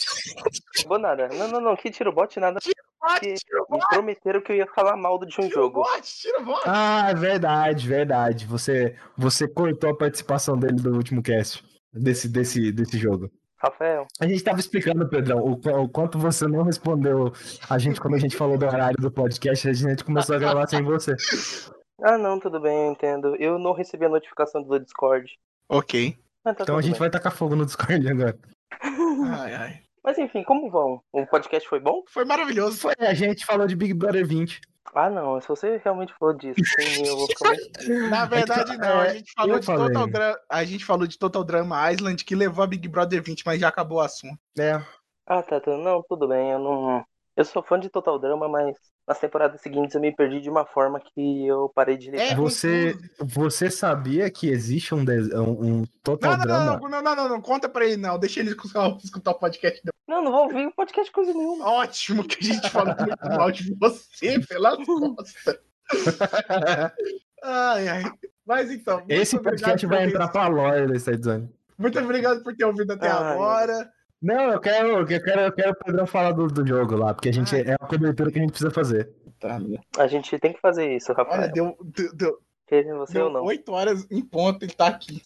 Vou 0.86 1.00
nada. 1.00 1.30
Não, 1.30 1.48
não, 1.48 1.62
não. 1.62 1.76
Que 1.78 1.90
tira 1.90 2.10
o 2.10 2.14
bot 2.14 2.38
nada. 2.40 2.60
bot, 3.02 3.20
Que- 3.22 3.34
Tira 3.36 3.62
o 3.62 3.72
Me 3.74 3.80
bot. 3.80 3.88
prometeram 3.90 4.42
que 4.42 4.52
eu 4.52 4.58
ia 4.58 4.68
falar 4.76 4.98
mal 4.98 5.18
de 5.20 5.26
um 5.28 5.30
Tira 5.30 5.48
o 5.48 5.52
jogo. 5.52 5.82
bot. 5.84 6.02
Tira 6.04 6.42
o 6.42 6.46
bot. 6.46 6.62
Ah, 6.66 7.08
é 7.10 7.16
verdade, 7.16 7.88
verdade. 7.88 8.46
Você, 8.46 8.96
você 9.18 9.48
cortou 9.48 9.90
a 9.90 9.98
participação 9.98 10.58
dele 10.60 10.76
do 10.76 10.94
último 10.94 11.24
cast. 11.24 11.64
Desse, 11.94 12.28
desse, 12.28 12.72
desse 12.74 12.98
jogo. 12.98 13.32
Rafael, 13.66 14.06
A 14.20 14.28
gente 14.28 14.44
tava 14.44 14.60
explicando, 14.60 15.08
Pedrão, 15.08 15.40
o, 15.40 15.54
o 15.84 15.90
quanto 15.90 16.18
você 16.20 16.48
não 16.48 16.64
respondeu 16.64 17.34
a 17.70 17.78
gente 17.78 18.00
quando 18.00 18.16
a 18.16 18.20
gente 18.20 18.36
falou 18.36 18.58
do 18.58 18.66
horário 18.66 18.98
do 18.98 19.12
podcast, 19.12 19.68
a 19.70 19.74
gente 19.74 20.04
começou 20.04 20.36
a 20.36 20.40
gravar 20.40 20.68
sem 20.68 20.84
você. 20.84 21.16
Ah, 22.02 22.18
não, 22.18 22.40
tudo 22.40 22.60
bem, 22.60 22.86
eu 22.88 22.92
entendo. 22.92 23.36
Eu 23.38 23.58
não 23.58 23.74
recebi 23.74 24.06
a 24.06 24.10
notificação 24.10 24.62
do 24.62 24.80
Discord. 24.80 25.32
Ok. 25.70 26.16
Mas 26.44 26.56
tá 26.58 26.64
Então 26.64 26.78
a 26.78 26.82
gente 26.82 26.94
bem. 26.94 27.00
vai 27.00 27.10
tacar 27.10 27.32
fogo 27.32 27.56
no 27.56 27.66
Discord 27.66 28.08
agora. 28.08 28.38
Ai, 28.82 29.54
ai. 29.56 29.80
Mas 30.04 30.18
enfim, 30.20 30.44
como 30.44 30.70
vão? 30.70 31.02
O 31.12 31.26
podcast 31.26 31.68
foi 31.68 31.80
bom? 31.80 32.04
Foi 32.08 32.26
maravilhoso. 32.26 32.78
Foi, 32.78 32.94
a 33.00 33.14
gente 33.14 33.44
falou 33.46 33.66
de 33.66 33.76
Big 33.76 33.94
Brother 33.94 34.28
20. 34.28 34.62
Ah, 34.96 35.10
não. 35.10 35.40
Se 35.42 35.48
você 35.48 35.78
realmente 35.84 36.14
falou 36.18 36.34
disso, 36.34 36.62
sem 36.64 37.02
mim, 37.02 37.08
eu 37.08 37.18
vou 37.18 37.28
ficar 37.28 37.50
muito... 37.50 37.80
Na 38.10 38.26
verdade, 38.26 38.78
não. 38.78 39.02
A 39.02 39.08
É, 39.08 39.14
gente 39.16 39.34
falou 39.34 39.56
eu 39.56 39.60
de 39.60 39.66
falei. 39.66 39.88
Total 39.88 40.08
Drama. 40.08 40.40
A 40.50 40.64
gente 40.64 40.86
falou 40.86 41.06
de 41.08 41.20
Total 41.20 41.44
Drama 41.44 41.92
Island 41.92 42.24
que 42.24 42.34
levou 42.36 42.64
a 42.64 42.68
Big 42.68 42.88
Brother 42.88 43.22
20, 43.22 43.44
mas 43.46 43.60
já 43.60 43.68
acabou 43.68 43.98
o 43.98 44.02
assunto. 44.02 44.40
É. 44.58 44.82
Ah, 45.28 45.44
tá, 45.44 45.60
tá. 45.60 45.78
Não, 45.78 46.02
tudo 46.08 46.28
bem. 46.28 46.52
Eu 46.52 46.60
não. 46.60 47.06
Eu 47.36 47.44
sou 47.44 47.62
fã 47.62 47.78
de 47.78 47.90
Total 47.90 48.18
Drama, 48.18 48.48
mas 48.48 48.78
nas 49.06 49.20
temporadas 49.20 49.60
seguintes 49.60 49.94
eu 49.94 50.00
me 50.02 50.16
perdi 50.16 50.40
de 50.40 50.50
uma 50.50 50.66
forma 50.66 51.00
que 51.02 51.46
eu 51.46 51.70
parei 51.76 51.98
de 51.98 52.10
ligar. 52.10 52.28
É, 52.32 52.36
Você, 52.36 52.96
você 53.20 53.70
sabia 53.70 54.32
que 54.32 54.48
existe 54.48 54.96
um, 54.96 55.00
um, 55.00 55.82
um 55.82 55.84
Total 56.02 56.32
Não, 56.32 56.38
não, 56.38 56.46
Drama? 56.46 56.66
não, 56.80 56.90
não, 56.90 57.02
não, 57.02 57.16
não, 57.16 57.30
não, 57.30 57.42
conta 57.42 57.68
pra 57.68 57.86
ele, 57.86 57.98
não. 57.98 58.18
Deixa 58.18 58.40
ele 58.40 58.52
escutar, 58.52 58.96
escutar 59.04 59.32
o 59.32 59.40
podcast. 59.40 59.82
Não, 59.84 59.92
não 60.08 60.32
vou 60.32 60.44
ouvir 60.44 60.68
o 60.68 60.72
podcast 60.72 61.12
coisa 61.12 61.34
nenhuma. 61.34 61.68
Ótimo 61.68 62.24
que 62.24 62.38
a 62.40 62.54
gente 62.54 62.70
falou 62.70 62.96
muito 62.96 63.30
mal 63.38 63.52
de 63.52 63.74
você, 63.76 64.40
pela 64.48 64.78
costa. 64.86 65.60
Ai, 67.44 67.88
ai. 67.88 68.04
Mas 68.46 68.72
então. 68.72 69.04
Esse 69.10 69.40
podcast 69.40 69.86
vai 69.88 70.06
entrar 70.06 70.28
pra 70.28 70.48
lore 70.48 70.88
da 70.88 71.00
Side 71.00 71.24
Zone. 71.24 71.50
Muito 71.78 72.00
obrigado 72.00 72.44
por 72.44 72.56
ter 72.56 72.66
ouvido 72.66 72.94
até 72.94 73.08
Ai, 73.08 73.34
agora. 73.34 73.92
Não, 74.22 74.52
eu 74.52 74.60
quero, 74.60 74.88
eu 74.90 75.06
quero, 75.06 75.42
eu 75.42 75.52
quero 75.52 75.72
o 75.72 75.76
Pedrão 75.76 76.08
falar 76.08 76.32
do, 76.32 76.48
do 76.48 76.66
jogo 76.66 76.96
lá, 76.96 77.14
porque 77.14 77.30
a 77.30 77.34
gente 77.34 77.54
Ai. 77.56 77.62
é 77.62 77.76
uma 77.80 77.88
cobertura 77.88 78.32
que 78.32 78.40
a 78.40 78.42
gente 78.42 78.52
precisa 78.52 78.72
fazer. 78.72 79.12
Tá, 79.40 79.60
A 79.98 80.08
gente 80.08 80.40
tem 80.40 80.54
que 80.54 80.62
fazer 80.62 80.96
isso, 80.96 81.12
olha, 81.12 81.24
Rafael. 81.24 81.52
deu, 81.52 81.78
deu, 81.84 82.16
deu, 82.16 82.40
Quer 82.68 82.84
você 82.96 83.20
ou 83.20 83.30
deu 83.30 83.34
não? 83.34 83.44
8 83.44 83.72
horas 83.72 84.08
em 84.10 84.22
ponto, 84.22 84.64
ele 84.64 84.74
tá 84.74 84.88
aqui. 84.88 85.22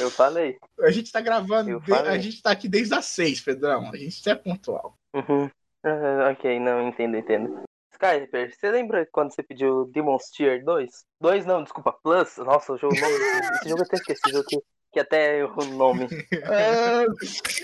Eu 0.00 0.10
falei. 0.10 0.56
A 0.80 0.90
gente 0.90 1.10
tá 1.12 1.20
gravando, 1.20 1.80
de- 1.80 1.92
a 1.92 2.18
gente 2.18 2.42
tá 2.42 2.50
aqui 2.50 2.68
desde 2.68 2.94
as 2.94 3.04
6, 3.06 3.40
Pedrão. 3.40 3.90
A 3.90 3.96
gente 3.96 4.28
é 4.28 4.34
pontual. 4.34 4.96
Uhum. 5.14 5.50
Ah, 5.84 6.30
ok, 6.32 6.58
não, 6.60 6.88
entendo, 6.88 7.16
entendo. 7.16 7.62
Skyper, 7.92 8.54
você 8.54 8.70
lembra 8.70 9.06
quando 9.12 9.34
você 9.34 9.42
pediu 9.42 9.84
Demon's 9.86 10.24
Tier 10.30 10.64
2? 10.64 10.90
2 11.20 11.44
não, 11.46 11.62
desculpa, 11.62 11.92
Plus. 12.02 12.36
Nossa, 12.38 12.72
o 12.72 12.78
jogo, 12.78 12.94
o 12.96 13.00
nome, 13.00 13.18
desse- 13.18 13.52
esse 13.54 13.68
jogo 13.68 13.82
eu 13.82 13.86
até 13.86 13.96
esqueci, 13.96 14.30
jogo 14.30 14.44
que, 14.48 14.58
que 14.92 15.00
até 15.00 15.38
errou 15.40 15.64
o 15.64 15.74
nome. 15.76 16.06
É, 16.32 17.04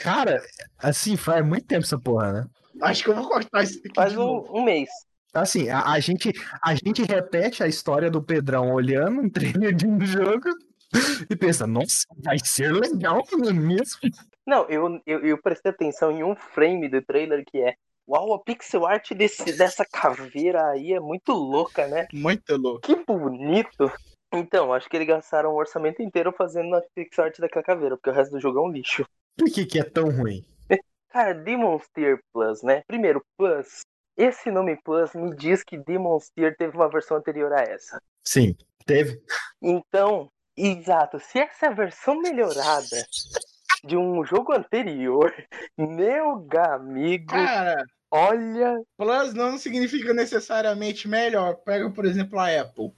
cara, 0.02 0.42
assim, 0.78 1.16
faz 1.16 1.44
muito 1.46 1.66
tempo 1.66 1.84
essa 1.84 1.98
porra, 1.98 2.32
né? 2.32 2.46
Acho 2.82 3.04
que 3.04 3.10
eu 3.10 3.14
vou 3.14 3.28
cortar 3.28 3.62
isso 3.62 3.78
aqui 3.78 3.88
Faz 3.94 4.12
de 4.12 4.18
um, 4.18 4.22
novo. 4.26 4.58
um 4.58 4.62
mês. 4.64 4.88
Assim, 5.32 5.68
a, 5.70 5.82
a 5.92 6.00
gente, 6.00 6.30
a 6.62 6.74
gente 6.74 7.02
repete 7.02 7.62
a 7.62 7.66
história 7.66 8.10
do 8.10 8.22
Pedrão 8.22 8.72
olhando 8.72 9.20
um 9.22 9.28
trailer 9.30 9.74
de 9.74 9.86
um 9.86 9.98
jogo 10.04 10.48
e 11.30 11.36
pensa, 11.36 11.66
nossa, 11.66 12.06
vai 12.16 12.38
ser 12.42 12.72
legal, 12.72 13.22
não 13.32 13.48
é 13.48 13.52
mesmo? 13.52 14.00
Não, 14.46 14.68
eu, 14.68 15.00
eu, 15.06 15.20
eu 15.24 15.42
prestei 15.42 15.70
atenção 15.70 16.10
em 16.10 16.22
um 16.22 16.36
frame 16.36 16.88
do 16.88 17.02
trailer 17.02 17.44
que 17.44 17.58
é 17.58 17.74
Uau, 18.08 18.34
a 18.34 18.38
pixel 18.38 18.86
art 18.86 19.10
desse, 19.14 19.56
dessa 19.58 19.84
caveira 19.84 20.64
aí 20.70 20.92
é 20.92 21.00
muito 21.00 21.32
louca, 21.32 21.88
né? 21.88 22.06
Muito 22.12 22.56
louco. 22.56 22.82
Que 22.82 22.94
bonito! 23.04 23.90
Então, 24.32 24.72
acho 24.72 24.88
que 24.88 24.96
eles 24.96 25.08
gastaram 25.08 25.50
o 25.50 25.56
orçamento 25.56 26.00
inteiro 26.00 26.32
fazendo 26.32 26.76
a 26.76 26.82
pixel 26.94 27.24
art 27.24 27.38
daquela 27.40 27.64
caveira, 27.64 27.96
porque 27.96 28.10
o 28.10 28.12
resto 28.12 28.30
do 28.30 28.40
jogo 28.40 28.60
é 28.60 28.62
um 28.62 28.70
lixo. 28.70 29.04
Por 29.36 29.50
que, 29.50 29.66
que 29.66 29.80
é 29.80 29.82
tão 29.82 30.08
ruim? 30.08 30.44
Cara, 31.10 31.34
Demon's 31.34 31.88
Tier 31.92 32.20
Plus, 32.32 32.62
né? 32.62 32.82
Primeiro, 32.86 33.20
Plus. 33.36 33.80
Esse 34.16 34.52
nome 34.52 34.78
Plus 34.84 35.12
me 35.12 35.34
diz 35.34 35.64
que 35.64 35.76
Demon's 35.76 36.30
Tier 36.30 36.56
teve 36.56 36.76
uma 36.76 36.88
versão 36.88 37.16
anterior 37.16 37.52
a 37.52 37.62
essa. 37.62 38.00
Sim, 38.22 38.54
teve. 38.86 39.20
Então, 39.60 40.30
exato, 40.56 41.18
se 41.20 41.38
essa 41.38 41.66
é 41.66 41.68
a 41.68 41.74
versão 41.74 42.20
melhorada 42.20 43.06
de 43.84 43.96
um 43.96 44.24
jogo 44.24 44.52
anterior, 44.52 45.32
meu 45.78 46.46
amigo, 46.74 47.32
Cara, 47.32 47.84
olha. 48.10 48.74
Plus 48.96 49.34
não 49.34 49.58
significa 49.58 50.12
necessariamente 50.12 51.08
melhor. 51.08 51.56
Pega, 51.56 51.90
por 51.90 52.04
exemplo, 52.04 52.38
a 52.38 52.60
Apple. 52.60 52.92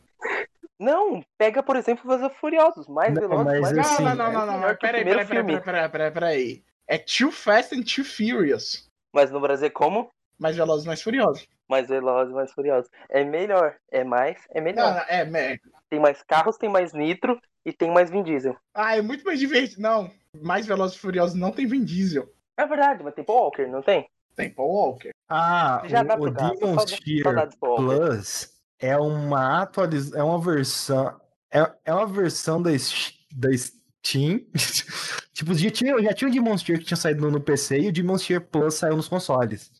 Não, 0.80 1.22
pega, 1.36 1.62
por 1.62 1.76
exemplo, 1.76 2.08
Velozes 2.08 2.36
e 2.36 2.38
Furiosos, 2.38 2.86
mais 2.86 3.12
Não, 3.12 3.20
velozes, 3.20 3.46
mas 3.46 3.60
mais 3.60 3.76
Não, 3.76 3.82
assim, 3.82 4.02
não, 4.04 4.14
não, 4.14 4.32
não, 4.32 4.46
não, 4.46 4.54
melhor 4.54 4.70
não. 4.70 4.76
Peraí, 4.76 5.04
peraí, 5.04 5.26
peraí, 5.26 5.60
peraí, 5.60 5.88
peraí, 5.88 6.10
peraí. 6.10 6.64
É 6.86 6.98
Too 6.98 7.32
Fast 7.32 7.74
and 7.74 7.82
Too 7.82 8.04
Furious. 8.04 8.88
Mas 9.12 9.30
no 9.30 9.40
Brasil 9.40 9.66
é 9.66 9.70
como? 9.70 10.08
Mais 10.38 10.56
Velozes 10.56 10.86
mais 10.86 11.02
Furiosos. 11.02 11.46
Mais 11.68 11.86
velozes, 11.86 12.32
mais 12.32 12.50
furiosos. 12.52 12.90
É 13.10 13.22
melhor, 13.22 13.76
é 13.92 14.02
mais, 14.02 14.38
é 14.50 14.60
melhor. 14.60 14.94
não, 14.94 15.00
é, 15.00 15.52
é. 15.52 15.58
Tem 15.90 16.00
mais 16.00 16.22
carros, 16.22 16.56
tem 16.56 16.68
mais 16.68 16.94
nitro 16.94 17.38
e 17.64 17.72
tem 17.72 17.90
mais 17.90 18.10
Vin 18.10 18.22
Diesel. 18.22 18.56
Ah, 18.72 18.96
é 18.96 19.02
muito 19.02 19.22
mais 19.24 19.38
divertido. 19.38 19.82
Não, 19.82 20.10
mais 20.40 20.66
Velozes 20.66 20.96
e 20.96 21.00
Furiosos 21.00 21.38
não 21.38 21.52
tem 21.52 21.66
Vin 21.66 21.84
Diesel. 21.84 22.26
É 22.56 22.66
verdade, 22.66 23.04
mas 23.04 23.14
tem 23.14 23.22
Paul 23.22 23.42
Walker, 23.42 23.66
não 23.66 23.82
tem? 23.82 24.08
Tem 24.34 24.50
Paul 24.50 24.70
Walker. 24.70 25.10
Ah, 25.28 25.82
Já 25.86 26.02
o, 26.02 26.22
o. 26.22 26.30
Demon's 26.30 26.84
Tier. 26.84 27.24
Plus 27.60 28.58
é 28.78 28.96
uma 28.96 29.62
atualização, 29.62 30.20
é 30.20 30.24
uma 30.24 30.40
versão, 30.40 31.20
é, 31.52 31.72
é 31.84 31.94
uma 31.94 32.06
versão 32.06 32.62
da, 32.62 32.70
da 32.70 33.48
Steam. 33.56 34.40
tipo, 35.34 35.54
já 35.54 35.70
tinha, 35.70 36.02
já 36.02 36.14
tinha 36.14 36.30
o 36.30 36.32
Demon's 36.32 36.62
Tier 36.62 36.78
que 36.78 36.84
tinha 36.84 36.96
saído 36.96 37.20
no, 37.22 37.32
no 37.32 37.40
PC 37.40 37.78
e 37.80 37.88
o 37.88 37.92
Demon's 37.92 38.22
Tier 38.24 38.40
Plus 38.40 38.74
saiu 38.74 38.96
nos 38.96 39.08
consoles. 39.08 39.70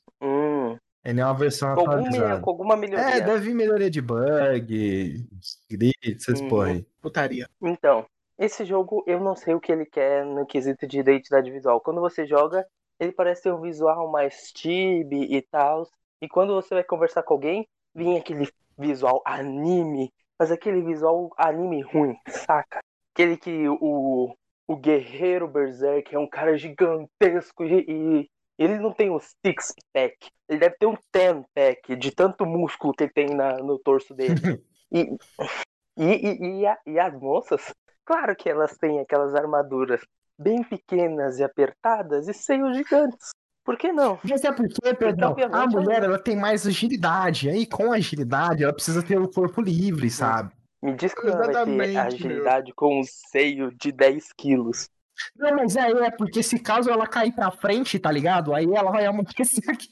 Hum, 1.05 1.11
Ele 1.11 1.21
é 1.21 1.25
uma 1.25 1.35
versão 1.35 1.75
com, 1.75 1.81
algum, 1.81 1.93
atualizada. 1.93 2.41
com 2.41 2.51
alguma 2.51 2.77
melhoria. 2.77 3.17
É, 3.17 3.21
deve 3.21 3.41
vir 3.47 3.55
melhoria 3.55 3.91
de 3.91 4.01
bug, 4.01 5.27
grid, 5.71 5.95
essas 6.05 6.41
Uhum. 6.41 6.49
porra 6.49 6.67
aí. 6.69 6.87
Putaria. 7.01 7.49
Então, 7.63 8.07
esse 8.39 8.65
jogo 8.65 9.03
eu 9.07 9.21
não 9.21 9.35
sei 9.35 9.55
o 9.55 9.61
que 9.61 9.73
ele 9.73 9.87
quer 9.87 10.25
no 10.25 10.47
quesito 10.47 10.87
de 10.87 10.99
identidade 11.01 11.51
visual. 11.51 11.81
Quando 11.81 12.01
você 12.01 12.27
joga, 12.27 12.67
ele 13.01 13.13
parece 13.13 13.45
ter 13.45 13.53
um 13.53 13.61
visual 13.61 14.11
mais 14.11 14.53
chibi 14.57 15.35
e 15.35 15.43
tal. 15.43 15.87
E 16.21 16.29
quando 16.29 16.55
você 16.55 16.75
vai 16.75 16.85
conversar 16.85 17.23
com 17.23 17.35
alguém, 17.35 17.67
vem 17.95 18.19
aquele 18.19 18.49
visual 18.77 19.23
anime, 19.25 20.13
mas 20.39 20.51
aquele 20.51 20.83
visual 20.83 21.31
anime 21.37 21.81
ruim, 21.83 22.17
saca? 22.29 22.81
Aquele 23.15 23.37
que 23.37 23.69
o, 23.69 24.35
o 24.67 24.77
guerreiro 24.77 25.49
Berserk 25.49 26.15
é 26.15 26.19
um 26.19 26.29
cara 26.29 26.57
gigantesco 26.57 27.65
e, 27.65 27.85
e, 27.89 28.31
Ele 28.59 28.79
não 28.79 28.93
tem 28.93 29.11
um 29.11 29.21
six 29.21 29.73
pack. 29.93 30.17
Ele 30.49 30.59
deve 30.59 30.77
ter 30.77 30.87
um 30.87 30.97
ten 31.13 31.45
pack 31.55 31.95
de 31.97 32.11
tanto 32.11 32.45
músculo 32.45 32.93
que 32.93 33.05
ele 33.05 33.13
tem 33.13 33.27
na, 33.35 33.59
no 33.59 33.79
torso 33.79 34.15
dele. 34.15 34.35
e, 34.91 35.17
e, 35.97 36.05
e, 36.05 36.61
e, 36.61 36.67
a- 36.67 36.79
e 36.87 36.99
as 36.99 37.15
moças, 37.15 37.73
claro 38.05 38.35
que 38.35 38.49
elas 38.49 38.77
têm 38.77 39.01
aquelas 39.01 39.35
armaduras 39.35 40.01
bem 40.39 40.63
pequenas 40.63 41.39
e 41.39 41.45
apertadas 41.45 42.27
e 42.29 42.35
seios 42.35 42.77
gigantes. 42.77 43.31
Por 43.65 43.77
que 43.77 43.93
não? 43.93 44.19
Mas 44.25 44.43
é 44.45 44.51
porque, 44.51 44.95
Pedrão, 44.95 45.29
a 45.31 45.33
obviamente, 45.33 45.73
mulher 45.77 46.03
ela- 46.03 46.19
tem 46.19 46.37
mais 46.37 46.67
agilidade. 46.67 47.51
Aí, 47.51 47.67
com 47.67 47.93
agilidade, 47.93 48.65
ela 48.65 48.73
precisa 48.73 49.03
ter 49.03 49.21
o 49.21 49.29
corpo 49.31 49.61
livre, 49.61 50.09
sabe? 50.11 50.53
Me 50.83 50.95
diz 50.95 51.13
que 51.13 51.21
ela 51.21 51.37
vai 51.37 51.47
ter 51.49 51.53
Exatamente, 51.53 51.93
meu. 51.93 52.03
agilidade 52.03 52.73
com 52.73 53.01
um 53.01 53.03
seio 53.05 53.71
de 53.75 53.93
10 53.93 54.33
quilos. 54.33 54.89
Não, 55.37 55.57
mas 55.57 55.77
aí 55.77 55.93
é 55.93 56.11
porque 56.11 56.43
se 56.43 56.59
caso 56.59 56.91
ela 56.91 57.07
cair 57.07 57.33
pra 57.33 57.51
frente, 57.51 57.99
tá 57.99 58.11
ligado? 58.11 58.55
Aí 58.55 58.67
ela 58.73 58.91
vai 58.91 59.05
amortecer 59.07 59.63
aqui. 59.71 59.89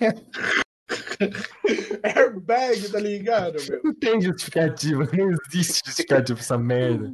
Airbag, 2.02 2.90
tá 2.92 2.98
ligado, 3.00 3.56
meu? 3.68 3.80
Não 3.84 3.94
tem 3.94 4.20
justificativa. 4.20 5.04
Não 5.12 5.30
existe 5.30 5.80
justificativa 5.86 6.36
pra 6.36 6.42
essa 6.44 6.58
merda. 6.58 7.12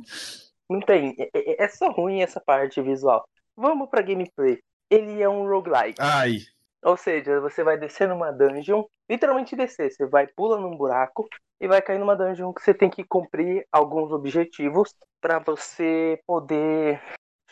Não 0.68 0.80
tem. 0.80 1.14
É, 1.18 1.30
é- 1.34 1.64
é 1.64 1.68
só 1.68 1.90
ruim 1.90 2.22
essa 2.22 2.40
parte 2.40 2.80
visual. 2.80 3.24
Vamos 3.56 3.88
pra 3.88 4.02
gameplay. 4.02 4.58
Ele 4.90 5.22
é 5.22 5.28
um 5.28 5.46
roguelike. 5.48 5.98
Ai. 6.00 6.38
Ou 6.84 6.96
seja, 6.96 7.40
você 7.40 7.62
vai 7.62 7.78
descer 7.78 8.08
numa 8.08 8.32
dungeon, 8.32 8.84
literalmente 9.08 9.54
descer. 9.54 9.90
Você 9.92 10.06
vai, 10.06 10.26
pula 10.26 10.60
num 10.60 10.76
buraco 10.76 11.28
e 11.60 11.68
vai 11.68 11.80
cair 11.80 11.98
numa 11.98 12.16
dungeon 12.16 12.52
que 12.52 12.60
você 12.62 12.74
tem 12.74 12.90
que 12.90 13.04
cumprir 13.04 13.64
alguns 13.70 14.10
objetivos 14.10 14.92
pra 15.20 15.38
você 15.38 16.18
poder 16.26 17.00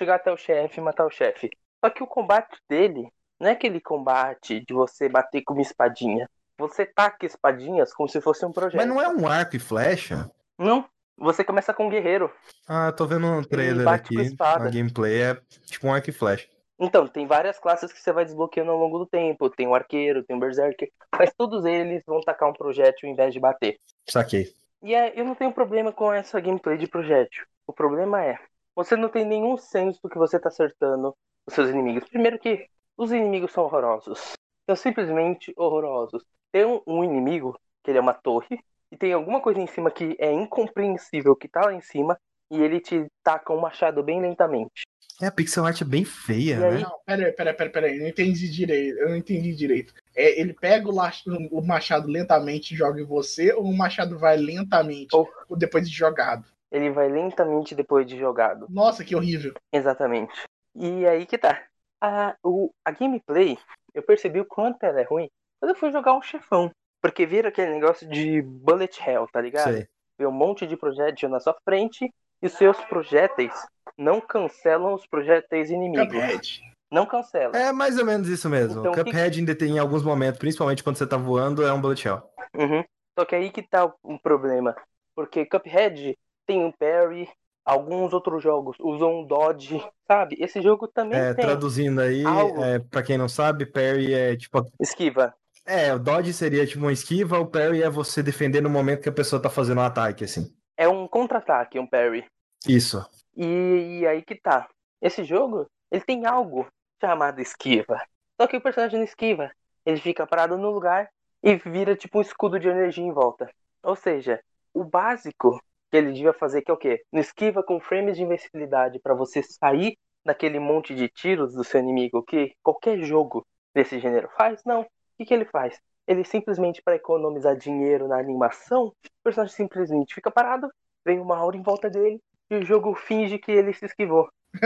chegar 0.00 0.14
até 0.14 0.32
o 0.32 0.36
chefe 0.36 0.80
e 0.80 0.82
matar 0.82 1.06
o 1.06 1.10
chefe. 1.10 1.50
Só 1.84 1.90
que 1.90 2.02
o 2.02 2.06
combate 2.06 2.58
dele 2.68 3.06
não 3.38 3.48
é 3.48 3.52
aquele 3.52 3.80
combate 3.80 4.64
de 4.64 4.72
você 4.72 5.08
bater 5.08 5.42
com 5.42 5.52
uma 5.52 5.62
espadinha. 5.62 6.28
Você 6.58 6.86
taca 6.86 7.26
espadinhas 7.26 7.92
como 7.92 8.08
se 8.08 8.20
fosse 8.20 8.44
um 8.44 8.52
projeto. 8.52 8.76
Mas 8.76 8.88
não 8.88 9.00
é 9.00 9.08
um 9.08 9.28
arco 9.28 9.56
e 9.56 9.58
flecha? 9.58 10.30
Não. 10.58 10.86
Você 11.18 11.44
começa 11.44 11.74
com 11.74 11.86
um 11.86 11.90
guerreiro. 11.90 12.32
Ah, 12.66 12.92
tô 12.92 13.06
vendo 13.06 13.26
um 13.26 13.42
trailer 13.42 13.86
aqui. 13.88 14.34
A 14.40 14.58
gameplay 14.70 15.20
é 15.20 15.40
tipo 15.66 15.86
um 15.86 15.92
arco 15.92 16.08
e 16.08 16.12
flecha. 16.12 16.48
Então, 16.78 17.06
tem 17.06 17.26
várias 17.26 17.58
classes 17.58 17.92
que 17.92 18.00
você 18.00 18.10
vai 18.10 18.24
desbloqueando 18.24 18.70
ao 18.70 18.78
longo 18.78 18.98
do 18.98 19.06
tempo. 19.06 19.50
Tem 19.50 19.66
o 19.66 19.74
arqueiro, 19.74 20.22
tem 20.22 20.34
o 20.34 20.40
berserker. 20.40 20.90
Mas 21.12 21.30
todos 21.36 21.66
eles 21.66 22.02
vão 22.06 22.22
tacar 22.22 22.48
um 22.48 22.54
projétil 22.54 23.06
ao 23.06 23.12
invés 23.12 23.34
de 23.34 23.40
bater. 23.40 23.78
Saquei. 24.08 24.50
E 24.82 24.94
é, 24.94 25.12
eu 25.18 25.26
não 25.26 25.34
tenho 25.34 25.52
problema 25.52 25.92
com 25.92 26.10
essa 26.10 26.40
gameplay 26.40 26.78
de 26.78 26.86
projétil. 26.86 27.44
O 27.66 27.72
problema 27.72 28.24
é, 28.24 28.38
você 28.84 28.96
não 28.96 29.08
tem 29.08 29.24
nenhum 29.24 29.56
senso 29.56 30.00
do 30.02 30.08
que 30.08 30.16
você 30.18 30.38
tá 30.38 30.48
acertando 30.48 31.14
os 31.46 31.54
seus 31.54 31.68
inimigos. 31.68 32.08
Primeiro 32.08 32.38
que 32.38 32.66
os 32.96 33.12
inimigos 33.12 33.52
são 33.52 33.64
horrorosos. 33.64 34.32
São 34.66 34.76
simplesmente 34.76 35.52
horrorosos. 35.56 36.24
Tem 36.50 36.64
um, 36.64 36.80
um 36.86 37.04
inimigo, 37.04 37.58
que 37.82 37.90
ele 37.90 37.98
é 37.98 38.00
uma 38.00 38.14
torre, 38.14 38.58
e 38.90 38.96
tem 38.96 39.12
alguma 39.12 39.40
coisa 39.40 39.60
em 39.60 39.66
cima 39.66 39.90
que 39.90 40.16
é 40.18 40.32
incompreensível 40.32 41.36
que 41.36 41.48
tá 41.48 41.60
lá 41.66 41.74
em 41.74 41.80
cima, 41.80 42.18
e 42.50 42.60
ele 42.60 42.80
te 42.80 43.06
taca 43.22 43.52
um 43.52 43.60
machado 43.60 44.02
bem 44.02 44.20
lentamente. 44.20 44.82
É, 45.20 45.26
a 45.26 45.30
pixel 45.30 45.66
art 45.66 45.82
é 45.82 45.84
bem 45.84 46.02
feia, 46.02 46.56
E 46.56 46.60
né? 46.60 46.68
aí? 46.76 46.82
Não, 46.82 46.98
pera, 47.04 47.32
pera, 47.32 47.54
pera, 47.54 47.70
pera 47.70 47.86
aí, 47.86 47.96
eu 47.96 48.00
não 48.02 48.08
entendi 48.08 48.48
direito. 48.50 48.98
Eu 48.98 49.10
não 49.10 49.16
entendi 49.16 49.54
direito. 49.54 49.92
É, 50.16 50.40
ele 50.40 50.54
pega 50.54 50.88
o 50.90 51.62
machado 51.62 52.08
lentamente 52.08 52.72
e 52.72 52.76
joga 52.76 53.00
em 53.00 53.04
você, 53.04 53.52
ou 53.52 53.64
o 53.64 53.76
machado 53.76 54.18
vai 54.18 54.38
lentamente 54.38 55.14
Ou- 55.14 55.28
depois 55.56 55.88
de 55.88 55.94
jogado? 55.94 56.46
Ele 56.70 56.90
vai 56.90 57.08
lentamente 57.08 57.74
depois 57.74 58.06
de 58.06 58.18
jogado. 58.18 58.66
Nossa, 58.70 59.04
que 59.04 59.16
horrível. 59.16 59.54
Exatamente. 59.72 60.32
E 60.74 61.06
aí 61.06 61.26
que 61.26 61.36
tá. 61.36 61.62
A, 62.00 62.34
o, 62.42 62.72
a 62.84 62.90
gameplay, 62.92 63.58
eu 63.92 64.02
percebi 64.02 64.40
o 64.40 64.44
quanto 64.44 64.82
ela 64.84 65.00
é 65.00 65.04
ruim 65.04 65.28
quando 65.60 65.70
eu 65.70 65.76
fui 65.76 65.90
jogar 65.92 66.14
um 66.14 66.22
chefão. 66.22 66.70
Porque 67.02 67.26
vira 67.26 67.48
aquele 67.48 67.72
negócio 67.74 68.08
de 68.08 68.42
bullet 68.42 69.00
hell, 69.04 69.26
tá 69.32 69.40
ligado? 69.40 69.72
Sei. 69.72 69.88
Vê 70.18 70.26
um 70.26 70.32
monte 70.32 70.66
de 70.66 70.76
projétil 70.76 71.28
na 71.28 71.40
sua 71.40 71.56
frente 71.64 72.12
e 72.42 72.46
os 72.46 72.52
seus 72.52 72.78
projéteis 72.84 73.52
não 73.98 74.20
cancelam 74.20 74.94
os 74.94 75.06
projéteis 75.06 75.70
inimigos. 75.70 76.06
Cuphead. 76.14 76.60
Não 76.90 77.06
cancela. 77.06 77.56
É 77.56 77.72
mais 77.72 77.98
ou 77.98 78.04
menos 78.04 78.28
isso 78.28 78.48
mesmo. 78.48 78.80
Então, 78.80 78.92
Cuphead 78.92 79.38
ainda 79.38 79.54
tem 79.54 79.76
em 79.76 79.78
alguns 79.78 80.02
momentos, 80.02 80.38
principalmente 80.38 80.82
quando 80.82 80.96
você 80.96 81.06
tá 81.06 81.16
voando, 81.16 81.64
é 81.66 81.72
um 81.72 81.80
bullet 81.80 82.06
hell. 82.06 82.22
Uhum. 82.54 82.84
Só 83.18 83.24
que 83.24 83.34
aí 83.34 83.50
que 83.50 83.62
tá 83.62 83.86
o- 83.86 83.94
um 84.04 84.18
problema. 84.18 84.74
Porque 85.14 85.46
Cuphead 85.46 86.18
tem 86.50 86.64
um 86.64 86.72
parry, 86.72 87.28
alguns 87.64 88.12
outros 88.12 88.42
jogos 88.42 88.76
usam 88.80 89.20
um 89.20 89.24
dodge, 89.24 89.80
sabe? 90.10 90.36
Esse 90.40 90.60
jogo 90.60 90.88
também 90.88 91.16
É, 91.16 91.32
tem. 91.32 91.44
traduzindo 91.44 92.00
aí, 92.00 92.24
algo. 92.24 92.60
é, 92.64 92.80
pra 92.80 93.04
quem 93.04 93.16
não 93.16 93.28
sabe, 93.28 93.66
parry 93.66 94.12
é 94.12 94.36
tipo. 94.36 94.66
Esquiva. 94.80 95.32
É, 95.64 95.94
o 95.94 95.98
dodge 96.00 96.32
seria 96.32 96.66
tipo 96.66 96.80
uma 96.80 96.92
esquiva, 96.92 97.38
o 97.38 97.46
parry 97.46 97.82
é 97.84 97.88
você 97.88 98.20
defender 98.20 98.60
no 98.60 98.68
momento 98.68 99.02
que 99.02 99.08
a 99.08 99.12
pessoa 99.12 99.40
tá 99.40 99.48
fazendo 99.48 99.78
um 99.78 99.84
ataque, 99.84 100.24
assim. 100.24 100.52
É 100.76 100.88
um 100.88 101.06
contra-ataque, 101.06 101.78
um 101.78 101.86
parry. 101.86 102.24
Isso. 102.66 103.06
E, 103.36 104.00
e 104.00 104.06
aí 104.06 104.22
que 104.22 104.34
tá. 104.34 104.68
Esse 105.00 105.22
jogo, 105.22 105.66
ele 105.90 106.02
tem 106.02 106.26
algo 106.26 106.66
chamado 107.00 107.40
esquiva. 107.40 108.02
Só 108.40 108.48
que 108.48 108.56
o 108.56 108.60
personagem 108.60 108.98
não 108.98 109.04
esquiva. 109.04 109.50
Ele 109.86 110.00
fica 110.00 110.26
parado 110.26 110.58
no 110.58 110.70
lugar 110.70 111.08
e 111.42 111.54
vira 111.54 111.94
tipo 111.94 112.18
um 112.18 112.22
escudo 112.22 112.58
de 112.58 112.66
energia 112.68 113.04
em 113.04 113.12
volta. 113.12 113.48
Ou 113.82 113.94
seja, 113.94 114.40
o 114.74 114.82
básico 114.82 115.60
que 115.90 115.96
ele 115.96 116.12
devia 116.12 116.32
fazer 116.32 116.62
que 116.62 116.70
é 116.70 116.74
o 116.74 116.76
quê? 116.76 117.02
Não 117.12 117.20
esquiva 117.20 117.62
com 117.62 117.80
frames 117.80 118.16
de 118.16 118.22
invencibilidade 118.22 119.00
pra 119.00 119.14
você 119.14 119.42
sair 119.42 119.98
daquele 120.24 120.58
monte 120.58 120.94
de 120.94 121.08
tiros 121.08 121.54
do 121.54 121.64
seu 121.64 121.80
inimigo 121.80 122.22
que 122.22 122.54
qualquer 122.62 122.98
jogo 123.02 123.46
desse 123.74 123.98
gênero 123.98 124.28
faz. 124.36 124.62
Não. 124.64 124.82
O 124.82 124.86
que, 125.18 125.24
que 125.26 125.34
ele 125.34 125.44
faz? 125.44 125.80
Ele 126.06 126.24
simplesmente, 126.24 126.82
para 126.82 126.96
economizar 126.96 127.56
dinheiro 127.56 128.08
na 128.08 128.18
animação, 128.18 128.86
o 128.86 129.22
personagem 129.22 129.54
simplesmente 129.54 130.14
fica 130.14 130.30
parado, 130.30 130.68
vem 131.04 131.20
uma 131.20 131.36
aura 131.36 131.56
em 131.56 131.62
volta 131.62 131.88
dele 131.88 132.20
e 132.50 132.56
o 132.56 132.64
jogo 132.64 132.94
finge 132.94 133.38
que 133.38 133.52
ele 133.52 133.72
se 133.72 133.84
esquivou. 133.86 134.28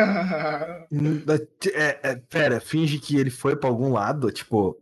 É, 1.75 2.11
é, 2.11 2.17
pera, 2.17 2.61
finge 2.61 2.99
que 2.99 3.19
ele 3.19 3.31
foi 3.31 3.57
pra 3.57 3.69
algum 3.69 3.93
lado, 3.93 4.31
tipo. 4.31 4.79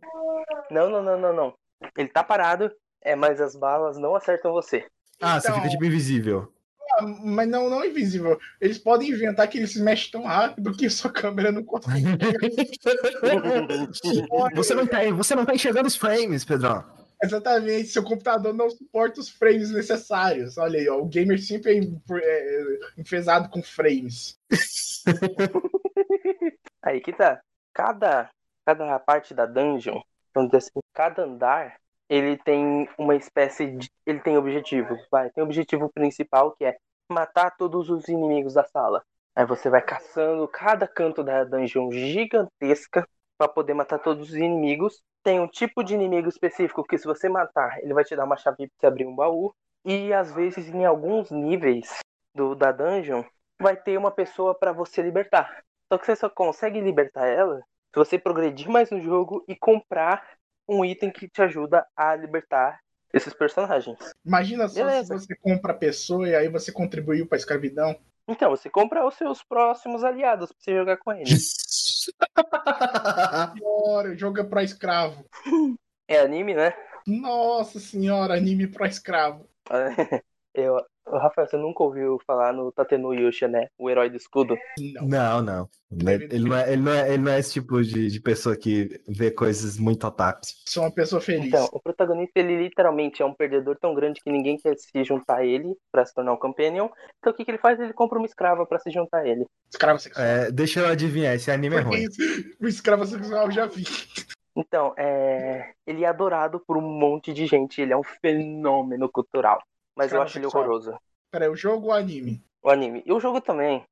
Não, 0.69 0.89
não, 0.89 1.01
não, 1.01 1.19
não, 1.19 1.33
não. 1.33 1.53
Ele 1.97 2.09
tá 2.09 2.23
parado, 2.23 2.71
é, 3.01 3.15
mas 3.15 3.41
as 3.41 3.55
balas 3.55 3.97
não 3.97 4.15
acertam 4.15 4.51
você. 4.51 4.85
Ah, 5.23 5.39
você 5.39 5.47
Então- 5.47 5.57
fica 5.59 5.69
tipo 5.69 5.85
invisível. 5.85 6.51
Ah, 6.99 7.03
Mas 7.23 7.47
não, 7.47 7.69
não 7.69 7.83
invisível. 7.83 8.39
Eles 8.61 8.77
podem 8.77 9.09
inventar 9.09 9.47
que 9.47 9.57
ele 9.57 9.67
se 9.67 9.81
mexe 9.81 10.11
tão 10.11 10.23
rápido 10.23 10.71
que 10.73 10.89
sua 10.89 11.11
câmera 11.11 11.51
não 11.51 11.63
consegue. 11.63 12.03
você, 14.55 14.75
não 14.75 14.85
tá, 14.85 14.99
você 15.11 15.35
não 15.35 15.45
tá 15.45 15.55
enxergando 15.55 15.87
os 15.87 15.95
frames, 15.95 16.45
Pedrão. 16.45 16.83
Exatamente, 17.23 17.87
seu 17.87 18.03
computador 18.03 18.53
não 18.53 18.69
suporta 18.69 19.21
os 19.21 19.29
frames 19.29 19.71
necessários. 19.71 20.57
Olha 20.57 20.77
aí, 20.77 20.89
ó, 20.89 20.97
o 20.99 21.05
gamer 21.05 21.41
sempre 21.41 21.79
é, 21.79 22.21
é 22.21 22.77
enfesado 22.97 23.47
com 23.49 23.63
frames. 23.63 24.37
Aí 26.83 26.99
que 26.99 27.13
tá. 27.13 27.39
Cada, 27.73 28.29
cada 28.65 28.99
parte 28.99 29.33
da 29.33 29.45
dungeon, 29.45 30.01
vamos 30.35 30.51
dizer 30.51 30.57
assim, 30.57 30.79
cada 30.93 31.23
andar, 31.23 31.77
ele 32.09 32.37
tem 32.37 32.87
uma 32.97 33.15
espécie 33.15 33.67
de. 33.67 33.89
Ele 34.05 34.19
tem 34.19 34.37
objetivos. 34.37 34.99
Vai, 35.11 35.29
tem 35.31 35.43
o 35.43 35.47
objetivo 35.47 35.89
principal 35.91 36.51
que 36.51 36.65
é 36.65 36.77
matar 37.11 37.55
todos 37.57 37.89
os 37.89 38.07
inimigos 38.07 38.53
da 38.53 38.63
sala. 38.63 39.03
Aí 39.35 39.45
você 39.45 39.69
vai 39.69 39.81
caçando 39.81 40.47
cada 40.47 40.87
canto 40.87 41.23
da 41.23 41.43
dungeon 41.43 41.91
gigantesca 41.91 43.07
para 43.37 43.47
poder 43.47 43.73
matar 43.73 43.99
todos 43.99 44.29
os 44.29 44.35
inimigos. 44.35 45.01
Tem 45.23 45.39
um 45.39 45.47
tipo 45.47 45.83
de 45.83 45.93
inimigo 45.93 46.27
específico 46.27 46.83
que 46.83 46.97
se 46.97 47.05
você 47.05 47.29
matar, 47.29 47.79
ele 47.79 47.93
vai 47.93 48.03
te 48.03 48.15
dar 48.15 48.25
uma 48.25 48.37
chave 48.37 48.67
para 48.67 48.67
você 48.79 48.87
abrir 48.87 49.05
um 49.05 49.15
baú. 49.15 49.53
E 49.85 50.13
às 50.13 50.31
vezes 50.31 50.69
em 50.69 50.85
alguns 50.85 51.31
níveis 51.31 51.99
do 52.35 52.55
da 52.55 52.71
dungeon 52.71 53.23
vai 53.59 53.75
ter 53.75 53.97
uma 53.97 54.11
pessoa 54.11 54.53
para 54.53 54.71
você 54.71 55.01
libertar. 55.01 55.63
Só 55.91 55.97
que 55.97 56.05
você 56.05 56.15
só 56.15 56.29
consegue 56.29 56.79
libertar 56.79 57.27
ela 57.27 57.59
se 57.93 57.99
você 57.99 58.17
progredir 58.17 58.69
mais 58.69 58.89
no 58.89 58.99
jogo 58.99 59.43
e 59.47 59.55
comprar 59.55 60.25
um 60.67 60.83
item 60.83 61.11
que 61.11 61.27
te 61.27 61.41
ajuda 61.41 61.85
a 61.95 62.15
libertar 62.15 62.79
esses 63.13 63.33
personagens. 63.33 63.97
Imagina 64.25 64.67
só 64.67 64.83
Beleza. 64.83 65.17
se 65.17 65.27
você 65.27 65.35
compra 65.35 65.71
a 65.71 65.77
pessoa 65.77 66.27
e 66.27 66.35
aí 66.35 66.49
você 66.49 66.71
contribuiu 66.71 67.27
pra 67.27 67.37
escravidão. 67.37 67.95
Então, 68.27 68.49
você 68.49 68.69
compra 68.69 69.05
os 69.05 69.15
seus 69.15 69.43
próximos 69.43 70.03
aliados 70.03 70.51
pra 70.51 70.57
você 70.59 70.75
jogar 70.75 70.97
com 70.97 71.11
eles. 71.11 71.53
Senhora, 73.53 74.15
joga 74.15 74.43
pra 74.43 74.63
escravo. 74.63 75.25
É 76.07 76.19
anime, 76.19 76.53
né? 76.53 76.73
Nossa 77.05 77.79
senhora, 77.79 78.33
anime 78.35 78.67
pra 78.67 78.87
escravo. 78.87 79.47
Eu, 80.53 80.85
Rafael, 81.07 81.47
você 81.47 81.57
nunca 81.57 81.83
ouviu 81.83 82.19
falar 82.25 82.53
no 82.53 82.71
Tatenuyusha, 82.71 83.47
né? 83.47 83.67
O 83.77 83.89
herói 83.89 84.09
do 84.09 84.17
escudo. 84.17 84.57
Não. 84.77 85.07
Não, 85.07 85.41
não. 85.41 85.69
Ele 85.91 86.49
não 86.49 86.55
é, 86.55 86.73
ele 86.73 86.81
não 86.81 86.91
é, 86.91 87.13
ele 87.13 87.23
não 87.23 87.31
é 87.31 87.39
esse 87.39 87.53
tipo 87.53 87.81
de, 87.83 88.09
de 88.09 88.19
pessoa 88.19 88.55
que 88.55 88.99
vê 89.07 89.29
coisas 89.29 89.77
muito 89.77 90.07
otakus. 90.07 90.63
Sou 90.67 90.83
uma 90.83 90.91
pessoa 90.91 91.21
feliz. 91.21 91.47
Então, 91.47 91.69
o 91.71 91.79
protagonista, 91.79 92.39
ele 92.39 92.63
literalmente 92.63 93.21
é 93.21 93.25
um 93.25 93.33
perdedor 93.33 93.77
tão 93.79 93.93
grande 93.93 94.21
que 94.21 94.31
ninguém 94.31 94.57
quer 94.57 94.75
se 94.77 95.03
juntar 95.03 95.37
a 95.37 95.45
ele 95.45 95.75
pra 95.91 96.05
se 96.05 96.13
tornar 96.13 96.33
um 96.33 96.37
companion. 96.37 96.89
Então, 97.19 97.31
o 97.31 97.35
que, 97.35 97.45
que 97.45 97.51
ele 97.51 97.57
faz? 97.57 97.79
Ele 97.79 97.93
compra 97.93 98.17
uma 98.17 98.27
escrava 98.27 98.65
pra 98.65 98.79
se 98.79 98.89
juntar 98.89 99.19
a 99.19 99.27
ele. 99.27 99.45
Escravo 99.69 99.99
sexual. 99.99 100.25
É, 100.25 100.51
deixa 100.51 100.79
eu 100.79 100.87
adivinhar, 100.87 101.35
esse 101.35 101.51
anime 101.51 101.75
é 101.75 101.81
Porque 101.81 101.97
ruim. 101.97 102.07
isso, 102.09 102.55
o 102.59 102.67
escravo 102.67 103.05
sexual 103.05 103.45
eu 103.45 103.51
já 103.51 103.65
vi. 103.65 103.83
Então, 104.55 104.93
é... 104.97 105.71
ele 105.85 106.03
é 106.03 106.07
adorado 106.07 106.59
por 106.59 106.77
um 106.77 106.81
monte 106.81 107.33
de 107.33 107.45
gente. 107.45 107.81
Ele 107.81 107.93
é 107.93 107.97
um 107.97 108.03
fenômeno 108.03 109.09
cultural. 109.09 109.61
Mas 109.95 110.11
eu 110.11 110.17
Cara, 110.17 110.23
acho 110.23 110.37
ele 110.37 110.45
horroroso. 110.45 110.97
Peraí, 111.31 111.49
o 111.49 111.55
jogo 111.55 111.87
ou 111.87 111.91
o 111.91 111.95
anime? 111.95 112.43
O 112.61 112.69
anime. 112.69 113.03
E 113.05 113.11
o 113.11 113.19
jogo 113.19 113.41
também. 113.41 113.83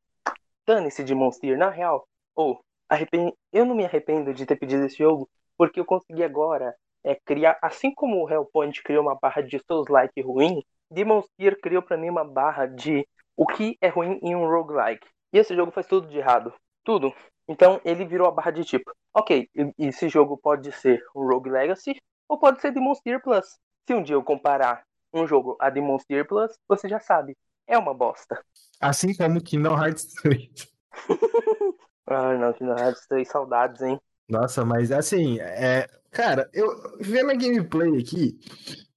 Dane-se 0.65 1.03
de 1.03 1.13
Monster, 1.13 1.57
na 1.57 1.69
real. 1.69 2.07
Ou, 2.35 2.63
arrepen... 2.89 3.33
eu 3.51 3.65
não 3.65 3.75
me 3.75 3.85
arrependo 3.85 4.33
de 4.33 4.45
ter 4.45 4.55
pedido 4.55 4.85
esse 4.85 4.97
jogo, 4.97 5.29
porque 5.57 5.79
eu 5.79 5.85
consegui 5.85 6.23
agora 6.23 6.75
é, 7.03 7.15
criar. 7.15 7.57
Assim 7.61 7.93
como 7.93 8.23
o 8.23 8.29
Hellpoint 8.29 8.81
criou 8.83 9.03
uma 9.03 9.15
barra 9.15 9.41
de 9.41 9.59
Souls 9.67 9.87
like 9.89 10.21
ruim, 10.21 10.63
Demon 10.89 11.19
Slayer 11.19 11.59
criou 11.59 11.81
pra 11.81 11.97
mim 11.97 12.09
uma 12.09 12.23
barra 12.23 12.65
de 12.65 13.07
o 13.35 13.45
que 13.45 13.77
é 13.81 13.87
ruim 13.87 14.19
em 14.21 14.35
um 14.35 14.47
roguelike. 14.47 15.07
E 15.33 15.37
esse 15.37 15.55
jogo 15.55 15.71
faz 15.71 15.87
tudo 15.87 16.07
de 16.07 16.17
errado. 16.17 16.53
Tudo. 16.83 17.13
Então 17.47 17.81
ele 17.83 18.05
virou 18.05 18.27
a 18.27 18.31
barra 18.31 18.51
de 18.51 18.63
tipo, 18.63 18.91
ok, 19.13 19.49
esse 19.77 20.07
jogo 20.09 20.37
pode 20.37 20.71
ser 20.71 21.03
um 21.15 21.27
Rogue 21.27 21.49
Legacy 21.49 21.95
ou 22.27 22.37
pode 22.37 22.61
ser 22.61 22.71
Demon 22.71 22.93
Slayer 22.93 23.21
Plus. 23.21 23.57
Se 23.87 23.93
um 23.93 24.03
dia 24.03 24.15
eu 24.15 24.23
comparar 24.23 24.83
um 25.13 25.27
jogo 25.27 25.57
a 25.59 25.69
Demon 25.69 25.97
Slayer 25.97 26.27
Plus, 26.27 26.51
você 26.67 26.87
já 26.87 26.99
sabe, 26.99 27.37
é 27.67 27.77
uma 27.77 27.93
bosta. 27.93 28.43
Assim 28.79 29.15
como 29.15 29.41
Kingdom 29.41 29.77
Hearts 29.77 30.13
3. 30.21 30.49
Ah, 32.07 32.35
não, 32.37 32.51
Kingdom 32.51 32.77
Hearts 32.77 33.07
3, 33.07 33.25
saudades, 33.25 33.81
hein? 33.81 33.97
Nossa, 34.27 34.65
mas 34.65 34.91
assim, 34.91 35.39
é. 35.39 35.87
Cara, 36.09 36.49
eu 36.51 36.67
vendo 36.99 37.31
a 37.31 37.35
gameplay 37.35 37.97
aqui, 37.97 38.37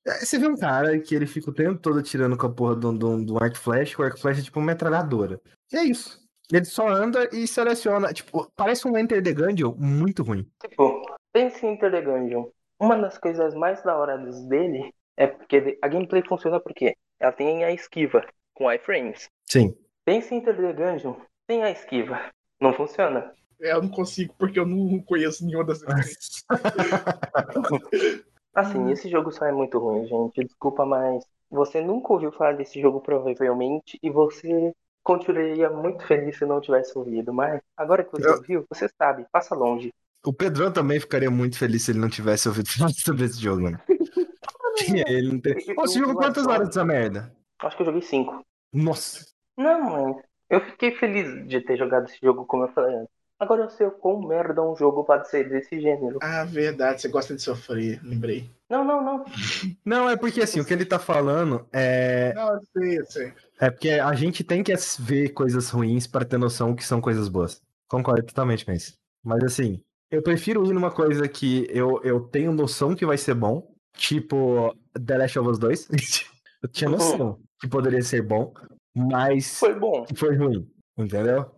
é, 0.07 0.25
você 0.25 0.39
vê 0.39 0.47
um 0.49 0.57
cara 0.57 0.99
que 0.99 1.15
ele 1.15 1.27
fica 1.27 1.51
o 1.51 1.55
tempo 1.55 1.81
todo 1.81 2.03
tirando 2.03 2.37
com 2.37 2.47
a 2.47 2.53
porra 2.53 2.77
do, 2.77 2.93
do, 2.93 3.25
do 3.25 3.39
arco 3.43 3.57
flash, 3.57 3.95
que 3.95 4.03
o 4.03 4.05
arco 4.05 4.19
flash 4.19 4.39
é 4.39 4.43
tipo 4.43 4.59
uma 4.59 4.67
metralhadora. 4.67 5.41
E 5.73 5.77
é 5.77 5.85
isso. 5.85 6.19
Ele 6.53 6.65
só 6.65 6.89
anda 6.89 7.29
e 7.33 7.47
seleciona. 7.47 8.13
Tipo, 8.13 8.51
parece 8.55 8.87
um 8.87 8.99
Enter 8.99 9.23
the 9.23 9.33
Gungeon 9.33 9.75
muito 9.79 10.23
ruim. 10.23 10.47
Tipo, 10.61 11.03
pense 11.33 11.65
em 11.65 11.73
Enter 11.73 11.91
the 11.91 12.03
Gungeon. 12.03 12.51
Uma 12.79 12.99
das 12.99 13.17
coisas 13.17 13.55
mais 13.55 13.83
da 13.83 13.97
hora 13.97 14.19
dele 14.19 14.93
é 15.17 15.27
porque 15.27 15.79
a 15.83 15.89
gameplay 15.89 16.23
funciona 16.27 16.61
porque 16.61 16.97
ela 17.21 17.33
tem 17.33 17.65
a 17.65 17.73
esquiva 17.73 18.25
com 18.53 18.71
iframes. 18.71 19.29
Sim. 19.49 19.75
Pense 20.05 20.35
em 20.35 20.39
Enter 20.39 20.57
the 20.57 20.73
Gungeon, 20.73 21.15
tem 21.47 21.63
a 21.63 21.71
esquiva. 21.71 22.21
Não 22.61 22.73
funciona. 22.73 23.33
É, 23.61 23.73
Eu 23.73 23.83
não 23.83 23.89
consigo 23.89 24.35
porque 24.39 24.59
eu 24.59 24.67
não 24.67 25.01
conheço 25.03 25.45
nenhuma 25.45 25.65
das. 25.65 25.81
Assim, 28.55 28.91
esse 28.91 29.09
jogo 29.09 29.33
só 29.33 29.47
é 29.47 29.53
muito 29.53 29.79
ruim, 29.79 30.07
gente. 30.07 30.45
Desculpa, 30.45 30.85
mas 30.87 31.25
você 31.51 31.81
nunca 31.81 32.13
ouviu 32.13 32.31
falar 32.33 32.53
desse 32.57 32.81
jogo, 32.81 33.01
provavelmente, 33.01 33.99
e 34.03 34.11
você 34.11 34.73
continuaria 35.03 35.69
muito 35.71 36.07
feliz 36.07 36.39
se 36.39 36.47
não 36.47 36.61
tivesse 36.61 36.97
ouvido. 36.97 37.33
Mas 37.33 37.61
agora 37.77 38.05
que 38.05 38.13
você 38.13 38.29
Eu- 38.29 38.35
ouviu, 38.37 38.65
você 38.69 38.89
sabe, 38.97 39.27
passa 39.33 39.55
longe. 39.55 39.93
O 40.25 40.33
Pedrão 40.33 40.73
também 40.73 40.99
ficaria 41.01 41.31
muito 41.31 41.59
feliz 41.59 41.83
se 41.83 41.91
ele 41.91 41.99
não 41.99 42.09
tivesse 42.09 42.49
ouvido 42.49 42.67
falar 42.73 42.91
sobre 42.91 43.25
esse 43.25 43.41
jogo, 43.41 43.63
mano. 44.83 45.05
ele 45.07 45.33
não 45.33 45.41
tem... 45.41 45.55
Ô, 45.77 45.83
você 45.83 45.99
jogou 45.99 46.17
quantas 46.17 46.47
horas 46.47 46.69
dessa 46.69 46.85
merda? 46.85 47.35
Acho 47.61 47.77
que 47.77 47.83
eu 47.83 47.87
joguei 47.87 48.03
5. 48.03 48.45
Nossa. 48.73 49.25
Não, 49.57 49.81
mas 49.81 50.17
eu 50.51 50.61
fiquei 50.61 50.93
feliz 50.93 51.47
de 51.47 51.61
ter 51.61 51.77
jogado 51.77 52.07
esse 52.07 52.19
jogo, 52.23 52.45
como 52.45 52.65
eu 52.65 52.73
falei 52.73 52.97
antes. 52.97 53.15
Agora 53.39 53.63
eu 53.63 53.71
sei 53.71 53.87
o 53.87 53.91
quão 53.91 54.21
merda 54.27 54.63
um 54.63 54.77
jogo 54.77 55.05
pode 55.05 55.29
ser 55.29 55.49
desse 55.49 55.81
gênero. 55.81 56.19
Ah, 56.23 56.45
verdade, 56.45 57.03
você 57.03 57.09
gosta 57.09 57.35
de 57.35 57.43
sofrer, 57.43 58.01
lembrei. 58.03 58.49
Não, 58.71 58.85
não, 58.85 59.03
não. 59.05 59.25
Não, 59.85 60.09
é 60.09 60.17
porque 60.17 60.41
assim, 60.41 60.61
o 60.61 60.65
que 60.65 60.73
ele 60.73 60.85
tá 60.85 60.99
falando 60.99 61.67
é. 61.73 62.33
Não, 62.35 62.55
eu 62.55 62.61
sei, 62.73 62.99
eu 63.01 63.07
sei. 63.07 63.33
É 63.61 63.71
porque 63.71 63.91
a 63.91 64.15
gente 64.15 64.43
tem 64.43 64.63
que 64.63 64.73
ver 65.01 65.31
coisas 65.31 65.69
ruins 65.71 66.07
para 66.07 66.25
ter 66.25 66.39
noção 66.39 66.75
que 66.75 66.85
são 66.85 67.01
coisas 67.01 67.29
boas. 67.29 67.61
Concordo 67.89 68.25
totalmente 68.25 68.65
com 68.65 68.73
isso. 68.73 68.95
Mas 69.23 69.43
assim, 69.45 69.83
eu 70.11 70.23
prefiro 70.23 70.65
ir 70.65 70.73
numa 70.73 70.91
coisa 70.91 71.29
que 71.29 71.67
eu, 71.71 72.01
eu 72.03 72.21
tenho 72.21 72.53
noção 72.53 72.95
que 72.95 73.05
vai 73.05 73.19
ser 73.19 73.35
bom, 73.35 73.74
tipo 73.97 74.77
The 74.95 75.19
Last 75.19 75.39
of 75.39 75.49
Us 75.49 75.59
2. 75.59 75.89
eu 76.63 76.69
tinha 76.69 76.91
noção 76.91 77.41
que 77.61 77.69
poderia 77.69 78.03
ser 78.03 78.23
bom, 78.23 78.53
mas 78.95 79.59
Foi 79.59 79.75
bom. 79.75 80.07
foi 80.15 80.37
ruim, 80.37 80.69
entendeu? 80.99 81.51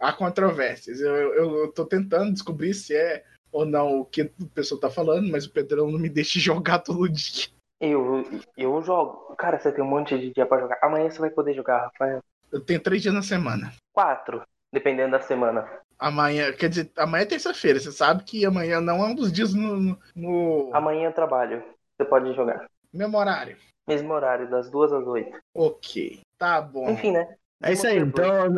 Há 0.00 0.12
controvérsias. 0.12 1.00
Eu, 1.00 1.14
eu, 1.14 1.56
eu 1.56 1.72
tô 1.72 1.84
tentando 1.84 2.32
descobrir 2.32 2.74
se 2.74 2.94
é 2.94 3.24
ou 3.50 3.66
não 3.66 4.00
o 4.00 4.04
que 4.04 4.22
o 4.22 4.46
pessoal 4.54 4.80
tá 4.80 4.90
falando, 4.90 5.30
mas 5.30 5.44
o 5.44 5.52
Pedrão 5.52 5.90
não 5.90 5.98
me 5.98 6.08
deixa 6.08 6.38
jogar 6.40 6.78
todo 6.78 7.08
dia. 7.08 7.48
Eu, 7.80 8.24
eu 8.56 8.80
jogo. 8.82 9.34
Cara, 9.36 9.58
você 9.58 9.72
tem 9.72 9.82
um 9.82 9.88
monte 9.88 10.16
de 10.16 10.32
dia 10.32 10.46
pra 10.46 10.60
jogar. 10.60 10.78
Amanhã 10.80 11.10
você 11.10 11.18
vai 11.18 11.30
poder 11.30 11.52
jogar, 11.52 11.86
Rafael. 11.86 12.20
Eu 12.52 12.60
tenho 12.60 12.80
três 12.80 13.02
dias 13.02 13.14
na 13.14 13.22
semana. 13.22 13.72
Quatro, 13.92 14.42
dependendo 14.72 15.12
da 15.12 15.20
semana. 15.20 15.68
Amanhã, 15.98 16.52
quer 16.52 16.68
dizer, 16.68 16.92
amanhã 16.96 17.22
é 17.22 17.26
terça-feira. 17.26 17.80
Você 17.80 17.90
sabe 17.90 18.22
que 18.24 18.44
amanhã 18.46 18.80
não 18.80 19.04
é 19.04 19.08
um 19.08 19.14
dos 19.14 19.32
dias 19.32 19.52
no, 19.52 19.76
no, 19.80 19.98
no 20.14 20.70
Amanhã 20.72 21.08
eu 21.08 21.12
trabalho. 21.12 21.62
Você 21.96 22.04
pode 22.04 22.32
jogar. 22.34 22.66
mesmo 22.92 23.16
horário. 23.18 23.56
Mesmo 23.86 24.12
horário, 24.12 24.48
das 24.48 24.70
duas 24.70 24.92
às 24.92 25.06
oito. 25.06 25.36
Ok, 25.54 26.20
tá 26.38 26.60
bom. 26.60 26.90
Enfim, 26.90 27.12
né? 27.12 27.34
É 27.64 27.72
isso 27.72 27.86
aí, 27.86 27.98
então, 27.98 28.48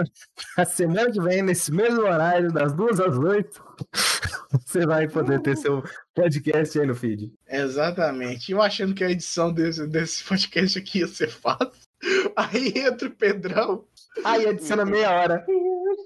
na 0.56 0.64
semana 0.64 1.10
que 1.10 1.20
vem, 1.20 1.42
nesse 1.42 1.70
mesmo 1.70 2.02
horário, 2.02 2.50
das 2.50 2.72
duas 2.72 2.98
às 2.98 3.16
oito, 3.18 3.62
você 4.66 4.86
vai 4.86 5.06
poder 5.08 5.40
ter 5.42 5.56
seu 5.56 5.82
podcast 6.14 6.78
aí 6.80 6.86
no 6.86 6.94
feed. 6.94 7.32
Exatamente. 7.46 8.52
Eu 8.52 8.62
achando 8.62 8.94
que 8.94 9.04
a 9.04 9.10
edição 9.10 9.52
desse, 9.52 9.86
desse 9.86 10.24
podcast 10.24 10.78
aqui 10.78 11.00
ia 11.00 11.06
ser 11.06 11.28
fácil. 11.28 11.72
Aí 12.36 12.72
entra 12.76 13.08
o 13.08 13.10
Pedrão 13.10 13.86
Aí 14.24 14.46
adiciona 14.46 14.84
meia 14.84 15.10
hora. 15.10 15.46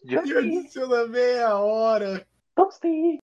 e 0.05 0.17
adiciona 0.17 1.07
meia 1.09 1.57
hora. 1.59 2.25
Toasty. 2.55 3.19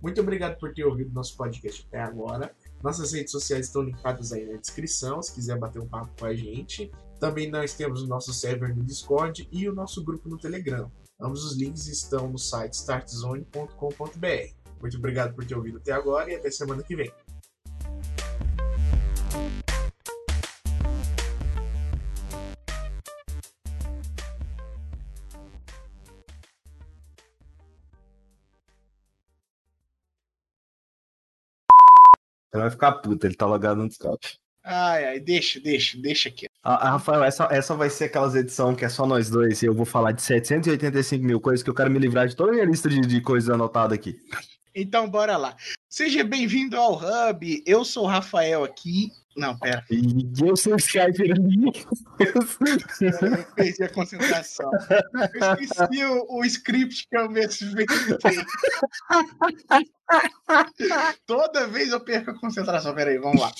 Muito 0.00 0.20
obrigado 0.20 0.58
por 0.58 0.72
ter 0.72 0.84
ouvido 0.84 1.12
nosso 1.12 1.36
podcast 1.36 1.84
até 1.88 2.00
agora. 2.00 2.54
Nossas 2.82 3.12
redes 3.12 3.32
sociais 3.32 3.66
estão 3.66 3.82
linkadas 3.82 4.32
aí 4.32 4.46
na 4.46 4.56
descrição, 4.58 5.20
se 5.20 5.34
quiser 5.34 5.58
bater 5.58 5.80
um 5.80 5.88
papo 5.88 6.10
com 6.18 6.26
a 6.26 6.34
gente. 6.34 6.90
Também 7.18 7.50
nós 7.50 7.74
temos 7.74 8.02
o 8.02 8.06
nosso 8.06 8.32
server 8.32 8.74
no 8.76 8.84
Discord 8.84 9.48
e 9.50 9.68
o 9.68 9.74
nosso 9.74 10.04
grupo 10.04 10.28
no 10.28 10.38
Telegram. 10.38 10.90
Ambos 11.20 11.44
os 11.44 11.56
links 11.56 11.88
estão 11.88 12.28
no 12.28 12.38
site 12.38 12.74
startzone.com.br. 12.74 14.58
Muito 14.80 14.96
obrigado 14.96 15.34
por 15.34 15.44
ter 15.44 15.56
ouvido 15.56 15.78
até 15.78 15.90
agora 15.90 16.30
e 16.30 16.36
até 16.36 16.48
semana 16.50 16.82
que 16.84 16.94
vem. 16.94 17.12
Vai 32.62 32.70
ficar 32.70 32.92
puto, 32.92 33.26
ele 33.26 33.34
tá 33.34 33.46
logado 33.46 33.78
no 33.78 33.88
Discord. 33.88 34.38
Ai, 34.64 35.04
ai, 35.06 35.20
deixa, 35.20 35.58
deixa, 35.58 35.96
deixa 35.98 36.28
aqui. 36.28 36.46
Ah, 36.62 36.88
ah, 36.88 36.90
Rafael, 36.90 37.24
essa, 37.24 37.48
essa 37.50 37.74
vai 37.74 37.88
ser 37.88 38.04
aquelas 38.04 38.34
edições 38.34 38.76
que 38.76 38.84
é 38.84 38.88
só 38.88 39.06
nós 39.06 39.30
dois 39.30 39.62
e 39.62 39.66
eu 39.66 39.72
vou 39.72 39.86
falar 39.86 40.12
de 40.12 40.20
785 40.20 41.24
mil 41.24 41.40
coisas 41.40 41.62
que 41.62 41.70
eu 41.70 41.74
quero 41.74 41.90
me 41.90 41.98
livrar 41.98 42.28
de 42.28 42.36
toda 42.36 42.50
a 42.50 42.54
minha 42.54 42.66
lista 42.66 42.88
de, 42.88 43.00
de 43.00 43.20
coisas 43.22 43.48
anotadas 43.48 43.96
aqui. 43.96 44.18
Então, 44.80 45.10
bora 45.10 45.36
lá. 45.36 45.56
Seja 45.90 46.22
bem-vindo 46.22 46.76
ao 46.76 46.94
Hub. 46.94 47.62
Eu 47.66 47.84
sou 47.84 48.04
o 48.04 48.06
Rafael 48.06 48.62
aqui. 48.62 49.10
Não, 49.36 49.58
pera. 49.58 49.84
Eu 50.40 50.56
sou 50.56 50.74
o 50.74 50.76
Skype. 50.76 51.30
Eu 52.20 53.44
perdi 53.56 53.82
a 53.82 53.88
concentração. 53.88 54.70
Eu 55.34 55.54
esqueci 55.60 56.04
o, 56.04 56.26
o 56.28 56.44
script 56.44 57.08
que 57.10 57.18
eu 57.18 57.28
mesmo 57.28 57.72
inventei. 57.72 58.44
Toda 61.26 61.66
vez 61.66 61.90
eu 61.90 61.98
perco 61.98 62.30
a 62.30 62.38
concentração. 62.38 62.94
Pera 62.94 63.10
aí, 63.10 63.18
vamos 63.18 63.40
lá. 63.40 63.50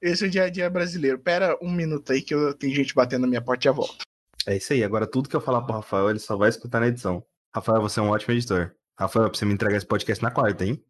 Esse 0.00 0.24
é 0.24 0.26
o 0.26 0.30
dia 0.30 0.44
a 0.44 0.50
dia 0.50 0.68
brasileiro. 0.68 1.20
Pera 1.20 1.56
um 1.62 1.70
minuto 1.70 2.12
aí 2.12 2.22
que 2.22 2.34
eu, 2.34 2.52
tem 2.54 2.74
gente 2.74 2.92
batendo 2.92 3.22
na 3.22 3.28
minha 3.28 3.42
porta 3.42 3.62
e 3.62 3.66
já 3.66 3.72
volto. 3.72 4.02
É 4.48 4.56
isso 4.56 4.72
aí, 4.72 4.82
agora 4.82 5.06
tudo 5.06 5.28
que 5.28 5.36
eu 5.36 5.40
falar 5.40 5.62
pro 5.62 5.76
Rafael, 5.76 6.10
ele 6.10 6.18
só 6.18 6.36
vai 6.36 6.48
escutar 6.48 6.80
na 6.80 6.88
edição. 6.88 7.24
Rafael, 7.54 7.80
você 7.80 8.00
é 8.00 8.02
um 8.02 8.08
ótimo 8.08 8.34
editor. 8.34 8.74
Rafael, 9.02 9.28
pra 9.30 9.38
você 9.38 9.44
me 9.44 9.52
entregar 9.54 9.76
esse 9.76 9.86
podcast 9.86 10.22
na 10.22 10.30
quarta, 10.30 10.64
hein? 10.64 10.82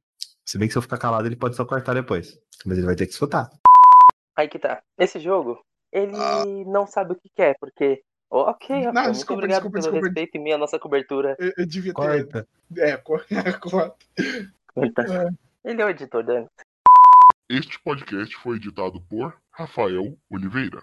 Se 0.46 0.58
bem 0.58 0.68
que 0.68 0.72
se 0.72 0.78
eu 0.78 0.82
ficar 0.82 0.98
calado, 0.98 1.26
ele 1.26 1.36
pode 1.36 1.56
só 1.56 1.64
cortar 1.64 1.94
depois. 1.94 2.38
Mas 2.64 2.78
ele 2.78 2.86
vai 2.86 2.96
ter 2.96 3.06
que 3.06 3.12
escutar. 3.12 3.50
Aí 4.36 4.48
que 4.48 4.58
tá. 4.58 4.82
Esse 4.98 5.18
jogo, 5.20 5.62
ele 5.92 6.16
não 6.66 6.86
sabe 6.86 7.12
o 7.12 7.16
que 7.16 7.28
quer, 7.34 7.56
porque. 7.60 8.02
Ok, 8.30 8.74
Rafael, 8.76 8.92
muito 9.04 9.12
desculpa, 9.14 9.40
obrigado 9.40 9.62
desculpa, 9.62 9.72
pelo 9.78 9.82
desculpa. 9.92 10.06
respeito 10.06 10.36
em 10.36 10.42
mim, 10.42 10.52
a 10.52 10.58
nossa 10.58 10.78
cobertura. 10.78 11.36
Eu, 11.38 11.52
eu 11.58 11.66
devia 11.66 11.92
ter. 11.92 12.00
Corta. 12.00 12.48
É, 12.78 12.96
cor- 12.96 13.26
corta. 13.60 15.34
Ele 15.64 15.82
é 15.82 15.84
o 15.84 15.90
editor, 15.90 16.24
Dani. 16.24 16.46
Este 17.50 17.78
podcast 17.82 18.34
foi 18.36 18.56
editado 18.56 19.00
por 19.02 19.36
Rafael 19.50 20.16
Oliveira. 20.30 20.82